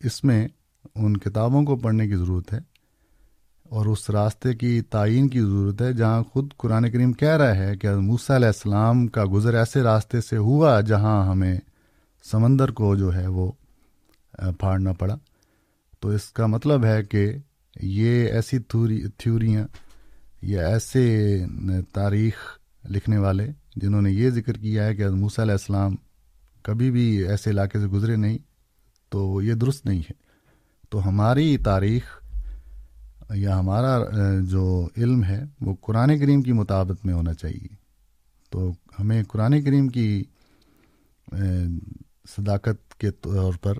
اس 0.00 0.24
میں 0.24 0.48
ان 0.94 1.16
کتابوں 1.16 1.62
کو 1.62 1.76
پڑھنے 1.76 2.08
کی 2.08 2.16
ضرورت 2.16 2.52
ہے 2.52 2.58
اور 3.64 3.86
اس 3.86 4.10
راستے 4.10 4.54
کی 4.54 4.80
تعین 4.80 5.28
کی 5.28 5.40
ضرورت 5.40 5.82
ہے 5.82 5.92
جہاں 5.92 6.22
خود 6.22 6.52
قرآن 6.56 6.90
کریم 6.90 7.12
کہہ 7.12 7.36
رہا 7.36 7.54
ہے 7.54 7.76
کہ 7.76 7.94
موسیٰ 7.94 8.36
علیہ 8.36 8.46
السلام 8.46 9.06
کا 9.06 9.24
گزر 9.32 9.54
ایسے 9.54 9.82
راستے 9.82 10.20
سے 10.20 10.36
ہوا 10.36 10.80
جہاں 10.80 11.30
ہمیں 11.30 11.60
سمندر 12.30 12.70
کو 12.70 12.96
جو 12.96 13.14
ہے 13.14 13.26
وہ 13.26 13.52
پھاڑنا 14.32 14.92
پڑا۔ 14.92 15.16
تو 16.00 16.08
اس 16.08 16.24
کا 16.24 16.46
مطلب 16.46 16.84
ہے 16.84 17.02
کہ 17.02 17.32
یہ 17.82 18.28
ایسی 18.28 18.58
تھوری، 18.58 19.04
تھیوریاں 19.18 19.66
یا 20.42 20.66
ایسے 20.66 21.44
تاریخ 21.94 22.34
لکھنے 22.90 23.18
والے 23.18 23.50
جنہوں 23.76 24.02
نے 24.02 24.10
یہ 24.10 24.30
ذکر 24.30 24.52
کیا 24.52 24.86
ہے 24.86 24.94
کہ 24.94 25.08
موسیٰ 25.08 25.44
علیہ 25.44 25.52
السلام 25.52 25.96
کبھی 26.62 26.90
بھی 26.90 27.26
ایسے 27.26 27.50
علاقے 27.50 27.80
سے 27.80 27.86
گزرے 27.86 28.16
نہیں، 28.16 28.38
تو 29.08 29.42
یہ 29.42 29.54
درست 29.54 29.86
نہیں 29.86 29.98
ہے۔ 29.98 30.12
تو 30.90 31.08
ہماری 31.08 31.56
تاریخ 31.56 32.02
یا 33.34 33.58
ہمارا 33.58 33.98
جو 34.40 34.88
علم 34.96 35.24
ہے، 35.24 35.44
وہ 35.60 35.74
قرآن 35.80 36.18
کریم 36.18 36.42
کی 36.42 36.52
مطابق 36.52 37.06
میں 37.06 37.14
ہونا 37.14 37.34
چاہیے۔ 37.34 37.74
تو 38.50 38.72
ہمیں 39.00 39.22
قرآن 39.24 39.62
کریم 39.62 39.88
کی 39.88 40.24
صداقت 42.28 42.94
کے 42.94 43.10
طور 43.10 43.52
پر 43.62 43.74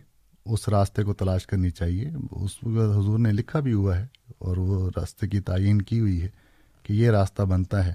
اس 0.47 0.69
راستے 0.69 1.03
کو 1.03 1.15
تلاش 1.15 1.47
کرنی 1.47 1.71
چاہیے۔ 1.71 2.11
اس 2.31 2.51
حضور 2.65 3.19
نے 3.19 3.33
لکھا 3.33 3.61
بھی 3.61 3.73
ہوا 3.73 3.99
ہے 3.99 4.07
اور 4.39 4.57
وہ 4.57 4.91
راستے 4.97 5.29
کی 5.29 5.41
تعین 5.41 5.83
کی 5.83 6.01
ہوئی 6.01 6.23
ہے۔ 6.23 6.29
کہ 6.91 6.95
یہ 6.95 7.11
راستہ 7.11 7.43
بنتا 7.43 7.87
ہے 7.87 7.93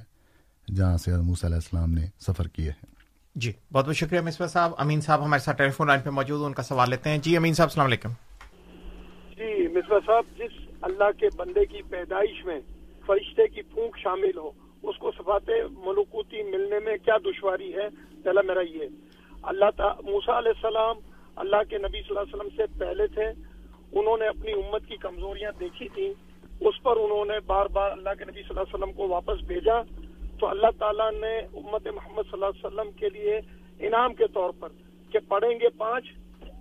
جہاں 0.75 0.97
سے 0.97 1.11
علیہ 1.11 1.55
السلام 1.55 1.91
نے 1.93 2.05
سفر 2.19 2.47
کیا 2.47 2.65
ہے۔ 2.65 2.85
جی 3.35 3.51
بہت 3.73 3.85
بہت 3.85 3.95
شکریہ 3.95 4.21
مصباح 4.21 4.47
صاحب۔ 4.47 4.71
امین 4.77 5.01
صاحب 5.01 5.23
ہمارے 5.25 5.39
ساتھ 5.39 5.57
ٹیلی 5.57 5.71
فون 5.71 5.87
لائن 5.87 6.01
پہ 6.01 6.09
موجود 6.09 6.41
ان 6.45 6.53
کا 6.53 6.63
سوال 6.63 6.89
لیتے 6.89 7.09
ہیں۔ 7.09 7.17
جی 7.17 7.37
امین 7.37 7.53
صاحب 7.53 7.69
السلام 7.69 7.85
علیکم۔ 7.85 8.09
جی 9.37 9.67
مصباح 9.67 9.99
صاحب 10.05 10.25
جس 10.37 10.53
اللہ 10.81 11.11
کے 11.19 11.27
بندے 11.35 11.65
کی 11.65 11.81
پیدائش 11.81 12.45
میں 12.45 12.59
فرشتے 13.05 13.47
کی 13.47 13.61
پھونک 13.61 13.97
شامل 13.97 14.37
ہو 14.37 14.51
اس 14.83 14.97
کو 14.97 15.11
صفات 15.11 15.49
ملکوتی 15.71 16.43
ملنے 16.43 16.79
میں 16.79 16.97
کیا 16.97 17.17
دشواری 17.17 17.73
ہے؟ 17.73 17.87
پہلا 18.23 18.41
میرا 18.41 18.61
یہ 18.61 18.87
اللہ 19.43 19.83
موسا 20.05 20.37
علیہ 20.37 20.55
السلام 20.55 20.95
اللہ 21.35 21.63
کے 21.69 21.77
نبی 21.77 22.01
صلی 22.01 22.17
اللہ 22.17 22.19
علیہ 22.19 22.35
وسلم 22.35 22.55
سے 22.55 22.79
پہلے 22.79 23.07
تھے 23.07 23.27
انہوں 23.99 24.17
نے 24.17 24.27
اپنی 24.27 24.51
امت 24.51 24.87
کی 24.87 24.97
کمزوریاں 24.97 25.51
دیکھی 25.59 25.89
تھیں 25.89 26.13
اس 26.59 26.83
پر 26.83 26.97
انہوں 26.97 27.25
نے 27.25 27.39
بار 27.45 27.65
بار 27.65 27.91
اللہ 27.91 28.09
کے 28.17 28.25
نبی 28.25 28.41
صلی 28.41 28.49
اللہ 28.49 28.61
علیہ 28.61 28.75
وسلم 28.75 28.93
کو 28.93 29.07
واپس 29.07 29.43
بھیجا۔ 29.47 29.81
تو 30.39 30.47
اللہ 30.47 30.67
تعالیٰ 30.79 31.11
نے 31.11 31.37
امت 31.37 31.87
محمد 31.87 32.23
صلی 32.31 32.33
اللہ 32.33 32.45
علیہ 32.45 32.65
وسلم 32.65 32.91
کے 32.91 33.09
لیے 33.09 33.39
انعام 33.79 34.13
کے 34.13 34.27
طور 34.27 34.49
پر 34.59 34.69
کہ 35.11 35.19
پڑھیں 35.27 35.59
گے 35.59 35.69
پانچ 35.69 36.05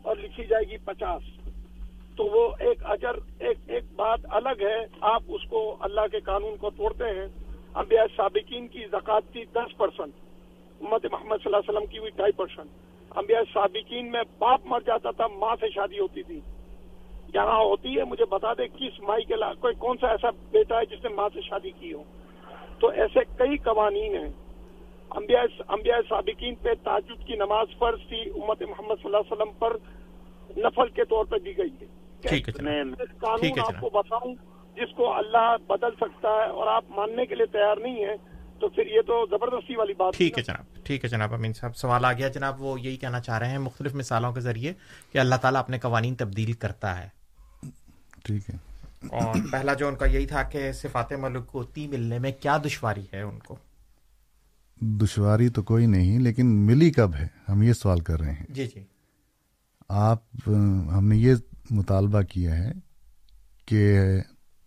اور 0.03 0.17
لکھی 0.17 0.45
جائے 0.45 0.71
گی 0.71 0.77
پچاس۔ 0.77 1.23
تو 2.17 2.25
وہ 2.25 2.53
ایک 2.59 2.79
اجر، 2.85 3.15
ایک 3.39 3.59
ایک 3.67 3.85
بات 3.97 4.19
الگ 4.31 4.61
ہے۔ 4.61 4.87
آپ 5.01 5.23
اس 5.29 5.41
کو 5.51 5.77
اللہ 5.81 6.01
کے 6.13 6.21
قانون 6.21 6.57
کو 6.57 6.71
توڑتے 6.71 7.05
ہیں۔ 7.05 7.27
انبیاء 7.75 8.05
سابقین 8.17 8.69
کی 8.69 8.85
زکوٰۃ 8.93 9.21
تھی 9.33 9.45
دس 9.45 9.77
پرسنٹ 9.77 10.13
امت 10.81 11.07
محمد 11.13 11.37
صلی 11.37 11.47
اللہ 11.47 11.57
علیہ 11.57 11.71
وسلم 11.71 11.87
کی 11.87 11.99
ہوئی 11.99 12.11
ڈھائی 12.17 12.33
پرسنٹ 12.33 12.71
انبیاء 13.17 13.41
سابقین 13.53 14.11
میں 14.11 14.23
باپ 14.39 14.61
مر 14.65 14.81
جاتا 14.87 15.11
تھا، 15.11 15.27
ماں 15.27 15.57
سے 15.61 15.67
شادی 15.75 15.99
ہوتی 15.99 16.23
تھی۔ 16.23 16.41
یہاں 17.35 17.65
ہوتی 17.65 17.99
ہے 17.99 18.05
مجھے 18.05 18.25
بتا 18.25 18.53
دے 18.53 18.69
کس 18.69 19.01
مائی 19.01 19.25
کے 19.25 19.35
کوئی 19.61 19.75
کون 19.75 19.97
سا 20.01 20.07
ایسا 20.07 20.31
بیٹا 20.31 20.75
ہے 20.77 20.97
جس 20.97 21.05
نے 21.05 21.15
ماں 21.15 21.29
سے 21.35 21.41
شادی 21.41 21.71
کی 21.71 21.93
ہو۔ 21.93 22.03
تو 22.81 22.89
ایسے 22.89 23.19
کئی 23.39 23.57
قوانین 23.57 24.15
ہیں۔ 24.17 24.33
انبیاء 25.11 26.01
سابقین 26.09 26.55
پہ 26.55 26.69
تاجد 26.85 27.27
کی 27.27 27.35
نماز 27.37 27.79
فرض 27.79 27.99
تھی 28.09 28.21
امت 28.21 28.63
محمد 28.63 28.95
صلی 29.03 29.05
اللہ 29.05 29.17
علیہ 29.17 29.33
وسلم 29.33 29.53
پر 29.59 29.77
نفل 30.57 30.89
کے 30.89 31.05
طور 31.05 31.25
پہ 31.25 31.39
دی 31.39 31.59
گئی 31.59 31.75
ہے۔ 31.83 31.87
قانون 33.21 33.61
آپ 33.61 33.81
کو 33.81 33.91
بتاؤں 33.91 34.35
جس 34.77 34.95
کو 34.97 35.15
اللہ 35.15 35.57
بدل 35.67 35.91
سکتا 35.97 36.29
ہے 36.29 36.51
اور 36.51 36.67
آپ 36.67 36.85
ماننے 36.89 37.27
کے 37.27 37.35
لیے 37.35 37.47
تیار 37.47 37.77
نہیں 37.77 38.05
ہے 38.05 38.17
تو 38.61 38.69
پھر 38.69 38.87
یہ 38.87 39.01
تو 39.01 39.27
زبردستی 39.31 39.77
والی 39.77 39.93
بات 39.93 40.15
ٹھیک 40.15 40.39
ہے 40.39 40.43
جناب۔ 40.43 40.85
ٹھیک 40.85 41.05
ہے 41.05 41.09
جناب 41.09 41.35
امین 41.35 41.53
صاحب 41.53 41.77
سوال 41.77 42.05
آ 42.05 42.13
گیا 42.13 42.29
جناب 42.29 42.63
وہ 42.63 42.81
یہی 42.81 42.97
کہنا 42.97 43.21
چاہ 43.21 43.39
رہے 43.39 43.49
ہیں 43.49 43.59
مختلف 43.59 43.95
مثالوں 43.95 44.33
کے 44.33 44.41
ذریعے 44.41 44.73
کہ 45.13 45.19
اللہ 45.19 45.35
تعالیٰ 45.35 45.61
اپنے 45.61 45.79
قوانین 45.79 46.15
تبدیل 46.15 46.53
کرتا 46.53 47.03
ہے۔ 47.03 47.24
ٹھیک 48.25 48.51
ہے۔ 48.51 48.57
اور 49.19 49.35
پہلا 49.53 49.75
جو 49.75 49.89
ان 49.89 49.97
کا 49.97 50.07
یہی 50.07 50.27
تھا 50.27 50.43
کہ 50.43 50.73
صفات 50.73 51.13
ملکوتی 51.13 51.87
ملنے 51.87 52.19
میں 52.19 52.33
کیا 52.41 52.59
دشواری 52.67 53.05
ہے 53.13 53.21
ان 53.21 53.39
کو؟ 53.39 53.57
دشواری 54.81 55.49
تو 55.49 55.63
کوئی 55.63 55.87
نہیں 55.87 56.19
لیکن 56.19 56.47
ملی 56.47 56.91
کب 56.91 57.15
ہے؟ 57.15 57.27
ہم 57.49 57.63
یہ 57.63 57.73
سوال 57.73 58.01
کر 58.01 58.21
رہے 58.21 58.33
ہیں۔ 58.33 58.47
جی 58.49 58.67
جی۔ 58.67 58.85
آپ 59.89 60.19
ہم 60.93 61.09
نے 61.09 61.17
یہ 61.17 61.35
مطالبہ 61.71 62.23
کیا 62.23 62.57
ہے 62.57 62.73
کہ 63.67 64.01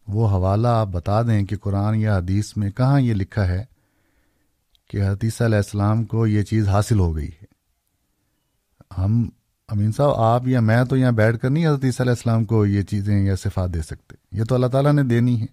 وہ 0.07 0.29
حوالہ 0.29 0.67
آپ 0.67 0.87
بتا 0.87 1.21
دیں 1.21 1.45
کہ 1.45 1.57
قرآن 1.57 1.95
یا 1.95 2.17
حدیث 2.17 2.57
میں 2.57 2.71
کہاں 2.71 3.01
یہ 3.01 3.13
لکھا 3.13 3.47
ہے 3.47 3.65
کہ 4.89 5.03
حدیثہ 5.03 5.43
علیہ 5.43 5.57
السلام 5.57 6.03
کو 6.03 6.27
یہ 6.27 6.43
چیز 6.43 6.67
حاصل 6.67 6.99
ہو 6.99 7.15
گئی 7.15 7.27
ہے۔ 7.27 7.45
ہم 8.97 9.29
امین 9.67 9.91
صاحب، 9.91 10.15
آپ 10.15 10.47
یا 10.47 10.59
میں 10.59 10.83
تو 10.83 10.97
یہاں 10.97 11.11
بیٹھ 11.11 11.39
کر 11.39 11.49
نہیں 11.49 11.67
حضرت 11.67 11.83
عیسیٰ 11.83 12.01
علیہ 12.01 12.11
السلام 12.11 12.43
کو 12.45 12.65
یہ 12.65 12.81
چیزیں 12.81 13.25
یا 13.25 13.35
صفات 13.35 13.73
دے 13.73 13.81
سکتے۔ 13.81 14.15
یہ 14.31 14.43
تو 14.43 14.55
اللہ 14.55 14.67
تعالیٰ 14.67 14.93
نے 14.93 15.03
دینی 15.03 15.41
ہے 15.41 15.45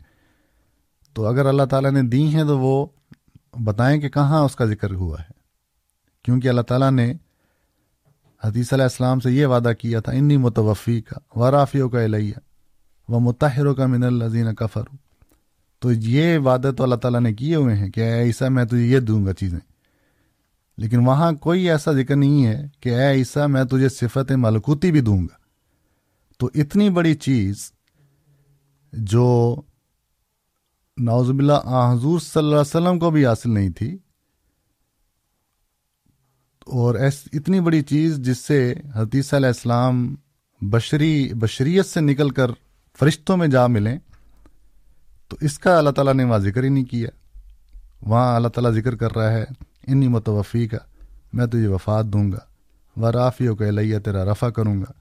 تو 1.12 1.26
اگر 1.26 1.46
اللہ 1.46 1.62
تعالیٰ 1.62 1.90
نے 1.90 2.02
دی 2.02 2.22
ہیں 2.22 2.44
تو 2.44 2.58
وہ 2.58 2.86
بتائیں 3.64 4.00
کہ 4.00 4.08
کہاں 4.08 4.44
اس 4.44 4.56
کا 4.56 4.64
ذکر 4.64 4.94
ہوا 4.94 5.20
ہے۔ 5.20 5.32
کیونکہ 6.24 6.48
اللہ 6.48 6.60
تعالیٰ 6.60 6.90
نے 6.90 7.12
حدیث 8.44 8.72
علیہ 8.72 8.82
السلام 8.82 9.20
سے 9.20 9.30
یہ 9.30 9.46
وعدہ 9.46 9.72
کیا 9.78 10.00
تھا، 10.00 10.12
انی 10.12 10.36
متوفی 10.36 11.00
کا 11.00 11.38
و 11.38 11.50
رافیوں 11.50 11.88
کا 11.88 12.00
الیہ 12.00 12.34
و 13.08 13.20
متحروں 13.20 13.74
کا 13.74 13.86
من 13.86 14.04
الزین 14.04 14.54
کا 14.54 14.66
تو 15.78 15.92
یہ 15.92 16.38
وعدے 16.38 16.72
تو 16.72 16.84
اللہ 16.84 16.94
تعالیٰ 16.94 17.20
نے 17.20 17.34
کیے 17.34 17.54
ہوئے 17.54 17.74
ہیں 17.74 17.90
کہ 17.90 18.00
ایسا 18.00 18.48
میں 18.48 18.64
تجھے 18.64 18.86
یہ 18.86 19.00
دوں 19.00 19.26
گا 19.26 19.32
چیزیں۔ 19.32 19.60
لیکن 20.78 21.06
وہاں 21.06 21.30
کوئی 21.40 21.68
ایسا 21.70 21.92
ذکر 21.92 22.16
نہیں 22.16 22.46
ہے 22.46 22.56
کہ 22.80 22.94
اے 22.94 23.10
عیسیٰ، 23.10 23.48
میں 23.48 23.64
تجھے 23.64 23.88
صفت 23.90 24.32
ملکوتی 24.38 24.90
بھی 24.92 25.00
دوں 25.00 25.20
گا۔ 25.20 25.36
تو 26.40 26.50
اتنی 26.54 26.88
بڑی 26.90 27.14
چیز 27.16 27.70
جو 28.92 29.26
نوزب 30.98 31.38
اللہ 31.38 31.92
حضور 31.92 32.20
صلی 32.20 32.38
اللہ 32.38 32.50
علیہ 32.50 32.60
وسلم 32.60 32.98
کو 32.98 33.10
بھی 33.10 33.26
حاصل 33.26 33.50
نہیں 33.50 33.70
تھی، 33.70 33.96
اور 36.66 36.94
ایس 36.94 37.22
اتنی 37.32 37.60
بڑی 37.60 37.82
چیز 37.84 38.18
جس 38.18 38.38
سے 38.38 38.58
حدیث 38.94 39.32
علیہ 39.34 39.46
السلام 39.46 40.14
بشری، 40.62 41.32
بشریت 41.34 41.86
سے 41.86 42.00
نکل 42.00 42.30
کر 42.30 42.50
فرشتوں 42.98 43.36
میں 43.36 43.48
جا 43.48 43.66
ملیں 43.66 43.98
تو 45.30 45.36
اس 45.40 45.58
کا 45.58 45.76
اللہ 45.78 45.90
تعالیٰ 45.90 46.14
نے 46.14 46.24
وہاں 46.24 46.38
ذکر 46.38 46.62
ہی 46.64 46.68
نہیں 46.68 46.84
کیا۔ 46.84 47.08
وہاں 48.02 48.34
اللہ 48.36 48.48
تعالیٰ 48.48 48.70
ذکر 48.72 48.96
کر 48.96 49.14
رہا 49.16 49.32
ہے 49.32 49.44
انی 49.88 50.08
متوفی 50.08 50.66
کا 50.68 50.78
میں 51.32 51.46
تجھے 51.46 51.66
وفات 51.66 52.06
دوں 52.06 52.30
گا 52.32 52.38
و 52.96 53.12
رافیوں 53.12 53.56
کا 53.56 53.70
لیا 53.70 53.98
تیرا 53.98 54.24
رفع 54.24 54.48
کروں 54.48 54.80
گا، 54.80 54.92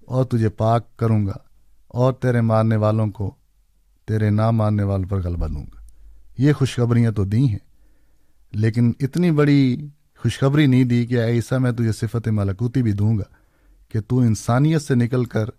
اور 0.00 0.24
تجھے 0.24 0.48
پاک 0.48 0.96
کروں 0.96 1.26
گا، 1.26 1.36
اور 1.88 2.12
تیرے 2.12 2.40
مارنے 2.40 2.76
والوں 2.76 3.10
کو 3.10 3.30
تیرے 4.08 4.30
نہ 4.30 4.50
مارنے 4.50 4.82
والوں 4.82 5.08
پر 5.08 5.22
غلبہ 5.22 5.46
دوں 5.46 5.64
گا۔ 5.64 5.80
یہ 6.38 6.52
خوشخبریاں 6.52 7.12
تو 7.12 7.24
دی 7.24 7.48
ہیں، 7.48 7.58
لیکن 8.52 8.92
اتنی 9.00 9.30
بڑی 9.30 9.88
خوشخبری 10.18 10.66
نہیں 10.66 10.84
دی 10.84 11.04
کہ 11.06 11.20
ایسا 11.20 11.58
میں 11.58 11.72
تجھے 11.72 11.92
صفت 11.92 12.28
ملکوتی 12.28 12.82
بھی 12.82 12.92
دوں 12.92 13.16
گا 13.18 13.24
کہ 13.88 14.00
تو 14.00 14.18
انسانیت 14.18 14.82
سے 14.82 14.94
نکل 14.94 15.24
کر 15.24 15.50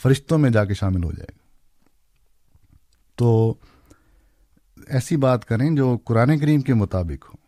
فرشتوں 0.00 0.38
میں 0.38 0.50
جا 0.50 0.64
کے 0.64 0.74
شامل 0.74 1.04
ہو 1.04 1.12
جائے 1.12 1.32
گا۔ 1.32 1.38
تو 3.18 3.54
ایسی 4.88 5.16
بات 5.16 5.44
کریں 5.44 5.70
جو 5.70 5.96
قرآن 6.04 6.38
کریم 6.38 6.60
کے 6.60 6.74
مطابق 6.74 7.28
ہو۔ 7.28 7.38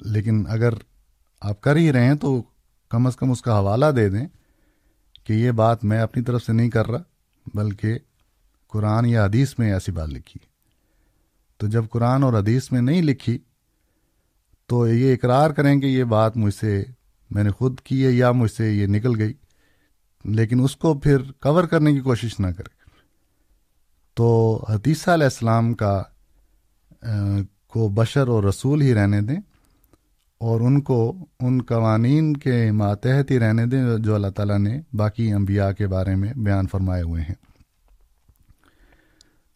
لیکن 0.00 0.44
اگر 0.48 0.72
آپ 1.40 1.60
کر 1.60 1.76
ہی 1.76 1.92
رہے 1.92 2.04
ہیں 2.04 2.14
تو 2.14 2.42
کم 2.90 3.06
از 3.06 3.16
کم 3.16 3.30
اس 3.30 3.42
کا 3.42 3.58
حوالہ 3.58 3.86
دے 3.96 4.08
دیں 4.08 4.26
کہ 5.24 5.32
یہ 5.32 5.50
بات 5.50 5.84
میں 5.84 6.00
اپنی 6.00 6.22
طرف 6.22 6.42
سے 6.42 6.52
نہیں 6.52 6.70
کر 6.70 6.86
رہا، 6.86 7.02
بلکہ 7.54 7.98
قرآن 8.68 9.06
یا 9.06 9.24
حدیث 9.24 9.58
میں 9.58 9.72
ایسی 9.72 9.92
بات 9.92 10.08
لکھی۔ 10.08 10.38
تو 11.60 11.66
جب 11.66 11.84
قرآن 11.90 12.22
اور 12.22 12.32
حدیث 12.32 12.70
میں 12.72 12.80
نہیں 12.80 13.02
لکھی، 13.02 13.38
تو 14.66 14.88
یہ 14.88 15.14
اقرار 15.14 15.50
کریں 15.50 15.80
کہ 15.80 15.86
یہ 15.86 16.04
بات 16.04 16.36
مجھ 16.36 16.54
سے 16.54 16.82
میں 17.30 17.44
نے 17.44 17.50
خود 17.50 17.80
کی 17.80 18.04
ہے 18.06 18.10
یا 18.10 18.32
مجھ 18.32 18.50
سے 18.50 18.70
یہ 18.72 18.86
نکل 18.86 19.20
گئی، 19.20 19.32
لیکن 20.24 20.60
اس 20.60 20.76
کو 20.76 20.94
پھر 20.94 21.32
کور 21.40 21.64
کرنے 21.64 21.92
کی 21.92 22.00
کوشش 22.00 22.40
نہ 22.40 22.46
کرے 22.46 22.72
تو 24.16 24.26
حتیثہ 24.68 25.10
علیہ 25.10 25.24
السلام 25.24 25.74
کا 25.74 26.02
کو 27.66 27.88
بشر 27.88 28.28
اور 28.28 28.44
رسول 28.44 28.82
ہی 28.82 28.94
رہنے 28.94 29.20
دیں۔ 29.20 29.40
اور 30.38 30.60
ان 30.60 30.80
کو 30.80 31.26
ان 31.40 31.62
قوانین 31.62 32.36
کے 32.36 32.70
ماتحت 32.70 33.30
ہی 33.30 33.38
رہنے 33.38 33.66
دیں 33.66 33.84
جو 33.98 34.14
اللہ 34.14 34.26
تعالیٰ 34.26 34.58
نے 34.58 34.80
باقی 34.92 35.32
انبیاء 35.32 35.70
کے 35.70 35.86
بارے 35.86 36.14
میں 36.14 36.32
بیان 36.36 36.66
فرمائے 36.66 37.02
ہوئے 37.02 37.22
ہیں۔ 37.22 37.34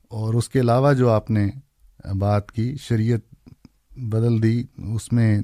اور 0.09 0.35
اس 0.35 0.49
کے 0.49 0.61
علاوہ 0.61 0.93
جو 0.93 1.11
آپ 1.11 1.31
نے 1.31 1.49
بات 2.19 2.53
کی، 2.53 2.77
شریعت 2.81 3.49
بدل 3.99 4.43
دی، 4.43 4.65
اس 4.95 5.13
میں 5.13 5.43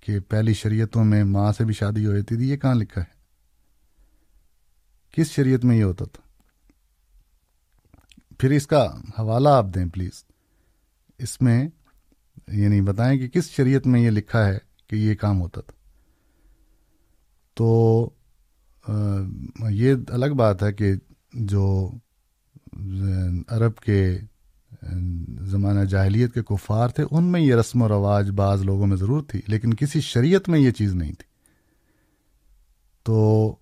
کہ 0.00 0.20
پہلی 0.20 0.54
شریعتوں 0.54 1.04
میں 1.04 1.24
ماں 1.24 1.52
سے 1.52 1.64
بھی 1.64 1.74
شادی 1.74 2.06
ہو 2.06 2.16
جاتی 2.16 2.36
تھی، 2.36 2.48
یہ 2.48 2.56
کہاں 2.56 2.74
لکھا 2.74 3.00
ہے؟ 3.00 3.18
کس 5.12 5.26
شریعت 5.26 5.64
میں 5.64 5.76
یہ 5.76 5.84
ہوتا 5.84 6.04
تھا؟ 6.04 6.28
پھر 8.38 8.50
اس 8.50 8.66
کا 8.66 8.84
حوالہ 9.18 9.48
آپ 9.48 9.66
دیں 9.74 9.86
پلیز۔ 9.86 10.24
اس 11.18 11.40
میں 11.40 11.68
یعنی 12.52 12.80
بتائیں 12.80 13.18
کہ 13.18 13.28
کس 13.28 13.50
شریعت 13.50 13.86
میں 13.86 14.00
یہ 14.00 14.10
لکھا 14.10 14.46
ہے 14.46 14.58
کہ 14.88 14.96
یہ 14.96 15.14
کام 15.14 15.40
ہوتا 15.40 15.60
تھا؟ 15.60 15.72
تو 17.54 18.10
یہ 19.70 19.94
الگ 20.08 20.34
بات 20.36 20.62
ہے 20.62 20.72
کہ 20.72 20.92
جو 21.34 21.90
عرب 23.48 23.76
کے 23.76 24.18
زمانہ 25.40 25.84
جاہلیت 25.84 26.34
کے 26.34 26.42
کفار 26.42 26.88
تھے، 26.88 27.04
ان 27.10 27.24
میں 27.24 27.40
یہ 27.40 27.54
رسم 27.54 27.82
و 27.82 27.88
رواج 27.88 28.30
بعض 28.30 28.62
لوگوں 28.62 28.86
میں 28.86 28.96
ضرور 28.96 29.22
تھی، 29.22 29.40
لیکن 29.46 29.74
کسی 29.74 30.00
شریعت 30.00 30.48
میں 30.48 30.58
یہ 30.60 30.70
چیز 30.70 30.94
نہیں 30.94 31.12
تھی۔ 31.12 31.26
تو 33.02 33.56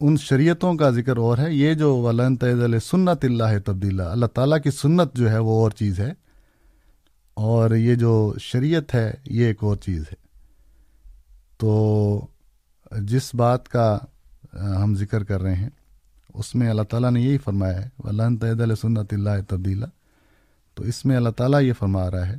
ان 0.00 0.16
شریعتوں 0.16 0.74
کا 0.74 0.90
ذکر 0.90 1.16
اور 1.16 1.38
ہے، 1.38 1.52
یہ 1.54 1.74
جو 1.74 1.96
ولن 1.96 2.36
تعزل 2.36 2.78
سنت 2.78 3.24
اللہ 3.24 3.58
تبدیلہ 3.64 4.02
اللہ 4.02 4.26
تعالیٰ 4.26 4.58
کی 4.64 4.70
سنت 4.70 5.16
جو 5.16 5.30
ہے 5.30 5.38
وہ 5.38 5.62
اور 5.62 5.70
چیز 5.70 6.00
ہے 6.00 6.12
اور 7.40 7.70
یہ 7.70 7.94
جو 7.94 8.12
شریعت 8.40 8.94
ہے، 8.94 9.10
یہ 9.26 9.46
ایک 9.46 9.62
اور 9.64 9.76
چیز 9.76 10.02
ہے۔ 10.02 10.16
تو 11.58 11.70
جس 13.02 13.34
بات 13.34 13.68
کا 13.68 13.98
ہم 14.82 14.94
ذکر 14.94 15.24
کر 15.24 15.42
رہے 15.42 15.54
ہیں، 15.54 15.68
اس 16.34 16.54
میں 16.54 16.68
اللہ 16.70 16.82
تعالیٰ 16.82 17.10
نے 17.10 17.20
یہی 17.20 17.38
فرمایا 17.38 17.82
ہے، 17.82 17.88
ولن 17.98 18.36
تعد 18.36 18.60
سنت 18.80 19.12
اللہ 19.12 19.40
تبدیلہ 19.48 19.86
تو 20.76 20.82
اس 20.82 21.04
میں 21.04 21.16
اللہ 21.16 21.30
تعالیٰ 21.36 21.62
یہ 21.62 21.72
فرما 21.72 22.10
رہا 22.10 22.28
ہے 22.28 22.36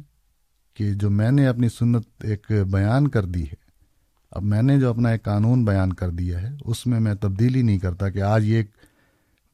کہ 0.78 0.94
جو 0.94 1.10
میں 1.10 1.32
نے 1.32 1.48
اپنی 1.48 1.70
سنت 1.70 2.24
ایک 2.24 2.52
بیان 2.72 3.08
کر 3.08 3.26
دی 3.26 3.44
ہے، 3.44 3.60
اب 4.32 4.44
میں 4.44 4.62
نے 4.62 4.80
جو 4.80 4.90
اپنا 4.90 5.10
ایک 5.10 5.24
قانون 5.24 5.66
بیان 5.66 5.94
کر 5.94 6.10
دیا 6.12 6.42
ہے، 6.42 6.50
اس 6.66 6.86
میں 6.88 7.00
میں 7.00 7.14
تبدیلی 7.16 7.62
نہیں 7.62 7.80
کرتا 7.80 8.10
کہ 8.10 8.22
آج 8.24 8.46
یہ 8.46 8.64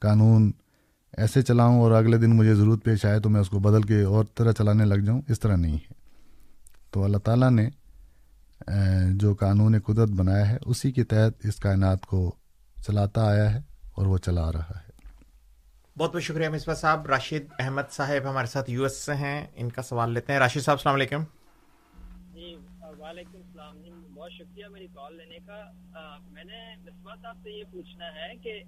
قانون 0.01 0.51
ایسے 1.17 1.41
چلاؤں 1.41 1.79
اور 1.79 1.91
اگلے 1.91 2.17
دن 2.17 2.37
مجھے 2.37 2.55
ضرورت 2.55 2.83
پیش 2.83 3.05
آئے 3.05 3.19
تو 3.19 3.29
میں 3.29 3.41
اس 3.41 3.49
کو 3.49 3.59
بدل 3.59 3.81
کے 3.81 4.01
اور 4.01 4.25
طرح 4.35 4.51
چلانے 4.51 4.85
لگ 4.85 4.95
جاؤں 4.95 5.21
اس 5.27 5.39
طرح 5.39 5.55
نہیں 5.55 5.75
ہے۔ 5.75 5.93
تو 6.91 7.03
اللہ 7.03 7.17
تعالیٰ 7.17 7.51
نے 7.51 7.69
جو 9.11 9.35
قانون 9.35 9.79
قدرت 9.79 10.09
بنایا 10.09 10.49
ہے 10.49 10.57
اسی 10.65 10.91
کے 10.91 11.03
تحت 11.03 11.45
اس 11.45 11.55
کائنات 11.55 12.05
کو 12.05 12.35
چلاتا 12.87 13.25
آیا 13.25 13.53
ہے 13.53 13.59
اور 13.91 14.05
وہ 14.05 14.17
چلا 14.17 14.51
رہا 14.51 14.69
ہے۔ 14.69 14.91
بہت 15.97 16.13
بہت 16.13 16.23
شکریہ 16.23 16.49
مصباح 16.49 16.75
صاحب۔ 16.75 17.05
راشد 17.05 17.53
احمد 17.59 17.91
صاحب 17.91 18.29
ہمارے 18.29 18.47
ساتھ 18.47 18.69
یو 18.69 18.83
ایس 18.83 18.97
سے 18.97 19.13
ہیں 19.15 19.47
ان 19.55 19.69
کا 19.69 19.81
سوال 19.81 20.13
لیتے 20.13 20.33
ہیں۔ 20.33 20.39
راشد 20.39 20.61
صاحب 20.61 20.77
السلام 20.77 20.95
علیکم۔ 20.95 21.23
جی 22.33 22.55
وعلیکم 22.81 23.35
السلام۔ 23.35 23.77
جی 23.83 23.91
بہت 24.13 24.31
شکریہ 24.31 24.65
میری 24.71 24.87
کال 24.95 25.17
لینے 25.17 25.37
کا۔ 25.45 25.63
میں 26.31 26.43
نے 26.43 26.75
مصباح 26.85 27.15
صاحب 27.21 27.37
سے 27.43 27.49
یہ 27.49 27.63
پوچھنا 27.71 28.05
ہے 28.05 28.35
کہ 28.43 28.63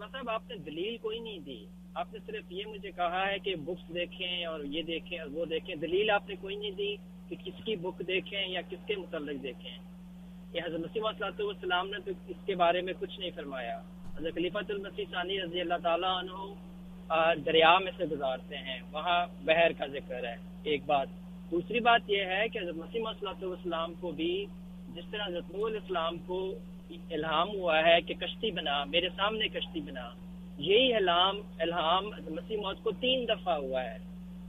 مصباح 0.00 0.12
صاحب، 0.12 0.30
آپ 0.30 0.42
نے 0.50 0.56
دلیل 0.56 0.96
کوئی 0.96 1.18
نہیں 1.18 1.38
دی۔ 1.38 1.66
آپ 1.94 2.12
نے 2.12 2.18
صرف 2.26 2.52
یہ 2.52 2.64
مجھے 2.66 2.90
کہا 2.90 3.26
ہے 3.28 3.38
کہ 3.38 3.54
بکس 3.56 3.94
دیکھیں 3.94 4.44
اور 4.44 4.60
یہ 4.64 4.82
دیکھیں 4.82 5.18
اور 5.18 5.28
وہ 5.32 5.44
دیکھیں۔ 5.44 5.74
دلیل 5.74 6.10
آپ 6.10 6.28
نے 6.28 6.34
کوئی 6.40 6.56
نہیں 6.56 6.70
دی 6.70 6.96
کہ 7.28 7.36
کس 7.44 7.64
کی 7.64 7.76
بک 7.76 8.02
دیکھیں 8.06 8.48
یا 8.48 8.60
کس 8.68 8.86
کے 8.86 8.96
متعلق 8.96 9.42
دیکھیں۔ 9.42 9.76
یہ 10.52 10.60
حضرت 10.66 10.80
مسیم 10.80 11.06
صلاحت 11.18 11.40
والسلام 11.40 11.90
نے 11.90 11.98
تو 12.04 12.10
اس 12.28 12.36
کے 12.46 12.54
بارے 12.54 12.80
میں 12.80 12.92
کچھ 13.00 13.18
نہیں 13.20 13.30
فرمایا۔ 13.34 13.76
حضرت 14.16 14.34
خلیفۃ 14.34 14.68
المسیح 14.68 15.04
ثانی 15.10 15.40
رضی 15.40 15.60
اللہ 15.60 15.78
تعالیٰ 15.82 16.14
عنہ 16.18 16.36
دریا 17.46 17.78
میں 17.78 17.92
سے 17.96 18.04
گزارتے 18.04 18.56
ہیں۔ 18.56 18.80
وہاں 18.92 19.26
بحر 19.44 19.70
کا 19.78 19.86
ذکر 19.86 20.24
ہے، 20.24 20.36
ایک 20.62 20.82
بات۔ 20.86 21.08
دوسری 21.50 21.80
بات 21.80 22.10
یہ 22.10 22.24
ہے 22.24 22.48
کہ 22.48 22.58
حضرت 22.58 22.76
مسیم 22.76 23.12
صلاحت 23.20 23.44
والسلام 23.44 23.94
کو 24.00 24.10
بھی، 24.10 24.46
جس 24.94 25.04
طرح 25.10 25.26
حضرت 25.26 25.54
علیہ 25.54 25.80
السلام 25.82 26.18
کو 26.26 26.38
الہام 27.10 27.48
ہوا 27.48 27.78
ہے 27.78 28.00
کہ 28.00 28.14
کشتی 28.14 28.50
بنا 28.50 28.84
میرے 28.84 29.08
سامنے 29.16 29.48
کشتی 29.48 29.80
بنا۔ 29.80 30.10
یہی 30.58 30.94
الہام 30.94 31.36
الہام 31.58 32.06
مسیح 32.06 32.56
موت 32.56 32.82
کو 32.82 32.90
تین 32.90 33.28
دفعہ 33.28 33.56
ہوا 33.56 33.84
ہے۔ 33.84 33.96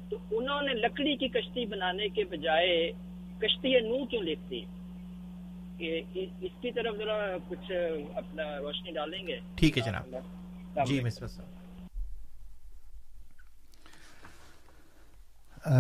تو 0.10 0.18
انہوں 0.32 0.62
نے 0.62 0.74
لکڑی 0.74 1.18
کی 1.18 1.28
کشتی 1.28 1.66
بنانے 1.66 2.08
کے 2.08 2.24
بجائے 2.24 2.92
کشتی 3.40 3.80
نو 3.80 4.06
کیوں 4.06 4.22
لکھتی؟ 4.22 4.62
اس 6.42 6.62
کی 6.62 6.72
طرف 6.72 6.98
ذرا 6.98 7.38
کچھ 7.48 7.72
اپنا 8.16 8.58
روشنی 8.58 8.92
ڈالیں 8.92 9.28
گے۔ 9.28 9.40
ٹھیک 9.56 9.78
ہے 9.78 9.84
جناب۔ 9.84 10.16
جی 10.86 11.00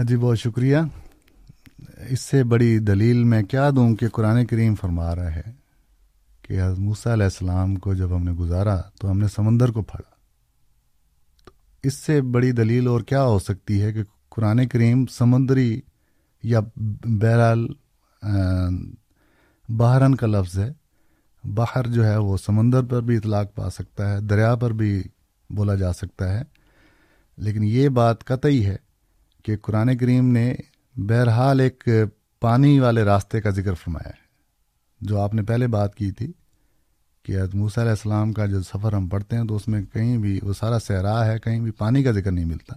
جی 0.07 0.17
بہت 0.17 0.39
شکریہ۔ 0.39 0.77
اس 2.09 2.21
سے 2.21 2.43
بڑی 2.43 2.79
دلیل 2.79 3.23
میں 3.23 3.43
کیا 3.43 3.69
دوں 3.69 3.95
کہ 3.95 4.09
قرآن 4.09 4.45
کریم 4.45 4.75
فرما 4.75 5.15
رہا 5.15 5.35
ہے۔ 5.35 5.60
کہ 6.51 6.61
موسیٰ 6.77 7.11
علیہ 7.13 7.23
السلام 7.23 7.75
کو 7.75 7.93
جب 7.93 8.15
ہم 8.15 8.23
نے 8.23 8.31
گزارا 8.31 8.81
تو 8.99 9.11
ہم 9.11 9.19
نے 9.19 9.27
سمندر 9.27 9.71
کو 9.71 9.81
پھاڑا۔ 9.81 10.09
اس 11.83 11.93
سے 11.93 12.21
بڑی 12.21 12.51
دلیل 12.51 12.87
اور 12.87 13.01
کیا 13.01 13.23
ہو 13.23 13.39
سکتی 13.39 13.81
ہے 13.81 13.93
کہ 13.93 14.03
قرآن 14.29 14.67
کریم 14.67 15.05
سمندری 15.05 15.81
یا 16.43 16.59
بہرحال 17.21 17.67
بحرن 19.69 20.15
کا 20.15 20.27
لفظ 20.27 20.59
ہے۔ 20.59 20.71
باہر 21.55 21.87
جو 21.87 22.05
ہے 22.05 22.17
وہ 22.17 22.37
سمندر 22.37 22.83
پر 22.83 23.01
بھی 23.01 23.17
اطلاق 23.17 23.55
پا 23.55 23.69
سکتا 23.69 24.11
ہے، 24.13 24.19
دریا 24.19 24.55
پر 24.55 24.71
بھی 24.71 25.03
بولا 25.49 25.75
جا 25.75 25.93
سکتا 25.93 26.39
ہے۔ 26.39 26.43
لیکن 27.37 27.63
یہ 27.63 27.89
بات 27.89 28.23
قطعی 28.23 28.65
ہے 28.65 28.75
کہ 29.43 29.57
قرآن 29.57 29.97
کریم 29.97 30.31
نے 30.31 30.55
بہرحال 30.95 31.59
ایک 31.59 31.87
پانی 32.39 32.79
والے 32.79 33.03
راستے 33.03 33.41
کا 33.41 33.49
ذکر 33.49 33.73
فرمایا 33.73 34.09
ہے، 34.09 34.21
جو 35.01 35.21
آپ 35.21 35.33
نے 35.33 35.43
پہلے 35.43 35.67
بات 35.67 35.95
کی 35.95 36.11
تھی۔ 36.11 36.31
کہ 37.23 37.37
موسیٰ 37.53 37.83
علیہ 37.83 37.91
السلام 37.91 38.31
کا 38.33 38.45
جو 38.45 38.61
سفر 38.61 38.93
ہم 38.93 39.07
پڑھتے 39.07 39.37
ہیں 39.37 39.43
تو 39.43 39.55
اس 39.55 39.67
میں 39.67 39.81
کہیں 39.93 40.17
بھی 40.17 40.39
وہ 40.43 40.53
سارا 40.53 40.79
صحرا 40.79 41.25
ہے، 41.25 41.39
کہیں 41.39 41.59
بھی 41.59 41.71
پانی 41.71 42.03
کا 42.03 42.11
ذکر 42.11 42.31
نہیں 42.31 42.45
ملتا۔ 42.45 42.75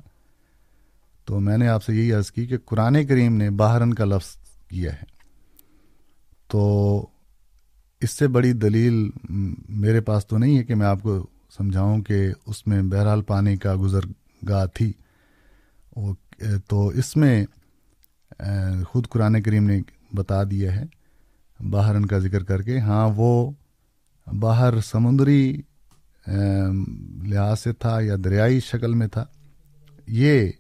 تو 1.24 1.40
میں 1.40 1.56
نے 1.58 1.68
آپ 1.68 1.84
سے 1.84 1.94
یہی 1.94 2.12
عرض 2.12 2.30
کی 2.30 2.46
کہ 2.46 2.56
قرآن 2.64 3.06
کریم 3.06 3.36
نے 3.36 3.50
باہرن 3.50 3.94
کا 3.94 4.04
لفظ 4.04 4.36
کیا 4.68 4.92
ہے۔ 4.92 5.12
تو 6.48 6.62
اس 8.00 8.10
سے 8.10 8.28
بڑی 8.28 8.52
دلیل 8.52 9.10
میرے 9.68 10.00
پاس 10.00 10.26
تو 10.26 10.38
نہیں 10.38 10.58
ہے 10.58 10.64
کہ 10.64 10.74
میں 10.74 10.86
آپ 10.86 11.02
کو 11.02 11.26
سمجھاؤں 11.56 12.02
کہ 12.02 12.26
اس 12.46 12.66
میں 12.66 12.82
بہرحال 12.82 13.22
پانی 13.22 13.56
کا 13.56 13.74
گزر 13.80 14.06
گاہ 14.48 14.66
تھی 14.66 14.92
تو 16.68 16.86
اس 16.88 17.16
میں 17.16 17.44
خود 18.88 19.08
قرآن 19.08 19.42
کریم 19.42 19.64
نے 19.64 19.80
بتا 20.12 20.42
دیا 20.44 20.74
ہے 20.76 20.84
باہرن 21.70 22.06
کا 22.06 22.18
ذکر 22.18 22.42
کر 22.44 22.62
کے۔ 22.62 22.78
ہاں 22.78 23.08
وہ 23.16 23.50
باہر 24.26 24.80
سمندری 24.80 25.62
لحاظ 27.26 27.60
سے 27.60 27.72
تھا 27.72 28.01
یا 28.01 28.14
دریائی 28.24 28.60
شکل 28.60 28.94
میں 28.94 29.06
تھا، 29.06 29.24
یہ 30.06 30.51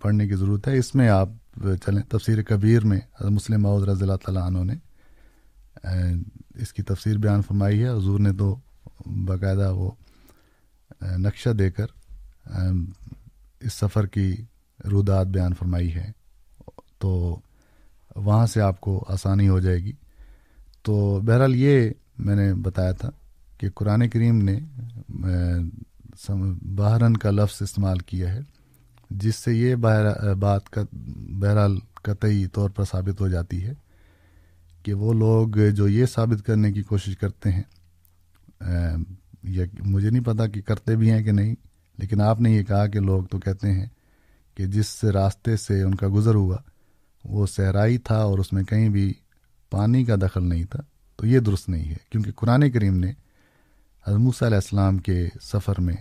پڑھنے 0.00 0.28
کی 0.28 0.34
ضرورت 0.34 0.68
ہے۔ 0.68 0.78
اس 0.78 0.94
میں 0.94 1.08
آپ 1.08 1.28
چلیں۔ 1.86 2.02
تفسیر 2.02 2.42
کبیر 2.42 2.84
میں 2.84 3.00
مسلم 3.20 3.62
معود 3.62 3.88
رضی 3.88 4.02
اللہ 4.02 4.16
تعالیٰ 4.16 4.42
عنہ 4.42 4.72
نے 4.72 4.74
اس 6.54 6.72
کی 6.72 6.82
تفسیر 6.82 7.18
بیان 7.18 7.42
فرمائی 7.42 7.82
ہے۔ 7.82 7.88
حضور 7.88 8.20
نے 8.20 8.32
تو 8.32 8.56
باقاعدہ 9.26 9.72
وہ 9.74 9.90
نقشہ 11.18 11.50
دے 11.50 11.70
کر 11.70 11.86
اس 13.60 13.72
سفر 13.72 14.06
کی 14.06 14.36
رودات 14.90 15.26
بیان 15.26 15.54
فرمائی 15.54 15.94
ہے۔ 15.94 16.10
تو 16.98 17.40
وہاں 18.16 18.46
سے 18.46 18.60
آپ 18.60 18.80
کو 18.80 19.04
آسانی 19.08 19.48
ہو 19.48 19.60
جائے 19.60 19.78
گی۔ 19.78 19.92
تو 20.82 21.20
بہرحال 21.20 21.56
یہ 21.56 21.90
میں 22.20 22.36
نے 22.36 22.52
بتایا 22.62 22.92
تھا 22.92 23.10
کہ 23.60 23.68
قرآن 23.74 24.08
کریم 24.08 24.40
نے 24.42 24.58
بحرن 26.76 27.16
کا 27.16 27.30
لفظ 27.30 27.62
استعمال 27.62 27.98
کیا 28.06 28.32
ہے، 28.34 28.40
جس 29.10 29.36
سے 29.36 29.52
یہ 29.54 29.74
بات 29.74 30.68
کا، 30.70 30.82
بہرحال 31.40 31.78
قطعی 32.02 32.46
طور 32.46 32.70
پر 32.70 32.84
ثابت 32.84 33.20
ہو 33.20 33.28
جاتی 33.28 33.64
ہے 33.64 33.74
کہ 34.84 34.94
وہ 34.94 35.12
لوگ 35.14 35.58
جو 35.76 35.88
یہ 35.88 36.06
ثابت 36.06 36.44
کرنے 36.46 36.72
کی 36.72 36.82
کوشش 36.82 37.16
کرتے 37.16 37.50
ہیں 37.50 37.62
یا 39.50 39.64
مجھے 39.84 40.10
نہیں 40.10 40.24
پتا 40.24 40.46
کہ 40.46 40.60
کرتے 40.60 40.96
بھی 40.96 41.10
ہیں 41.10 41.22
کہ 41.22 41.32
نہیں، 41.32 41.54
لیکن 41.98 42.20
آپ 42.20 42.40
نے 42.40 42.50
یہ 42.50 42.62
کہا 42.62 42.86
کہ 42.86 43.00
لوگ 43.00 43.24
تو 43.24 43.38
کہتے 43.38 43.72
ہیں 43.72 43.86
کہ 44.56 44.66
جس 44.66 44.92
راستے 45.14 45.56
سے 45.56 45.82
ان 45.82 45.94
کا 45.94 46.08
گزر 46.14 46.34
ہوا، 46.34 46.56
وہ 47.24 47.46
صحرائی 47.46 47.98
تھا 47.98 48.16
اور 48.16 48.38
اس 48.38 48.52
میں 48.52 48.62
کہیں 48.64 48.88
بھی 48.88 49.12
پانی 49.72 50.04
کا 50.04 50.16
دخل 50.16 50.48
نہیں 50.48 50.64
تھا۔ 50.64 50.82
تو 51.20 51.26
یہ 51.26 51.38
درست 51.38 51.68
نہیں 51.68 51.90
ہے۔ 51.90 51.96
کیونکہ 52.10 52.30
قرآن 52.36 52.70
کریم 52.70 52.96
نے 52.96 53.10
حضموس 54.06 54.42
علیہ 54.42 54.54
السلام 54.54 54.98
کے 54.98 55.28
سفر 55.42 55.80
میں 55.80 55.96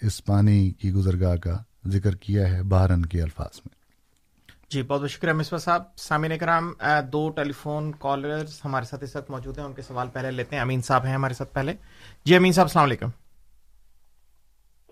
اس 0.00 0.24
پانی 0.24 0.70
کی 0.70 0.92
گزرگاہ 0.92 1.36
کا 1.36 1.56
ذکر 1.86 2.16
کیا 2.16 2.52
ہے 2.52 2.62
بہرن 2.62 3.06
کے 3.06 3.22
الفاظ 3.22 3.56
میں۔ 3.56 3.74
جی 4.70 4.82
بہت 4.82 5.00
بہت 5.00 5.10
شکریہ 5.10 5.32
مصباح 5.32 5.58
صاحب۔ 5.58 5.82
سامعین 5.96 6.38
کرام 6.38 6.72
دو 7.12 7.30
ٹیلی 7.30 7.52
فون 7.52 7.92
کالرز 7.98 8.60
ہمارے 8.64 8.84
ساتھ 8.84 9.04
اس 9.04 9.16
وقت 9.16 9.30
موجود 9.30 9.58
ہیں 9.58 9.64
ان 9.64 9.72
کے 9.72 9.82
سوال 9.82 10.08
پہلے 10.12 10.30
لیتے 10.30 10.56
ہیں۔ 10.56 10.62
امین 10.62 10.82
صاحب 10.82 11.04
ہیں 11.04 11.14
ہمارے 11.14 11.34
ساتھ 11.34 11.54
پہلے۔ 11.54 11.72
جی 12.24 12.36
امین 12.36 12.52
صاحب 12.52 12.64
السلام 12.64 12.84
علیکم۔ 12.84 13.08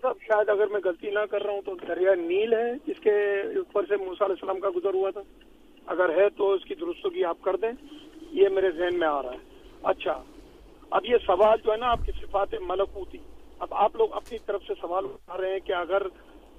صاحب 0.01 0.15
شاید 0.21 0.49
اگر 0.49 0.67
میں 0.71 0.81
غلطی 0.85 1.09
نہ 1.09 1.25
کر 1.31 1.41
رہا 1.41 1.53
ہوں 1.53 1.61
تو 1.61 1.75
دریا 1.75 2.15
نیل 2.15 2.53
ہے 2.53 2.73
جس 2.87 2.99
کے 3.03 3.15
اوپر 3.57 3.83
سے 3.83 3.95
موسیٰ 3.95 4.27
علیہ 4.27 4.35
السلام 4.41 4.59
کا 4.59 4.69
گزر 4.75 4.93
ہوا 4.93 5.11
تھا۔ 5.11 5.21
اگر 5.85 6.09
ہے 6.09 6.29
تو 6.29 6.53
اس 6.53 6.65
کی 6.65 6.75
درستگی 6.75 7.23
آپ 7.23 7.41
کر 7.41 7.55
دیں۔ 7.55 8.00
یہ 8.31 8.49
میرے 8.49 8.71
ذہن 8.71 8.99
میں 8.99 9.07
آ 9.07 9.21
رہا 9.21 9.31
ہے۔ 9.31 9.37
اچھا 9.83 10.23
اب 10.89 11.05
یہ 11.05 11.17
سوال 11.25 11.57
جو 11.63 11.71
ہے 11.71 11.77
نا، 11.77 11.91
آپ 11.91 11.99
کی 12.05 12.11
صفات 12.21 12.53
ملکوتی 12.61 13.17
اب 13.59 13.73
آپ 13.73 13.95
لوگ 13.95 14.13
اپنی 14.13 14.37
طرف 14.45 14.61
سے 14.67 14.73
سوال 14.81 15.05
اٹھا 15.05 15.37
رہے 15.37 15.51
ہیں 15.51 15.59
کہ 15.59 15.73
اگر 15.73 16.01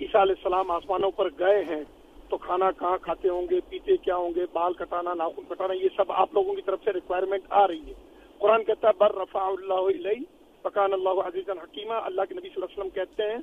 عیسیٰ 0.01 0.20
علیہ 0.20 0.35
السلام 0.36 0.70
آسمانوں 0.70 1.11
پر 1.11 1.28
گئے 1.39 1.65
ہیں، 1.65 1.82
تو 2.28 2.36
کھانا 2.36 2.70
کہاں 2.70 2.99
کھاتے 2.99 3.28
ہوں 3.28 3.47
گے، 3.51 3.61
پیتے 3.69 3.97
کیا 3.97 4.16
ہوں 4.16 4.35
گے، 4.35 4.47
بال 4.53 4.73
کٹانا، 4.73 5.15
ناخن 5.15 5.43
کٹانا، 5.49 5.74
یہ 5.74 5.89
سب 5.97 6.12
آپ 6.12 6.35
لوگوں 6.35 6.55
کی 6.55 6.62
طرف 6.62 6.78
سے 6.85 6.93
ریکوائرمنٹ 6.93 7.43
آ 7.49 7.66
رہی 7.69 7.89
ہے۔ 7.89 7.93
قرآن 8.39 8.65
کہتا 8.65 8.89
ہے، 8.89 8.93
بر 8.99 9.15
رفا 9.15 9.47
اللہ 9.47 9.89
علیہ 9.89 10.20
پکان 10.62 10.93
اللہ 10.93 11.20
عزیز 11.24 11.51
الحکیمہ 11.51 11.94
اللہ 11.94 12.23
کے 12.28 12.35
نبی 12.35 12.49
صلی 12.49 12.62
اللہ 12.62 12.65
علیہ 12.65 12.78
وسلم 12.78 12.94
کہتے 12.94 13.23
ہیں 13.23 13.39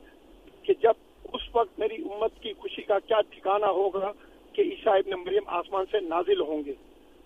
کہ 0.64 0.73
جب 0.81 0.93
اس 1.34 1.41
وقت 1.56 1.80
میری 1.80 1.95
امت 1.95 2.41
کی 2.41 2.53
خوشی 2.53 2.81
کا 2.81 2.99
کیا 2.99 3.22
ٹھکانہ 3.30 3.65
ہوگا 3.65 4.11
کہ 4.53 4.61
عیسیٰ 4.61 4.93
ابن 4.93 5.11
مریم 5.11 5.43
آسمان 5.47 5.85
سے 5.91 5.99
نازل 5.99 6.41
ہوں 6.41 6.64
گے۔ 6.65 6.73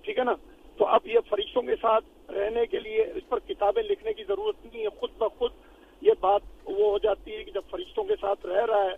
ٹھیک 0.02 0.20
ہے 0.20 0.24
نا؟ 0.24 0.34
تو 0.78 0.86
اب 0.86 1.08
یہ 1.08 1.20
فرشتوں 1.30 1.62
کے 1.62 1.76
ساتھ 1.82 2.32
رہنے 2.32 2.66
کے 2.66 2.80
لیے 2.80 3.02
اس 3.02 3.30
پر 3.30 3.40
کتابیں 3.40 3.84
لکھنے 3.84 4.14
کی 4.14 4.24
ضرورت 4.24 4.66
نہیں 4.66 4.84
ہے۔ 4.84 4.90
خود 4.90 5.10
بخود 5.18 5.52
یہ 6.02 6.12
بات 6.20 6.42
وہ 6.66 6.92
ہو 6.92 6.98
جاتی 6.98 7.36
ہے 7.36 7.44
کہ 7.44 7.52
جب 7.52 7.62
فرشتوں 7.70 8.04
کے 8.04 8.14
ساتھ 8.22 8.46
رہ 8.46 8.66
رہا 8.66 8.84
ہے، 8.84 8.96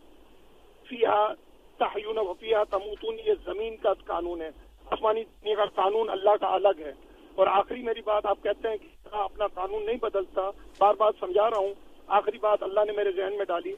فیہا 0.89 1.33
تحیون 1.77 2.17
وفیہ 2.17 2.55
تموتون، 2.69 3.15
یہ 3.25 3.33
زمین 3.45 3.77
کا 3.77 3.93
قانون 3.93 4.41
ہے۔ 4.41 4.49
آسمانی 4.91 5.23
دنیا 5.23 5.55
کا 5.55 5.65
قانون 5.65 6.09
اللہ 6.09 6.35
کا 6.41 6.53
الگ 6.55 6.79
ہے۔ 6.79 6.93
اور 7.35 7.47
آخری 7.47 7.81
میری 7.81 8.01
بات، 8.05 8.25
آپ 8.25 8.37
کہتے 8.43 8.67
ہیں 8.67 8.77
کہ 8.77 8.87
اپنا 9.11 9.47
قانون 9.47 9.85
نہیں 9.85 9.97
بدلتا۔ 10.01 10.41
بار 10.77 10.93
بار 10.93 11.11
سمجھا 11.19 11.49
رہا 11.49 11.57
ہوں، 11.57 11.73
آخری 12.07 12.37
بات 12.37 12.63
اللہ 12.63 12.79
نے 12.85 12.91
میرے 12.91 13.11
ذہن 13.11 13.37
میں 13.37 13.45
ڈالی۔ 13.45 13.71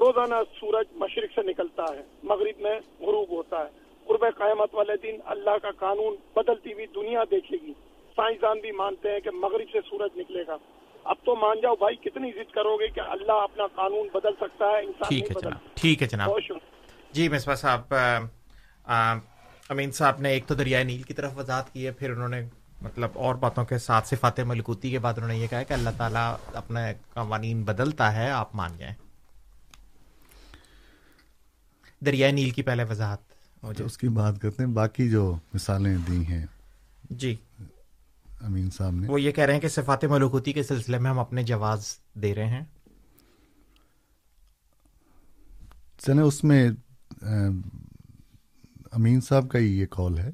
روزانہ 0.00 0.34
سورج 0.60 0.86
مشرق 0.92 1.30
سے 1.34 1.42
نکلتا 1.42 1.82
ہے، 1.82 2.02
مغرب 2.22 2.60
میں 2.60 2.80
غروب 3.00 3.30
ہوتا 3.30 3.64
ہے۔ 3.64 3.89
قرب 4.06 4.24
قیامت 4.38 4.74
والے 4.74 4.96
دن 5.02 5.20
اللہ 5.24 5.58
کا 5.62 5.70
قانون 5.78 6.16
بدلتی 6.36 6.72
ہوئی 6.72 6.86
دنیا 6.94 7.24
دیکھے 7.30 7.56
گی۔ 7.62 7.72
سائنسدان 8.16 8.60
بھی 8.60 8.72
مانتے 8.72 9.12
ہیں 9.12 9.20
کہ 9.20 9.30
مغرب 9.30 9.68
سے 9.72 9.78
سورج 9.90 10.18
نکلے 10.18 10.46
گا۔ 10.46 10.56
اب 11.04 11.16
تو 11.24 11.36
مان 11.36 11.60
جاؤ 11.62 11.74
بھائی 11.74 11.96
کتنی 11.96 12.30
ضد 12.32 12.52
کرو 12.52 12.76
گے 12.76 12.88
کہ 12.88 13.00
اللہ 13.00 13.32
اپنا 13.32 13.66
قانون 13.74 14.08
بدل 14.14 14.34
سکتا 14.40 14.66
ہے 14.66 14.78
انسان 14.78 15.08
ٹھیک 15.08 15.30
ہے 15.30 15.40
جناب 15.40 15.68
ٹھیک 15.74 16.02
ہے 16.02 16.08
جناب۔ 16.08 16.30
جی 17.12 17.28
مصباح 17.28 17.54
صاحب 17.54 17.94
امین 19.68 19.90
صاحب 19.90 20.20
نے 20.20 20.30
ایک 20.30 20.46
تو 20.46 20.54
دریائے 20.54 20.84
نیل 20.84 21.02
کی 21.02 21.14
طرف 21.14 21.38
وضاحت 21.38 21.72
کی 21.72 21.86
ہے 21.86 21.92
پھر 21.92 22.10
انہوں 22.10 22.28
نے 22.28 22.40
مطلب 22.82 23.18
اور 23.18 23.34
باتوں 23.34 23.64
کے 23.64 23.78
ساتھ 23.78 24.06
صفات 24.08 24.40
ملکوتی 24.40 24.90
کے 24.90 24.98
بعد 24.98 25.14
انہوں 25.16 25.28
نے 25.28 25.36
یہ 25.36 25.46
کہا 25.46 25.62
کہ 25.62 25.72
اللہ 25.72 25.90
تعالیٰ 25.96 26.34
اپنا 26.54 26.80
قوانین 27.14 27.62
بدلتا 27.62 28.14
ہے 28.16 28.30
آپ 28.30 28.54
مان 28.54 28.76
جائیں۔ 28.78 28.94
دریائے 32.00 32.32
نیل 32.32 32.50
کی 32.50 32.62
پہلے 32.62 32.84
وضاحت۔ 32.84 33.29
اس 33.62 33.98
کی 33.98 34.08
بات 34.08 34.40
کرتے 34.40 34.62
ہیں۔ 34.62 34.70
باقی 34.70 35.10
جو 35.10 35.36
مثالیں 35.54 35.96
دی 36.10 36.26
ہیں۔ 36.26 36.46
جی۔ 37.10 37.36
امین 38.40 38.70
صاحب 38.70 38.94
نے۔ 38.94 39.08
وہ 39.08 39.20
یہ 39.20 39.30
کہہ 39.30 39.44
رہے 39.44 39.54
ہیں 39.54 39.60
کہ 39.60 39.68
صفات 39.68 40.04
ملکوتی 40.04 40.52
کے 40.52 40.62
سلسلے 40.62 40.98
میں 40.98 41.10
ہم 41.10 41.18
اپنے 41.18 41.42
جواز 41.42 41.84
دے 42.14 42.34
رہے 42.34 42.46
ہیں۔ 42.46 42.64
چلے 45.98 46.20
اس 46.20 46.44
میں 46.44 46.68
امین 48.92 49.20
صاحب 49.20 49.50
کا 49.50 49.58
ہی 49.58 49.80
یہ 49.80 49.86
کال 49.90 50.18
ہے۔ 50.18 50.30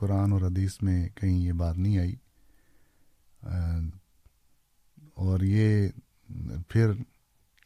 قرآن 0.00 0.32
اور 0.32 0.40
حدیث 0.40 0.82
میں 0.82 1.08
کہیں 1.14 1.38
یہ 1.38 1.52
بات 1.52 1.78
نہیں 1.78 1.98
آئی۔ 1.98 2.14
اور 5.14 5.40
یہ 5.40 5.88
پھر 6.68 6.90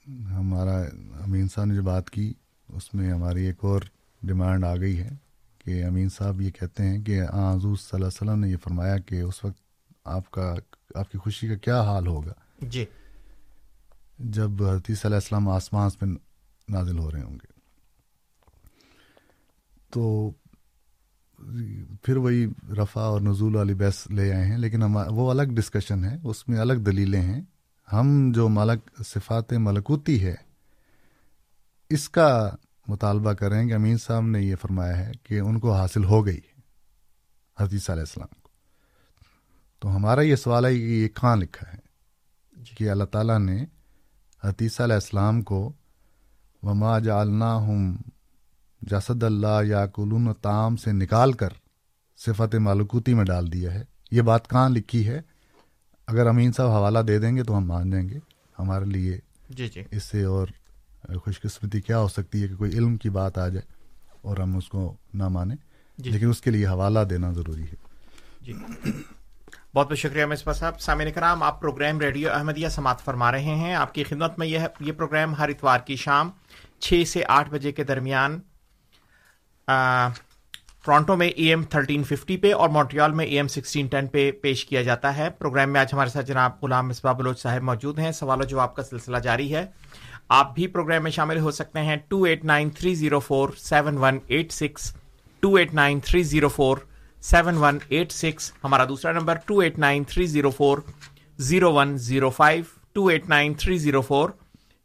ہمارا 0.09 0.81
امین 1.23 1.48
صاحب 1.48 1.66
نے 1.66 1.74
جو 1.74 1.82
بات 1.82 2.10
کی 2.10 2.32
اس 2.69 2.94
میں 2.94 3.12
ہماری 3.12 3.47
ایک 3.47 3.56
اور 3.60 3.81
ڈیمانڈ 4.23 4.65
آ 4.65 4.77
گئی 4.77 4.99
ہے 4.99 5.11
کہ 5.59 5.85
امین 5.85 6.09
صاحب 6.09 6.40
یہ 6.40 6.51
کہتے 6.51 6.82
ہیں 6.82 7.03
کہ 7.03 7.23
حضور 7.23 7.77
صلی 7.77 7.89
اللہ 7.93 7.97
علیہ 7.97 8.07
وسلم 8.07 8.39
نے 8.39 8.49
یہ 8.49 8.57
فرمایا 8.57 8.99
کہ 8.99 9.20
اس 9.20 9.45
وقت 9.45 9.59
آپ 10.05 10.31
کا 10.31 10.55
آپ 10.95 11.12
کی 11.12 11.19
خوشی 11.19 11.49
کا 11.49 11.55
کیا 11.55 11.82
حال 11.82 12.07
ہوگا؟ 12.07 12.32
جی۔ 12.59 12.85
جب 14.19 14.62
حدیث 14.62 15.01
صلی 15.01 15.01
اللہ 15.05 15.16
علیہ 15.16 15.16
وسلم 15.16 15.49
آسمان 15.49 15.90
میں 16.01 16.16
نازل 16.69 16.99
ہو 16.99 17.11
رہے 17.11 17.23
ہوں 17.23 17.35
گے۔ 17.35 17.53
تو 19.90 20.31
پھر 22.03 22.16
وہی 22.16 22.47
رفع 22.82 23.01
اور 23.01 23.20
نزول 23.20 23.55
والی 23.55 23.74
بحث 23.74 24.07
لے 24.11 24.32
آئے 24.32 24.45
ہیں 24.47 24.59
لیکن 24.59 24.82
ہم 24.82 24.99
وہ 25.11 25.31
الگ 25.31 25.43
ڈسکشن 25.43 26.05
ہے 26.05 26.16
اس 26.24 26.49
میں 26.49 26.59
الگ 26.59 26.73
دلیلیں 26.73 27.23
ہیں۔ 27.23 27.40
ہم 27.93 28.32
جو 28.35 28.49
ملک 28.49 29.03
صفات 29.07 29.53
ملکوتی 29.53 30.24
ہے 30.24 30.35
اس 31.90 32.09
کا 32.09 32.55
مطالبہ 32.89 33.32
کریں 33.32 33.69
کہ 33.69 33.74
امین 33.74 33.98
صاحب 33.98 34.23
نے 34.23 34.43
یہ 34.43 34.56
فرمایا 34.56 35.06
ہے 35.06 35.12
کہ 35.23 35.40
ان 35.40 35.59
کو 35.59 35.74
حاصل 35.74 36.05
ہو 36.05 36.27
گئی 36.27 36.40
حدیث 37.60 37.90
علیہ 37.90 38.02
السلام 38.02 38.40
کو۔ 38.43 38.48
تو 39.78 39.97
ہمارا 39.97 40.20
یہ 40.20 40.36
سوال 40.36 40.65
ہے 40.65 40.74
کہ 40.74 40.81
یہ 40.81 41.09
کہاں 41.09 41.36
لکھا 41.36 41.73
ہے؟ 41.73 41.78
جی۔ 42.56 42.74
کہ 42.74 42.90
اللہ 42.90 43.05
تعالیٰ 43.05 43.39
نے 43.39 43.65
حدیث 44.44 44.81
علیہ 44.81 44.94
السلام 44.94 45.43
کو 45.43 45.73
وما 46.62 46.98
جالنا 46.98 47.56
ہم 47.56 47.97
جسد 48.82 49.23
اللہ 49.23 49.62
یا 49.66 49.86
کلون 49.86 50.28
تام 50.43 50.77
سے 50.77 50.93
نکال 50.93 51.32
کر 51.32 51.48
صفت 52.16 52.55
مالکوتی 52.55 53.15
میں 53.15 53.24
ڈال 53.24 53.52
دیا 53.52 53.74
ہے۔ 53.74 53.85
یہ 54.10 54.23
بات 54.23 54.51
کہاں 54.51 54.69
لکھی 54.69 55.09
ہے؟ 55.09 55.20
اگر 56.06 56.27
امین 56.27 56.52
صاحب 56.52 56.70
حوالہ 56.70 56.98
دے 56.98 57.19
دیں 57.19 57.36
گے 57.36 57.43
تو 57.43 57.59
ہم 57.59 57.66
مان 57.66 57.90
جائیں 57.90 58.09
گے۔ 58.09 58.19
ہمارے 58.59 58.85
لیے 58.85 59.19
جی 59.51 59.69
جی۔ 59.69 59.82
اس 59.90 60.02
سے 60.02 60.24
اور 60.24 60.47
خوش 61.16 61.40
قسمتی 61.40 61.80
کیا 61.80 61.98
ہو 61.98 62.09
سکتی 62.09 62.43
ہے 62.43 62.48
کہ 62.48 62.56
کوئی 62.56 62.72
علم 62.72 62.97
کی 62.97 63.10
بات 63.10 63.39
آ 63.39 63.48
جائے 63.48 63.72
اور 64.22 64.36
ہم 64.36 64.56
اس 64.56 64.68
کو 64.68 64.97
نہ 65.14 65.28
مانیں؟ 65.28 65.56
جی۔ 65.98 66.10
لیکن 66.10 66.28
اس 66.28 66.40
کے 66.40 66.51
لیے 66.51 66.66
حوالہ 66.66 66.98
دینا 67.01 67.32
ضروری 67.32 67.62
ہے۔ 67.62 67.74
جی۔ 68.40 68.52
بہت 69.74 69.89
بہت 69.89 69.98
شکریہ 69.98 70.24
مصباح 70.24 70.55
صاحب۔ 70.55 70.80
سامعین 70.80 71.12
کرام 71.12 71.43
آپ 71.43 71.60
پروگرام 71.60 72.01
ریڈیو 72.01 72.32
احمدیہ 72.32 72.68
سماعت 72.68 73.01
فرما 73.01 73.32
رہے 73.32 73.55
ہیں۔ 73.55 73.74
آپ 73.74 73.94
کی 73.94 74.05
خدمت 74.05 74.39
میں 74.39 74.47
یہ 74.47 74.59
یہ 74.80 74.93
پروگرام 74.93 75.35
ہر 75.35 75.48
اتوار 75.48 75.78
کی 75.78 75.97
شام 75.97 76.30
چھ 76.78 77.02
سے 77.06 77.22
آٹھ 77.28 77.51
بجے 77.51 77.72
کے 77.72 77.85
درمیان 77.85 78.40
ٹورانٹو 80.85 81.16
میں 81.16 81.28
اے 81.28 81.48
ایم 81.48 81.62
تھرٹین 81.62 82.05
ففٹی 82.05 82.36
پہ 82.36 82.55
اور 82.55 82.68
مونٹریال 82.68 83.12
میں 83.12 83.26
اے 83.26 83.36
ایم 83.36 83.48
سکسٹین 83.48 83.86
ٹین 83.86 84.06
پہ 84.06 84.30
پیش 84.30 84.64
کیا 84.64 84.82
جاتا 84.82 85.16
ہے۔ 85.16 85.30
پروگرام 85.30 85.70
میں 85.72 85.80
آج 85.80 85.89
ہمارے 85.93 86.10
ساتھ 86.10 86.26
جناب 86.26 86.52
غلام 86.62 86.89
مصباح 86.89 87.12
بلوچ 87.12 87.40
صاحب 87.40 87.62
موجود 87.62 87.98
ہیں۔ 87.98 88.12
سوال 88.12 88.40
و 88.40 88.44
جواب 88.44 88.74
کا 88.74 88.82
سلسلہ 88.82 89.16
جاری 89.16 89.55
ہے۔ 89.55 89.66
آپ 90.30 90.55
بھی 90.55 90.66
پروگرام 90.66 91.02
میں 91.02 91.10
شامل 91.10 91.38
ہو 91.40 91.50
سکتے 91.50 91.80
ہیں 91.80 91.96
two 92.09 92.22
eight 92.22 92.44
nine 92.44 92.70
three 92.70 92.94
zero 92.94 93.18
four 93.18 93.48
seven 93.59 93.98
one 93.98 94.18
eight 94.26 94.52
six 94.52 94.92
two 95.42 95.55
eight 95.55 95.74
nine 95.74 96.00
three 96.00 96.22
zero 96.22 96.48
four 96.48 96.78
seven 97.22 97.56
one 97.56 97.78
eight 97.88 98.12
six 98.12 98.52
ہمارا 98.64 98.84
دوسرا 98.84 99.12
number 99.12 99.38
two 99.46 99.59
eight 99.59 99.78
nine 99.78 100.05
three 100.05 100.26
zero 100.26 100.50
four 100.50 100.78
zero 101.38 101.72
one 101.72 101.96
zero 101.98 102.30
five 102.30 102.64
two 102.92 103.06
eight 103.06 103.28
nine 103.28 103.55
three 103.55 103.78
zero 103.78 104.00
four 104.00 104.30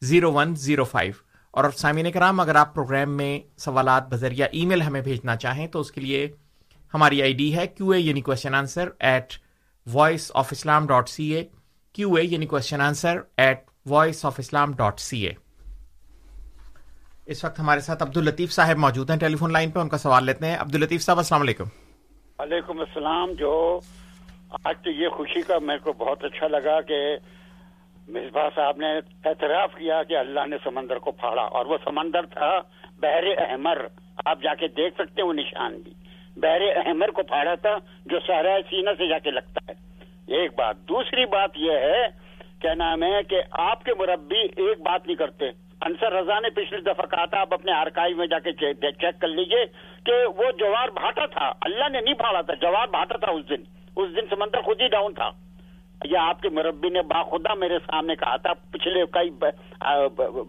zero 0.01 0.31
one 0.33 0.55
zero 0.55 0.83
five 0.83 1.13
اور 1.53 1.69
سامعین 1.77 2.11
کرام، 2.11 2.39
اگر 2.39 2.55
آپ 2.55 2.73
programme 2.75 3.17
میں 3.17 3.39
سوالات، 3.57 4.07
بذریعہ 4.09 4.47
ای 4.51 4.65
میل 4.65 4.81
ہمیں 4.81 5.01
بھیجنا 5.01 5.35
چاہیں، 5.35 5.67
تو 5.67 5.79
اس 5.79 5.91
کے 5.91 6.01
لیے 6.01 6.27
ہماری 6.93 7.21
آئی 7.21 7.33
ڈی 7.33 7.55
ہے 7.55 7.67
کیو 7.67 7.89
اے 7.89 7.99
یعنی 7.99 8.21
question 8.21 8.55
answer 8.55 8.89
at 8.99 9.33
Voice 9.87 10.31
of 10.33 10.51
Islam 10.51 10.87
dot 10.87 11.09
C 11.09 11.31
A, 11.33 11.43
Q 11.95 12.13
A 12.13 12.23
یعنی 12.23 12.45
question 12.45 12.81
answer 12.81 13.19
at 13.37 13.65
Voice 13.85 14.25
of 14.25 14.35
Islam 14.39 14.73
dot 14.73 14.99
C 14.99 15.21
A 15.27 15.33
اس 17.25 17.45
وقت 17.45 17.59
ہمارے 17.59 17.79
ساتھ 17.79 18.03
عبد 18.03 18.17
الطیف 18.17 18.51
صاحب 18.51 18.77
موجود 18.77 19.09
ہیں۔ 19.09 19.17
ٹیلی 19.19 19.35
فون 19.35 19.51
لائن 19.51 19.71
پہ 19.71 19.79
ان 19.79 19.89
کا 19.89 19.97
سوال 19.97 20.25
لیتے 20.25 20.45
ہیں۔ 20.45 20.57
عبد 20.57 20.75
الطیف 20.75 21.01
صاحب، 21.01 21.17
السلام 21.17 21.41
علیکم۔ 21.41 21.63
وعلیکم 22.39 22.79
السلام، 22.79 23.31
جو 23.31 23.79
آج 24.63 24.75
تو 24.83 24.89
یہ 24.89 25.09
خوشی 25.09 25.41
کا 25.41 25.59
میرے 25.59 25.79
کو 25.79 25.93
بہت 25.93 26.23
اچھا 26.23 26.47
لگا 26.47 26.81
کہ 26.81 27.17
مصباح 28.07 28.49
صاحب 28.55 28.77
نے 28.77 28.97
اعتراف 29.25 29.75
کیا 29.75 30.03
کہ 30.03 30.17
اللہ 30.17 30.45
نے 30.47 30.55
سمندر 30.63 30.97
کو 30.97 31.11
پھاڑا، 31.11 31.41
اور 31.41 31.65
وہ 31.65 31.77
سمندر 31.85 32.25
تھا 32.25 32.51
بحر 32.99 33.23
احمر۔ 33.37 33.87
آپ 34.25 34.37
جا 34.43 34.53
کے 34.55 34.67
دیکھ 34.67 34.95
سکتے 34.95 35.21
ہیں 35.21 35.27
وہ 35.27 35.33
نشان 35.33 35.77
بھی۔ 35.81 35.93
بحر 36.35 36.61
احمر 36.75 37.07
کو 37.07 37.23
پھاڑا 37.23 37.55
تھا 37.55 37.77
جو 38.05 38.19
سہرا 38.27 38.57
سینہ 38.69 38.89
سے 38.97 39.09
جا 39.09 39.19
کے 39.19 39.31
لگتا 39.31 39.71
ہے۔ 39.71 39.73
ایک 40.37 40.51
بات۔ 40.57 40.75
دوسری 40.89 41.25
بات 41.25 41.49
یہ 41.55 41.71
ہے 41.71 42.22
کیا 42.63 42.73
نام 42.73 43.03
ہے 43.03 43.23
کہ 43.29 43.41
آپ 43.51 43.83
کے 43.83 43.93
مربی 43.99 44.39
ایک 44.39 44.81
بات 44.81 45.07
نہیں 45.07 45.15
کرتے۔ 45.15 45.49
انصر 45.81 46.11
رضا 46.11 46.39
نے 46.39 46.49
پچھلی 46.49 46.81
دفعہ 46.81 47.05
کہا 47.05 47.25
تھا، 47.25 47.39
آپ 47.41 47.53
اپنے 47.53 47.71
آرکائیو 47.71 48.17
میں 48.17 48.27
جا 48.27 48.39
کے 48.39 48.51
چیک 48.51 49.21
کر 49.21 49.27
لیجیے 49.27 49.65
کہ 50.05 50.13
وہ 50.37 50.51
جوار 50.59 50.87
بھاٹا 50.89 51.25
تھا۔ 51.25 51.51
اللہ 51.61 51.89
نے 51.89 52.01
نہیں 52.01 52.13
پھاڑا 52.13 52.41
تھا، 52.41 52.53
جوار 52.53 52.87
بھاٹا 52.87 53.17
تھا 53.17 53.31
اس 53.31 53.49
دن۔ 53.49 53.61
اس 53.95 54.09
دن 54.15 54.25
سمندر 54.29 54.61
خود 54.61 54.81
ہی 54.81 54.87
ڈاؤن 54.87 55.13
تھا۔ 55.13 55.29
یہ 56.03 56.17
آپ 56.17 56.41
کے 56.41 56.49
مربی 56.49 56.89
نے 56.89 57.01
باخدا 57.01 57.53
میرے 57.53 57.79
سامنے 57.79 58.15
کہا 58.15 58.35
تھا 58.35 58.53
پچھلے 58.71 59.03
کئی 59.11 59.29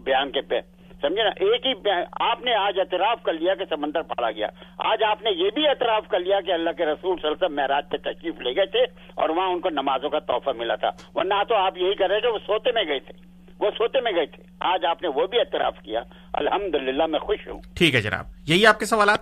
بیان 0.03 0.31
کے 0.31 0.41
پہ۔ 0.41 0.59
سمجھے 1.01 1.23
نا؟ 1.23 1.29
ایک 1.29 1.65
ہی 1.65 1.71
آپ 2.11 2.41
نے 2.41 2.53
آج 2.53 2.79
اعتراف 2.79 3.23
کر 3.23 3.33
لیا 3.33 3.55
کہ 3.55 3.65
سمندر 3.69 4.01
پھاڑا 4.01 4.31
گیا۔ 4.31 4.47
آج 4.77 5.03
آپ 5.03 5.21
نے 5.21 5.29
یہ 5.29 5.49
بھی 5.55 5.67
اعتراف 5.67 6.07
کر 6.07 6.19
لیا 6.19 6.41
کہ 6.41 6.51
اللہ 6.51 6.69
کے 6.69 6.85
رسول 6.85 7.17
صلی 7.17 7.27
اللہ 7.27 7.27
علیہ 7.27 7.45
وسلم 7.45 7.55
معراج 7.55 7.89
پہ 7.89 7.97
تشریف 7.97 8.39
لے 8.39 8.55
گئے 8.55 8.65
تھے 8.65 8.81
اور 9.15 9.29
وہاں 9.29 9.47
ان 9.47 9.59
کو 9.59 9.69
نمازوں 9.69 10.09
کا 10.09 10.19
تحفہ 10.19 10.49
ملا 10.57 10.75
تھا۔ 10.75 10.89
ورنہ 11.15 11.33
تو 11.49 11.55
آپ 11.55 11.77
یہی 11.77 11.95
کر 11.95 12.09
رہے 12.09 12.21
کہ 12.21 12.27
وہ 12.27 12.37
سوتے 12.47 12.71
میں 12.71 12.83
گئے 12.87 12.99
تھے۔ 12.99 13.13
وہ 13.59 13.69
سوتے 13.77 14.01
میں 14.01 14.11
گئے 14.11 14.25
تھے۔ 14.25 14.43
آج 14.59 14.85
آپ 14.85 15.01
نے 15.01 15.07
وہ 15.07 15.27
بھی 15.27 15.39
اعتراف 15.39 15.79
کیا۔ 15.79 15.99
الحمد 16.33 16.75
میں 17.09 17.19
خوش 17.19 17.47
ہوں۔ 17.47 17.61
ٹھیک 17.77 17.95
ہے 17.95 18.01
جناب۔ 18.01 18.25
یہی 18.47 18.65
آپ 18.67 18.79
کے 18.79 18.85
سوالات؟ 18.85 19.19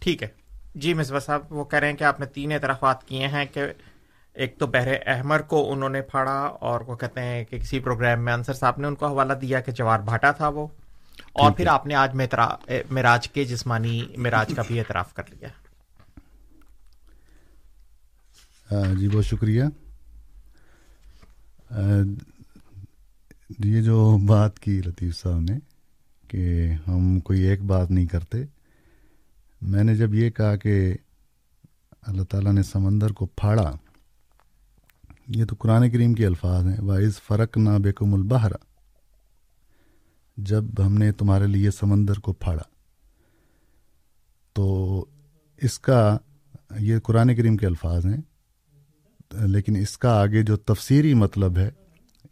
ٹھیک 0.00 0.22
ہے۔ 0.22 0.28
جی 0.74 0.94
مصباح 0.94 1.20
صاحب، 1.20 1.40
وہ 1.50 1.64
کہہ 1.64 1.78
رہے 1.78 1.88
ہیں 1.88 1.96
کہ 1.96 2.04
آپ 2.04 2.20
نے 2.20 2.26
تین 2.26 2.52
اعترافات 2.52 3.04
کیے 3.04 3.26
ہیں 3.26 3.44
کہ 3.54 3.60
ایک 4.34 4.58
تو 4.58 4.66
بحر 4.66 4.88
احمر 5.06 5.42
کو 5.42 5.72
انہوں 5.72 5.88
نے 5.88 6.02
پھاڑا 6.02 6.40
اور 6.60 6.80
وہ 6.80 6.96
کہتے 6.96 7.20
ہیں 7.20 7.44
کہ 7.44 7.58
کسی 7.58 7.80
پروگرام 7.80 8.24
میں 8.24 8.32
انصر 8.32 8.52
صاحب 8.52 8.74
نے 8.78 8.86
ان 8.86 8.94
کو 8.94 9.06
حوالہ 9.06 9.32
دیا 9.32 9.60
کہ 9.60 9.72
جوار 9.72 10.00
بھاٹا 10.00 10.30
تھا 10.30 10.48
وہ۔ 10.48 10.66
اور 11.32 11.52
پھر 11.52 11.66
آپ 11.66 11.86
نے 11.86 11.94
آج 11.94 12.16
میراج 12.90 13.28
کے 13.28 13.44
جسمانی 13.44 14.02
میراج 14.16 14.52
کا 14.56 14.62
بھی 14.66 14.78
اعتراف 14.78 15.14
کر 15.14 15.22
لیا۔ 15.30 15.48
جی 18.98 19.08
بہت 19.08 19.26
شکریہ۔ 19.26 19.64
یہ 23.64 23.82
جو 23.82 24.18
بات 24.26 24.58
کی 24.58 24.80
لطیف 24.86 25.18
صاحب 25.22 25.40
نے 25.40 25.58
کہ 26.28 26.72
ہم 26.88 27.20
کوئی 27.20 27.40
ایک 27.40 27.62
بات 27.62 27.90
نہیں 27.90 28.06
کرتے۔ 28.06 28.38
میں 29.62 29.84
نے 29.84 29.96
جب 29.96 30.14
یہ 30.14 30.30
کہا 30.30 30.56
کہ 30.56 30.94
اللہ 32.02 32.22
تعالیٰ 32.22 32.52
نے 32.52 32.62
سمندر 32.62 33.10
کو 33.10 33.26
پھاڑا 33.26 33.76
یہ 35.28 35.44
تو 35.44 35.56
قرآن 35.58 35.90
کریم 35.90 36.14
کے 36.14 36.26
الفاظ 36.26 36.66
ہیں۔ 36.66 36.80
واعض 36.80 37.12
فرق 37.28 37.56
نہ 37.56 37.70
بیکم 37.70 38.14
البہرا 38.14 38.56
جب 40.36 40.64
ہم 40.86 40.94
نے 40.94 41.12
تمہارے 41.12 41.46
لیے 41.46 41.70
سمندر 41.70 42.18
کو 42.18 42.32
پھاڑا۔ 42.32 42.62
تو 44.52 45.04
اس 45.56 45.78
کا 45.78 46.18
یہ 46.78 46.98
قرآن 46.98 47.36
کریم 47.36 47.56
کے 47.56 47.66
الفاظ 47.66 48.06
ہیں۔ 48.06 48.20
لیکن 49.32 49.76
اس 49.76 49.98
کا 49.98 50.20
آگے 50.20 50.42
جو 50.42 50.56
تفسیری 50.56 51.14
مطلب 51.14 51.58
ہے، 51.58 51.70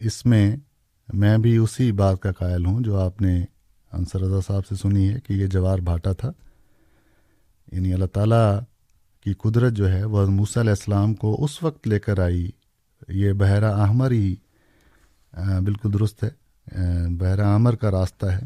اس 0.01 0.27
میں 0.27 0.57
میں 1.13 1.39
بھی 1.39 1.57
اسی 1.57 1.93
بات 1.93 2.21
کا 2.21 2.33
قائل 2.33 2.67
ہوں 2.67 2.81
جو 2.81 2.99
آپ 2.99 3.23
نے 3.23 3.45
انصر 3.93 4.21
رضا 4.21 4.41
صاحب 4.47 4.67
سے 4.67 4.75
سنی 4.75 5.09
ہے 5.09 5.19
کہ 5.21 5.33
یہ 5.33 5.47
جوار 5.47 5.79
بھاٹا 5.79 6.13
تھا۔ 6.13 6.33
یعنی 7.73 7.93
اللہ 7.93 8.07
تعالیٰ 8.07 8.61
کی 9.25 9.33
قدرت 9.33 9.73
جو 9.73 9.93
ہے، 9.93 10.05
وہ 10.05 10.27
موسیٰ 10.27 10.63
علیہ 10.63 10.71
السلام 10.71 11.15
کو 11.15 11.45
اس 11.45 11.63
وقت 11.63 11.89
لے 11.89 12.01
کر 12.01 12.19
آئی 12.19 12.51
یہ 13.09 13.33
بحیرہ 13.33 13.73
احمر 13.73 14.11
ہی 14.11 14.35
بالکل 15.37 15.93
درست 15.93 16.25
ہے۔ 16.25 16.31
بحیرہ 17.17 17.45
احمر 17.45 17.75
کا 17.75 17.91
راستہ 17.91 18.27
ہے 18.27 18.43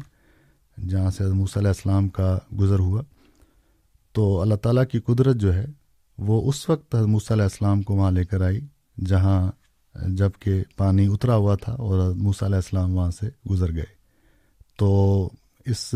جہاں 0.87 1.11
سے 1.11 1.25
موسیٰ 1.25 1.57
علیہ 1.57 1.67
السلام 1.67 2.09
کا 2.09 2.37
گزر 2.59 2.79
ہوا۔ 2.79 3.01
تو 4.11 4.41
اللہ 4.41 4.55
تعالیٰ 4.55 4.83
کی 4.91 4.99
قدرت 4.99 5.35
جو 5.35 5.53
ہے، 5.53 5.65
وہ 6.17 6.49
اس 6.49 6.69
وقت 6.69 6.95
موسیٰ 6.95 7.31
علیہ 7.31 7.43
السلام 7.43 7.81
کو 7.81 7.93
وہاں 7.93 8.11
لے 8.11 8.25
کر 8.25 8.41
آئی، 8.41 8.59
جہاں 9.05 9.51
جبکہ 10.07 10.63
پانی 10.77 11.07
اترا 11.07 11.35
ہوا 11.35 11.55
تھا 11.55 11.73
اور 11.73 12.13
موسیٰ 12.15 12.47
علیہ 12.47 12.55
السلام 12.55 12.95
وہاں 12.95 13.11
سے 13.11 13.29
گزر 13.49 13.73
گئے۔ 13.73 13.95
تو 14.77 15.29
اس 15.65 15.95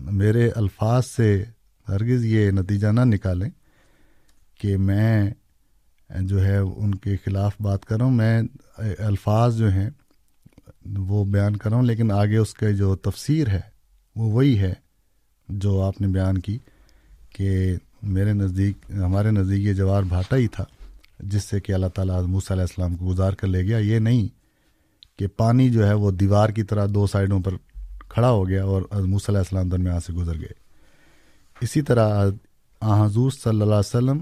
میرے 0.00 0.50
الفاظ 0.56 1.06
سے 1.06 1.44
ہرگز 1.88 2.24
یہ 2.24 2.50
نتیجہ 2.50 2.86
نہ 2.86 3.00
نکالیں 3.04 3.50
کہ 4.60 4.76
میں 4.76 5.30
جو 6.10 6.44
ہے 6.44 6.56
ان 6.56 6.94
کے 6.94 7.16
خلاف 7.24 7.54
بات 7.60 7.84
کر 7.84 7.96
رہا 7.96 8.04
ہوں۔ 8.04 8.12
میں 8.12 8.42
الفاظ 8.98 9.56
جو 9.56 9.70
ہیں، 9.70 9.88
وہ 10.98 11.24
بیان 11.24 11.56
کر 11.56 11.70
رہا 11.70 11.76
ہوں، 11.76 11.84
لیکن 11.84 12.10
آگے 12.12 12.36
اس 12.36 12.54
کے 12.54 12.72
جو 12.72 12.94
تفسیر 12.96 13.48
ہے، 13.48 13.60
وہ 14.16 14.30
وہی 14.32 14.58
ہے 14.58 14.72
جو 15.48 15.80
آپ 15.82 16.00
نے 16.00 16.06
بیان 16.08 16.38
کی 16.38 16.58
کہ 17.30 17.76
میرے 18.02 18.32
نزدیک، 18.32 18.90
ہمارے 18.94 19.30
نزدیک 19.30 19.64
یہ 19.64 19.72
جوار 19.72 20.02
بھاٹا 20.02 20.36
ہی 20.36 20.48
تھا، 20.48 20.64
جس 21.20 21.44
سے 21.44 21.60
کہ 21.60 21.72
اللہ 21.72 21.86
تعالیٰ 21.94 22.22
موسیٰ 22.22 22.50
علیہ 22.50 22.62
السلام 22.62 22.96
کو 22.96 23.06
گزار 23.06 23.32
کر 23.32 23.46
لے 23.46 23.62
گیا۔ 23.62 23.78
یہ 23.78 23.98
نہیں 23.98 24.28
کہ 25.18 25.26
پانی 25.36 25.68
جو 25.70 25.86
ہے 25.86 25.92
وہ 25.94 26.10
دیوار 26.10 26.48
کی 26.48 26.62
طرح 26.62 26.86
دو 26.94 27.06
سائڈوں 27.06 27.40
پر 27.40 27.54
کھڑا 28.08 28.30
ہو 28.30 28.48
گیا 28.48 28.64
اور 28.64 28.82
موسیٰ 28.92 29.28
علیہ 29.28 29.38
السلام 29.38 29.68
درمیان 29.68 30.00
سے 30.00 30.12
گزر 30.12 30.38
گئے۔ 30.40 30.54
اسی 31.60 31.82
طرح 31.82 32.24
حضور 32.82 33.30
صلی 33.30 33.50
اللہ 33.50 33.64
علیہ 33.64 33.96
وسلم 33.96 34.20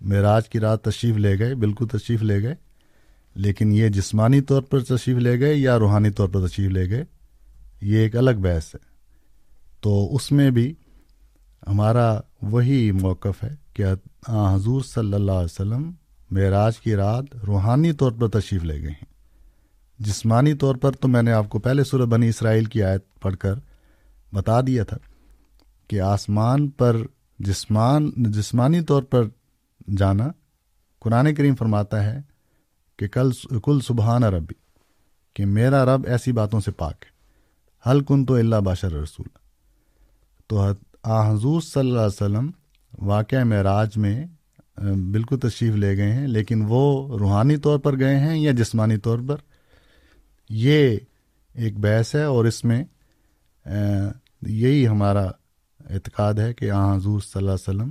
معراج 0.00 0.48
کی 0.48 0.60
رات 0.60 0.84
تشریف 0.84 1.16
لے 1.16 1.38
گئے، 1.38 1.54
بالکل 1.54 1.86
تشریف 1.86 2.22
لے 2.22 2.42
گئے، 2.42 2.54
لیکن 3.34 3.72
یہ 3.72 3.88
جسمانی 3.88 4.40
طور 4.40 4.62
پر 4.62 4.80
تشریف 4.80 5.16
لے 5.18 5.40
گئے 5.40 5.54
یا 5.54 5.78
روحانی 5.78 6.10
طور 6.10 6.28
پر 6.28 6.46
تشریف 6.46 6.70
لے 6.70 6.90
گئے؟ 6.90 7.04
یہ 7.80 7.98
ایک 7.98 8.16
الگ 8.16 8.30
بحث 8.30 8.74
ہے۔ 8.74 8.88
تو 9.80 10.14
اس 10.14 10.32
میں 10.32 10.50
بھی 10.50 10.74
ہمارا 11.66 12.20
وہی 12.42 12.92
موقف 12.92 13.44
ہے 13.44 13.54
کہ 13.74 13.84
ہاں، 14.28 14.54
حضور 14.54 14.80
صلی 14.80 15.14
اللہ 15.14 15.32
علیہ 15.32 15.44
وسلم 15.44 15.92
معراج 16.30 16.78
کی 16.78 16.96
رات 16.96 17.24
روحانی 17.46 17.92
طور 17.92 18.12
پر 18.12 18.28
تشریف 18.28 18.64
لے 18.64 18.80
گئے 18.80 18.90
ہیں۔ 18.90 19.18
جسمانی 19.98 20.54
طور 20.54 20.74
پر 20.74 20.92
تو 20.92 21.08
میں 21.08 21.22
نے 21.22 21.32
آپ 21.32 21.48
کو 21.48 21.58
پہلے 21.58 21.84
سورہ 21.84 22.02
بنی 22.02 22.28
اسرائیل 22.28 22.64
کی 22.64 22.82
آیت 22.82 23.20
پڑھ 23.20 23.36
کر 23.36 23.54
بتا 24.34 24.60
دیا 24.60 24.84
تھا 24.84 24.96
کہ 25.88 26.00
آسمان 26.00 26.68
پر 26.68 26.96
جسمان، 27.38 28.10
جسمانی 28.16 28.80
طور 28.80 29.02
پر 29.02 29.24
جانا 29.88 30.28
قرآن 31.02 31.34
کریم 31.34 31.54
فرماتا 31.54 32.04
ہے 32.04 32.20
کہ 32.98 33.08
کل 33.08 33.30
کل 33.64 33.80
سبحان 33.80 34.24
ربی، 34.24 34.54
کہ 35.36 35.46
میرا 35.46 35.84
رب 35.84 36.06
ایسی 36.06 36.32
باتوں 36.32 36.60
سے 36.60 36.70
پاک 36.72 37.04
ہے۔ 37.04 37.90
حل 37.90 38.04
کن 38.04 38.24
تو 38.24 38.34
اللہ 38.34 38.56
باشر 38.56 38.92
رسول۔ 38.92 39.28
تو 40.46 40.60
آ 41.02 41.30
حضور 41.30 41.60
صلی 41.60 41.80
اللہ 41.80 41.98
علیہ 41.98 42.06
وسلم 42.06 42.50
واقعہ 42.98 43.44
معراج 43.44 43.96
میں 43.96 44.24
بالکل 45.10 45.38
تشریف 45.38 45.74
لے 45.74 45.96
گئے 45.96 46.12
ہیں، 46.12 46.26
لیکن 46.26 46.64
وہ 46.68 47.18
روحانی 47.18 47.56
طور 47.56 47.78
پر 47.78 47.98
گئے 47.98 48.18
ہیں 48.18 48.38
یا 48.38 48.52
جسمانی 48.52 48.96
طور 48.96 49.18
پر؟ 49.28 49.36
یہ 50.50 50.96
ایک 51.54 51.78
بحث 51.78 52.14
ہے 52.14 52.22
اور 52.24 52.44
اس 52.44 52.64
میں 52.64 52.82
یہی 54.42 54.86
ہمارا 54.88 55.24
اعتقاد 55.90 56.34
ہے 56.34 56.52
کہ 56.54 56.70
آ 56.70 56.94
حضور 56.96 57.20
صلی 57.20 57.38
اللہ 57.38 57.50
علیہ 57.50 57.68
وسلم 57.68 57.90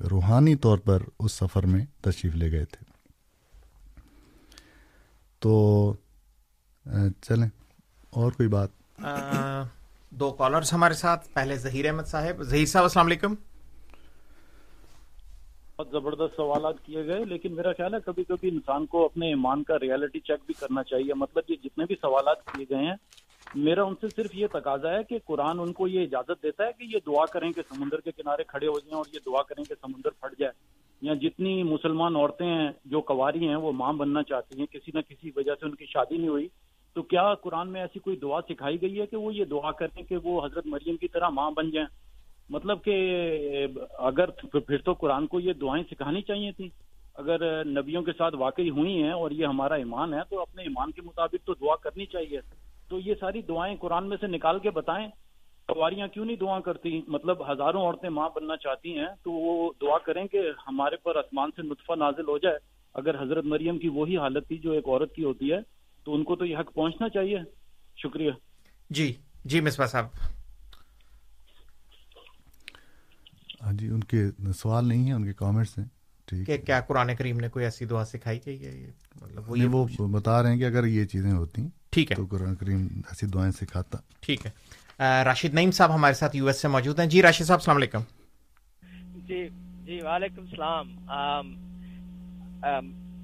روحانی 0.00 0.54
طور 0.56 0.78
پر 0.78 1.02
اس 1.18 1.32
سفر 1.32 1.66
میں 1.66 1.84
تشریف 2.00 2.34
لے 2.34 2.50
گئے 2.52 2.64
تھے۔ 2.64 2.84
تو 5.38 5.94
چلیں 7.22 7.48
اور 8.10 8.32
کوئی 8.32 8.48
بات؟ 8.48 8.68
دو 10.10 10.30
کالرز 10.30 10.72
ہمارے 10.72 10.94
ساتھ 10.94 11.28
پہلے 11.32 11.56
ظہیر 11.56 11.86
احمد 11.86 12.06
صاحب۔ 12.06 12.42
ظہیر 12.42 12.66
صاحب 12.66 12.82
السلام 12.82 13.06
علیکم۔ 13.06 13.34
بہت 15.76 15.88
زبردست 15.92 16.36
سوالات 16.36 16.74
کیے 16.84 17.06
گئے 17.06 17.24
لیکن 17.24 17.54
میرا 17.56 17.72
خیال 17.72 17.94
ہے 17.94 17.98
کبھی 18.04 18.24
کبھی 18.24 18.48
انسان 18.48 18.86
کو 18.86 19.04
اپنے 19.04 19.28
ایمان 19.28 19.62
کا 19.62 19.74
ریالٹی 19.82 20.20
چیک 20.20 20.40
بھی 20.46 20.54
کرنا 20.54 20.82
چاہیے۔ 20.82 21.14
مطلب 21.14 21.44
یہ 21.48 21.56
جتنے 21.64 21.84
بھی 21.84 21.94
سوالات 22.00 22.44
کیے 22.46 22.64
گئے 22.70 22.84
ہیں 22.84 22.96
میرا 23.54 23.82
ان 23.84 23.94
سے 24.00 24.08
صرف 24.08 24.30
یہ 24.34 24.46
تقاضا 24.46 24.90
ہے 24.90 25.04
کہ 25.08 25.18
قرآن 25.24 25.60
ان 25.60 25.72
کو 25.72 25.88
یہ 25.88 26.02
اجازت 26.02 26.42
دیتا 26.42 26.64
ہے 26.64 26.72
کہ 26.78 26.84
یہ 26.84 26.98
دعا 27.06 27.26
کریں 27.26 27.52
کہ 27.52 27.62
سمندر 27.62 28.00
کے 28.00 28.10
کنارے 28.10 28.44
کھڑے 28.44 28.66
ہو 28.66 28.78
جائیں 28.78 28.96
اور 28.96 29.04
یہ 29.14 29.18
دعا 29.26 29.42
کریں 29.42 29.64
کہ 29.64 29.74
سمندر 29.80 30.10
پھٹ 30.10 30.38
جائے۔ 30.38 30.52
یا 31.02 31.14
جتنی 31.14 31.62
مسلمان 31.62 32.16
عورتیں 32.16 32.46
ہیں، 32.46 32.70
جو 32.84 33.00
کواری 33.00 33.48
ہیں، 33.48 33.56
وہ 33.56 33.72
ماں 33.72 33.92
بننا 33.92 34.22
چاہتی 34.22 34.58
ہیں، 34.58 34.66
کسی 34.66 34.90
نہ 34.94 35.00
کسی 35.08 35.30
وجہ 35.36 35.54
سے 35.60 35.66
ان 35.66 35.74
کی 35.74 35.86
شادی 35.86 36.16
نہیں 36.16 36.28
ہوئی۔ 36.28 36.48
تو 36.94 37.02
کیا 37.02 37.34
قرآن 37.34 37.72
میں 37.72 37.80
ایسی 37.80 37.98
کوئی 37.98 38.16
دعا 38.16 38.40
سکھائی 38.48 38.82
گئی 38.82 39.00
ہے 39.00 39.06
کہ 39.06 39.16
وہ 39.16 39.34
یہ 39.34 39.44
دعا 39.44 39.70
کریں 39.70 40.02
کہ 40.02 40.16
وہ 40.16 40.46
حضرت 40.46 40.66
مریم 40.66 40.96
کی 40.96 41.08
طرح 41.08 41.28
ماں 41.28 41.50
بن 41.50 41.70
جائیں؟ 41.70 41.88
مطلب 42.50 42.84
کہ 42.84 43.26
اگر 43.98 44.30
پھر 44.30 44.78
تو 44.78 44.92
قرآن 44.92 45.26
کو 45.26 45.40
یہ 45.40 45.52
دعائیں 45.52 45.84
سکھانی 45.90 46.22
چاہیے 46.22 46.52
تھیں۔ 46.52 46.68
اگر 47.14 47.64
نبیوں 47.64 48.02
کے 48.02 48.12
ساتھ 48.18 48.34
واقعی 48.38 48.70
ہوئی 48.70 49.02
ہیں 49.02 49.10
اور 49.10 49.30
یہ 49.30 49.46
ہمارا 49.46 49.74
ایمان 49.74 50.14
ہے، 50.14 50.20
تو 50.30 50.40
اپنے 50.40 50.62
ایمان 50.62 50.90
کے 50.90 51.02
مطابق 51.02 51.46
تو 51.46 51.54
دعا 51.54 51.76
کرنی 51.76 52.06
چاہیے۔ 52.06 52.40
تو 52.88 52.98
یہ 52.98 53.14
ساری 53.20 53.42
دعائیں 53.42 53.76
قرآن 53.76 54.08
میں 54.08 54.16
سے 54.20 54.26
نکال 54.26 54.58
کے 54.58 54.70
بتائیں 54.70 55.08
سواریاں 55.66 56.08
کیوں 56.08 56.24
نہیں 56.24 56.36
دعا 56.36 56.60
کرتی؟ 56.60 57.00
مطلب 57.08 57.52
ہزاروں 57.52 57.82
عورتیں 57.82 58.08
ماں 58.08 58.28
بننا 58.36 58.56
چاہتی 58.56 58.98
ہیں 58.98 59.06
تو 59.22 59.30
وہ 59.30 59.72
دعا 59.82 59.98
کریں 59.98 60.26
کہ 60.26 60.40
ہمارے 60.68 60.96
پر 60.96 61.16
آسمان 61.16 61.50
سے 61.56 61.62
نطفہ 61.62 61.92
نازل 61.92 62.28
ہو 62.28 62.38
جائے۔ 62.38 62.58
اگر 62.94 63.22
حضرت 63.22 63.44
مریم 63.44 63.78
کی 63.78 63.88
وہی 63.88 64.16
حالت 64.16 64.48
تھی 64.48 64.58
جو 64.58 64.72
ایک 64.72 64.88
عورت 64.88 65.14
کی 65.14 65.24
ہوتی 65.24 65.52
ہے 65.52 65.58
تو 66.04 66.14
ان 66.14 66.24
کو 66.24 66.36
تو 66.36 66.44
یہ 66.44 66.56
حق 66.56 66.74
پہنچنا 66.74 67.08
چاہیے۔ 67.08 67.38
شکریہ۔ 67.96 68.30
جی 68.90 69.14
جی 69.44 69.60
مصباح 69.60 69.86
صاحب۔ 69.86 70.06
ہاں 73.62 73.72
جی 73.72 73.88
ان 73.88 74.04
کے 74.04 74.22
سوال 74.52 74.88
نہیں 74.88 75.04
ہیں 75.04 75.12
ان 75.12 75.24
کے 75.24 75.32
کامنٹس 75.32 75.78
ہیں۔ 75.78 75.97
کہ 76.46 76.56
کیا 76.56 76.80
قرآن 76.80 77.14
کریم 77.16 77.40
نے 77.40 77.48
کوئی 77.48 77.64
ایسی 77.64 77.84
دعا 77.84 78.04
سکھائی 78.04 78.38
گئی 78.46 78.64
ہے 78.66 78.90
مطلب 79.22 79.74
وہ 79.74 79.86
وہ 79.98 80.08
بتا 80.08 80.42
رہے 80.42 80.50
ہیں 80.50 80.58
کہ 80.58 80.64
اگر 80.64 80.86
یہ 80.86 81.04
چیزیں 81.04 81.32
ہوتی 81.32 81.62
ٹھیک 81.90 82.10
ہے۔ 82.10 82.16
تو 82.16 82.26
قرآن 82.30 82.54
کریم 82.54 82.86
ایسی 82.86 83.26
دعائیں 83.26 83.50
سکھاتا۔ 83.50 83.98
ٹھیک 84.20 84.46
ہے۔ 84.46 84.50
راشد 85.24 85.54
نعیم 85.54 85.70
صاحب 85.70 85.94
ہمارے 85.94 86.14
ساتھ 86.14 86.36
یو 86.36 86.46
ایس 86.46 86.60
سے 86.62 86.68
موجود 86.68 87.00
ہیں۔ 87.00 87.06
جی 87.06 87.22
راشد 87.22 87.44
صاحب 87.44 87.58
السلام 87.58 87.76
علیکم۔ 87.76 88.00
جی 89.28 89.48
جی 89.84 90.00
وعلیکم 90.02 90.40
السلام۔ 90.40 91.54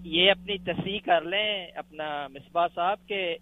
یہ 0.05 0.31
اپنی 0.31 0.59
تصحیح 0.59 0.99
کر 1.05 1.21
لیں 1.21 1.67
اپنا 1.77 2.27
مصباح 2.29 2.67
صاحب 2.75 3.09
کے 3.09 3.37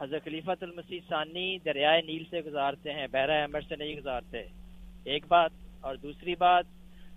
حضرت 0.00 0.24
خلیفۃ 0.24 0.62
المسیح 0.62 1.00
ثانی 1.08 1.58
دریائے 1.64 2.02
نیل 2.02 2.24
سے 2.30 2.40
گزارتے 2.40 2.92
ہیں 2.92 3.06
بحرہ 3.12 3.42
احمد 3.42 3.68
سے 3.68 3.76
نہیں 3.76 3.94
گزارتے۔ 3.96 4.38
ایک 5.04 5.24
بات 5.28 5.50
اور 5.80 5.96
دوسری 5.96 6.34
بات 6.34 6.64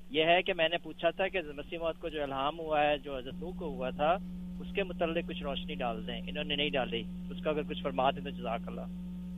یہ 0.10 0.24
ہے 0.24 0.42
کہ 0.42 0.54
میں 0.54 0.70
نے 0.70 0.78
پوچھا 0.78 1.10
تھا 1.10 1.28
کہ 1.28 1.42
مسیح 1.56 1.78
موت 1.78 2.02
کو 2.02 2.10
جو 2.10 2.24
الہام 2.24 2.60
ہوا 2.60 2.84
ہے 2.84 2.98
جو 2.98 3.18
حضرت 3.18 3.34
نو 3.34 3.52
کو 3.52 3.66
ہوا 3.66 3.90
تھا 3.90 4.18
اس 4.60 4.68
کے 4.76 4.84
متعلق 4.84 5.30
کچھ 5.30 5.44
روشنی 5.44 5.76
ڈال 5.76 6.08
دیں۔ 6.08 6.22
انہوں 6.28 6.44
نے 6.44 6.56
نہیں 6.56 6.70
ڈالی۔ 6.70 7.04
اس 7.30 7.44
کا 7.44 7.50
اگر 7.50 7.64
کچھ 7.64 7.84
فرما 7.84 8.12
دیں 8.12 8.22
تو 8.24 8.30
جزاک 8.30 8.68
اللہ۔ 8.68 8.82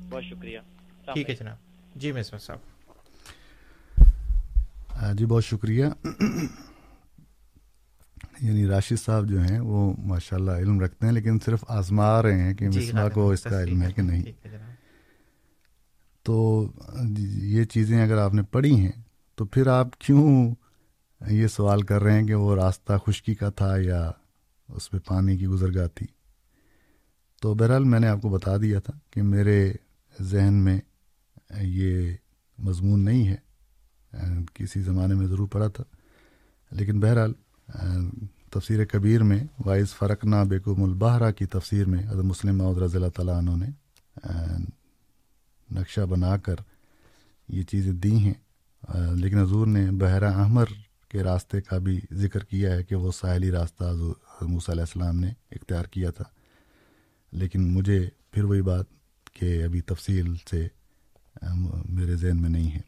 بہت 0.09 0.23
شکریہ۔ 0.23 0.59
ٹھیک 1.05 1.29
ہے 1.29 1.35
جناب۔ 1.35 1.55
جی 1.95 2.11
مصباح 2.11 2.39
صاحب۔ 2.39 2.59
جی 5.17 5.25
بہت 5.25 5.45
شکریہ۔ 5.45 5.85
یعنی 8.41 8.67
راشد 8.67 8.99
صاحب 8.99 9.29
جو 9.29 9.41
ہیں 9.41 9.59
وہ 9.59 9.93
ماشاءاللہ 9.97 10.51
علم 10.51 10.79
رکھتے 10.79 11.05
ہیں 11.05 11.13
لیکن 11.13 11.39
صرف 11.39 11.63
آزما 11.67 12.21
رہے 12.21 12.41
ہیں 12.41 12.53
کہ 12.53 12.69
جی، 12.69 12.79
مصباح 12.79 13.09
کو 13.09 13.31
اس 13.31 13.43
کا 13.43 13.63
علم 13.63 13.81
ہے 13.81 13.91
کہ 13.91 14.01
نہیں۔ 14.01 14.23
تو 16.23 16.65
یہ 17.27 17.63
چیزیں 17.63 18.03
اگر 18.03 18.17
آپ 18.17 18.33
نے 18.33 18.41
پڑھی 18.41 18.79
ہیں 18.79 18.91
تو 19.39 19.45
پھر 19.45 19.67
آپ 19.67 19.97
کیوں 19.99 20.55
یہ 21.21 21.47
سوال 21.47 21.81
کر 21.81 22.01
رہے 22.03 22.19
ہیں 22.19 22.27
کہ 22.27 22.35
وہ 22.35 22.55
راستہ 22.55 22.93
خشکی 23.05 23.35
کا 23.35 23.49
تھا 23.49 23.75
یا 23.77 24.11
اس 24.69 24.89
پہ 24.91 24.97
پانی 25.05 25.37
کی 25.37 25.47
گزرگاہ 25.47 25.87
تھی؟ 25.87 26.07
تو 27.41 27.53
بہرحال 27.53 27.83
میں 27.83 27.99
نے 27.99 28.07
آپ 28.07 28.21
کو 28.21 28.29
بتا 28.29 28.57
دیا 28.57 28.79
تھا 28.79 28.93
کہ 29.11 29.21
میرے 29.23 29.73
ذہن 30.21 30.53
میں 30.53 30.79
یہ 31.61 32.15
مضمون 32.57 33.05
نہیں 33.05 33.27
ہے۔ 33.27 33.35
کسی 34.53 34.81
زمانے 34.81 35.15
میں 35.15 35.27
ضرور 35.27 35.47
پڑھا 35.47 35.67
تھا، 35.67 35.83
لیکن 36.71 36.99
بہرحال، 36.99 37.33
تفسیر 38.49 38.85
کبیر 38.85 39.23
میں 39.23 39.39
وائز 39.65 39.93
فرقنا 39.93 40.43
بیکم 40.43 40.83
البہرا 40.83 41.31
کی 41.31 41.45
تفسیر 41.45 41.85
میں 41.85 42.03
حضرت 42.03 42.25
مسلم 42.25 42.57
معود 42.57 42.77
رضی 42.77 42.97
اللہ 42.97 43.15
تعالیٰ 43.15 43.37
عنہ 43.37 43.55
نے، 43.55 43.69
نقشہ 45.69 46.01
بنا 46.01 46.37
کر 46.37 46.55
یہ 47.47 47.63
چیزیں 47.63 47.93
دی 47.93 48.17
ہیں۔ 48.17 48.48
لیکن 49.15 49.39
حضور 49.39 49.67
نے 49.67 49.91
بحیرہ 49.91 50.33
احمر 50.33 50.65
کے 51.09 51.23
راستے 51.23 51.61
کا 51.61 51.77
بھی 51.77 51.99
ذکر 52.11 52.43
کیا 52.43 52.75
ہے 52.75 52.83
کہ 52.83 52.95
وہ 52.95 53.11
ساحلی 53.11 53.51
راستہ 53.51 53.83
موسیٰ 54.41 54.73
علیہ 54.73 54.81
السلام 54.81 55.19
نے 55.19 55.27
اختیار 55.51 55.85
کیا 55.85 56.11
تھا۔ 56.11 56.23
لیکن 57.31 57.73
مجھے 57.73 58.09
پھر 58.31 58.43
وہی 58.43 58.61
بات 58.61 58.85
کہ 59.33 59.63
ابھی 59.63 59.81
تفصیل 59.81 60.35
سے 60.49 60.67
میرے 61.85 62.15
ذہن 62.15 62.41
میں 62.41 62.49
نہیں 62.49 62.71
ہے۔ 62.71 62.81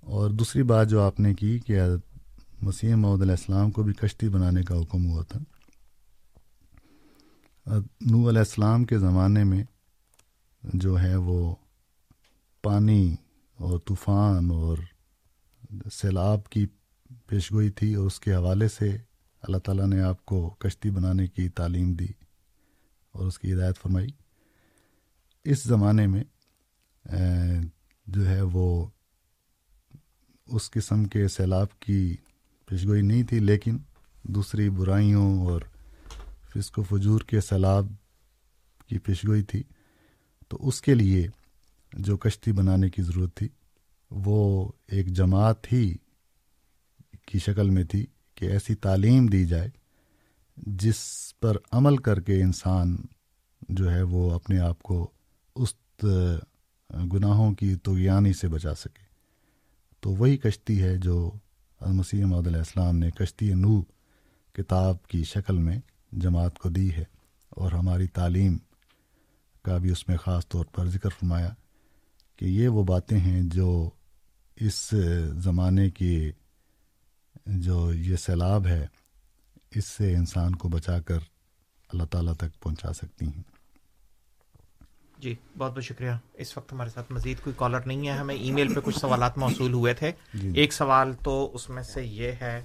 اور 0.00 0.30
دوسری 0.30 0.62
بات 0.62 0.88
جو 0.88 1.02
آپ 1.02 1.20
نے 1.20 1.34
کی 1.34 1.58
کہ 1.58 1.80
مسیح 2.62 2.94
محمد 2.94 3.22
علیہ 3.22 3.32
السلام 3.32 3.70
کو 3.70 3.82
بھی 3.82 3.92
کشتی 3.92 4.28
بنانے 4.28 4.62
کا 4.62 4.80
حکم 4.80 5.06
ہوا 5.06 5.22
تھا۔ 5.22 5.38
نو 8.00 8.28
علیہ 8.28 8.38
السلام 8.38 8.84
کے 8.84 8.98
زمانے 8.98 9.44
میں 9.44 9.64
جو 10.62 11.00
ہے 11.00 11.16
وہ 11.16 11.54
پانی 12.62 13.16
اور 13.62 13.78
طوفان 13.78 14.50
اور 14.50 14.78
سیلاب 15.92 16.48
کی 16.48 16.66
پیشگوئی 17.26 17.70
تھی 17.70 17.94
اور 17.94 18.06
اس 18.06 18.20
کے 18.20 18.34
حوالے 18.34 18.68
سے 18.68 18.88
اللہ 19.42 19.56
تعالیٰ 19.56 19.86
نے 19.86 20.00
آپ 20.02 20.24
کو 20.26 20.48
کشتی 20.50 20.90
بنانے 20.90 21.26
کی 21.26 21.48
تعلیم 21.48 21.92
دی 21.92 22.06
اور 23.12 23.26
اس 23.26 23.38
کی 23.38 23.52
ہدایت 23.52 23.78
فرمائی۔ 23.82 24.08
اس 25.44 25.62
زمانے 25.62 26.06
میں 26.06 26.24
جو 28.06 28.26
ہے 28.28 28.40
وہ 28.42 28.86
اس 30.46 30.70
قسم 30.70 31.04
کے 31.04 31.28
سیلاب 31.28 31.78
کی 31.80 32.16
پیشگوئی 32.66 33.02
نہیں 33.02 33.22
تھی، 33.22 33.38
لیکن 33.38 33.78
دوسری 34.22 34.70
برائیوں 34.70 35.46
اور 35.46 35.60
فسق 36.48 36.78
و 36.78 36.82
فجور 36.82 37.20
کے 37.20 37.40
سیلاب 37.40 37.86
کی 38.86 38.98
پیشگوئی 38.98 39.42
تھی۔ 39.42 39.62
تو 40.48 40.68
اس 40.68 40.80
کے 40.82 40.94
لیے 40.94 41.28
جو 41.92 42.16
کشتی 42.16 42.52
بنانے 42.52 42.90
کی 42.90 43.02
ضرورت 43.02 43.34
تھی، 43.34 43.48
وہ 44.10 44.72
ایک 44.88 45.06
جماعت 45.06 45.72
ہی 45.72 45.96
کی 47.26 47.38
شکل 47.38 47.70
میں 47.70 47.84
تھی 47.84 48.06
کہ 48.34 48.44
ایسی 48.44 48.74
تعلیم 48.74 49.26
دی 49.26 49.44
جائے 49.44 49.70
جس 50.56 50.96
پر 51.40 51.56
عمل 51.72 51.96
کر 51.96 52.20
کے 52.20 52.42
انسان 52.42 52.96
جو 53.68 53.90
ہے 53.90 54.02
وہ 54.02 54.30
اپنے 54.30 54.58
آپ 54.58 54.82
کو 54.82 55.10
اس 55.56 55.74
گناہوں 57.12 57.54
کی 57.54 57.76
توغیانی 57.76 58.32
سے 58.32 58.48
بچا 58.48 58.74
سکے۔ 58.74 59.04
تو 60.00 60.10
وہی 60.10 60.36
کشتی 60.36 60.82
ہے 60.82 60.98
جو 60.98 61.32
مسیح 61.80 62.24
محدود 62.24 62.46
علیہ 62.46 62.58
السلام 62.58 62.96
نے 62.96 63.10
کشتی 63.10 63.54
نو 63.54 63.82
کتاب 64.52 65.06
کی 65.06 65.24
شکل 65.24 65.58
میں 65.58 65.78
جماعت 66.12 66.58
کو 66.58 66.68
دی 66.68 66.92
ہے 66.92 67.04
اور 67.48 67.72
ہماری 67.72 68.06
تعلیم 68.06 68.58
کا 69.62 69.78
بھی 69.78 69.90
اس 69.90 70.08
میں 70.08 70.16
خاص 70.16 70.48
طور 70.48 70.64
پر 70.64 70.88
ذکر 70.88 71.08
فرمایا۔ 71.08 71.50
کہ 72.36 72.44
یہ 72.44 72.68
وہ 72.68 72.84
باتیں 72.84 73.18
ہیں 73.18 73.42
جو 73.42 73.90
اس 74.56 74.94
زمانے 75.38 75.90
کی 75.90 76.32
جو 77.46 77.92
یہ 77.92 78.16
سیلاب 78.16 78.66
ہے 78.66 78.86
اس 79.74 79.86
سے 79.86 80.14
انسان 80.16 80.54
کو 80.54 80.68
بچا 80.68 81.00
کر 81.00 81.18
اللہ 81.88 82.04
تعالیٰ 82.04 82.34
تک 82.34 82.60
پہنچا 82.60 82.92
سکتی 82.92 83.26
ہیں۔ 83.26 83.42
جی 85.18 85.34
بہت 85.58 85.72
بہت 85.72 85.84
شکریہ۔ 85.84 86.10
اس 86.34 86.56
وقت 86.56 86.72
ہمارے 86.72 86.90
ساتھ 86.90 87.12
مزید 87.12 87.40
کوئی 87.44 87.54
کالر 87.58 87.80
نہیں 87.86 88.08
ہے۔ 88.08 88.12
ہمیں 88.12 88.34
ای 88.34 88.50
میل 88.50 88.74
پہ 88.74 88.80
کچھ 88.84 88.98
سوالات 88.98 89.38
موصول 89.38 89.72
ہوئے 89.72 89.94
تھے۔ 89.94 90.12
جی 90.34 90.52
ایک 90.54 90.72
سوال 90.72 91.12
تو 91.24 91.50
اس 91.54 91.68
میں 91.68 91.82
سے 91.82 92.06
یہ 92.06 92.32
ہے 92.32 92.60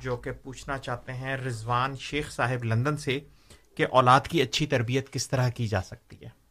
جو 0.00 0.16
کہ 0.16 0.32
پوچھنا 0.32 0.78
چاہتے 0.78 1.12
ہیں 1.12 1.36
رضوان 1.36 1.96
شیخ 1.96 2.32
صاحب 2.32 2.64
لندن 2.64 2.96
سے 2.96 3.20
کہ 3.76 3.86
اولاد 3.90 4.20
کی 4.20 4.42
اچھی 4.42 4.66
تربیت 4.66 5.12
کس 5.12 5.28
طرح 5.28 5.48
کی 5.48 5.66
جا 5.66 5.82
سکتی 5.82 6.16
ہے؟ 6.22 6.41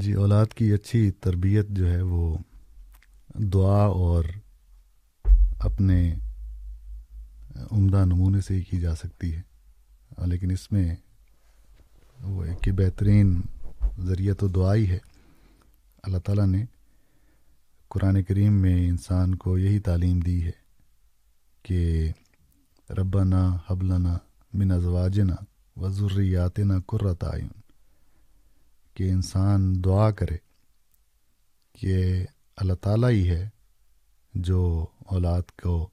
جی 0.00 0.12
اولاد 0.12 0.46
کی 0.46 0.72
اچھی 0.72 1.10
تربیت 1.10 1.68
جو 1.68 1.92
ہے 1.92 2.02
وہ 2.02 2.38
دعا 3.34 3.84
اور 3.84 4.24
اپنے 5.58 6.14
عمدہ 7.70 8.04
نمونے 8.04 8.40
سے 8.40 8.54
ہی 8.54 8.62
کی 8.62 8.80
جا 8.80 8.94
سکتی 8.94 9.34
ہے۔ 9.34 9.40
لیکن 10.26 10.50
اس 10.50 10.72
میں 10.72 10.96
وہ 12.20 12.44
ایک 12.44 12.68
بہترین 12.74 13.40
ذریعہ 14.00 14.34
تو 14.34 14.48
دعا 14.48 14.74
ہی 14.74 14.88
ہے۔ 14.88 14.98
اللہ 16.02 16.18
تعالیٰ 16.18 16.46
نے 16.46 16.64
قرآن 17.88 18.22
کریم 18.22 18.52
میں 18.52 18.88
انسان 18.88 19.34
کو 19.34 19.58
یہی 19.58 19.78
تعلیم 19.78 20.20
دی 20.20 20.44
ہے 20.44 20.50
کہ 21.62 22.12
ربنا 22.90 23.56
حبلنا 23.66 24.18
من 24.52 24.70
ازواجنا 24.70 25.36
و 25.76 25.88
ذریاتنا 25.88 26.74
قرۃ 26.86 27.24
آئین 27.32 27.48
کہ 28.98 29.10
انسان 29.10 29.84
دعا 29.84 30.10
کرے 30.10 30.36
کہ 31.72 32.26
اللہ 32.56 32.72
تعالیٰ 32.72 33.10
ہی 33.10 33.30
ہے 33.30 33.48
جو 34.34 34.86
اولاد 34.98 35.42
کو 35.62 35.88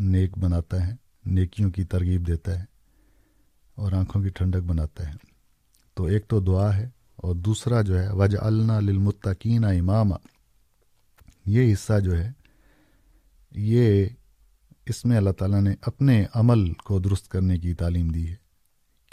نیک 0.00 0.38
بناتا 0.38 0.86
ہے، 0.86 0.92
نیکیوں 1.26 1.70
کی 1.70 1.84
ترغیب 1.84 2.26
دیتا 2.26 2.58
ہے 2.58 2.64
اور 3.74 3.92
آنکھوں 3.92 4.22
کی 4.22 4.28
ٹھنڈک 4.28 4.62
بناتا 4.62 5.08
ہے۔ 5.08 5.14
تو 5.94 6.04
ایک 6.04 6.28
تو 6.28 6.40
دعا 6.40 6.76
ہے 6.76 6.88
اور 7.16 7.34
دوسرا 7.34 7.82
جو 7.82 7.98
ہے 7.98 8.12
وج 8.12 8.36
النا 8.40 8.80
للمتقین 8.80 9.64
امام 9.64 10.10
یہ 11.46 11.72
حصہ 11.72 12.00
جو 12.00 12.18
ہے، 12.18 12.32
یہ 13.50 14.06
اس 14.86 15.04
میں 15.04 15.16
اللہ 15.16 15.30
تعالیٰ 15.30 15.62
نے 15.62 15.74
اپنے 15.82 16.26
عمل 16.34 16.72
کو 16.72 16.98
درست 16.98 17.28
کرنے 17.28 17.58
کی 17.58 17.74
تعلیم 17.74 18.08
دی 18.08 18.30
ہے۔ 18.30 18.43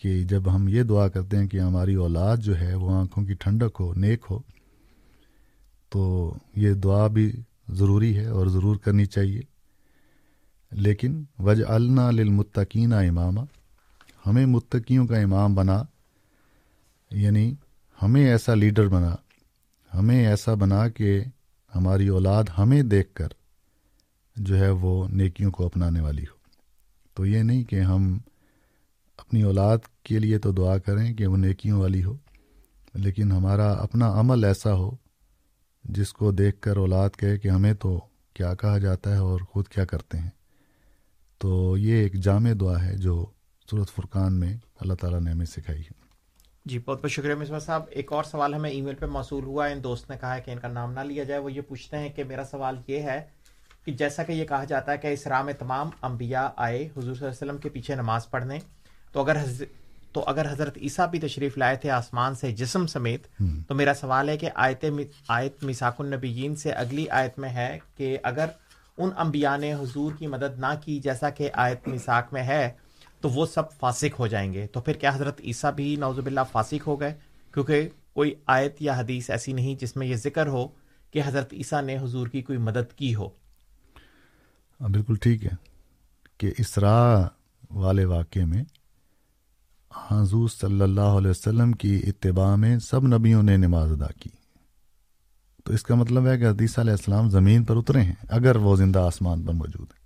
کہ 0.02 0.24
جب 0.24 0.56
ہم 0.56 0.68
یہ 0.68 0.84
دعا 0.84 1.08
کرتے 1.08 1.38
ہیں 1.38 1.48
کہ 1.48 1.60
ہماری 1.60 1.96
اولاد 1.96 2.38
جو 2.38 2.60
ہے 2.60 2.76
وہ 2.76 2.92
آنکھوں 2.92 3.26
کی 3.26 3.34
ٹھنڈک 3.34 3.78
ہو، 3.80 3.94
نیک 3.94 4.26
ہو، 4.30 4.40
تو 5.90 6.34
یہ 6.56 6.74
دعا 6.74 7.08
بھی 7.08 7.32
ضروری 7.70 8.18
ہے 8.18 8.26
اور 8.26 8.48
ضرور 8.48 8.76
کرنی 8.76 9.06
چاہیے۔ 9.06 9.42
لیکن 10.72 11.24
وج 11.40 11.62
النا 11.68 12.12
للمتقین 12.12 12.94
امام 12.94 13.38
ہمیں 14.26 14.46
متقیوں 14.46 15.08
کا 15.08 15.18
امام 15.18 15.56
بنا 15.56 15.84
یعنی 17.12 17.56
ہمیں 18.02 18.28
ایسا 18.28 18.54
لیڈر 18.54 18.88
بنا، 18.88 19.16
ہمیں 19.94 20.28
ایسا 20.28 20.54
بنا 20.54 20.90
کہ 20.90 21.24
ہماری 21.76 22.08
اولاد 22.08 22.44
ہمیں 22.58 22.84
دیکھ 22.84 23.14
کر 23.14 23.28
جو 24.36 24.58
ہے 24.58 24.70
وہ 24.70 25.08
نیکیوں 25.08 25.52
کو 25.52 25.66
اپنانے 25.66 26.02
والی 26.02 26.24
ہو۔ 26.24 26.36
تو 27.14 27.26
یہ 27.26 27.44
نہیں 27.44 27.64
کہ 27.64 27.82
ہم 27.82 28.18
اپنی 29.22 29.42
اولاد 29.42 29.78
کے 30.04 30.20
لیے 30.20 30.38
تو 30.38 30.52
دعا 30.52 30.78
کریں 30.78 31.14
کہ 31.14 31.28
وہ 31.28 31.38
نیکیوں 31.38 31.80
والی 31.80 32.04
ہو، 32.04 32.16
لیکن 32.94 33.32
ہمارا 33.32 33.72
اپنا 33.72 34.20
عمل 34.20 34.44
ایسا 34.44 34.74
ہو 34.74 34.96
جس 35.86 36.14
کو 36.14 36.32
دیکھ 36.32 36.62
کر 36.62 36.78
اولاد 36.78 37.10
کہے 37.20 37.38
کہ 37.38 37.48
ہمیں 37.48 37.74
تو 37.74 38.00
کیا 38.34 38.54
کہا 38.56 38.78
جاتا 38.78 39.12
ہے 39.12 39.18
اور 39.18 39.40
خود 39.40 39.68
کیا 39.68 39.86
کرتے 39.86 40.18
ہیں۔ 40.18 40.30
تو 41.42 41.78
یہ 41.78 41.94
ایک 41.94 42.14
جامع 42.16 42.52
دعا 42.60 42.86
ہے 42.86 42.98
جو 42.98 43.26
صورت 43.72 43.90
فرقان 43.90 44.40
میں 44.40 44.54
اللہ 44.80 44.94
تعالیٰ 44.94 45.20
نے 45.22 45.32
ہمیں 45.32 45.46
سکھائی 45.46 45.82
ہے۔ 45.82 46.00
جی 46.66 46.80
بہت 46.80 47.02
بہت 47.02 47.12
شکریہ 47.12 47.36
مصباح 47.36 47.60
صاحب۔ 47.60 47.84
ایک 47.90 48.12
اور 48.14 48.24
سوال 48.24 48.54
ہمیں 48.54 48.70
ای 48.70 48.82
میل 48.82 48.96
پہ 48.96 49.06
موصول 49.06 49.44
ہوا 49.44 49.68
ہے 49.68 49.74
ان 49.74 49.84
دوست 49.84 50.10
نے 50.10 50.18
کہا 50.22 50.36
ہے 50.36 50.42
کہ 50.42 50.52
ان 50.52 50.60
کا 50.60 50.68
نام 50.68 50.92
نہ 50.94 51.00
لیا 51.00 51.24
جائے، 51.24 51.42
وہ 51.42 51.52
یہ 51.52 51.62
پوچھتے 51.62 51.98
ہیں 51.98 52.10
کہ 52.10 52.24
میرا 52.24 52.44
سوال 52.52 52.78
یہ 52.88 53.00
ہے 53.00 53.20
کہ 53.86 53.92
جیسا 53.92 54.24
کہ 54.24 54.32
یہ 54.32 54.46
کہا 54.46 54.64
جاتا 54.64 54.92
ہے 54.92 54.98
کہ 54.98 55.08
اسرا 55.08 55.42
میں 55.42 55.54
تمام 55.54 55.90
انبیاء 56.02 56.48
آئے 56.56 56.84
حضور 56.84 57.02
صلی 57.02 57.10
اللہ 57.10 57.28
علیہ 57.28 57.44
وسلم 57.44 57.58
کے 57.58 57.70
پیچھے 57.70 57.96
نماز 57.96 58.30
پڑھنے 58.30 58.60
تو 59.12 59.22
اگر. 59.22 59.38
تو 60.14 60.24
اگر 60.28 60.52
حضرت 60.52 60.78
عیسیٰ 60.78 61.10
بھی 61.10 61.20
تشریف 61.20 61.58
لائے 61.58 61.76
تھے 61.76 61.90
آسمان 61.90 62.36
سے 62.36 62.52
جسم 62.52 62.88
سمیت 62.88 63.28
تو 63.68 63.76
میرا 63.76 63.94
سوال 63.94 64.30
ہے 64.30 64.38
کہ 64.38 64.50
آیت 64.56 64.86
آیت 65.28 65.64
مساق 65.64 66.02
النبیین 66.02 66.56
سے 66.56 66.72
اگلی 66.72 67.10
آیت 67.10 67.40
میں 67.40 67.50
ہے 67.50 67.80
کہ 67.98 68.18
اگر 68.24 68.46
ان 68.98 69.10
انبیاء 69.18 69.58
نے 69.58 69.74
حضور 69.74 70.12
کی 70.20 70.28
مدد 70.28 70.60
نہ 70.60 70.74
کی 70.86 71.00
جیسا 71.00 71.30
کہ 71.30 71.50
آیت 71.54 71.88
مساق 71.88 72.34
میں 72.34 72.44
ہے 72.44 72.72
تو 73.22 73.30
وہ 73.30 73.46
سب 73.46 73.72
فاسق 73.80 74.20
ہو 74.20 74.28
جائیں 74.28 74.54
گے۔ 74.54 74.68
تو 74.68 74.82
پھر 74.82 74.94
کیا 74.94 75.16
حضرت 75.16 75.42
عیسیٰ 75.42 75.74
بھی 75.74 75.96
نوزب 75.96 76.26
اللہ 76.26 76.42
فاسق 76.52 76.88
ہو 76.88 77.00
گئے؟ 77.00 77.14
کیونکہ 77.54 77.90
کوئی 78.14 78.34
آیت 78.46 78.82
یا 78.82 78.94
حدیث 78.98 79.30
ایسی 79.30 79.54
نہیں 79.54 79.76
جس 79.76 79.96
میں 79.96 80.08
یہ 80.08 80.16
ذکر 80.16 80.48
ہو 80.48 80.68
کہ 81.12 81.22
حضرت 81.26 81.54
عیسیٰ 81.54 81.82
نے 81.82 81.98
حضور 81.98 82.28
کی 82.28 82.42
کوئی 82.42 82.58
مدد 82.58 82.94
کی 82.96 83.16
ہو۔ 83.16 83.30
بالکل 84.80 85.16
ٹھیک 85.16 85.46
ہے 85.46 85.56
کہ 86.38 86.52
اسرا 86.58 87.28
والے 87.72 88.06
واقعے 88.06 88.46
میں 88.46 88.64
حضور 89.96 90.50
صلی 90.50 90.82
اللہ 90.82 91.02
علیہ 91.02 91.30
وسلم 91.30 91.72
کی 91.72 92.02
اتباع 92.08 92.56
میں 92.56 92.80
سب 92.80 93.08
نبیوں 93.08 93.44
نے 93.44 93.58
نماز 93.58 93.92
ادا 93.92 94.12
کی۔ 94.20 94.30
تو 95.66 95.74
اس 95.74 95.84
کا 95.84 95.96
مطلب 95.96 96.28
ہے 96.28 96.38
کہ 96.38 96.48
حدیث 96.48 96.80
علیہ 96.80 96.92
السلام 96.92 97.30
زمین 97.30 97.64
پر 97.64 97.78
اترے 97.78 98.02
ہیں، 98.02 98.16
اگر 98.30 98.56
وہ 98.56 98.76
زندہ 98.76 99.00
آسمان 99.00 99.44
پر 99.44 99.54
موجود 99.54 99.88
ہیں۔ 99.94 100.02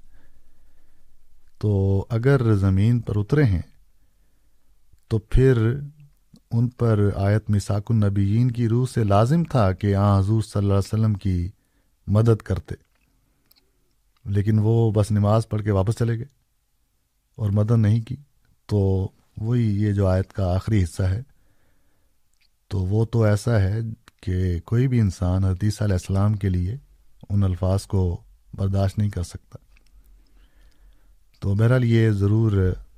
تو 1.60 2.06
اگر 2.10 2.54
زمین 2.54 3.00
پر 3.00 3.18
اترے 3.18 3.44
ہیں، 3.44 3.62
تو 5.08 5.18
پھر 5.18 5.80
ان 6.52 6.68
پر 6.68 7.10
آیت 7.16 7.50
مساک 7.50 7.92
النبیین 7.92 8.52
کی 8.52 8.68
روح 8.68 8.86
سے 8.94 9.04
لازم 9.04 9.44
تھا 9.44 9.72
کہ 9.72 9.96
آ 9.96 10.20
حضور 10.20 10.42
صلی 10.42 10.62
اللہ 10.62 10.74
علیہ 10.74 10.94
وسلم 10.94 11.14
کی 11.14 11.50
مدد 12.08 12.42
کرتے۔ 12.42 12.76
لیکن 14.26 14.60
وہ 14.60 14.92
بس 14.92 15.12
نماز 15.12 15.50
پڑھ 15.50 15.64
کے 15.64 15.72
واپس 15.72 15.96
چلے 15.96 16.18
گئے 16.18 16.26
اور 17.36 17.50
مدد 17.50 17.72
نہیں 17.72 18.02
کی۔ 18.02 18.16
تو 18.66 19.10
وہی 19.38 19.64
یہ 19.84 19.92
جو 19.94 20.08
آیت 20.08 20.34
کا 20.34 20.54
آخری 20.56 20.84
حصہ 20.84 21.04
ہے، 21.04 21.22
تو 22.72 22.80
وہ 22.86 23.04
تو 23.06 23.24
ایسا 23.24 23.60
ہے 23.62 23.80
کہ 24.22 24.60
کوئی 24.66 24.88
بھی 24.88 25.00
انسان 25.00 25.44
حدیث 25.44 25.82
علیہ 25.82 25.96
السلام 25.96 26.34
کے 26.34 26.50
لیے 26.50 26.76
ان 27.30 27.44
الفاظ 27.44 27.86
کو 27.88 28.02
برداشت 28.54 28.98
نہیں 28.98 29.10
کر 29.10 29.24
سکتا۔ 29.24 29.60
تو 31.42 31.54
بہرحال 31.56 31.84
یہ 31.84 32.10
ضرور 32.12 32.52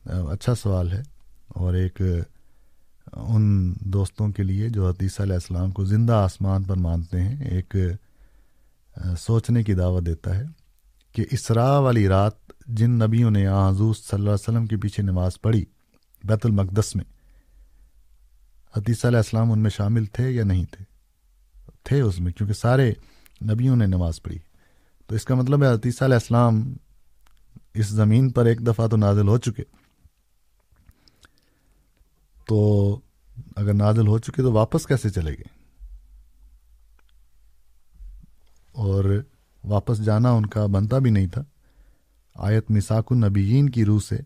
اچھا 0.05 0.55
سوال 0.55 0.91
ہے 0.91 1.01
اور 1.55 1.73
ایک 1.73 2.01
ان 3.14 3.73
دوستوں 3.93 4.30
کے 4.31 4.43
لیے 4.43 4.69
جو 4.69 4.88
حدیث 4.88 5.19
علیہ 5.22 5.34
السلام 5.34 5.72
کو 5.72 5.85
زندہ 5.85 6.14
آسمان 6.14 6.64
پر 6.64 6.77
مانتے 6.77 7.22
ہیں، 7.22 7.45
ایک 7.45 7.76
سوچنے 9.19 9.64
کی 9.64 9.73
دعوت 9.73 10.05
دیتا 10.05 10.38
ہے 10.38 10.43
کہ 11.15 11.26
اسرا 11.31 11.68
والی 11.80 12.07
رات 12.07 12.35
جن 12.69 12.91
نبیوں 12.99 13.31
نے 13.31 13.47
حضور 13.47 13.93
صلی 13.93 14.14
اللہ 14.14 14.30
علیہ 14.30 14.49
وسلم 14.49 14.65
کے 14.65 14.77
پیچھے 14.77 15.03
نماز 15.03 15.39
پڑھی 15.41 15.64
بیت 16.28 16.45
المقدس 16.45 16.95
میں۔ 16.95 17.06
حدیث 18.78 19.06
علیہ 19.06 19.18
السلام 19.18 19.52
ان 19.52 19.60
میں 19.60 19.70
شامل 19.70 20.06
تھے 20.06 20.32
یا 20.32 20.44
نہیں 20.44 20.66
تھے؟ 20.72 20.86
تھے 21.84 22.02
اس 22.02 22.20
میں، 22.20 22.32
کیونکہ 22.32 22.54
سارے 22.54 22.94
نبیوں 23.52 23.76
نے 23.76 23.86
نماز 23.86 24.22
پڑھی۔ 24.22 24.40
تو 25.08 25.16
اس 25.16 25.26
کا 25.26 25.36
مطلب 25.36 25.64
ہے 25.64 25.68
حدیث 25.68 26.02
علیہ 26.02 26.16
السلام 26.16 26.74
اس 27.74 27.88
زمین 27.88 28.30
پر 28.30 28.45
ایک 28.45 28.68
دفعہ 28.68 28.88
تو 28.88 28.98
نازل 28.98 29.28
ہو 29.28 29.38
چکے۔ 29.38 29.64
تو 32.48 32.99
اگر 33.56 33.74
نازل 33.74 34.08
ہو 34.08 34.20
چکے 34.20 34.41
تو 34.41 34.52
واپس 34.52 34.88
کیسے 34.88 35.10
چلے 35.10 35.32
گئے؟ 35.32 35.58
اور 38.72 39.24
واپس 39.64 39.98
جانا 39.98 40.32
ان 40.32 40.45
کا 40.45 40.66
بنتا 40.66 40.99
بھی 40.99 41.12
نہیں 41.12 41.28
تھا۔ 41.28 41.41
آیت 42.36 42.72
مساک 42.72 43.08
النبیین 43.12 43.70
کی 43.70 43.86
روح 43.86 43.99
سے 43.99 44.18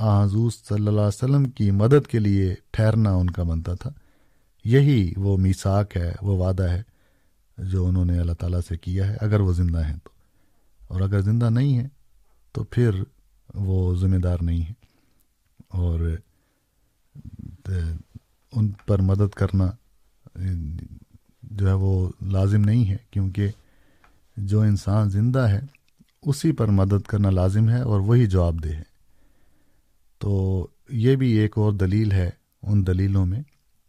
حضور 0.00 0.50
صلی 0.50 0.86
اللہ 0.86 0.90
علیہ 0.90 1.00
وسلم 1.00 1.44
کی 1.44 1.70
مدد 1.70 2.06
کے 2.06 2.18
لیے 2.18 2.54
ٹھہرنا 2.70 3.14
ان 3.14 3.30
کا 3.30 3.42
بنتا 3.42 3.74
تھا۔ 3.74 3.90
یہی 4.64 5.12
وہ 5.16 5.36
میساک 5.36 5.96
ہے، 5.96 6.12
وہ 6.22 6.46
وعدہ 6.46 6.62
ہے 6.62 6.82
جو 7.58 7.86
انہوں 7.86 8.04
نے 8.04 8.18
اللہ 8.18 8.32
تعالیٰ 8.32 8.60
سے 8.68 8.78
کیا 8.78 9.08
ہے، 9.08 9.16
اگر 9.20 9.40
وہ 9.40 9.52
زندہ 9.52 9.86
ہیں 9.86 9.96
تو۔ 10.04 10.10
اور 10.88 11.00
اگر 11.00 11.20
زندہ 11.20 11.50
نہیں 11.50 11.78
ہیں 11.78 11.88
تو 12.52 12.64
پھر 12.64 12.90
وہ 13.54 13.94
ذمہ 13.94 14.16
دار 14.16 14.38
نہیں 14.40 14.62
ہیں۔ 14.62 14.74
اور 15.68 16.00
ان 18.52 18.70
پر 18.86 18.98
مدد 18.98 19.34
کرنا، 19.34 19.70
جو 21.42 21.68
ہے 21.68 21.72
وہ 21.72 22.08
لازم 22.22 22.60
نہیں 22.60 22.90
ہے، 22.90 22.96
کیونکہ 23.10 23.48
جو 24.36 24.60
انسان 24.60 25.10
زندہ 25.10 25.38
ہے، 25.38 25.60
اسی 26.22 26.52
پر 26.52 26.66
مدد 26.66 27.06
کرنا 27.06 27.30
لازم 27.30 27.68
ہے 27.68 27.80
اور 27.80 28.00
وہی 28.00 28.26
جواب 28.26 28.64
دہ 28.64 28.68
ہے۔ 28.68 28.89
تو 30.20 30.66
یہ 30.88 31.16
بھی 31.16 31.32
ایک 31.32 31.58
اور 31.58 31.72
دلیل 31.72 32.12
ہے 32.12 32.30
ان 32.62 32.86
دلیلوں 32.86 33.26
میں 33.26 33.42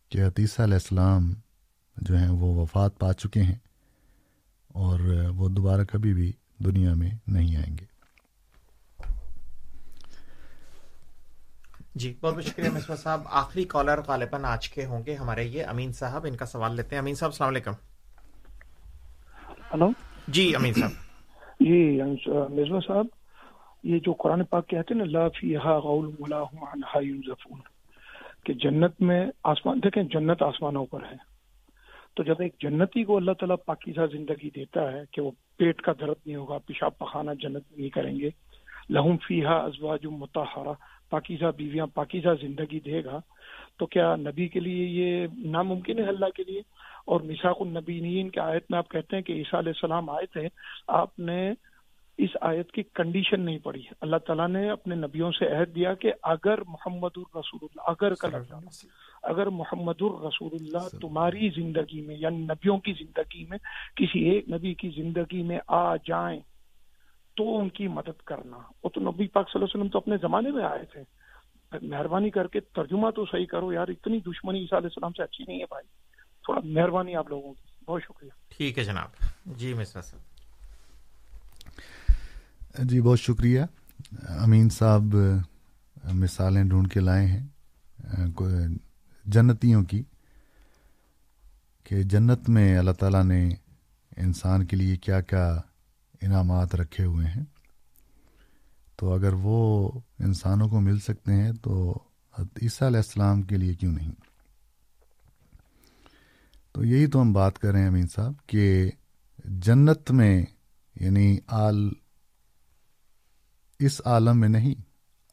کہ 0.10 0.26
حتیثہ 0.26 0.62
علیہ 0.62 0.74
السلام 0.74 1.34
جو 1.98 2.18
ہیں 2.18 2.30
وہ 2.30 2.56
وفات 2.56 3.00
پا 3.00 3.14
چکے 3.14 3.42
ہیں 3.42 3.56
اور 4.68 5.00
وہ 5.36 5.50
دوبارہ 5.50 5.84
کبھی 5.84 6.14
بھی 6.14 6.32
دنیا 6.66 6.94
میں 6.94 7.12
نہیں 7.28 7.56
آئیں 7.56 7.78
گے۔ 7.78 7.86
جی 11.96 12.14
بہت 12.22 12.34
بہت 12.34 12.44
شکریہ 12.44 12.70
مصباح 12.70 12.98
صاحب۔ 12.98 13.22
آخری 13.26 13.64
کالر 13.64 14.02
غالباً 14.08 14.46
آج 14.46 14.70
کے 14.70 14.86
ہوں 14.86 15.06
گے 15.06 15.16
ہمارے 15.16 15.44
یہ 15.44 15.66
امین 15.66 15.94
صاحب 15.94 16.26
ان 16.30 16.36
کا 16.36 16.46
سوال 16.46 16.76
لیتے 16.76 16.96
ہیں۔ 16.96 17.02
امین 17.02 17.16
صاحب 17.16 17.32
السلام 17.32 17.50
علیکم۔ 17.50 17.72
ہلو۔ 19.74 19.90
جی 20.28 20.56
امین 20.56 20.74
صاحب۔ 20.74 20.92
جی 21.60 22.02
مصباح 22.50 22.80
صاحب 22.88 23.06
یہ 23.84 24.00
جو 24.00 24.14
قرآن 24.14 24.44
پاک 24.44 24.68
کہتے 24.68 24.94
ہیں 24.94 25.06
نا 25.06 25.12
لا 25.12 25.78
غول 25.78 26.10
کہ 28.46 28.54
جنت 28.54 29.02
میں 29.02 29.26
آسمان، 29.44 29.80
دیکھیں 29.84 30.04
جنت 30.04 30.44
آسمانوں 30.44 30.86
پر 30.86 31.00
ہے۔ 31.04 31.16
تو 32.16 32.24
جب 32.24 32.36
ایک 32.40 32.56
جنتی 32.60 33.04
کو 33.04 33.18
اللہ 33.18 33.32
تعالیٰ 33.32 33.56
پاکیزہ 33.66 34.02
زندگی 34.12 34.50
دیتا 34.50 34.92
ہے 34.92 35.04
کہ 35.12 35.22
وہ 35.22 35.32
پیٹ 35.58 35.82
کا 35.82 35.92
درد 36.00 36.16
نہیں 36.26 36.36
ہوگا، 36.36 36.58
پیشاب 36.58 36.98
پخانا 36.98 37.34
جنت 37.34 37.78
نہیں 37.78 37.90
کریں 37.90 38.20
گے، 38.20 38.30
لہم 38.90 39.18
فیہا 39.28 39.58
ازواج 39.58 40.06
متحرہ 40.06 40.74
پاکیزہ 41.10 41.46
بیویاں 41.58 41.86
پاکیزہ 41.94 42.30
زندگی 42.42 42.80
دے 42.80 43.04
گا، 43.04 43.20
تو 43.78 43.86
کیا 43.86 44.16
نبی 44.16 44.48
کے 44.48 44.60
لیے 44.60 44.86
یہ 44.86 45.28
ناممکن 45.38 46.00
ہے 46.00 46.04
اللہ 46.04 46.30
کے 46.36 46.44
لیے؟ 46.48 46.62
اور 47.06 47.22
مساق 47.22 47.58
النبینین 47.60 48.30
کے 48.30 48.40
آیت 48.40 48.64
میں 48.70 48.78
آپ 48.78 48.90
کہتے 48.90 49.16
ہیں 49.16 49.24
کہ 49.24 49.34
عیسیٰ 49.34 49.60
علیہ 49.60 49.74
السلام 49.76 50.10
آئے 50.10 50.26
تھے، 50.26 50.48
آپ 50.88 51.20
نے 51.20 51.52
اس 52.18 52.30
آیت 52.42 52.72
کی 52.72 52.84
کنڈیشن 52.84 53.42
نہیں 53.42 53.58
پڑی 53.58 53.82
اللہ 54.02 54.16
تعالیٰ 54.18 54.48
نے 54.48 54.70
اپنے 54.70 54.96
نبیوں 54.96 55.32
سے 55.32 55.46
عہد 55.46 55.76
دیا 55.76 55.94
کہ 55.94 56.14
اگر 56.24 56.60
محمد 56.68 57.10
الرسول 57.16 57.60
اللہ 57.64 57.82
اگر 57.86 58.14
کا 58.14 58.60
اگر 59.24 59.48
محمد 59.48 60.02
الرسول 60.02 60.50
اللہ 60.54 60.98
تمہاری 61.02 61.50
زندگی 61.50 62.02
میں 62.02 62.16
یا 62.20 62.30
نبیوں 62.30 62.78
کی 62.78 62.94
زندگی 62.94 63.46
میں 63.46 63.58
کسی 63.96 64.20
ایک 64.20 64.50
نبی 64.50 64.74
کی 64.74 64.90
زندگی 64.90 65.44
میں 65.44 65.60
آ 65.68 65.96
جائیں 65.96 66.40
تو 67.38 67.60
ان 67.60 67.70
کی 67.70 67.88
مدد 67.88 68.24
کرنا۔ 68.24 68.58
وہ 68.84 68.90
تو 68.90 69.02
نبی 69.02 69.28
پاک 69.28 69.46
صلی 69.46 69.60
اللہ 69.60 69.66
علیہ 69.66 69.80
وسلم 69.80 69.88
تو 69.88 69.98
اپنے 69.98 70.16
زمانے 70.22 70.52
میں 70.52 70.64
آئے 70.64 70.86
تھے۔ 70.86 71.04
مہربانی 71.82 72.30
کر 72.30 72.48
کے 72.48 72.60
ترجمہ 72.60 73.10
تو 73.10 73.26
صحیح 73.26 73.46
کرو 73.46 73.74
یار 73.74 73.88
اتنی 73.88 74.20
دشمنی 74.20 74.60
عیسیٰ 74.60 74.78
علیہ 74.78 74.88
السلام 74.88 75.12
سے 75.12 75.24
اچھی 75.24 75.44
نہیں 75.48 75.60
ہے 75.60 75.66
بھائی۔ 75.70 75.88
تھوڑا 76.44 76.62
مہربانی 76.64 77.16
آپ 77.16 77.30
لوگوں 77.30 77.54
کی۔ 77.54 77.84
بہت 77.88 78.02
شکریہ۔ 78.04 78.30
ٹھیک 78.58 78.78
ہے 78.78 78.84
جناب۔ 78.84 79.10
جی 79.46 79.74
مصر 79.74 80.02
صاحب۔ 80.02 80.31
جی 82.80 83.02
بہت 83.02 83.20
شکریہ۔ 83.20 83.62
امین 84.28 84.70
صاحب، 84.70 85.16
مثالیں 86.14 86.64
ڈھونڈ 86.64 86.92
کے 86.92 87.00
لائے 87.00 87.28
ہیں، 87.28 87.46
جنتیوں 89.26 89.84
کی، 89.84 90.04
کہ 91.84 92.04
جنت 92.04 92.50
میں 92.50 92.78
اللہ 92.78 92.92
تعالیٰ 92.92 93.24
نے 93.24 93.50
انسان 94.18 94.66
کے 94.66 94.76
لیے 94.76 94.96
کیا 94.98 95.22
کیا 95.22 95.54
انعامات 96.22 96.76
رکھے 96.76 97.06
ہوئے 97.06 97.28
ہیں۔ 97.28 97.44
تو 98.96 99.14
اگر 99.14 99.34
وہ 99.34 99.92
انسانوں 100.20 100.70
کو 100.70 100.82
مل 100.82 101.00
سکتے 101.00 101.34
ہیں، 101.34 101.52
تو 101.62 102.00
عیسیٰ 102.40 102.88
علیہ 102.88 102.98
السلام 102.98 103.42
کے 103.42 103.58
لیے 103.58 103.74
کیوں 103.74 103.92
نہیں؟ 103.92 104.12
تو 106.72 106.86
یہی 106.86 107.08
تو 107.08 107.22
ہم 107.22 107.34
بات 107.34 107.60
کر 107.60 107.72
رہے 107.72 107.80
ہیں 107.80 107.88
امین 107.88 108.08
صاحب، 108.08 108.34
کہ 108.48 108.92
جنت 109.46 110.12
میں 110.12 110.46
یعنی 110.96 111.38
آل 111.48 111.90
اس 113.82 114.02
عالم 114.06 114.40
میں 114.40 114.50
نہیں، 114.50 114.82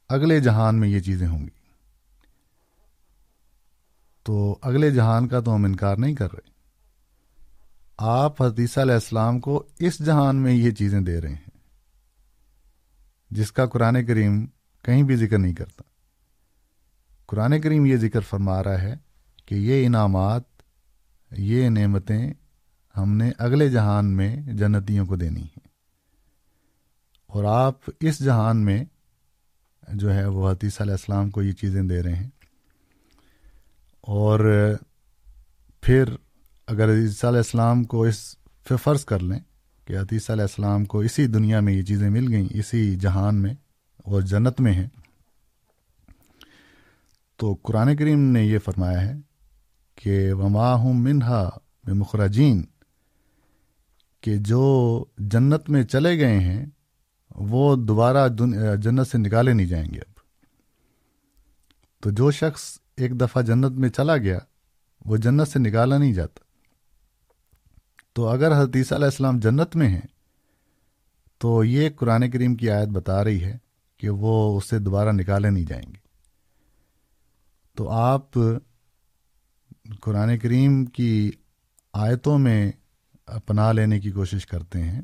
اگلے 0.09 0.41
جہان 0.41 0.81
میں 0.81 0.89
یہ 0.89 1.01
چیزیں 1.01 1.29
ہوں 1.29 1.41
گی۔ 1.41 1.59
تو 4.23 4.59
اگلے 4.63 4.91
جہان 4.91 5.29
کا 5.29 5.41
تو 5.41 5.55
ہم 5.55 5.65
انکار 5.65 5.97
نہیں 5.97 6.15
کر 6.15 6.33
رہے۔ 6.33 6.51
آپ 7.99 8.43
حدیثہ 8.43 8.81
علیہ 8.81 8.95
السلام 8.95 9.41
کو 9.41 9.67
اس 9.79 9.99
جہان 9.99 10.37
میں 10.37 10.53
یہ 10.53 10.71
چیزیں 10.71 11.01
دے 11.01 11.21
رہے 11.21 11.29
ہیں، 11.29 11.51
جس 13.31 13.53
کا 13.53 13.67
قرآن 13.67 14.07
کریم 14.07 14.47
کہیں 14.83 15.03
بھی 15.03 15.17
ذکر 15.17 15.39
نہیں 15.39 15.55
کرتا۔ 15.55 15.83
قرآن 17.27 17.61
کریم 17.61 17.87
یہ 17.87 17.97
ذکر 17.97 18.21
فرما 18.21 18.65
رہا 18.65 18.83
ہے 18.83 18.95
کہ 19.47 19.55
یہ 19.55 19.87
انعامات، 19.87 20.43
یہ 21.31 21.69
نعمتیں 21.69 22.35
ہم 22.97 23.17
نے 23.17 23.31
اگلے 23.39 23.69
جہان 23.69 24.07
میں 24.07 24.37
جنتیوں 24.37 25.07
کو 25.07 25.17
دینی 25.17 25.43
ہیں۔ 25.43 25.58
اور 27.29 27.45
آپ 27.45 27.91
اس 28.01 28.19
جہان 28.19 28.65
میں 28.65 28.85
جو 29.89 30.15
ہے 30.15 30.27
وہ 30.27 30.51
حتیث 30.51 30.81
علیہ 30.81 30.93
السلام 30.93 31.31
کو 31.31 31.43
یہ 31.43 31.53
چیزیں 31.53 31.83
دے 31.83 32.03
رہے 32.03 32.17
ہیں۔ 32.17 32.29
اور 34.01 34.41
پھر 35.81 36.05
اگر 36.67 36.95
عیسیٰ 36.95 37.31
علیہ 37.31 37.39
السلام 37.39 37.85
کو 37.85 38.03
اس 38.03 38.37
پہ 38.69 38.77
فرض 38.77 39.05
کر 39.05 39.19
لیں 39.19 39.39
کہ 39.85 39.99
حتیث 39.99 40.31
علیہ 40.31 40.43
السلام 40.43 40.85
کو 40.85 40.99
اسی 40.99 41.27
دنیا 41.27 41.61
میں 41.61 41.73
یہ 41.73 41.83
چیزیں 41.83 42.11
مل 42.11 42.33
گئیں، 42.33 42.49
اسی 42.51 42.97
جہان 42.97 43.43
میں 43.43 43.55
اور 43.99 44.23
جنت 44.23 44.61
میں 44.61 44.73
ہیں، 44.73 44.89
تو 47.37 47.57
قرآن 47.63 47.97
کریم 47.97 48.21
نے 48.21 48.45
یہ 48.45 48.59
فرمایا 48.59 49.01
ہے 49.01 49.15
کہ 49.95 50.33
وما 50.33 50.75
ہوں 50.75 50.95
منہا 50.95 51.51
میں 51.85 51.95
مخرجین 51.95 52.65
کہ 54.21 54.37
جو 54.37 55.05
جنت 55.19 55.71
میں 55.71 55.83
چلے 55.83 56.19
گئے 56.19 56.41
ہیں 56.41 56.67
وہ 57.41 57.77
دوبارہ 57.77 58.29
جنت 58.83 59.07
سے 59.07 59.19
نکالے 59.19 59.53
نہیں 59.53 59.67
جائیں 59.67 59.87
گے 59.95 59.99
اب۔ 59.99 60.21
تو 62.01 62.11
جو 62.11 62.31
شخص 62.31 62.79
ایک 62.97 63.21
دفعہ 63.21 63.43
جنت 63.43 63.73
میں 63.73 63.89
چلا 63.89 64.17
گیا، 64.17 64.39
وہ 65.05 65.17
جنت 65.17 65.49
سے 65.49 65.59
نکالا 65.59 65.99
نہیں 65.99 66.15
جاتا۔ 66.15 66.45
تو 68.13 68.29
اگر 68.29 68.63
حدیثہ 68.63 68.95
علیہ 68.95 69.05
السلام 69.05 69.39
جنت 69.39 69.77
میں 69.77 69.89
ہیں، 69.89 70.07
تو 71.39 71.65
یہ 71.65 71.91
قرآن 71.97 72.31
کریم 72.31 72.55
کی 72.55 72.71
آیت 72.71 72.89
بتا 72.89 73.25
رہی 73.25 73.45
ہے 73.45 73.57
کہ 73.97 74.09
وہ 74.09 74.57
اسے 74.57 74.79
دوبارہ 74.79 75.13
نکالے 75.13 75.51
نہیں 75.51 75.65
جائیں 75.65 75.89
گے۔ 75.89 76.09
تو 77.75 77.89
آپ 77.89 78.39
قرآن 80.01 80.39
کریم 80.39 80.85
کی 80.87 81.31
آیتوں 81.93 82.39
میں 82.39 82.73
پناہ 83.47 83.73
لینے 83.73 84.01
کی 84.01 84.11
کوشش 84.11 84.47
کرتے 84.47 84.83
ہیں، 84.83 85.03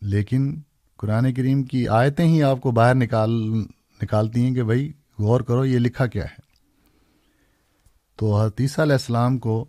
لیکن 0.00 0.60
قرآن 0.96 1.34
کریم 1.34 1.62
کی 1.62 1.88
آیتیں 1.88 2.24
ہی 2.24 2.42
آپ 2.42 2.60
کو 2.60 2.70
باہر 2.70 2.94
نکال 2.94 3.30
نکالتی 4.02 4.44
ہیں 4.44 4.54
کہ 4.54 4.62
بھائی 4.62 4.92
غور 5.18 5.40
کرو 5.40 5.64
یہ 5.64 5.78
لکھا 5.78 6.06
کیا 6.06 6.24
ہے۔ 6.24 6.40
تو 8.16 8.40
حتیثہ 8.40 8.80
علیہ 8.80 8.92
السلام 8.92 9.38
کو 9.38 9.64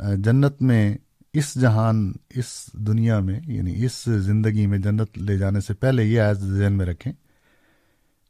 جنت 0.00 0.62
میں 0.62 0.96
اس 1.32 1.60
جہان، 1.60 2.12
اس 2.30 2.70
دنیا 2.72 3.20
میں 3.20 3.40
یعنی 3.46 3.84
اس 3.84 4.04
زندگی 4.04 4.66
میں 4.66 4.78
جنت 4.78 5.18
لے 5.18 5.38
جانے 5.38 5.60
سے 5.60 5.74
پہلے 5.74 6.04
یہ 6.04 6.20
آیت 6.20 6.36
ذہن 6.36 6.72
میں 6.72 6.86
رکھیں 6.86 7.12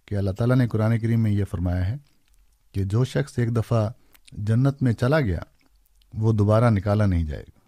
کہ 0.06 0.14
اللہ 0.14 0.30
تعالیٰ 0.30 0.56
نے 0.56 0.68
قرآن 0.68 0.98
کریم 0.98 1.22
میں 1.22 1.30
یہ 1.30 1.44
فرمایا 1.44 1.88
ہے 1.88 1.96
کہ 2.72 2.84
جو 2.84 3.04
شخص 3.04 3.38
ایک 3.38 3.56
دفعہ 3.56 3.90
جنت 4.32 4.82
میں 4.82 4.92
چلا 4.92 5.20
گیا، 5.20 5.38
وہ 6.14 6.32
دوبارہ 6.32 6.70
نکالا 6.70 7.06
نہیں 7.06 7.24
جائے 7.24 7.42
گا۔ 7.42 7.60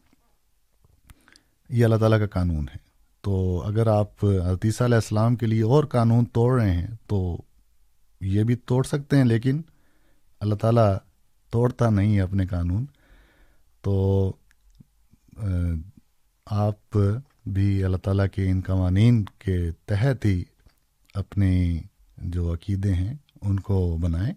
یہ 1.68 1.84
اللہ 1.84 1.96
تعالیٰ 1.96 2.18
کا 2.18 2.26
قانون 2.26 2.66
ہے۔ 2.74 2.89
تو 3.20 3.62
اگر 3.66 3.86
آپ 3.86 4.24
عطیسہ 4.24 4.84
علیہ 4.84 4.94
السلام 4.94 5.36
کے 5.36 5.46
لیے 5.46 5.62
اور 5.62 5.84
قانون 5.84 6.24
توڑ 6.24 6.60
رہے 6.60 6.72
ہیں 6.72 6.86
تو 7.06 7.42
یہ 8.20 8.44
بھی 8.44 8.56
توڑ 8.56 8.84
سکتے 8.84 9.16
ہیں، 9.16 9.24
لیکن 9.24 9.60
اللہ 10.40 10.54
تعالیٰ 10.54 10.96
توڑتا 11.50 11.90
نہیں 11.90 12.16
ہے 12.16 12.20
اپنے 12.20 12.46
قانون۔ 12.46 12.84
تو 13.82 14.32
آپ 16.46 16.98
بھی 17.46 17.84
اللہ 17.84 17.96
تعالیٰ 17.96 18.26
کے 18.32 18.50
ان 18.50 18.60
قوانین 18.66 19.24
کے 19.38 19.70
تحت 19.86 20.24
ہی 20.24 20.44
اپنے 21.14 21.80
جو 22.18 22.54
عقیدے 22.54 22.94
ہیں 22.94 23.14
ان 23.42 23.60
کو 23.60 23.96
بنائیں۔ 24.00 24.34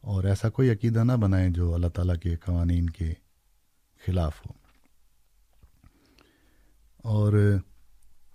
اور 0.00 0.24
ایسا 0.24 0.48
کوئی 0.48 0.70
عقیدہ 0.70 1.04
نہ 1.04 1.12
بنائیں 1.12 1.50
جو 1.50 1.74
اللہ 1.74 1.88
تعالیٰ 1.88 2.16
کے 2.16 2.36
قوانین 2.36 2.90
کے 2.90 3.12
خلاف 4.06 4.46
ہو۔ 4.46 4.59
اور 7.02 7.56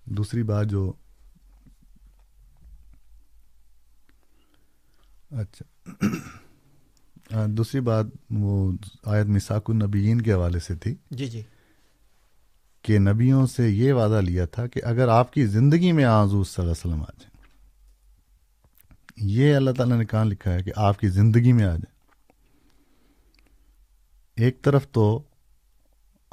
دوسری 0.05 0.43
بات 0.43 0.67
جو 0.67 0.93
اچھا۔ 5.31 5.95
دوسری 7.47 7.81
بات 7.81 8.05
وہ 8.29 8.71
آیت 9.03 9.25
مساک 9.25 9.69
النبیین 9.69 10.21
کے 10.21 10.33
حوالے 10.33 10.59
سے 10.59 10.75
تھی۔ 10.75 10.95
جی 11.11 11.27
جی۔ 11.27 11.41
کہ 12.81 12.99
نبیوں 12.99 13.47
سے 13.47 13.69
یہ 13.69 13.93
وعدہ 13.93 14.21
لیا 14.21 14.45
تھا 14.45 14.67
کہ 14.67 14.81
اگر 14.83 15.07
آپ 15.07 15.33
کی 15.33 15.45
زندگی 15.45 15.91
میں 15.91 16.03
آزوز 16.03 16.47
صلی 16.47 16.63
اللہ 16.63 16.73
علیہ 16.73 16.93
وسلم 16.93 17.01
آ 17.01 17.11
جائیں 17.19 17.35
یہ 19.17 19.55
اللہ 19.55 19.71
تعالیٰ 19.71 19.97
نے 19.97 20.05
کہاں 20.05 20.25
لکھا 20.25 20.53
ہے 20.53 20.63
کہ 20.63 20.71
آپ 20.75 20.99
کی 20.99 21.07
زندگی 21.07 21.51
میں 21.51 21.63
آ 21.63 21.75
جائیں۔ 21.75 21.95
ایک 24.35 24.61
طرف 24.61 24.87
تو 24.91 25.23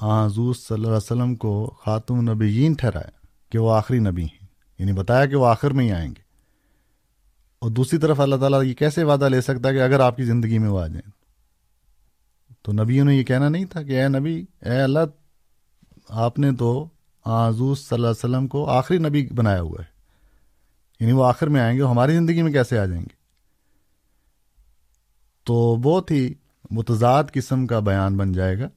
حضور 0.03 0.55
صلی 0.55 0.75
اللہ 0.75 0.87
علیہ 0.87 0.97
وسلم 0.97 1.35
کو 1.35 1.75
خاتم 1.81 2.31
نبیین 2.31 2.73
ٹھہرایا 2.73 3.27
کہ 3.51 3.59
وہ 3.59 3.73
آخری 3.73 3.99
نبی 3.99 4.23
ہیں۔ 4.23 4.47
یعنی 4.79 4.93
بتایا 4.93 5.27
کہ 5.27 5.37
وہ 5.37 5.47
آخر 5.47 5.71
میں 5.71 5.85
ہی 5.85 5.93
آئیں 5.93 6.09
گے۔ 6.09 6.23
اور 7.59 7.71
دوسری 7.71 7.99
طرف 7.99 8.21
اللہ 8.21 8.37
تعالیٰ 8.37 8.65
یہ 8.65 8.75
کیسے 8.75 9.05
وعدہ 9.05 9.29
لے 9.29 9.41
سکتا 9.41 9.69
ہے 9.69 9.75
کہ 9.75 9.83
اگر 9.83 10.01
آپ 10.01 10.17
کی 10.17 10.25
زندگی 10.25 10.59
میں 10.59 10.69
وہ 10.69 10.81
آ 10.81 10.87
جائیں؟ 10.87 11.11
تو 12.63 12.73
نبیوں 12.73 13.05
نے 13.05 13.15
یہ 13.15 13.23
کہنا 13.23 13.49
نہیں 13.49 13.65
تھا 13.65 13.83
کہ 13.83 14.03
اے 14.03 14.09
نبی، 14.09 14.45
اے 14.63 14.81
اللہ، 14.81 14.99
آپ 16.09 16.39
نے 16.39 16.53
تو 16.53 16.89
حضور 17.27 17.77
صلی 17.77 17.95
اللہ 17.95 18.07
علیہ 18.07 18.25
وسلم 18.25 18.49
کو 18.49 18.71
آخری 18.71 18.99
نبی 18.99 19.29
بنایا 19.35 19.61
ہوا 19.61 19.83
ہے۔ 19.83 19.93
یعنی 21.01 21.13
وہ 21.13 21.25
آخر 21.25 21.47
میں 21.47 21.61
آئیں 21.61 21.79
گے، 21.79 21.83
ہماری 21.83 22.15
زندگی 22.15 22.43
میں 22.43 22.53
کیسے 22.53 22.79
آ 22.79 22.85
جائیں 22.85 23.03
گے؟ 23.03 23.15
تو 25.45 25.77
بہت 25.77 26.11
ہی 26.11 26.35
متضاد 26.71 27.25
قسم 27.33 27.67
کا 27.67 27.79
بیان 27.79 28.17
بن 28.17 28.33
جائے 28.33 28.59
گا۔ 28.59 28.69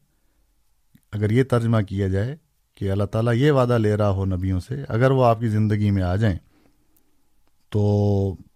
اگر 1.15 1.29
یہ 1.31 1.43
ترجمہ 1.43 1.81
کیا 1.81 2.07
جائے 2.07 2.35
کہ 2.75 2.91
اللہ 2.91 3.03
تعالیٰ 3.03 3.33
یہ 3.35 3.51
وعدہ 3.51 3.77
لے 3.77 3.95
رہا 3.95 4.09
ہو 4.09 4.25
نبیوں 4.25 4.59
سے، 4.59 4.83
اگر 4.89 5.11
وہ 5.11 5.25
آپ 5.25 5.39
کی 5.39 5.47
زندگی 5.47 5.91
میں 5.91 6.03
آ 6.03 6.15
جائیں 6.15 6.37
تو 7.69 7.81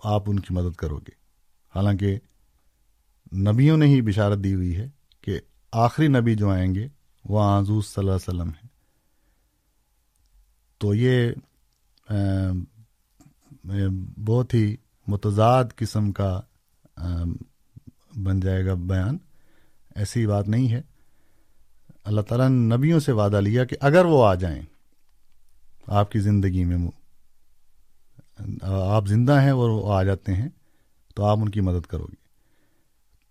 آپ 0.03 0.23
ان 0.27 0.39
کی 0.39 0.53
مدد 0.53 0.75
کرو 0.75 0.97
گے۔ 0.97 1.11
حالانکہ 1.75 2.17
نبیوں 3.37 3.77
نے 3.77 3.85
ہی 3.85 4.01
بشارت 4.01 4.39
دی 4.43 4.53
ہوئی 4.55 4.75
ہے 4.75 4.89
کہ 5.21 5.39
آخری 5.71 6.07
نبی 6.07 6.35
جو 6.35 6.49
آئیں 6.49 6.75
گے، 6.75 6.87
وہ 7.25 7.41
آزوز 7.41 7.85
صلی 7.85 8.01
اللہ 8.01 8.15
علیہ 8.15 8.29
وسلم 8.29 8.49
ہیں۔ 8.49 8.67
تو 10.77 10.93
یہ 10.95 11.31
بہت 14.17 14.53
ہی 14.53 14.75
متضاد 15.07 15.65
قسم 15.75 16.11
کا 16.11 16.39
بن 18.15 18.39
جائے 18.39 18.65
گا 18.65 18.73
بیان۔ 18.73 19.17
ایسی 19.95 20.27
بات 20.27 20.47
نہیں 20.47 20.71
ہے۔ 20.71 20.81
اللہ 22.09 22.21
تعالیٰ 22.21 22.49
نے 22.49 22.75
نبیوں 22.75 22.99
سے 22.99 23.11
وعدہ 23.11 23.41
لیا 23.41 23.63
کہ 23.65 23.75
اگر 23.79 24.05
وہ 24.05 24.25
آ 24.25 24.33
جائیں، 24.35 24.61
آپ 25.87 26.11
کی 26.11 26.19
زندگی 26.19 26.65
میں 26.65 26.77
آپ 28.61 29.07
زندہ 29.07 29.41
ہیں 29.41 29.51
اور 29.51 29.69
وہ 29.69 29.93
آ 29.93 30.03
جاتے 30.03 30.33
ہیں، 30.33 30.49
تو 31.15 31.25
آپ 31.25 31.37
ان 31.37 31.49
کی 31.49 31.61
مدد 31.61 31.85
کرو 31.85 32.05
گے۔ 32.05 32.15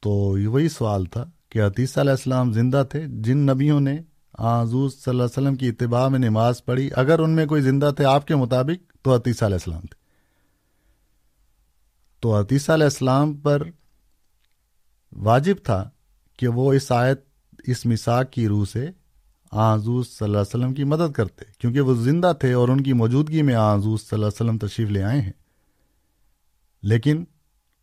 تو 0.00 0.10
وہی 0.52 0.68
سوال 0.68 1.04
تھا 1.04 1.24
کہ 1.48 1.62
عتیسہ 1.62 2.00
علیہ 2.00 2.10
السلام 2.10 2.52
زندہ 2.52 2.82
تھے، 2.90 3.04
جن 3.06 3.38
نبیوں 3.38 3.80
نے 3.80 3.96
حضور 4.38 4.88
صلی 4.88 5.10
اللہ 5.10 5.22
علیہ 5.22 5.38
وسلم 5.38 5.54
کی 5.54 5.68
اتباع 5.68 6.08
میں 6.08 6.18
نماز 6.18 6.64
پڑھی، 6.64 6.90
اگر 6.96 7.18
ان 7.18 7.30
میں 7.30 7.46
کوئی 7.46 7.62
زندہ 7.62 7.90
تھے 7.96 8.04
آپ 8.04 8.26
کے 8.26 8.34
مطابق، 8.34 8.92
تو 9.02 9.16
عتیسہ 9.16 9.44
علیہ 9.44 9.54
السلام 9.54 9.80
تھے۔ 9.80 9.96
تو 12.20 12.40
عتیسہ 12.40 12.72
علیہ 12.72 12.84
السلام 12.84 13.34
پر 13.34 13.62
واجب 15.12 15.54
تھا 15.64 15.88
کہ 16.38 16.48
وہ 16.48 16.72
اس 16.72 16.92
آیت 16.92 17.27
اس 17.70 17.86
مساق 17.86 18.30
کی 18.30 18.48
روح 18.48 18.64
سے 18.64 18.90
آزوز 19.50 20.08
صلی 20.08 20.24
اللہ 20.24 20.38
علیہ 20.38 20.60
وسلم 20.60 20.74
کی 20.74 20.84
مدد 20.84 21.12
کرتے، 21.12 21.44
کیونکہ 21.58 21.80
وہ 21.80 21.94
زندہ 21.94 22.32
تھے 22.40 22.52
اور 22.52 22.68
ان 22.68 22.82
کی 22.82 22.92
موجودگی 22.92 23.42
میں 23.42 23.54
آزوز 23.54 24.00
صلی 24.00 24.16
اللہ 24.16 24.26
علیہ 24.26 24.50
وسلم 24.50 24.66
تشریف 24.66 24.88
لے 24.88 25.02
آئے 25.02 25.20
ہیں۔ 25.20 25.32
لیکن 26.82 27.24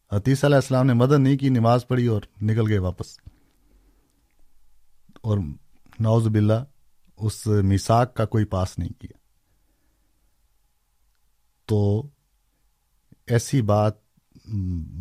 عتیس 0.10 0.46
علیہ 0.46 0.56
السلام 0.56 0.86
نے 0.86 0.94
مدد 0.94 1.20
نہیں 1.20 1.38
کی، 1.38 1.50
نماز 1.50 1.88
پڑھی 1.88 2.08
اور 2.08 2.22
نکل 2.42 2.70
گئے 2.70 2.78
واپس۔ 2.78 3.18
اور 5.22 5.38
نوز 6.00 6.28
باللہ، 6.28 6.64
اس 7.18 7.48
مساق 7.48 8.14
کا 8.14 8.26
کوئی 8.26 8.46
پاس 8.46 8.80
نہیں 8.80 9.02
کیا۔ 9.02 9.18
تو 11.66 12.08
ایسی 13.28 13.62
بات 13.62 13.94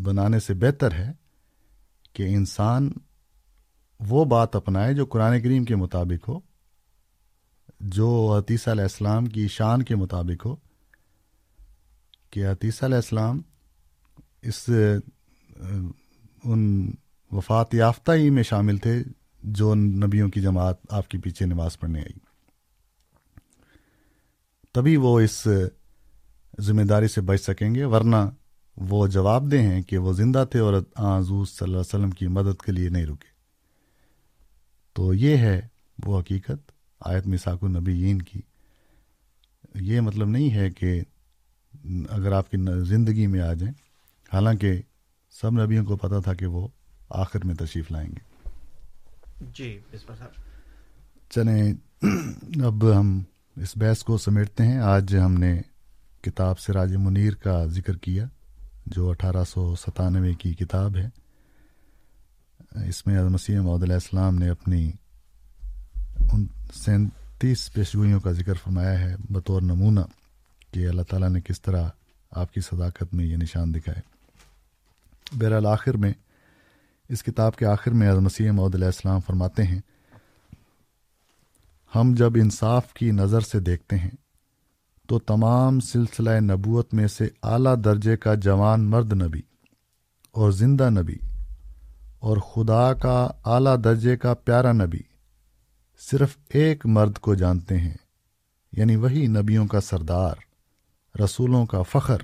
بنانے 0.02 0.40
سے 0.40 0.54
بہتر 0.54 0.92
ہے 0.92 1.12
کہ 2.12 2.22
انسان 2.22 2.90
وہ 4.00 4.24
بات 4.24 4.56
اپنائے 4.56 4.94
جو 4.94 5.06
قرآن 5.06 5.40
کریم 5.42 5.64
کے 5.64 5.76
مطابق 5.76 6.28
ہو، 6.28 6.38
جو 7.80 8.08
عتیسہ 8.38 8.70
علیہ 8.70 8.82
السلام 8.82 9.26
کی 9.26 9.46
شان 9.48 9.82
کے 9.82 9.94
مطابق 9.96 10.46
ہو، 10.46 10.54
کہ 12.30 12.46
عتیسہ 12.46 12.84
علیہ 12.84 12.96
السلام 12.96 13.40
اس، 14.42 14.68
ان 16.44 16.90
وفات 17.30 17.74
یافتہ 17.74 18.12
ہی 18.12 18.30
میں 18.30 18.42
شامل 18.42 18.78
تھے 18.78 19.02
جو 19.42 19.74
نبیوں 19.74 20.28
کی 20.28 20.40
جماعت 20.40 20.76
آپ 20.90 21.08
کے 21.08 21.18
پیچھے 21.18 21.46
نماز 21.46 21.78
پڑھنے 21.78 22.00
آئی۔ 22.00 22.18
تبھی 24.74 24.96
وہ 24.96 25.18
اس 25.20 25.46
ذمہ 26.60 26.82
داری 26.82 27.08
سے 27.08 27.20
بچ 27.20 27.40
سکیں 27.42 27.74
گے، 27.74 27.84
ورنہ 27.84 28.16
وہ 28.76 29.06
جواب 29.06 29.50
دے 29.50 29.60
ہیں 29.62 29.82
کہ 29.82 29.98
وہ 29.98 30.12
زندہ 30.12 30.44
تھے 30.50 30.60
اور 30.60 30.74
حضور 30.98 31.44
صلی 31.46 31.64
اللہ 31.64 31.76
علیہ 31.76 31.94
وسلم 31.94 32.10
کی 32.10 32.26
مدد 32.28 32.62
کے 32.62 32.72
لیے 32.72 32.88
نہیں 32.88 33.06
رکے۔ 33.06 33.33
تو 34.94 35.14
یہ 35.14 35.36
ہے 35.36 35.60
وہ 36.04 36.20
حقیقت 36.20 36.72
آیت 37.00 37.26
مساک 37.26 37.58
النبیین 37.62 38.22
کی۔ 38.22 38.40
یہ 39.74 40.00
مطلب 40.00 40.28
نہیں 40.28 40.54
ہے 40.54 40.70
کہ 40.70 41.02
اگر 42.08 42.32
آپ 42.32 42.50
کی 42.50 42.84
زندگی 42.84 43.26
میں 43.26 43.40
آ 43.40 43.52
جائیں 43.52 43.74
حالانکہ 44.32 44.82
سب 45.30 45.64
نبیوں 45.64 45.84
کو 45.84 45.96
پتا 45.96 46.18
تھا 46.20 46.34
کہ 46.34 46.46
وہ 46.46 46.68
آخر 47.08 47.44
میں 47.44 47.54
تشریف 47.54 47.90
لائیں 47.90 48.10
گے۔ 48.10 48.48
جی 49.54 49.78
چلیں 51.30 51.74
اب 52.64 53.00
ہم 53.00 53.22
اس 53.56 53.76
بحث 53.76 54.02
کو 54.02 54.18
سمیٹتے 54.18 54.66
ہیں۔ 54.66 54.78
آج 54.78 55.16
ہم 55.16 55.34
نے 55.34 55.60
کتاب 56.22 56.58
سراج 56.58 56.96
منیر 56.96 57.34
کا 57.34 57.66
ذکر 57.66 57.96
کیا 57.96 58.26
جو 58.86 59.10
اٹھارہ 59.10 59.44
سو 59.44 59.74
ستانوے 59.76 60.34
کی 60.34 60.54
کتاب 60.54 60.96
ہے۔ 60.96 61.23
اس 62.74 63.06
میں 63.06 63.22
مسیح 63.22 63.60
محدود 63.60 63.82
علیہ 63.82 63.94
السلام 63.94 64.34
نے 64.34 64.48
اپنی 64.48 64.92
ان 66.32 66.46
سینتیس 66.74 67.72
پیشگوئیوں 67.72 68.20
کا 68.20 68.32
ذکر 68.32 68.54
فرمایا 68.54 68.98
ہے، 68.98 69.14
بطور 69.30 69.62
نمونہ 69.62 70.00
کہ 70.70 70.88
اللہ 70.88 71.02
تعالیٰ 71.02 71.28
نے 71.30 71.40
کس 71.40 71.60
طرح 71.60 71.88
آپ 72.30 72.52
کی 72.52 72.60
صداقت 72.60 73.14
میں 73.14 73.24
یہ 73.24 73.36
نشان 73.36 73.74
دکھائے۔ 73.74 74.00
بہرحال 75.38 75.66
آخر 75.66 75.96
میں، 75.96 76.12
اس 77.08 77.22
کتاب 77.22 77.56
کے 77.56 77.66
آخر 77.66 77.90
میں 77.90 78.12
مسیح 78.12 78.50
محدود 78.50 78.74
علیہ 78.74 78.86
السلام 78.86 79.20
فرماتے 79.20 79.62
ہیں، 79.62 79.80
ہم 81.94 82.14
جب 82.14 82.32
انصاف 82.34 82.92
کی 82.94 83.10
نظر 83.10 83.40
سے 83.40 83.60
دیکھتے 83.60 83.96
ہیں، 83.96 84.10
تو 85.08 85.18
تمام 85.18 85.80
سلسلہ 85.80 86.30
نبوت 86.40 86.94
میں 86.94 87.06
سے 87.06 87.28
اعلیٰ 87.42 87.76
درجے 87.84 88.16
کا 88.16 88.34
جوان 88.34 88.90
مرد 88.90 89.12
نبی 89.12 89.40
اور 90.30 90.50
زندہ 90.50 90.90
نبی 90.90 91.16
اور 92.24 92.36
خدا 92.36 92.92
کا 92.94 93.28
اعلیٰ 93.44 93.76
درجے 93.84 94.16
کا 94.16 94.34
پیارا 94.34 94.72
نبی 94.72 95.02
صرف 96.00 96.36
ایک 96.48 96.86
مرد 96.86 97.18
کو 97.18 97.34
جانتے 97.34 97.78
ہیں 97.78 97.96
یعنی 98.72 98.96
وہی 98.96 99.26
نبیوں 99.26 99.66
کا 99.66 99.80
سردار، 99.80 100.34
رسولوں 101.14 101.66
کا 101.66 101.82
فخر، 101.82 102.22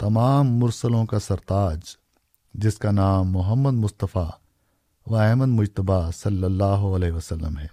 تمام 0.00 0.50
مرسلوں 0.58 1.06
کا 1.06 1.18
سرتاج، 1.18 1.80
جس 2.54 2.78
کا 2.78 2.90
نام 2.90 3.30
محمد 3.32 3.72
مصطفیٰ 3.72 4.28
و 5.06 5.16
احمد 5.16 5.48
مشتبہ 5.48 6.10
صلی 6.10 6.44
اللہ 6.44 6.84
علیہ 6.96 7.12
وسلم 7.12 7.58
ہے، 7.58 7.66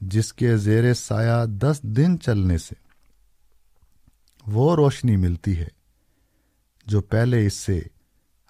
جس 0.00 0.32
کے 0.32 0.56
زیر 0.56 0.92
سایہ 0.94 1.44
دس 1.46 1.82
دن 1.82 2.18
چلنے 2.20 2.58
سے 2.58 2.74
وہ 4.46 4.74
روشنی 4.76 5.16
ملتی 5.16 5.58
ہے 5.58 5.68
جو 6.86 7.00
پہلے 7.00 7.46
اس 7.46 7.54
سے 7.54 7.80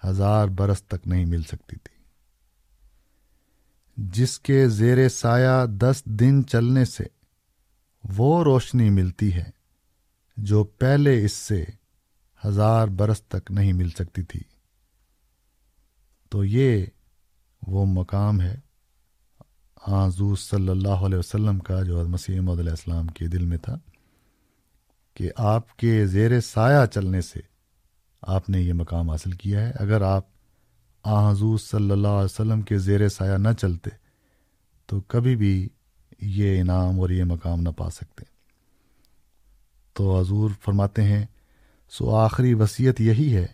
ہزار 0.07 0.47
برس 0.47 0.83
تک 0.83 1.07
نہیں 1.07 1.25
مل 1.25 1.43
سکتی 1.43 1.75
تھی۔ 1.75 2.03
جس 3.97 4.39
کے 4.39 4.69
زیر 4.69 5.09
سایہ 5.09 5.65
دس 5.65 6.03
دن 6.05 6.45
چلنے 6.45 6.85
سے 6.85 7.03
وہ 8.03 8.43
روشنی 8.43 8.89
ملتی 8.89 9.33
ہے 9.33 9.49
جو 10.37 10.63
پہلے 10.63 11.25
اس 11.25 11.33
سے 11.33 11.65
ہزار 12.45 12.87
برس 12.87 13.21
تک 13.21 13.51
نہیں 13.51 13.73
مل 13.73 13.89
سکتی 13.89 14.23
تھی۔ 14.23 14.39
تو 16.29 16.45
یہ 16.45 16.85
وہ 17.67 17.85
مقام 17.85 18.41
ہے 18.41 18.55
حضور 19.87 20.37
صلی 20.37 20.69
اللہ 20.69 21.05
علیہ 21.05 21.17
وسلم 21.17 21.59
کا 21.59 21.83
جو 21.83 22.07
مسیح 22.07 22.39
علیہ 22.39 22.69
السلام 22.69 23.07
کے 23.07 23.27
دل 23.27 23.45
میں 23.45 23.57
تھا 23.57 23.77
کہ 25.13 25.31
آپ 25.37 25.77
کے 25.77 26.05
زیر 26.05 26.39
سایہ 26.39 26.85
چلنے 26.85 27.21
سے 27.21 27.39
آپ 28.23 28.49
نے 28.49 28.61
یہ 28.61 28.73
مقام 28.73 29.09
حاصل 29.09 29.31
کیا 29.33 29.67
ہے۔ 29.67 29.71
اگر 29.79 30.01
آپ 30.01 30.27
آ 31.05 31.29
حضور 31.31 31.57
صلی 31.57 31.91
اللہ 31.91 32.07
علیہ 32.07 32.33
وسلم 32.33 32.61
کے 32.61 32.77
زیر 32.77 33.07
سایہ 33.09 33.37
نہ 33.37 33.53
چلتے، 33.57 33.89
تو 34.89 34.99
کبھی 35.07 35.35
بھی 35.35 35.67
یہ 36.21 36.59
انعام 36.61 36.99
اور 36.99 37.09
یہ 37.09 37.23
مقام 37.23 37.61
نہ 37.61 37.69
پا 37.69 37.89
سکتے۔ 37.89 38.23
تو 39.95 40.19
حضور 40.19 40.49
فرماتے 40.61 41.03
ہیں، 41.03 41.25
سو 41.91 42.09
آخری 42.15 42.53
وصیت 42.53 43.01
یہی 43.01 43.35
ہے 43.35 43.45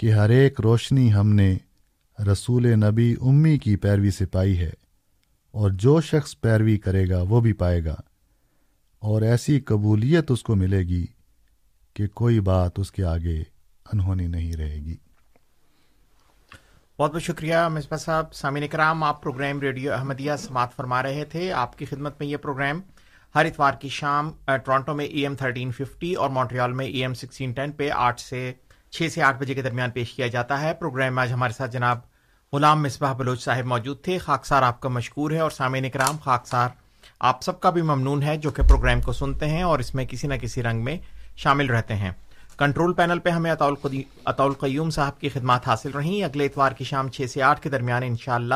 کہ 0.00 0.12
ہر 0.12 0.30
ایک 0.30 0.60
روشنی 0.60 1.12
ہم 1.14 1.32
نے 1.32 1.56
رسول 2.18 2.66
نبی 2.78 3.14
امی 3.20 3.56
کی 3.58 3.74
پیروی 3.76 4.10
سے 4.10 4.26
پائی 4.26 4.58
ہے، 4.58 4.70
اور 5.54 5.70
جو 5.70 6.00
شخص 6.00 6.34
پیروی 6.40 6.76
کرے 6.78 7.08
گا 7.08 7.20
وہ 7.22 7.40
بھی 7.40 7.52
پائے 7.52 7.84
گا، 7.84 7.94
اور 9.02 9.22
ایسی 9.22 9.58
قبولیت 9.60 10.30
اس 10.30 10.42
کو 10.42 10.54
ملے 10.54 10.80
گی 10.80 11.04
کہ 11.96 12.06
کوئی 12.14 12.40
بات 12.42 12.78
اس 12.78 12.92
کے 12.92 13.04
آگے 13.04 13.42
انہونی 13.92 14.26
نہیں 14.26 14.56
رہے 14.56 14.74
گی۔ 14.74 14.96
بہت 16.98 17.12
بہت 17.12 17.22
شکریہ 17.22 17.56
مصباح 17.70 17.98
صاحب۔ 17.98 18.34
سامعین 18.34 18.68
کرام، 18.68 19.02
آپ 19.04 19.22
پروگرام 19.22 19.60
ریڈیو 19.60 19.92
احمدیہ 19.92 20.32
سماعت 20.38 20.74
فرما 20.76 21.02
رہے 21.02 21.24
تھے۔ 21.24 21.52
آپ 21.52 21.78
کی 21.78 21.84
خدمت 21.84 22.20
میں 22.20 22.28
یہ 22.28 22.36
پروگرام 22.36 22.80
ہر 23.34 23.44
اتوار 23.44 23.74
کی 23.74 23.88
شام 23.88 24.30
ٹورانٹو 24.46 24.94
میں 24.94 25.04
ای 25.04 25.22
ایم 25.22 25.34
تھرٹین 25.34 25.70
ففٹی 25.72 26.14
اور 26.14 26.30
مونٹریال 26.30 26.72
میں 26.72 26.86
ای 26.86 27.00
ایم 27.00 27.14
سکسٹین 27.14 27.52
ٹین 27.52 27.72
پہ 27.72 27.90
آٹھ 27.90 28.20
سے 28.20 28.52
چھ 28.90 29.08
سے 29.14 29.22
آٹھ 29.22 29.38
بجے 29.38 29.54
کے 29.54 29.62
درمیان 29.62 29.90
پیش 29.90 30.12
کیا 30.12 30.26
جاتا 30.26 30.60
ہے۔ 30.60 30.74
پروگرام 30.74 31.14
میں 31.14 31.22
آج 31.22 31.32
ہمارے 31.32 31.52
ساتھ 31.52 31.70
جناب 31.70 31.98
غلام 32.52 32.82
مصباح 32.82 33.12
بلوچ 33.12 33.44
صاحب 33.44 33.64
موجود 33.64 34.02
تھے۔ 34.02 34.18
خاکسار 34.18 34.62
آپ 34.62 34.80
کا 34.80 34.88
مشکور 34.88 35.30
ہے 35.30 35.38
اور 35.38 35.50
سامعین 35.50 35.90
کرام، 35.90 36.16
خاکسار 36.18 36.68
آپ 37.20 37.42
سب 37.42 37.60
کا 37.60 37.70
بھی 37.70 37.82
ممنون 37.82 38.22
ہے 38.22 38.36
جو 38.36 38.50
کہ 38.50 38.62
پروگرام 38.62 39.00
کو 39.00 39.12
سنتے 39.12 39.48
ہیں 39.48 39.62
اور 39.62 39.78
اس 39.78 39.94
میں 39.94 40.04
کسی 40.04 40.28
نہ 40.28 40.34
کسی 40.34 40.62
رنگ 40.62 40.84
میں 40.84 40.98
شامل 41.36 41.66
رہتے 41.66 41.94
ہیں۔ 41.94 42.10
کنٹرول 42.58 42.94
پینل 42.94 43.18
پہ 43.18 43.28
ہمیں 43.28 43.54
اطول 44.24 44.54
قیوم 44.54 44.90
صاحب 44.90 45.20
کی 45.20 45.28
خدمات 45.28 45.68
حاصل 45.68 45.90
رہیں۔ 45.90 46.24
اگلے 46.24 46.46
اتوار 46.46 46.72
کی 46.72 46.84
شام 46.84 47.08
چھ 47.08 47.30
سے 47.30 47.42
آٹھ 47.42 47.60
کے 47.60 47.68
درمیان 47.68 48.02
انشاءاللہ 48.02 48.54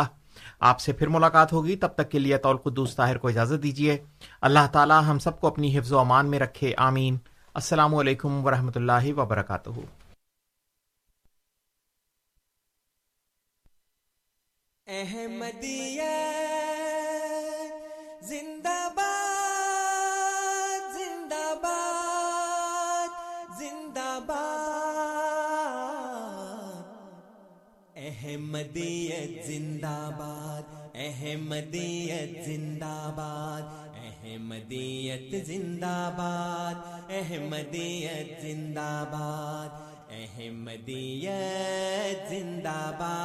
آپ 0.60 0.80
سے 0.80 0.92
پھر 0.92 1.08
ملاقات 1.08 1.52
ہوگی۔ 1.52 1.76
تب 1.76 1.88
تک 1.88 2.10
کے 2.10 2.18
لیے 2.18 2.34
اطول 2.34 2.56
قدوس 2.56 2.96
طاہر 2.96 3.18
کو 3.18 3.28
اجازت 3.28 3.62
دیجیے۔ 3.62 3.98
اللہ 4.40 4.66
تعالی 4.72 4.94
ہم 5.06 5.18
سب 5.18 5.40
کو 5.40 5.46
اپنی 5.46 5.78
حفظ 5.78 5.92
و 5.92 5.98
امان 5.98 6.26
میں 6.26 6.38
رکھے۔ 6.38 6.74
آمین۔ 6.76 7.16
السلام 7.54 7.94
علیکم 7.94 8.46
ورحمۃ 8.46 8.72
اللہ 8.74 9.14
وبرکاتہ۔ 9.16 9.70
احمدیہ 14.86 16.02
زندہ 18.20 18.88
باد 18.94 19.07
احمدیت 28.38 29.46
زندہ 29.46 30.10
باد 30.18 30.66
احمدیت 30.96 32.34
زندہ 32.44 33.10
باد 33.16 33.96
احمدیت 33.98 35.34
زندہ 35.46 36.10
باد 36.18 37.10
احمدیت 37.10 38.30
زندہ 38.42 39.04
باد 39.12 39.72
احمدیت 40.18 42.30
زندہ 42.30 42.78
باد 42.98 43.16